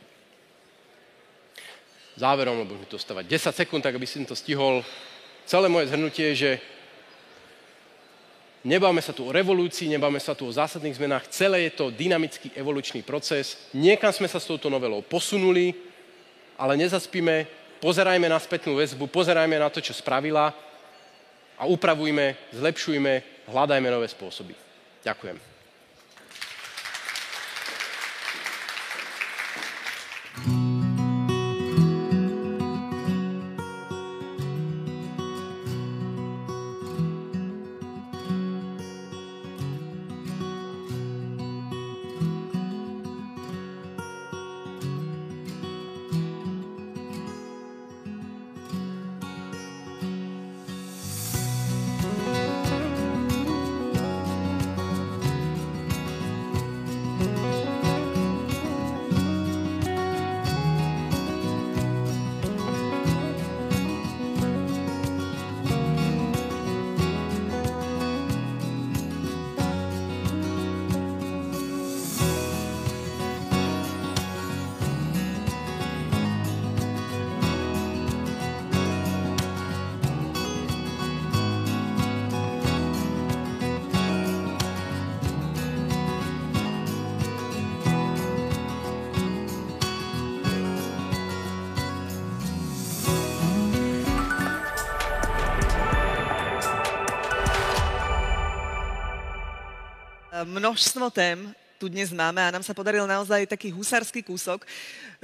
[2.17, 4.81] Záverom, lebo mi to stávať 10 sekúnd, tak aby som to stihol.
[5.45, 6.53] Celé moje zhrnutie je, že
[8.65, 12.57] nebáme sa tu o revolúcii, nebáme sa tu o zásadných zmenách, celé je to dynamický
[12.57, 13.69] evolučný proces.
[13.77, 15.86] Niekam sme sa s touto novelou posunuli,
[16.57, 17.47] ale nezaspíme,
[17.81, 20.53] pozerajme na spätnú väzbu, pozerajme na to, čo spravila
[21.57, 24.53] a upravujme, zlepšujme, hľadajme nové spôsoby.
[25.05, 25.56] Ďakujem.
[100.77, 104.69] Množstvo tém tu dnes máme a nám sa podaril naozaj taký husársky kúsok,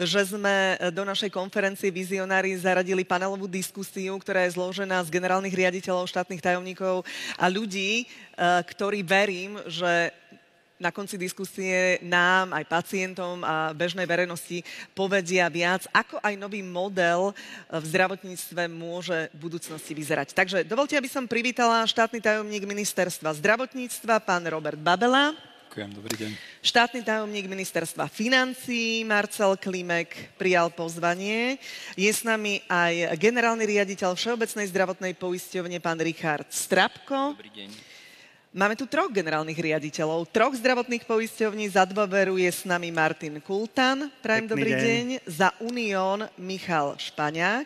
[0.00, 6.08] že sme do našej konferencie Vizionári zaradili panelovú diskusiu, ktorá je zložená z generálnych riaditeľov,
[6.08, 7.04] štátnych tajomníkov
[7.36, 8.08] a ľudí,
[8.64, 10.16] ktorí verím, že
[10.82, 14.66] na konci diskusie nám, aj pacientom a bežnej verejnosti
[14.98, 17.30] povedia viac, ako aj nový model
[17.70, 20.34] v zdravotníctve môže v budúcnosti vyzerať.
[20.34, 25.38] Takže dovolte, aby som privítala štátny tajomník ministerstva zdravotníctva, pán Robert Babela.
[25.72, 26.30] Ďakujem, dobrý deň.
[26.60, 31.56] Štátny tajomník ministerstva financí Marcel Klimek prijal pozvanie.
[31.96, 37.40] Je s nami aj generálny riaditeľ Všeobecnej zdravotnej poisťovne pán Richard Strapko.
[37.40, 37.91] Dobrý deň.
[38.52, 41.72] Máme tu troch generálnych riaditeľov, troch zdravotných poisťovní.
[41.72, 44.12] Za dôveru je s nami Martin Kultan.
[44.20, 44.84] Prajem Pekný dobrý deň.
[44.84, 45.06] deň.
[45.24, 47.64] Za Unión Michal Špaňák.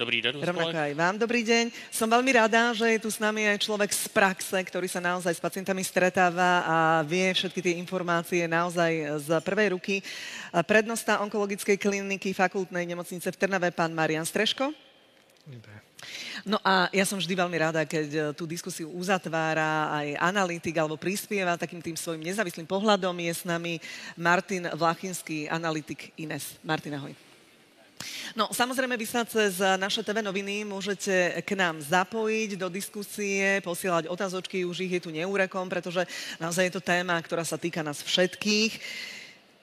[0.00, 0.40] Dobrý deň.
[0.40, 1.68] Rovnako aj vám dobrý deň.
[1.92, 5.36] Som veľmi rada, že je tu s nami aj človek z praxe, ktorý sa naozaj
[5.36, 10.00] s pacientami stretáva a vie všetky tie informácie naozaj z prvej ruky.
[10.64, 14.72] Prednosta onkologickej kliniky fakultnej nemocnice v Trnave, pán Marian Streško.
[16.44, 21.00] No a ja som vždy veľmi rada, keď e, tú diskusiu uzatvára aj analytik alebo
[21.00, 23.14] prispieva takým tým svojim nezávislým pohľadom.
[23.20, 23.80] Je s nami
[24.18, 26.58] Martin Vlachinský, analytik Ines.
[26.60, 27.14] Martin, ahoj.
[28.34, 34.10] No, samozrejme, vy sa cez naše TV noviny môžete k nám zapojiť do diskusie, posielať
[34.10, 36.04] otázočky, už ich je tu neúrekom, pretože
[36.36, 38.72] naozaj je to téma, ktorá sa týka nás všetkých.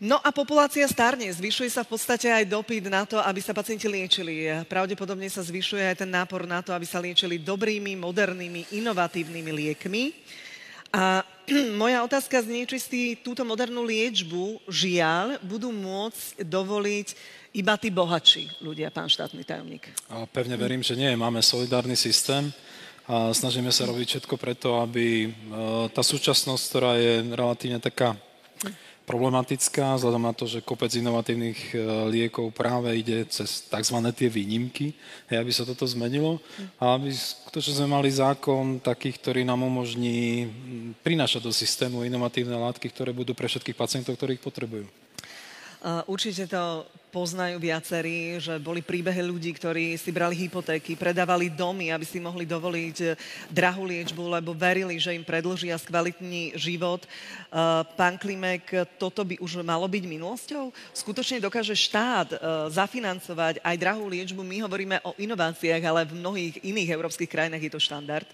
[0.02, 3.86] No a populácia starne, zvyšuje sa v podstate aj dopyt na to, aby sa pacienti
[3.86, 4.50] liečili.
[4.66, 10.04] Pravdepodobne sa zvyšuje aj ten nápor na to, aby sa liečili dobrými, modernými, inovatívnymi liekmi.
[10.90, 11.22] A
[11.82, 17.08] moja otázka znie, či si túto modernú liečbu, žiaľ, budú môcť dovoliť
[17.62, 19.86] iba tí bohatší ľudia, pán štátny tajomník.
[20.10, 21.14] A pevne verím, že nie.
[21.14, 22.50] Máme solidárny systém
[23.06, 28.18] a snažíme sa robiť všetko preto, aby e, tá súčasnosť, ktorá je relatívne taká
[29.12, 33.98] problematická, vzhľadom na to, že kopec inovatívnych e, liekov práve ide cez tzv.
[34.16, 34.96] tie výnimky,
[35.28, 36.40] hej, aby sa toto zmenilo
[36.80, 40.48] a aby skutočne sme mali zákon takých, ktorý nám umožní
[41.04, 44.88] prinášať do systému inovatívne látky, ktoré budú pre všetkých pacientov, ktorí ich potrebujú.
[46.08, 52.08] Určite to poznajú viacerí, že boli príbehy ľudí, ktorí si brali hypotéky, predávali domy, aby
[52.08, 53.14] si mohli dovoliť eh,
[53.52, 57.04] drahú liečbu, lebo verili, že im predlžia skvalitní život.
[57.04, 60.72] Eh, pán Klimek, toto by už malo byť minulosťou?
[60.96, 62.40] Skutočne dokáže štát eh,
[62.72, 64.42] zafinancovať aj drahú liečbu?
[64.42, 68.26] My hovoríme o inováciách, ale v mnohých iných európskych krajinách je to štandard.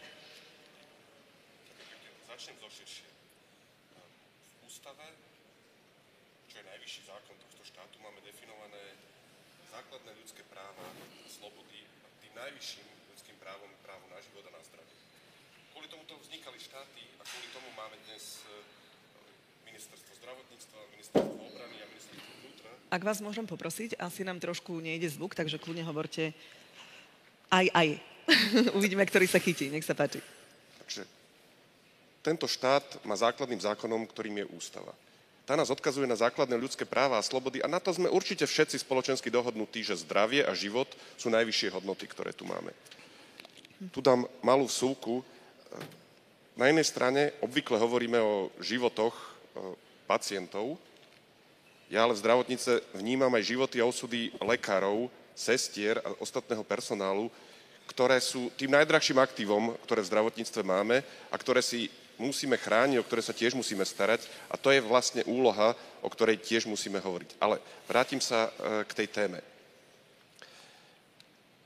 [22.88, 26.32] Ak vás môžem poprosiť, asi nám trošku nejde zvuk, takže kľudne hovorte
[27.52, 27.88] aj, aj.
[28.78, 29.68] Uvidíme, ktorý sa chytí.
[29.68, 30.24] Nech sa páči.
[30.84, 31.04] Takže
[32.24, 34.96] tento štát má základným zákonom, ktorým je ústava.
[35.48, 38.84] Tá nás odkazuje na základné ľudské práva a slobody a na to sme určite všetci
[38.84, 42.76] spoločensky dohodnutí, že zdravie a život sú najvyššie hodnoty, ktoré tu máme.
[43.96, 45.24] Tu dám malú vsúku.
[46.60, 49.16] Na jednej strane obvykle hovoríme o životoch
[50.08, 50.80] pacientov,
[51.92, 57.32] ja ale v zdravotnice vnímam aj životy a osudy lekárov, sestier a ostatného personálu,
[57.88, 61.88] ktoré sú tým najdrahším aktívom, ktoré v zdravotníctve máme a ktoré si
[62.20, 66.42] musíme chrániť, o ktoré sa tiež musíme starať a to je vlastne úloha, o ktorej
[66.42, 67.38] tiež musíme hovoriť.
[67.40, 69.40] Ale vrátim sa e, k tej téme.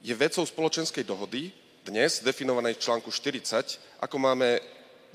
[0.04, 1.50] Je vecou spoločenskej dohody
[1.88, 4.62] dnes definovanej v článku 40, ako máme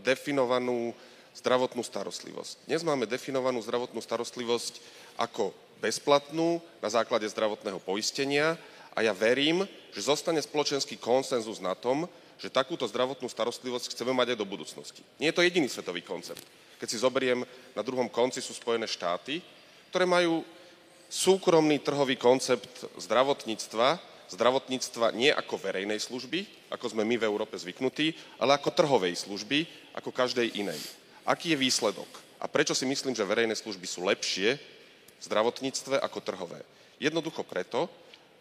[0.02, 0.90] definovanú
[1.36, 2.64] zdravotnú starostlivosť.
[2.64, 4.80] Dnes máme definovanú zdravotnú starostlivosť
[5.20, 5.52] ako
[5.84, 8.56] bezplatnú na základe zdravotného poistenia
[8.96, 12.08] a ja verím, že zostane spoločenský konsenzus na tom,
[12.40, 15.04] že takúto zdravotnú starostlivosť chceme mať aj do budúcnosti.
[15.20, 16.40] Nie je to jediný svetový koncept.
[16.80, 17.44] Keď si zoberiem,
[17.76, 19.40] na druhom konci sú Spojené štáty,
[19.92, 20.44] ktoré majú
[21.08, 24.00] súkromný trhový koncept zdravotníctva,
[24.32, 29.64] zdravotníctva nie ako verejnej služby, ako sme my v Európe zvyknutí, ale ako trhovej služby,
[29.96, 30.80] ako každej inej.
[31.26, 32.08] Aký je výsledok?
[32.38, 34.54] A prečo si myslím, že verejné služby sú lepšie
[35.18, 36.62] v zdravotníctve ako trhové?
[37.02, 37.90] Jednoducho preto,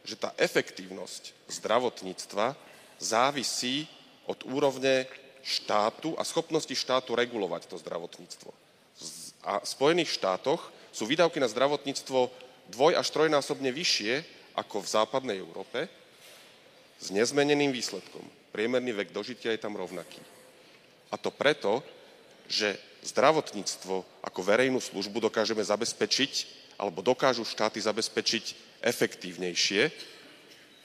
[0.06, 2.54] že tá efektívnosť zdravotníctva
[3.02, 3.90] závisí
[4.30, 5.10] od úrovne
[5.42, 8.54] štátu a schopnosti štátu regulovať to zdravotníctvo.
[9.46, 12.30] A v Spojených štátoch sú výdavky na zdravotníctvo
[12.70, 14.26] dvoj až trojnásobne vyššie
[14.58, 15.90] ako v západnej Európe
[16.98, 18.24] s nezmeneným výsledkom.
[18.56, 20.22] Priemerný vek dožitia je tam rovnaký.
[21.12, 21.84] A to preto,
[22.50, 26.34] že zdravotníctvo ako verejnú službu dokážeme zabezpečiť,
[26.76, 28.44] alebo dokážu štáty zabezpečiť
[28.84, 29.92] efektívnejšie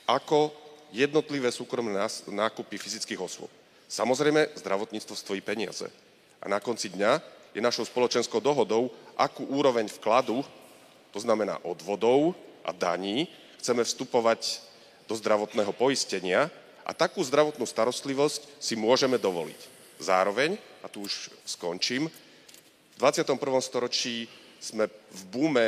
[0.06, 0.50] ako
[0.90, 1.94] jednotlivé súkromné
[2.30, 3.50] nákupy fyzických osôb.
[3.90, 5.86] Samozrejme, zdravotníctvo stojí peniaze.
[6.42, 7.18] A na konci dňa
[7.54, 10.46] je našou spoločenskou dohodou, akú úroveň vkladu,
[11.10, 13.26] to znamená odvodov a daní,
[13.58, 14.62] chceme vstupovať
[15.10, 16.46] do zdravotného poistenia
[16.86, 19.58] a takú zdravotnú starostlivosť si môžeme dovoliť.
[19.98, 23.36] Zároveň, a tu už skončím, v 21.
[23.64, 24.28] storočí
[24.60, 25.66] sme v búme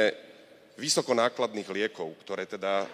[0.76, 2.86] vysokonákladných liekov, ktoré teda e,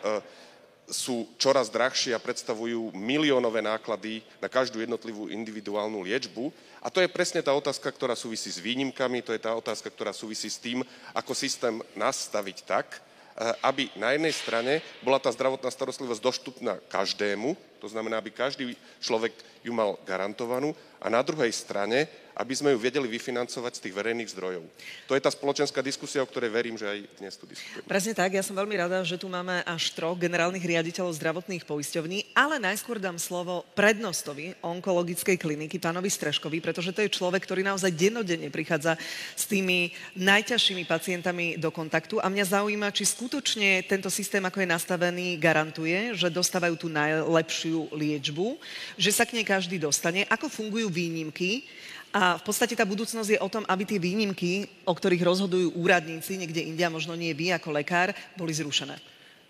[0.88, 6.48] sú čoraz drahšie a predstavujú miliónové náklady na každú jednotlivú individuálnu liečbu.
[6.80, 10.16] A to je presne tá otázka, ktorá súvisí s výnimkami, to je tá otázka, ktorá
[10.16, 10.80] súvisí s tým,
[11.12, 14.72] ako systém nastaviť tak, eh, aby na jednej strane
[15.04, 19.32] bola tá zdravotná starostlivosť dostupná každému, to znamená, aby každý človek
[19.62, 24.30] ju mal garantovanú, a na druhej strane, aby sme ju vedeli vyfinancovať z tých verejných
[24.30, 24.62] zdrojov.
[25.10, 27.86] To je tá spoločenská diskusia, o ktorej verím, že aj dnes tu diskutujeme.
[27.90, 32.30] Presne tak, ja som veľmi rada, že tu máme až troch generálnych riaditeľov zdravotných poisťovní,
[32.38, 37.90] ale najskôr dám slovo prednostovi onkologickej kliniky, pánovi Streškovi, pretože to je človek, ktorý naozaj
[37.90, 38.94] dennodenne prichádza
[39.34, 44.74] s tými najťažšími pacientami do kontaktu a mňa zaujíma, či skutočne tento systém, ako je
[44.78, 48.56] nastavený, garantuje, že dostávajú tú najlepšiu liečbu,
[48.96, 51.68] že sa k nej každý dostane, ako fungujú výnimky
[52.08, 56.40] a v podstate tá budúcnosť je o tom, aby tie výnimky, o ktorých rozhodujú úradníci,
[56.40, 58.96] niekde India, možno nie vy ako lekár, boli zrušené.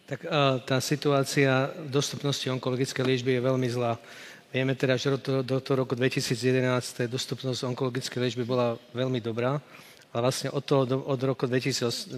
[0.08, 0.24] Tak
[0.64, 4.00] tá situácia dostupnosti onkologickej liečby je veľmi zlá.
[4.48, 9.60] Vieme teda, že do, do toho roku 2011 dostupnosť onkologickej liečby bola veľmi dobrá,
[10.08, 12.08] ale vlastne od, toho, od roku 2011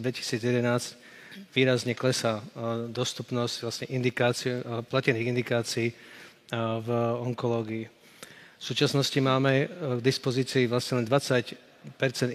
[1.55, 2.43] výrazne klesá
[2.91, 5.89] dostupnosť vlastne indikácií, platených indikácií
[6.55, 6.89] v
[7.23, 7.87] onkológii.
[8.61, 11.57] V súčasnosti máme k dispozícii vlastne len 20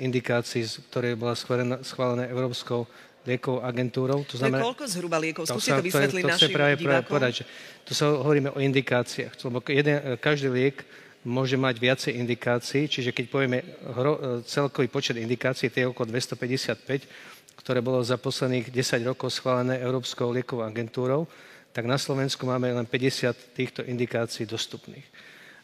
[0.01, 2.89] indikácií, ktoré bola schválená, schválené Európskou
[3.25, 4.21] liekovou agentúrou.
[4.29, 5.43] To znamená, to je koľko zhruba liekov?
[5.49, 7.43] Skúste to vysvetliť to, to našim práve, práve povedať, že
[7.85, 9.33] tu sa hovoríme o indikáciách.
[9.37, 10.85] Lebo jeden, každý liek
[11.25, 13.65] môže mať viacej indikácií, čiže keď povieme
[13.97, 19.79] hro, celkový počet indikácií, to je okolo 255, ktoré bolo za posledných 10 rokov schválené
[19.79, 21.27] Európskou liekovou agentúrou,
[21.75, 25.03] tak na Slovensku máme len 50 týchto indikácií dostupných.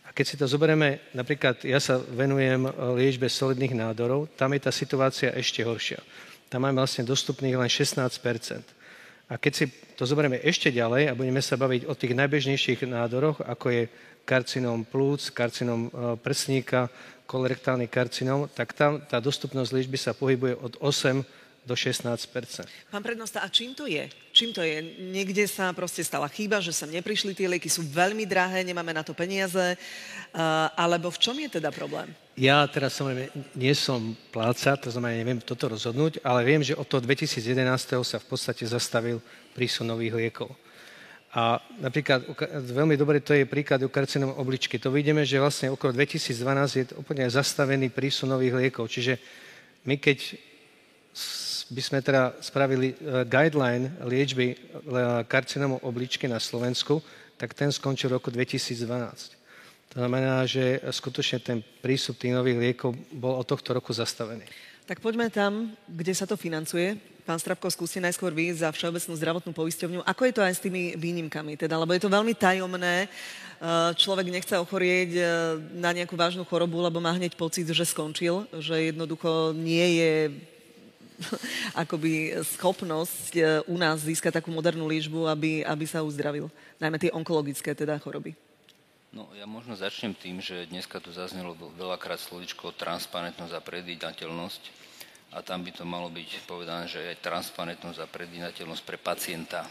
[0.03, 4.67] A keď si to zoberieme, napríklad ja sa venujem e, liečbe solidných nádorov, tam je
[4.67, 6.03] tá situácia ešte horšia.
[6.51, 8.11] Tam máme vlastne dostupných len 16%
[9.31, 13.39] A keď si to zoberieme ešte ďalej a budeme sa baviť o tých najbežnejších nádoroch,
[13.39, 13.83] ako je
[14.27, 15.89] karcinom plúc, karcinom e,
[16.19, 16.91] prsníka,
[17.23, 21.23] kolorektálny karcinom, tak tam tá dostupnosť liečby sa pohybuje od 8
[21.61, 22.09] do 16
[22.89, 24.09] Pán prednosta, a čím to je?
[24.33, 24.81] Čím to je?
[25.13, 29.05] Niekde sa proste stala chyba, že sem neprišli tie lieky, sú veľmi drahé, nemáme na
[29.05, 32.09] to peniaze, uh, alebo v čom je teda problém?
[32.33, 36.89] Ja teraz samozrejme nie som pláca, to znamená, neviem toto rozhodnúť, ale viem, že od
[36.89, 37.61] toho 2011.
[38.01, 39.21] sa v podstate zastavil
[39.53, 40.49] prísun nových liekov.
[41.31, 44.75] A napríklad veľmi dobre to je príklad u karcinom obličky.
[44.81, 46.35] To vidíme, že vlastne okolo 2012
[46.75, 48.91] je úplne zastavený prísun nových liekov.
[48.91, 49.15] Čiže
[49.87, 50.35] my keď
[51.71, 54.55] by sme teda spravili e, guideline liečby e,
[55.23, 56.99] karcinomu obličky na Slovensku,
[57.39, 59.39] tak ten skončil v roku 2012.
[59.91, 64.43] To znamená, že skutočne ten prístup tých nových liekov bol od tohto roku zastavený.
[64.83, 66.99] Tak poďme tam, kde sa to financuje.
[67.23, 70.03] Pán Strapko, skúste najskôr vy za Všeobecnú zdravotnú poisťovňu.
[70.03, 71.55] Ako je to aj s tými výnimkami?
[71.55, 73.07] Teda, lebo je to veľmi tajomné.
[73.07, 73.09] E,
[73.95, 75.23] človek nechce ochorieť
[75.79, 80.11] na nejakú vážnu chorobu, lebo má hneď pocit, že skončil, že jednoducho nie je
[81.83, 86.49] akoby schopnosť e, u nás získať takú modernú liečbu, aby, aby sa uzdravil.
[86.81, 88.35] Najmä tie onkologické teda choroby.
[89.11, 94.63] No ja možno začnem tým, že dneska tu zaznelo veľakrát slovičko transparentnosť a predvídateľnosť
[95.35, 99.67] a tam by to malo byť povedané, že aj transparentnosť a predvídateľnosť pre pacienta.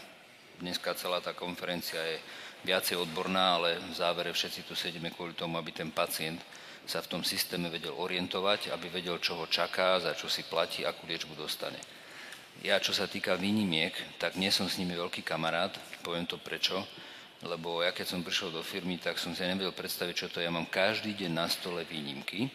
[0.61, 2.21] Dneska celá tá konferencia je
[2.69, 6.37] viacej odborná, ale v závere všetci tu sedíme kvôli tomu, aby ten pacient
[6.85, 10.85] sa v tom systéme vedel orientovať, aby vedel, čo ho čaká, za čo si platí,
[10.85, 11.77] akú liečbu dostane.
[12.61, 15.73] Ja, čo sa týka výnimiek, tak nie som s nimi veľký kamarát,
[16.05, 16.83] poviem to prečo,
[17.41, 20.45] lebo ja keď som prišiel do firmy, tak som si nevedel predstaviť, čo to je.
[20.45, 22.53] Ja mám každý deň na stole výnimky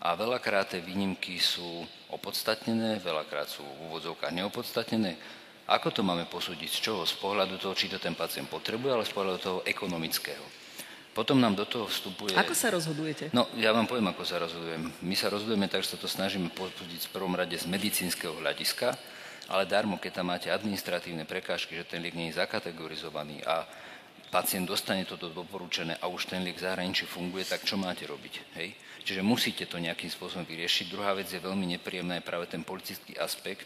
[0.00, 5.18] a veľakrát tie výnimky sú opodstatnené, veľakrát sú v úvodzovkách neopodstatnené.
[5.68, 6.70] Ako to máme posúdiť?
[6.72, 7.04] Z čoho?
[7.04, 10.67] Z pohľadu toho, či to ten pacient potrebuje, ale z pohľadu toho ekonomického.
[11.16, 12.36] Potom nám do toho vstupuje...
[12.38, 13.34] Ako sa rozhodujete?
[13.34, 14.86] No, ja vám poviem, ako sa rozhodujem.
[15.02, 18.94] My sa rozhodujeme tak, že sa to snažíme posúdiť v prvom rade z medicínskeho hľadiska,
[19.48, 23.64] ale darmo, keď tam máte administratívne prekážky, že ten liek nie je zakategorizovaný a
[24.28, 28.34] pacient dostane toto doporučené a už ten liek v zahraničí funguje, tak čo máte robiť?
[28.60, 28.76] Hej?
[29.08, 30.92] Čiže musíte to nejakým spôsobom vyriešiť.
[30.92, 33.64] Druhá vec je veľmi nepríjemná, je práve ten politický aspekt,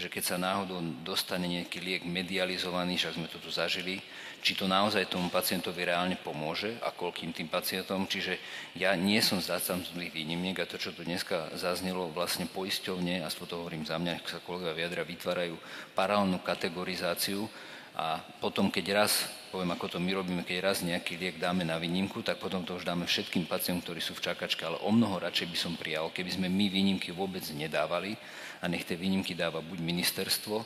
[0.00, 4.00] že keď sa náhodou dostane nejaký liek medializovaný, však sme to tu zažili,
[4.38, 8.06] či to naozaj tomu pacientovi reálne pomôže a koľkým tým pacientom.
[8.06, 8.38] Čiže
[8.78, 13.46] ja nie som zástancom tých výnimiek a to, čo tu dneska zaznelo, vlastne poisťovne, aspoň
[13.46, 15.54] to hovorím za mňa, ak sa kolega vyjadra, vytvárajú
[15.92, 17.50] paralelnú kategorizáciu
[17.98, 21.82] a potom, keď raz, poviem ako to my robíme, keď raz nejaký liek dáme na
[21.82, 25.18] výnimku, tak potom to už dáme všetkým pacientom, ktorí sú v čakačke, ale o mnoho
[25.18, 28.14] radšej by som prijal, keby sme my výnimky vôbec nedávali
[28.62, 30.62] a nech tie výnimky dáva buď ministerstvo,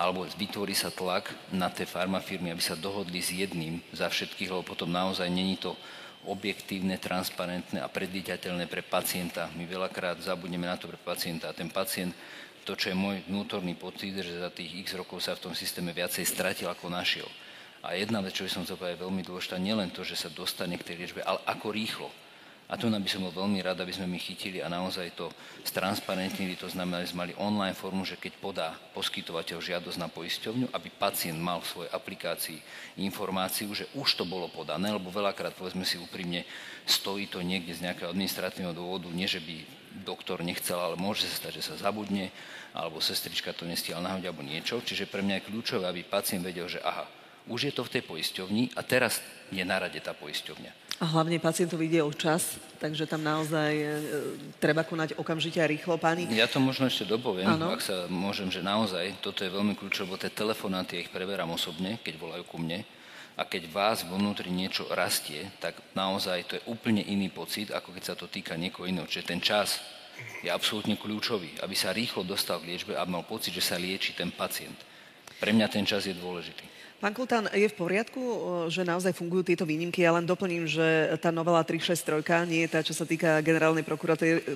[0.00, 4.64] alebo vytvorí sa tlak na tie farmafirmy, aby sa dohodli s jedným za všetkých, lebo
[4.64, 5.76] potom naozaj není to
[6.24, 9.52] objektívne, transparentné a predvídateľné pre pacienta.
[9.52, 12.16] My veľakrát zabudneme na to pre pacienta a ten pacient
[12.64, 15.92] to, čo je môj vnútorný pocit, že za tých x rokov sa v tom systéme
[15.92, 17.28] viacej stratil ako našiel.
[17.80, 20.76] A jedna vec, čo by som chcel povedať, veľmi dôležitá, nielen to, že sa dostane
[20.76, 22.08] k tej liečbe, ale ako rýchlo.
[22.70, 25.26] A tu by som bol veľmi rád, aby sme my chytili a naozaj to
[25.66, 26.54] stransparentnili.
[26.62, 30.88] To znamená, že sme mali online formu, že keď podá poskytovateľ žiadosť na poisťovňu, aby
[30.94, 32.58] pacient mal v svojej aplikácii
[33.02, 36.46] informáciu, že už to bolo podané, lebo veľakrát, povedzme si úprimne,
[36.86, 39.66] stojí to niekde z nejakého administratívneho dôvodu, nie že by
[40.06, 42.30] doktor nechcel, ale môže sa stať, že sa zabudne,
[42.70, 44.78] alebo sestrička to nestihala nahodiť, alebo niečo.
[44.78, 47.10] Čiže pre mňa je kľúčové, aby pacient vedel, že aha,
[47.50, 49.18] už je to v tej poisťovni a teraz
[49.50, 50.89] je na rade tá poisťovňa.
[51.00, 53.88] A hlavne pacientov ide o čas, takže tam naozaj e,
[54.60, 55.96] treba konať okamžite a rýchlo.
[55.96, 56.28] Páni?
[56.28, 57.72] Ja to možno ešte dopoviem, ano.
[57.72, 61.56] ak sa môžem, že naozaj toto je veľmi kľúčové, lebo tie telefonáty, ja ich preberám
[61.56, 62.84] osobne, keď volajú ku mne.
[63.40, 67.96] A keď vás vo vnútri niečo rastie, tak naozaj to je úplne iný pocit, ako
[67.96, 69.08] keď sa to týka niekoho iného.
[69.08, 69.80] Čiže ten čas
[70.44, 74.12] je absolútne kľúčový, aby sa rýchlo dostal k liečbe a mal pocit, že sa lieči
[74.12, 74.76] ten pacient.
[75.40, 76.69] Pre mňa ten čas je dôležitý.
[77.00, 78.20] Pán Kultán, je v poriadku,
[78.68, 80.04] že naozaj fungujú tieto výnimky?
[80.04, 83.80] Ja len doplním, že tá novela 363 nie je tá, čo sa týka generálnej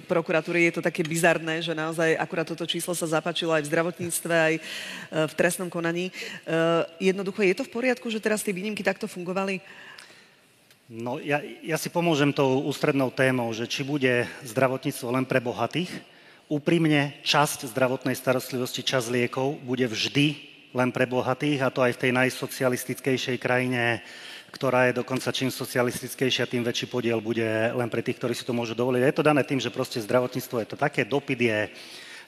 [0.04, 0.68] prokuratúry.
[0.68, 4.54] Je to také bizarné, že naozaj akurát toto číslo sa zapáčilo aj v zdravotníctve, aj
[4.60, 4.62] e,
[5.24, 6.12] v trestnom konaní.
[6.12, 9.64] E, jednoducho, je to v poriadku, že teraz tie výnimky takto fungovali?
[10.92, 15.88] No, ja, ja si pomôžem tou ústrednou témou, že či bude zdravotníctvo len pre bohatých.
[16.52, 22.02] Úprimne, časť zdravotnej starostlivosti, časť liekov bude vždy len pre bohatých, a to aj v
[22.02, 24.02] tej najsocialistickejšej krajine,
[24.50, 28.54] ktorá je dokonca čím socialistickejšia, tým väčší podiel bude len pre tých, ktorí si to
[28.54, 29.02] môžu dovoliť.
[29.02, 31.58] Je to dané tým, že proste zdravotníctvo je to také, dopyt je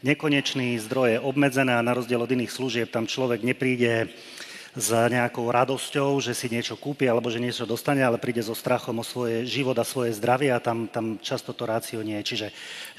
[0.07, 4.10] nekonečný, zdroje obmedzené a na rozdiel od iných služieb tam človek nepríde
[4.76, 9.00] s nejakou radosťou, že si niečo kúpi alebo že niečo dostane, ale príde so strachom
[9.00, 12.36] o svoje život a svoje zdravie a tam, tam často to rácio nie je.
[12.36, 12.46] Čiže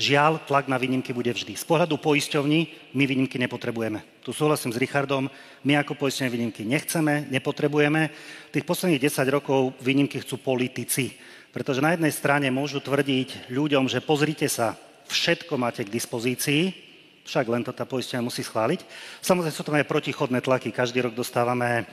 [0.01, 1.53] žiaľ, tlak na výnimky bude vždy.
[1.53, 4.01] Z pohľadu poisťovní my výnimky nepotrebujeme.
[4.25, 5.29] Tu súhlasím s Richardom,
[5.61, 8.09] my ako poistenie výnimky nechceme, nepotrebujeme.
[8.49, 11.13] Tých posledných 10 rokov výnimky chcú politici.
[11.53, 14.73] Pretože na jednej strane môžu tvrdiť ľuďom, že pozrite sa,
[15.13, 16.86] všetko máte k dispozícii,
[17.27, 18.87] však len to tá poistenia musí schváliť.
[19.19, 20.71] Samozrejme sú tam aj protichodné tlaky.
[20.71, 21.83] Každý rok dostávame,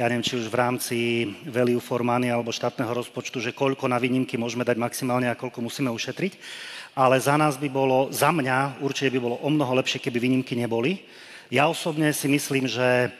[0.00, 0.98] ja neviem, či už v rámci
[1.44, 5.60] value for money alebo štátneho rozpočtu, že koľko na výnimky môžeme dať maximálne a koľko
[5.60, 6.40] musíme ušetriť.
[6.96, 10.56] Ale za nás by bolo, za mňa určite by bolo o mnoho lepšie, keby výnimky
[10.56, 11.04] neboli.
[11.52, 13.12] Ja osobne si myslím, že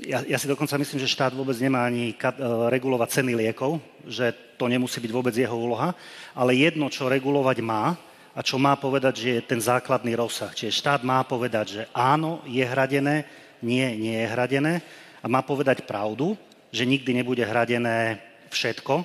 [0.00, 3.76] ja, ja si dokonca myslím, že štát vôbec nemá ani kat, uh, regulovať ceny liekov,
[4.08, 5.92] že to nemusí byť vôbec jeho úloha,
[6.32, 8.00] ale jedno, čo regulovať má,
[8.30, 10.54] a čo má povedať, že je ten základný rozsah.
[10.54, 13.26] Čiže štát má povedať, že áno, je hradené,
[13.58, 14.82] nie, nie je hradené
[15.20, 16.38] a má povedať pravdu,
[16.70, 18.22] že nikdy nebude hradené
[18.54, 19.02] všetko,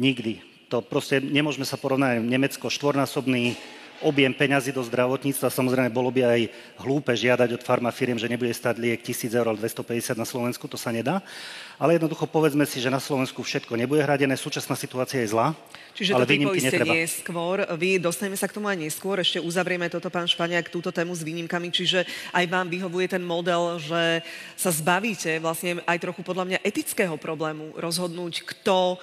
[0.00, 0.40] nikdy.
[0.72, 3.60] To proste nemôžeme sa porovnať Nemecko štvornásobný
[4.02, 5.48] objem peňazí do zdravotníctva.
[5.48, 6.40] Samozrejme, bolo by aj
[6.82, 10.90] hlúpe žiadať od farmafíriem, že nebude stať liek 1000 eur, 250 na Slovensku, to sa
[10.90, 11.22] nedá.
[11.78, 15.56] Ale jednoducho povedzme si, že na Slovensku všetko nebude hradené, súčasná situácia je zlá.
[15.92, 20.08] Čiže ale to vypoistenie skôr, vy dostaneme sa k tomu aj neskôr, ešte uzavrieme toto,
[20.08, 24.24] pán Španiak, túto tému s výnimkami, čiže aj vám vyhovuje ten model, že
[24.56, 28.96] sa zbavíte vlastne aj trochu podľa mňa etického problému rozhodnúť, kto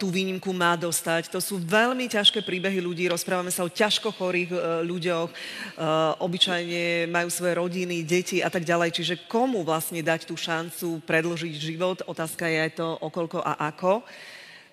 [0.00, 1.28] tú výnimku má dostať.
[1.28, 7.12] To sú veľmi ťažké príbehy ľudí, rozprávame sa o ťažko chorých uh, ľuďoch, uh, obyčajne
[7.12, 8.96] majú svoje rodiny, deti a tak ďalej.
[8.96, 12.00] Čiže komu vlastne dať tú šancu predlžiť život?
[12.08, 14.00] Otázka je aj to, okolko a ako.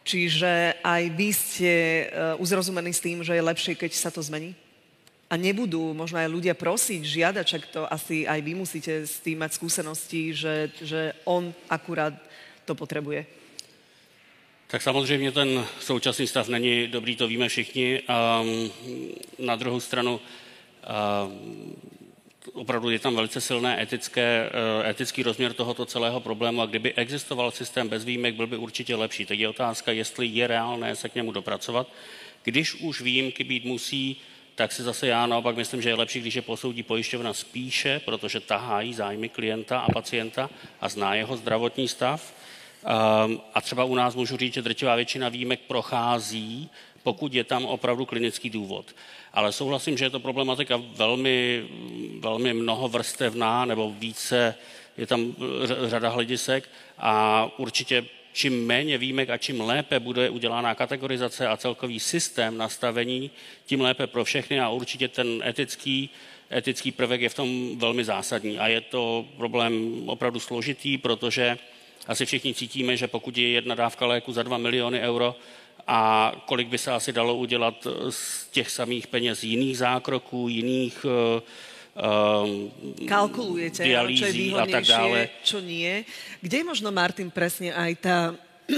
[0.01, 1.74] Čiže aj vy ste
[2.41, 4.58] uzrozumení s tým, že je lepšie, keď sa to zmení?
[5.30, 9.40] A nebudú možno aj ľudia prosiť, žiadať, čak to asi aj vy musíte s tým
[9.40, 12.17] mať skúsenosti, že, že on akurát
[12.66, 13.40] to potrebuje.
[14.72, 18.01] Tak samozřejmě ten současný stav není dobrý, to víme všichni.
[18.08, 18.43] A
[19.40, 20.19] na druhou stranu
[22.53, 24.50] opravdu je tam velice silné etické,
[24.83, 28.95] eh, etický rozměr tohoto celého problému a kdyby existoval systém bez výjimek, byl by určitě
[28.95, 29.25] lepší.
[29.25, 31.88] Teď je otázka, jestli je reálné se k němu dopracovat.
[32.43, 34.22] Když už výjimky být musí,
[34.56, 38.40] tak si zase já naopak myslím, že je lepší, když je posoudí pojišťovna spíše, protože
[38.40, 40.50] tahají zájmy klienta a pacienta
[40.82, 42.33] a zná jeho zdravotní stav.
[42.81, 46.69] Um, a třeba u nás můžu říct, že drtivá většina výjimek prochází,
[47.03, 48.95] pokud je tam opravdu klinický důvod.
[49.33, 51.65] Ale souhlasím, že je to problematika velmi,
[52.19, 54.55] velmi mnohovrstevná nebo více,
[54.97, 55.35] je tam
[55.85, 61.99] řada hledisek a určitě čím méně výjimek a čím lépe bude udělána kategorizace a celkový
[61.99, 63.31] systém nastavení,
[63.65, 66.09] tím lépe pro všechny a určitě ten etický,
[66.51, 68.59] etický prvek je v tom velmi zásadní.
[68.59, 71.57] A je to problém opravdu složitý, protože
[72.07, 75.35] asi všichni cítíme, že pokud je jedna dávka léku za 2 miliony euro,
[75.88, 82.71] a kolik by se asi dalo udělat z těch samých peněz jiných zákroků, jiných um,
[83.07, 86.05] kalkulujete, čo je výhodnejšie, čo nie.
[86.39, 88.17] Kde je možno, Martin, presne aj tá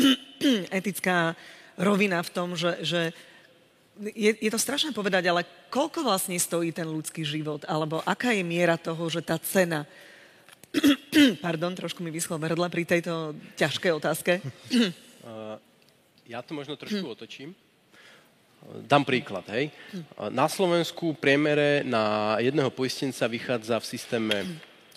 [0.79, 1.37] etická
[1.77, 3.01] rovina v tom, že, že
[4.01, 7.61] je, je to strašné povedať, ale koľko vlastne stojí ten ľudský život?
[7.69, 9.85] Alebo aká je miera toho, že tá cena...
[11.45, 14.33] Pardon, trošku mi vyschlo hrdla pri tejto ťažkej otázke.
[15.23, 15.55] Uh,
[16.27, 17.55] ja to možno trošku otočím.
[18.83, 19.71] Dám príklad, hej.
[20.19, 24.35] Na Slovensku priemere na jedného poistenca vychádza v systéme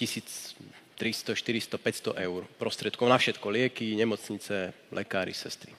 [0.02, 3.46] 1300, 400, 500 eur prostriedkov na všetko.
[3.46, 5.70] Lieky, nemocnice, lekári, sestry.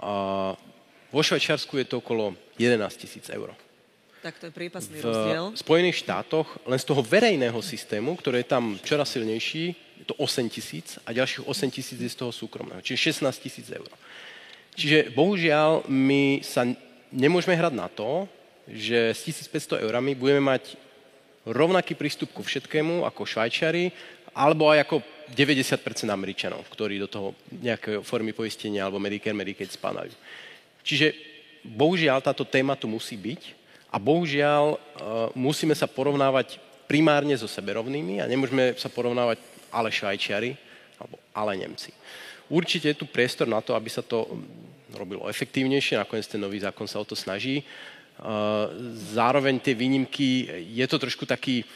[0.00, 0.56] A
[1.12, 3.52] vo Švajčiarsku je to okolo 11 tisíc eur.
[4.26, 5.54] Tak to je prípasný rozdiel.
[5.54, 9.70] V Spojených štátoch len z toho verejného systému, ktorý je tam čoraz silnejší,
[10.02, 13.70] je to 8 tisíc a ďalších 8 tisíc je z toho súkromného, čiže 16 tisíc
[13.70, 13.86] eur.
[14.74, 16.66] Čiže bohužiaľ my sa
[17.14, 18.26] nemôžeme hrať na to,
[18.66, 20.74] že s 1500 eurami budeme mať
[21.46, 23.94] rovnaký prístup ku všetkému ako Švajčari,
[24.34, 25.06] alebo aj ako
[25.38, 30.10] 90% Američanov, ktorí do toho nejaké formy poistenia alebo Medicare, Medicaid spadajú.
[30.82, 31.14] Čiže
[31.62, 34.78] bohužiaľ táto téma tu musí byť a bohužiaľ uh,
[35.36, 39.42] musíme sa porovnávať primárne so seberovnými a nemôžeme sa porovnávať
[39.74, 40.54] ale Švajčiari
[41.02, 41.90] alebo ale Nemci.
[42.46, 44.24] Určite je tu priestor na to, aby sa to
[44.94, 47.66] robilo efektívnejšie, nakoniec ten nový zákon sa o to snaží.
[49.12, 51.66] Zároveň tie výnimky, je to trošku taký,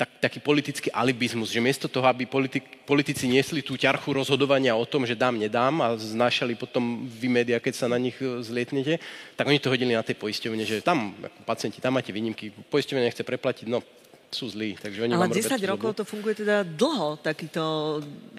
[0.00, 4.88] tak, taký politický alibizmus, že miesto toho, aby politik, politici niesli tú ťarchu rozhodovania o
[4.88, 8.96] tom, že dám, nedám a znášali potom vy média, keď sa na nich e, zlietnete,
[9.36, 13.12] tak oni to hodili na tej poisťovne, že tam, ako pacienti, tam máte výnimky, poisťovne
[13.12, 13.84] nechce preplatiť, no
[14.32, 14.78] sú zlí.
[14.80, 17.98] Takže oni Ale 10 rokov to funguje teda dlho, takýto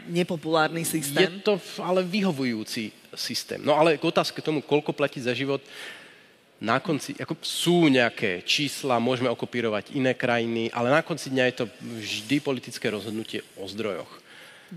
[0.09, 1.29] nepopulárny systém.
[1.29, 3.61] Je to ale vyhovujúci systém.
[3.61, 5.61] No ale k otázke tomu, koľko platiť za život,
[6.61, 11.55] na konci, ako sú nejaké čísla, môžeme okopírovať iné krajiny, ale na konci dňa je
[11.57, 14.21] to vždy politické rozhodnutie o zdrojoch.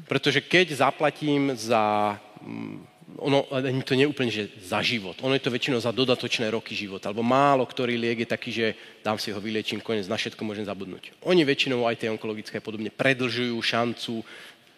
[0.08, 3.46] Pretože keď zaplatím za mm, ono
[3.84, 5.14] to nie je úplne, že za život.
[5.22, 7.12] Ono je to väčšinou za dodatočné roky života.
[7.12, 8.66] Alebo málo ktorý liek je taký, že
[9.04, 11.14] dám si ho, vyliečím, konec, na všetko môžem zabudnúť.
[11.22, 14.24] Oni väčšinou aj tie onkologické podobne predlžujú šancu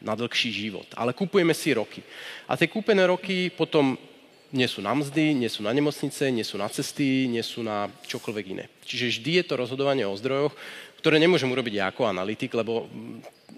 [0.05, 0.89] na dlhší život.
[0.99, 2.05] Ale kupujeme si roky.
[2.45, 3.97] A tie kúpené roky potom
[4.55, 7.91] nie sú na mzdy, nie sú na nemocnice, nie sú na cesty, nie sú na
[8.07, 8.65] čokoľvek iné.
[8.87, 10.55] Čiže vždy je to rozhodovanie o zdrojoch,
[11.03, 12.87] ktoré nemôžem urobiť ja ako analytik, lebo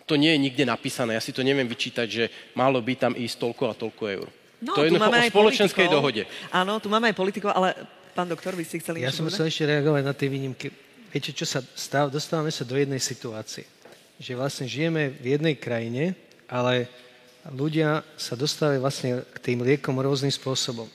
[0.09, 1.17] to nie je nikde napísané.
[1.17, 2.25] Ja si to neviem vyčítať, že
[2.57, 4.29] malo by tam ísť toľko a toľko eur.
[4.59, 5.97] No, to je máme o spoločenskej politikov.
[6.03, 6.23] dohode.
[6.51, 7.77] Áno, tu máme aj politikov, ale
[8.17, 10.73] pán doktor, vy ste chceli Ja som chcel ešte reagovať na tie výnimky.
[11.09, 12.11] Viete, čo sa stáva?
[12.11, 13.65] Dostávame sa do jednej situácie.
[14.19, 16.19] Že vlastne žijeme v jednej krajine,
[16.51, 16.91] ale
[17.53, 20.89] ľudia sa dostávajú vlastne k tým liekom rôznym spôsobom.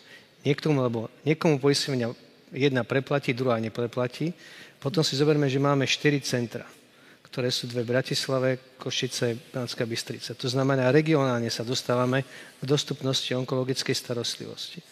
[0.44, 2.12] Niektomu, lebo niekomu poistenia
[2.52, 4.36] jedna preplatí, druhá nepreplatí.
[4.78, 6.68] Potom si zoberme, že máme 4 centra
[7.34, 10.38] ktoré sú dve Bratislave, Košice, Banská Bystrica.
[10.38, 12.22] To znamená, regionálne sa dostávame
[12.62, 14.86] k dostupnosti onkologickej starostlivosti.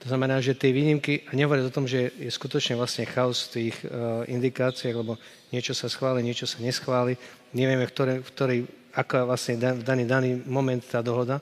[0.00, 3.68] To znamená, že tie výnimky, a nehovoriť o tom, že je skutočne vlastne chaos v
[3.68, 5.20] tých uh, indikáciách, lebo
[5.52, 7.12] niečo sa schváli, niečo sa neschváli,
[7.52, 8.58] nevieme, v ktorej, v ktorej
[8.92, 11.40] aká vlastne v daný, daný moment tá dohoda.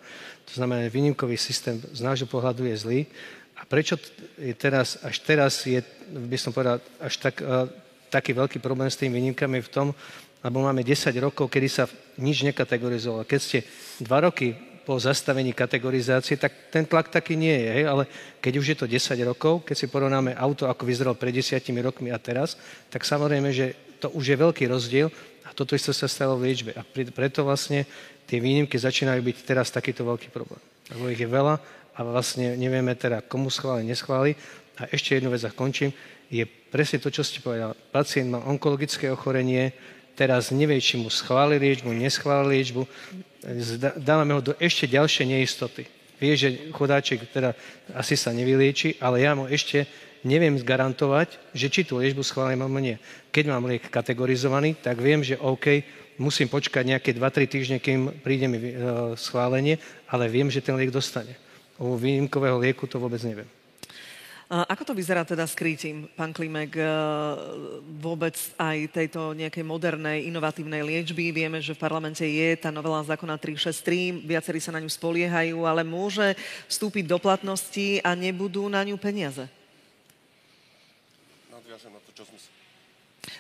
[0.51, 3.01] To znamená, že výnimkový systém z nášho pohľadu je zlý.
[3.61, 3.99] A prečo
[4.41, 7.69] je teraz, až teraz je, by som povedal, až tak, uh,
[8.09, 9.89] taký veľký problém s tými výnimkami v tom,
[10.41, 11.85] lebo máme 10 rokov, kedy sa
[12.17, 13.29] nič nekategorizovalo.
[13.29, 13.59] Keď ste
[14.01, 14.57] 2 roky
[14.89, 17.85] po zastavení kategorizácie, tak ten tlak taký nie je, hej?
[17.85, 18.03] ale
[18.41, 22.09] keď už je to 10 rokov, keď si porovnáme auto, ako vyzeralo pred 10 rokmi
[22.09, 22.57] a teraz,
[22.89, 25.12] tak samozrejme, že to už je veľký rozdiel
[25.45, 26.73] a toto isté sa stalo v liečbe.
[26.73, 27.85] A preto vlastne
[28.25, 30.62] tie výnimky začínajú byť teraz takýto veľký problém.
[30.91, 31.61] Lebo ich je veľa
[31.95, 34.33] a vlastne nevieme teda, komu schváli, neschváli.
[34.81, 35.93] A ešte jednu vec a končím,
[36.33, 37.77] je presne to, čo ste povedal.
[37.93, 39.75] Pacient má onkologické ochorenie,
[40.15, 42.83] teraz nevie, či mu schváli liečbu, neschváli liečbu,
[43.99, 45.83] dávame ho do ešte ďalšej neistoty.
[46.20, 47.57] Vie, že chudáček teda
[47.97, 49.89] asi sa nevylieči, ale ja mu ešte
[50.23, 52.97] neviem garantovať, že či tú liečbu schválim alebo nie.
[53.32, 55.84] Keď mám liek kategorizovaný, tak viem, že OK,
[56.20, 58.74] musím počkať nejaké 2-3 týždne, kým príde mi e,
[59.16, 61.32] schválenie, ale viem, že ten liek dostane.
[61.81, 63.49] U výnimkového lieku to vôbec neviem.
[64.50, 66.82] Ako to vyzerá teda s krytím, pán Klimek, e,
[68.02, 71.31] vôbec aj tejto nejakej modernej, inovatívnej liečby?
[71.31, 75.86] Vieme, že v parlamente je tá novela zákona 363, viacerí sa na ňu spoliehajú, ale
[75.86, 76.34] môže
[76.66, 79.47] vstúpiť do platnosti a nebudú na ňu peniaze?
[81.81, 82.49] Nadviažem na to, čo sme si...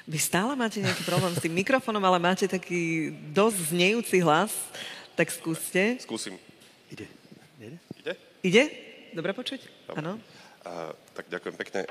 [0.08, 4.48] Vy stále máte nejaký problém s tým mikrofónom, ale máte taký dosť znejúci hlas,
[5.12, 6.00] tak skúste.
[6.00, 6.40] Skúsim.
[6.88, 7.04] Ide.
[7.60, 7.76] Ide?
[8.00, 8.12] Ide?
[8.40, 8.64] Ide?
[9.12, 9.60] Dobre počuť?
[9.92, 10.16] Áno.
[10.64, 11.84] A, tak ďakujem pekne.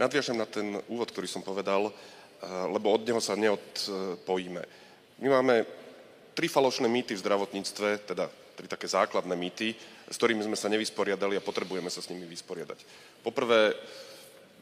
[0.00, 1.92] Nadviažem na ten úvod, ktorý som povedal,
[2.72, 4.62] lebo od neho sa neodpojíme.
[5.20, 5.68] My máme
[6.32, 9.76] tri falošné mýty v zdravotníctve, teda tri také základné mýty,
[10.08, 12.80] s ktorými sme sa nevysporiadali a potrebujeme sa s nimi vysporiadať.
[13.20, 13.76] Poprvé,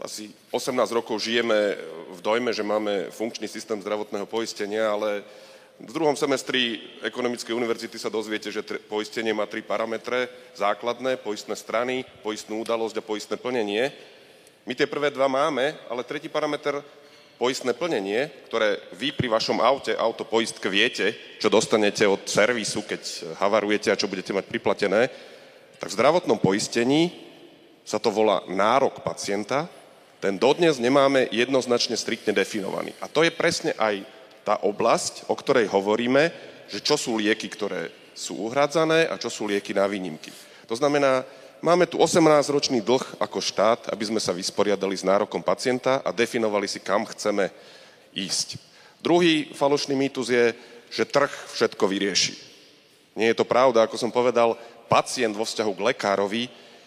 [0.01, 1.77] asi 18 rokov žijeme
[2.11, 5.23] v dojme, že máme funkčný systém zdravotného poistenia, ale
[5.81, 10.29] v druhom semestri Ekonomickej univerzity sa dozviete, že poistenie má tri parametre.
[10.53, 13.89] Základné, poistné strany, poistnú udalosť a poistné plnenie.
[14.69, 16.85] My tie prvé dva máme, ale tretí parameter,
[17.41, 23.33] poistné plnenie, ktoré vy pri vašom aute, auto poistke viete, čo dostanete od servisu, keď
[23.41, 25.09] havarujete a čo budete mať priplatené,
[25.81, 27.09] tak v zdravotnom poistení
[27.81, 29.65] sa to volá nárok pacienta,
[30.21, 32.93] ten dodnes nemáme jednoznačne striktne definovaný.
[33.01, 34.05] A to je presne aj
[34.45, 36.29] tá oblasť, o ktorej hovoríme,
[36.69, 40.29] že čo sú lieky, ktoré sú uhrádzané a čo sú lieky na výnimky.
[40.69, 41.25] To znamená,
[41.65, 46.69] máme tu 18-ročný dlh ako štát, aby sme sa vysporiadali s nárokom pacienta a definovali
[46.69, 47.49] si, kam chceme
[48.13, 48.61] ísť.
[49.01, 50.53] Druhý falošný mýtus je,
[50.93, 52.37] že trh všetko vyrieši.
[53.17, 54.55] Nie je to pravda, ako som povedal,
[54.87, 56.43] pacient vo vzťahu k lekárovi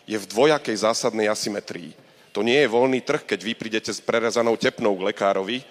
[0.05, 2.02] je v dvojakej zásadnej asymetrii.
[2.33, 5.61] To nie je voľný trh, keď vy prídete s prerezanou tepnou k lekárovi,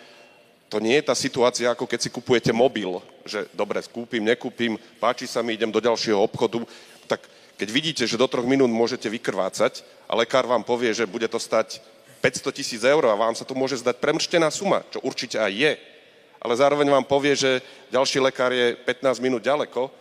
[0.73, 2.97] to nie je tá situácia, ako keď si kupujete mobil,
[3.29, 6.65] že dobre, skúpim, nekúpim, páči sa mi, idem do ďalšieho obchodu,
[7.05, 7.21] tak
[7.61, 11.37] keď vidíte, že do troch minút môžete vykrvácať a lekár vám povie, že bude to
[11.37, 11.85] stať
[12.25, 15.73] 500 tisíc eur a vám sa to môže zdať premrštená suma, čo určite aj je,
[16.41, 17.61] ale zároveň vám povie, že
[17.93, 19.93] ďalší lekár je 15 minút ďaleko,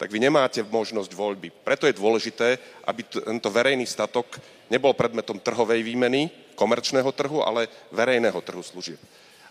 [0.00, 1.52] tak vy nemáte možnosť voľby.
[1.52, 2.56] Preto je dôležité,
[2.88, 4.40] aby tento verejný statok
[4.72, 8.96] nebol predmetom trhovej výmeny, komerčného trhu, ale verejného trhu služieb.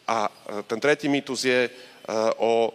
[0.10, 0.32] A e,
[0.66, 1.72] ten tretí mýtus je e,
[2.42, 2.74] o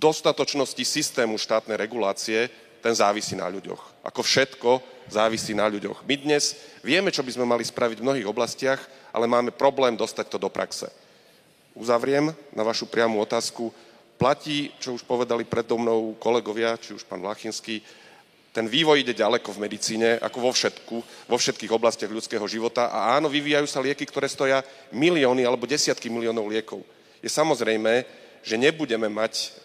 [0.00, 2.48] dostatočnosti systému štátnej regulácie,
[2.80, 4.08] ten závisí na ľuďoch.
[4.08, 4.80] Ako všetko
[5.12, 6.08] závisí na ľuďoch.
[6.08, 8.80] My dnes vieme, čo by sme mali spraviť v mnohých oblastiach,
[9.12, 10.88] ale máme problém dostať to do praxe.
[11.76, 13.68] Uzavriem na vašu priamu otázku.
[14.16, 17.82] Platí, čo už povedali predo mnou kolegovia, či už pán Vlachinský,
[18.52, 22.92] ten vývoj ide ďaleko v medicíne, ako vo všetku, vo všetkých oblastiach ľudského života.
[22.92, 24.60] A áno, vyvíjajú sa lieky, ktoré stoja
[24.92, 26.84] milióny alebo desiatky miliónov liekov.
[27.24, 28.04] Je samozrejme,
[28.44, 29.56] že nebudeme mať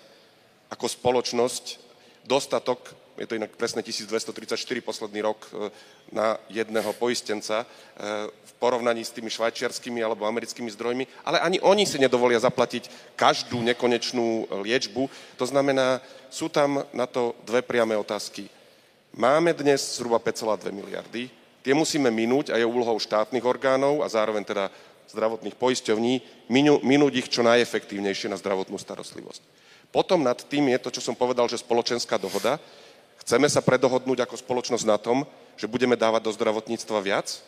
[0.72, 1.84] ako spoločnosť
[2.24, 2.80] dostatok,
[3.18, 5.74] je to inak presne 1234 posledný rok e,
[6.14, 7.66] na jedného poistenca e,
[8.30, 13.62] v porovnaní s tými švajčiarskými alebo americkými zdrojmi, ale ani oni si nedovolia zaplatiť každú
[13.62, 15.10] nekonečnú liečbu.
[15.38, 18.50] To znamená, sú tam na to dve priame otázky
[19.18, 21.26] Máme dnes zhruba 5,2 miliardy.
[21.66, 24.70] Tie musíme minúť a je úlohou štátnych orgánov a zároveň teda
[25.10, 26.46] zdravotných poisťovní
[26.86, 29.42] minúť ich čo najefektívnejšie na zdravotnú starostlivosť.
[29.90, 32.62] Potom nad tým je to, čo som povedal, že spoločenská dohoda.
[33.28, 35.28] Chceme sa predohodnúť ako spoločnosť na tom,
[35.60, 37.44] že budeme dávať do zdravotníctva viac,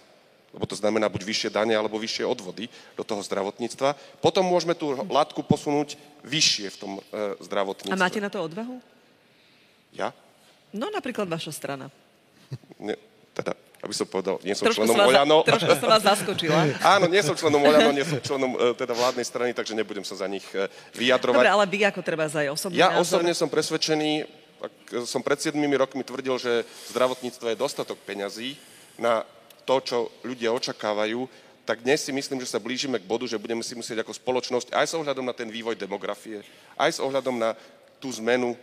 [0.51, 2.67] lebo to znamená buď vyššie dane alebo vyššie odvody
[2.99, 3.95] do toho zdravotníctva.
[4.19, 5.95] Potom môžeme tú látku posunúť
[6.27, 7.01] vyššie v tom e,
[7.47, 7.95] zdravotníctve.
[7.95, 8.83] A máte na to odvahu?
[9.95, 10.11] Ja?
[10.75, 11.87] No napríklad vaša strana.
[12.75, 12.99] Ne,
[13.31, 15.47] teda, aby som povedal, nie som trošku členom Oľano.
[15.47, 16.75] Trošku som vás zaskočila.
[16.99, 20.19] Áno, nie som členom Oľano, nie som členom e, teda vládnej strany, takže nebudem sa
[20.19, 21.39] za nich e, vyjadrovať.
[21.39, 23.23] Dobre, ale vy ako treba aj osobný Ja názor?
[23.23, 24.27] osobne som presvedčený,
[24.59, 28.59] ak som pred 7 rokmi tvrdil, že v zdravotníctve je dostatok peňazí
[28.99, 29.23] na
[29.63, 29.97] to, čo
[30.27, 31.29] ľudia očakávajú,
[31.63, 34.73] tak dnes si myslím, že sa blížime k bodu, že budeme si musieť ako spoločnosť
[34.73, 36.41] aj s ohľadom na ten vývoj demografie,
[36.73, 37.53] aj s ohľadom na
[38.01, 38.57] tú zmenu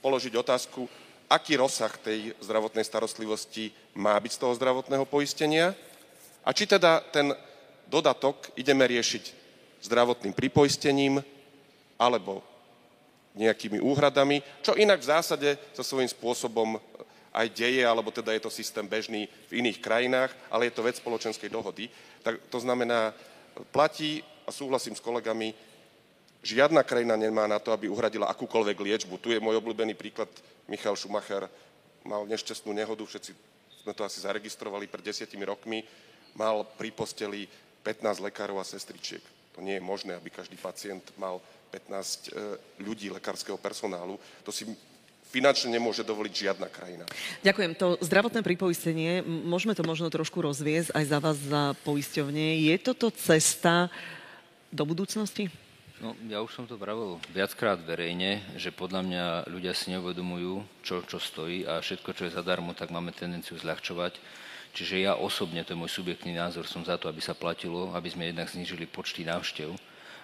[0.00, 0.88] položiť otázku,
[1.28, 5.76] aký rozsah tej zdravotnej starostlivosti má byť z toho zdravotného poistenia
[6.42, 7.36] a či teda ten
[7.86, 9.24] dodatok ideme riešiť
[9.84, 11.20] zdravotným pripoistením
[12.00, 12.40] alebo
[13.34, 16.78] nejakými úhradami, čo inak v zásade sa svojím spôsobom
[17.30, 20.98] aj deje, alebo teda je to systém bežný v iných krajinách, ale je to vec
[20.98, 21.86] spoločenskej dohody.
[22.26, 23.14] Tak to znamená,
[23.70, 25.54] platí, a súhlasím s kolegami,
[26.40, 29.20] Žiadna krajina nemá na to, aby uhradila akúkoľvek liečbu.
[29.20, 30.28] Tu je môj obľúbený príklad.
[30.72, 31.44] Michal Schumacher
[32.00, 33.36] mal nešťastnú nehodu, všetci
[33.84, 35.84] sme to asi zaregistrovali pred desiatimi rokmi.
[36.32, 37.44] Mal pri posteli
[37.84, 39.20] 15 lekárov a sestričiek.
[39.52, 42.38] To nie je možné, aby každý pacient mal 15 e,
[42.82, 44.18] ľudí lekárskeho personálu.
[44.42, 44.66] To si
[45.30, 47.06] finančne nemôže dovoliť žiadna krajina.
[47.46, 47.72] Ďakujem.
[47.78, 52.66] To zdravotné pripoistenie, môžeme to možno trošku rozviesť aj za vás za poisťovne.
[52.66, 53.86] Je toto cesta
[54.74, 55.46] do budúcnosti?
[56.00, 61.04] No, ja už som to pravil viackrát verejne, že podľa mňa ľudia si neuvedomujú, čo,
[61.04, 64.16] čo stojí a všetko, čo je zadarmo, tak máme tendenciu zľahčovať.
[64.72, 68.08] Čiže ja osobne, to je môj subjektný názor, som za to, aby sa platilo, aby
[68.08, 69.76] sme jednak znížili počty návštev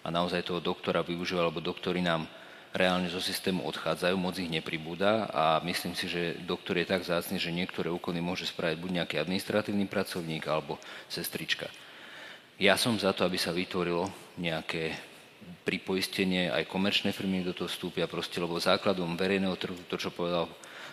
[0.06, 2.30] a naozaj toho doktora využíval, lebo doktory nám
[2.70, 7.42] reálne zo systému odchádzajú, moc ich nepribúda a myslím si, že doktor je tak zácný,
[7.42, 10.78] že niektoré úkony môže spraviť buď nejaký administratívny pracovník alebo
[11.10, 11.66] sestrička.
[12.62, 14.06] Ja som za to, aby sa vytvorilo
[14.38, 14.94] nejaké
[15.66, 20.46] pripoistenie, aj komerčné firmy do toho vstúpia proste, lebo základom verejného trhu, to čo povedal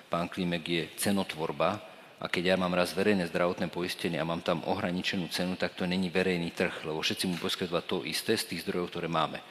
[0.09, 4.63] pán Klimek, je cenotvorba a keď ja mám raz verejné zdravotné poistenie a mám tam
[4.63, 8.63] ohraničenú cenu, tak to není verejný trh, lebo všetci mu poskytovať to isté z tých
[8.63, 9.41] zdrojov, ktoré máme.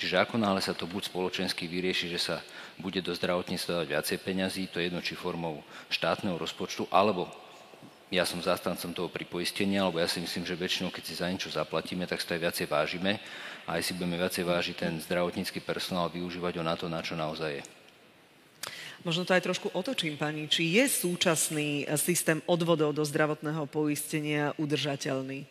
[0.00, 2.36] Čiže ako náhle sa to buď spoločensky vyrieši, že sa
[2.80, 5.60] bude do zdravotníctva dať viacej peňazí, to je jedno či formou
[5.92, 7.28] štátneho rozpočtu, alebo
[8.12, 11.48] ja som zastancom toho pripoistenia, lebo ja si myslím, že väčšinou, keď si za niečo
[11.48, 13.16] zaplatíme, tak si to aj viacej vážime
[13.64, 17.16] a aj si budeme viacej vážiť ten zdravotnícky personál, využívať ho na to, na čo
[17.16, 17.81] naozaj je.
[19.02, 20.46] Možno to aj trošku otočím, pani.
[20.46, 25.42] Či je súčasný systém odvodov do zdravotného poistenia udržateľný?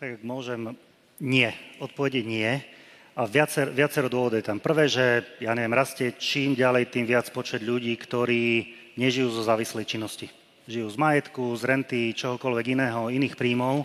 [0.00, 0.72] Tak môžem,
[1.20, 1.52] nie.
[1.84, 2.64] Odpovede nie.
[3.12, 4.56] A viacer, viacero dôvodov je tam.
[4.56, 9.84] Prvé, že, ja neviem, rastie čím ďalej, tým viac počet ľudí, ktorí nežijú zo závislej
[9.84, 10.32] činnosti.
[10.64, 13.84] Žijú z majetku, z renty, čohokoľvek iného, iných príjmov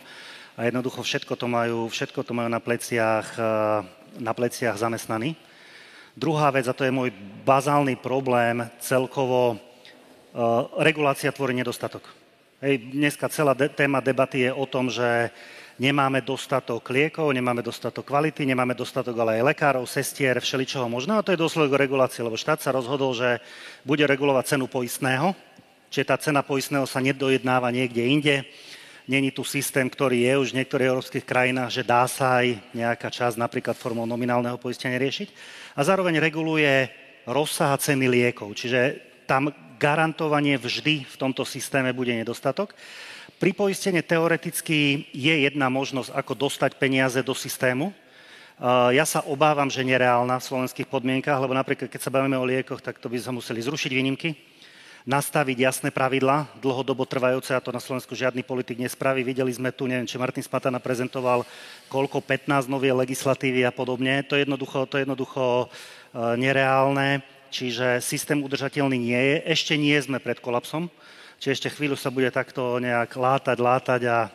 [0.56, 3.84] a jednoducho všetko to majú, všetko to majú na pleciach, eh,
[4.18, 5.36] na pleciach zamestnaní.
[6.17, 7.13] Druhá vec, a to je môj
[7.45, 9.59] bazálny problém, celkovo eh,
[10.81, 12.09] regulácia tvorí nedostatok.
[12.57, 15.29] Hej, dneska celá de- téma debaty je o tom, že
[15.77, 21.21] nemáme dostatok liekov, nemáme dostatok kvality, nemáme dostatok ale aj lekárov, sestier, všeličoho možného.
[21.21, 23.37] A to je dôsledok regulácie, lebo štát sa rozhodol, že
[23.85, 25.37] bude regulovať cenu poistného,
[25.93, 28.35] čiže tá cena poistného sa nedojednáva niekde inde.
[29.08, 33.08] Není tu systém, ktorý je už v niektorých európskych krajinách, že dá sa aj nejaká
[33.08, 35.32] časť napríklad formou nominálneho poistenia riešiť.
[35.80, 36.92] A zároveň reguluje
[37.24, 38.52] rozsah ceny liekov.
[38.52, 39.48] Čiže tam
[39.80, 42.76] garantovanie vždy v tomto systéme bude nedostatok.
[43.40, 47.95] Pripoistenie teoreticky je jedna možnosť, ako dostať peniaze do systému.
[48.92, 52.82] Ja sa obávam, že nereálna v slovenských podmienkach, lebo napríklad keď sa bavíme o liekoch,
[52.82, 54.34] tak to by sa museli zrušiť výnimky,
[55.08, 59.24] nastaviť jasné pravidla, dlhodobo trvajúce, a to na Slovensku žiadny politik nespraví.
[59.24, 61.48] Videli sme tu, neviem, či Martin Spatana prezentoval,
[61.88, 64.19] koľko 15 novie legislatívy a podobne.
[64.27, 65.72] To je jednoducho, to je jednoducho
[66.36, 69.36] nereálne, čiže systém udržateľný nie je.
[69.56, 70.92] Ešte nie sme pred kolapsom.
[71.40, 74.27] Čiže ešte chvíľu sa bude takto nejak látať, látať a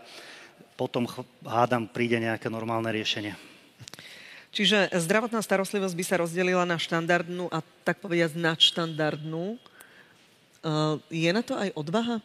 [0.81, 1.05] potom
[1.45, 3.37] hádam príde nejaké normálne riešenie.
[4.53, 9.61] Čiže zdravotná starostlivosť by sa rozdelila na štandardnú a tak povediať nadštandardnú.
[11.11, 12.23] Je na to aj odvaha?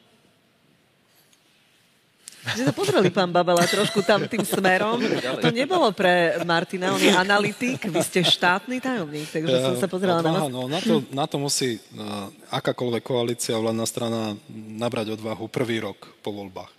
[2.47, 5.03] Že sa pozreli, pán Babela, trošku tam tým smerom.
[5.43, 10.23] To nebolo pre Martina, on je analytik, vy ste štátny tajomník, takže som sa pozrela
[10.23, 10.53] odvaha, na vás.
[10.55, 14.21] No, na, to, na to musí uh, akákoľvek koalícia, vládna strana
[14.55, 16.71] nabrať odvahu prvý rok po voľbách.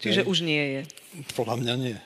[0.00, 0.82] Čiže je, už nie je?
[1.36, 1.96] Podľa mňa nie.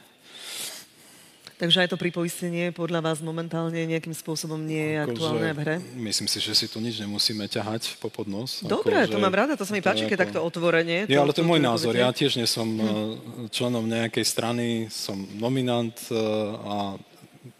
[1.56, 5.76] Takže aj to pripoistenie podľa vás momentálne nejakým spôsobom nie je ako aktuálne v hre?
[5.96, 8.60] Myslím si, že si tu nič nemusíme ťahať po podnos.
[8.60, 11.08] Dobre, ako, to mám rada, to sa mi páči, keď takto otvorenie.
[11.08, 11.96] Nie, ale to je môj názor.
[11.96, 13.48] Ja tiež nie som hm.
[13.48, 16.20] členom nejakej strany, som nominant e,
[16.60, 17.00] a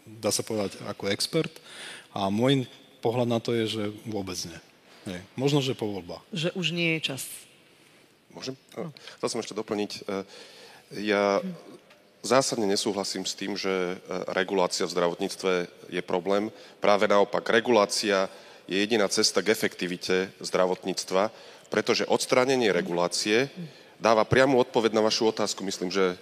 [0.05, 1.57] dá sa povedať ako expert.
[2.13, 2.69] A môj
[3.01, 4.59] pohľad na to je, že vôbec nie.
[5.09, 5.19] nie.
[5.33, 6.21] Možno, že po voľbách.
[6.37, 7.25] Že už nie je čas.
[8.29, 8.53] Môžem?
[9.17, 10.05] Chcel som ešte doplniť.
[10.05, 10.21] E,
[11.01, 11.41] ja
[12.27, 13.95] zásadne nesúhlasím s tým, že e,
[14.35, 15.51] regulácia v zdravotníctve
[15.87, 16.51] je problém.
[16.83, 18.27] Práve naopak, regulácia
[18.67, 21.31] je jediná cesta k efektivite zdravotníctva,
[21.71, 23.47] pretože odstránenie regulácie
[23.97, 26.15] dáva priamu odpoveď na vašu otázku, myslím, že e,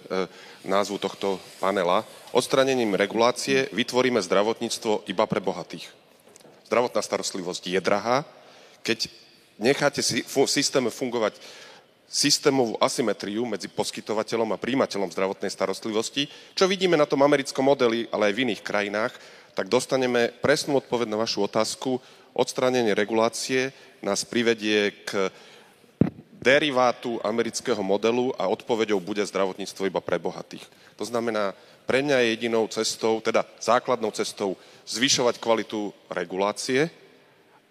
[0.64, 2.06] názvu tohto panela.
[2.32, 5.90] Odstranením regulácie vytvoríme zdravotníctvo iba pre bohatých.
[6.66, 8.24] Zdravotná starostlivosť je drahá.
[8.80, 9.12] Keď
[9.60, 11.36] necháte si v systéme fungovať
[12.06, 18.30] systémovú asymetriu medzi poskytovateľom a príjimateľom zdravotnej starostlivosti, čo vidíme na tom americkom modeli, ale
[18.30, 19.14] aj v iných krajinách,
[19.58, 21.98] tak dostaneme presnú odpoveď na vašu otázku.
[22.36, 23.72] Odstránenie regulácie
[24.04, 25.32] nás privedie k
[26.36, 30.62] derivátu amerického modelu a odpoveďou bude zdravotníctvo iba pre bohatých.
[30.94, 31.56] To znamená,
[31.88, 34.54] pre mňa je jedinou cestou, teda základnou cestou
[34.86, 36.86] zvyšovať kvalitu regulácie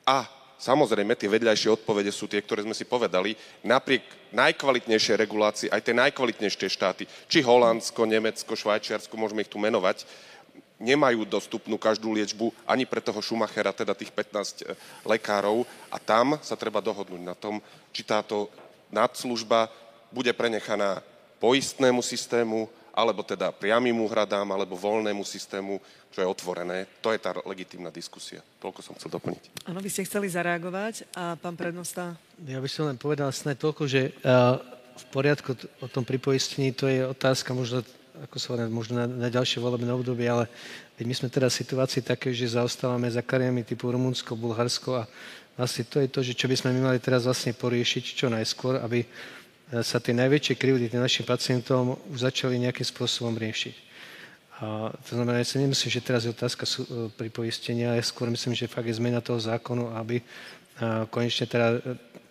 [0.03, 0.27] a
[0.59, 4.03] samozrejme tie vedľajšie odpovede sú tie, ktoré sme si povedali, napriek
[4.35, 10.03] najkvalitnejšej regulácii, aj tie najkvalitnejšie štáty, či Holandsko, Nemecko, Švajčiarsko, môžeme ich tu menovať,
[10.79, 14.75] nemajú dostupnú každú liečbu ani pre toho Schumachera, teda tých 15 e,
[15.07, 15.63] lekárov.
[15.87, 17.63] A tam sa treba dohodnúť na tom,
[17.95, 18.51] či táto
[18.91, 19.71] nadslužba
[20.11, 20.99] bude prenechaná
[21.39, 25.83] poistnému systému, alebo teda priamým úhradám, alebo voľnému systému,
[26.15, 26.87] čo je otvorené.
[27.03, 28.39] To je tá legitímna diskusia.
[28.63, 29.67] Toľko som chcel doplniť.
[29.67, 32.15] Áno, vy ste chceli zareagovať a pán prednosta?
[32.47, 34.55] Ja by som len povedal snad toľko, že uh,
[34.95, 37.83] v poriadku o tom pripoistení, to je otázka možno
[38.15, 40.47] ako sa hovorí, možno na, na ďalšie volebné obdobie, ale
[41.03, 45.07] my sme teraz v situácii také, že zaostávame za krajinami typu Rumunsko, Bulharsko a
[45.59, 48.79] vlastne to je to, že čo by sme my mali teraz vlastne poriešiť čo najskôr,
[48.79, 49.03] aby
[49.71, 53.85] sa tie najväčšie krivdy tým našim pacientom už začali nejakým spôsobom riešiť.
[54.61, 58.31] A to znamená, ja si nemyslím, že teraz je otázka e, pri poistenia, ja skôr
[58.31, 60.23] myslím, že fakt je zmena toho zákonu, aby e,
[61.11, 61.83] konečne teda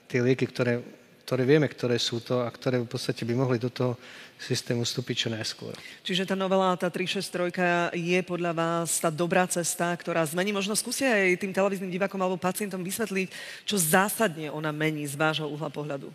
[0.08, 0.80] tie lieky, ktoré,
[1.28, 4.00] ktoré vieme, ktoré sú to a ktoré v podstate by mohli do toho
[4.40, 5.76] systému vstúpiť čo najskôr.
[6.00, 10.52] Čiže tá novela, tá 363 je podľa vás tá dobrá cesta, ktorá zmení.
[10.52, 13.28] Možno skúsia aj tým televíznym divákom alebo pacientom vysvetliť,
[13.68, 16.08] čo zásadne ona mení z vášho uhla pohľadu.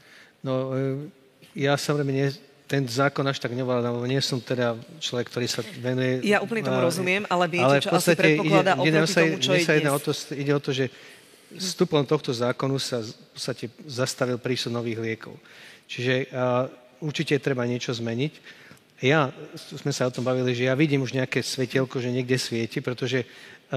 [0.43, 1.09] No, e,
[1.58, 2.27] ja samozrejme nie,
[2.69, 6.22] ten zákon až tak nevládam, lebo nie som teda človek, ktorý sa venuje...
[6.22, 9.82] Ja úplne tomu rozumiem, ale viete, ale čo asi predpokladá ide, oproti tomu, čo je
[9.82, 9.90] dnes.
[9.90, 10.85] O to, ide o to, že
[11.50, 15.34] vstupom tohto zákonu sa v podstate zastavil prísud nových liekov.
[15.90, 16.30] Čiže
[17.01, 18.34] určite treba niečo zmeniť.
[19.01, 22.85] Ja, sme sa o tom bavili, že ja vidím už nejaké svetielko, že niekde svieti,
[22.85, 23.26] pretože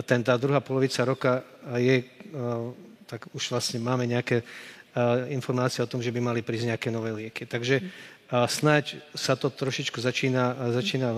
[0.04, 1.40] ten, tá druhá polovica roka
[1.80, 2.04] je,
[3.08, 4.44] tak už vlastne máme nejaké
[5.32, 7.48] informácie o tom, že by mali prísť nejaké nové lieky.
[7.48, 7.80] Takže
[8.28, 11.08] snáď sa to trošičku začína, začína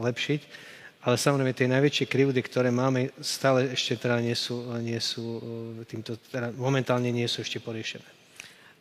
[0.00, 0.40] lepšiť,
[1.04, 5.40] ale samozrejme tie najväčšie krivdy, ktoré máme, stále ešte teda nie sú, nie sú
[5.84, 8.08] týmto, teda momentálne nie sú ešte poriešené.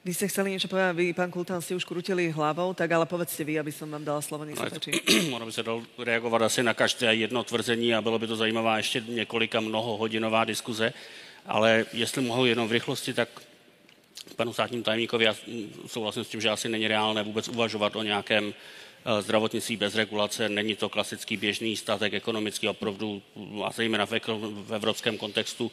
[0.03, 3.39] Vy ste chceli niečo povedať, vy, pán Kultán, ste už krutili hlavou, tak ale povedzte
[3.47, 4.91] vy, aby som vám dala slovo, nech sa páči.
[5.35, 8.77] Ono by sa dal reagovat asi na každé jedno tvrzení a bylo by to zajímavá
[8.77, 10.91] ještě několika mnohohodinová diskuze,
[11.47, 13.29] ale jestli mohu jenom v rychlosti, tak
[14.35, 15.35] panu státnímu tajemníkovi já
[15.87, 20.49] souhlasím s tím, že asi není reálné vůbec uvažovat o nějakém eh, zdravotnictví bez regulace.
[20.49, 23.21] Není to klasický běžný statek ekonomický, opravdu,
[23.65, 24.13] a zejména v,
[24.73, 25.71] evropském kontextu,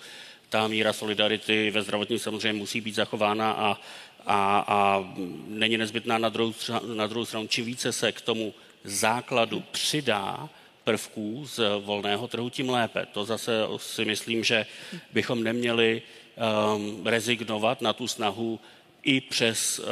[0.49, 3.81] ta míra solidarity ve zdravotnictví samozřejmě musí být zachována a
[4.27, 5.05] a, a
[5.49, 6.55] není nezbytná na druhou,
[6.95, 7.47] na druhou stranu.
[7.47, 10.49] Čím více se k tomu základu přidá
[10.85, 13.07] prvků z volného trhu, tím lépe.
[13.13, 14.67] To zase si myslím, že
[15.13, 16.03] bychom neměli
[16.41, 18.61] um, rezignovat na tu snahu
[19.03, 19.87] i přes uh,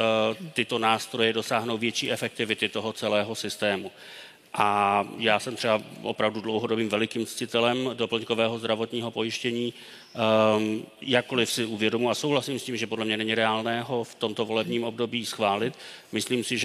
[0.53, 3.91] tyto nástroje dosáhnout větší efektivity toho celého systému.
[4.53, 9.73] A já jsem třeba opravdu dlouhodobým velikým ctitelem doplňkového zdravotního pojištění.
[10.57, 14.15] Um, jakkoliv si uvědomu a souhlasím s tím, že podle mě není reálné ho v
[14.15, 15.73] tomto volebním období schválit,
[16.11, 16.57] myslím si, že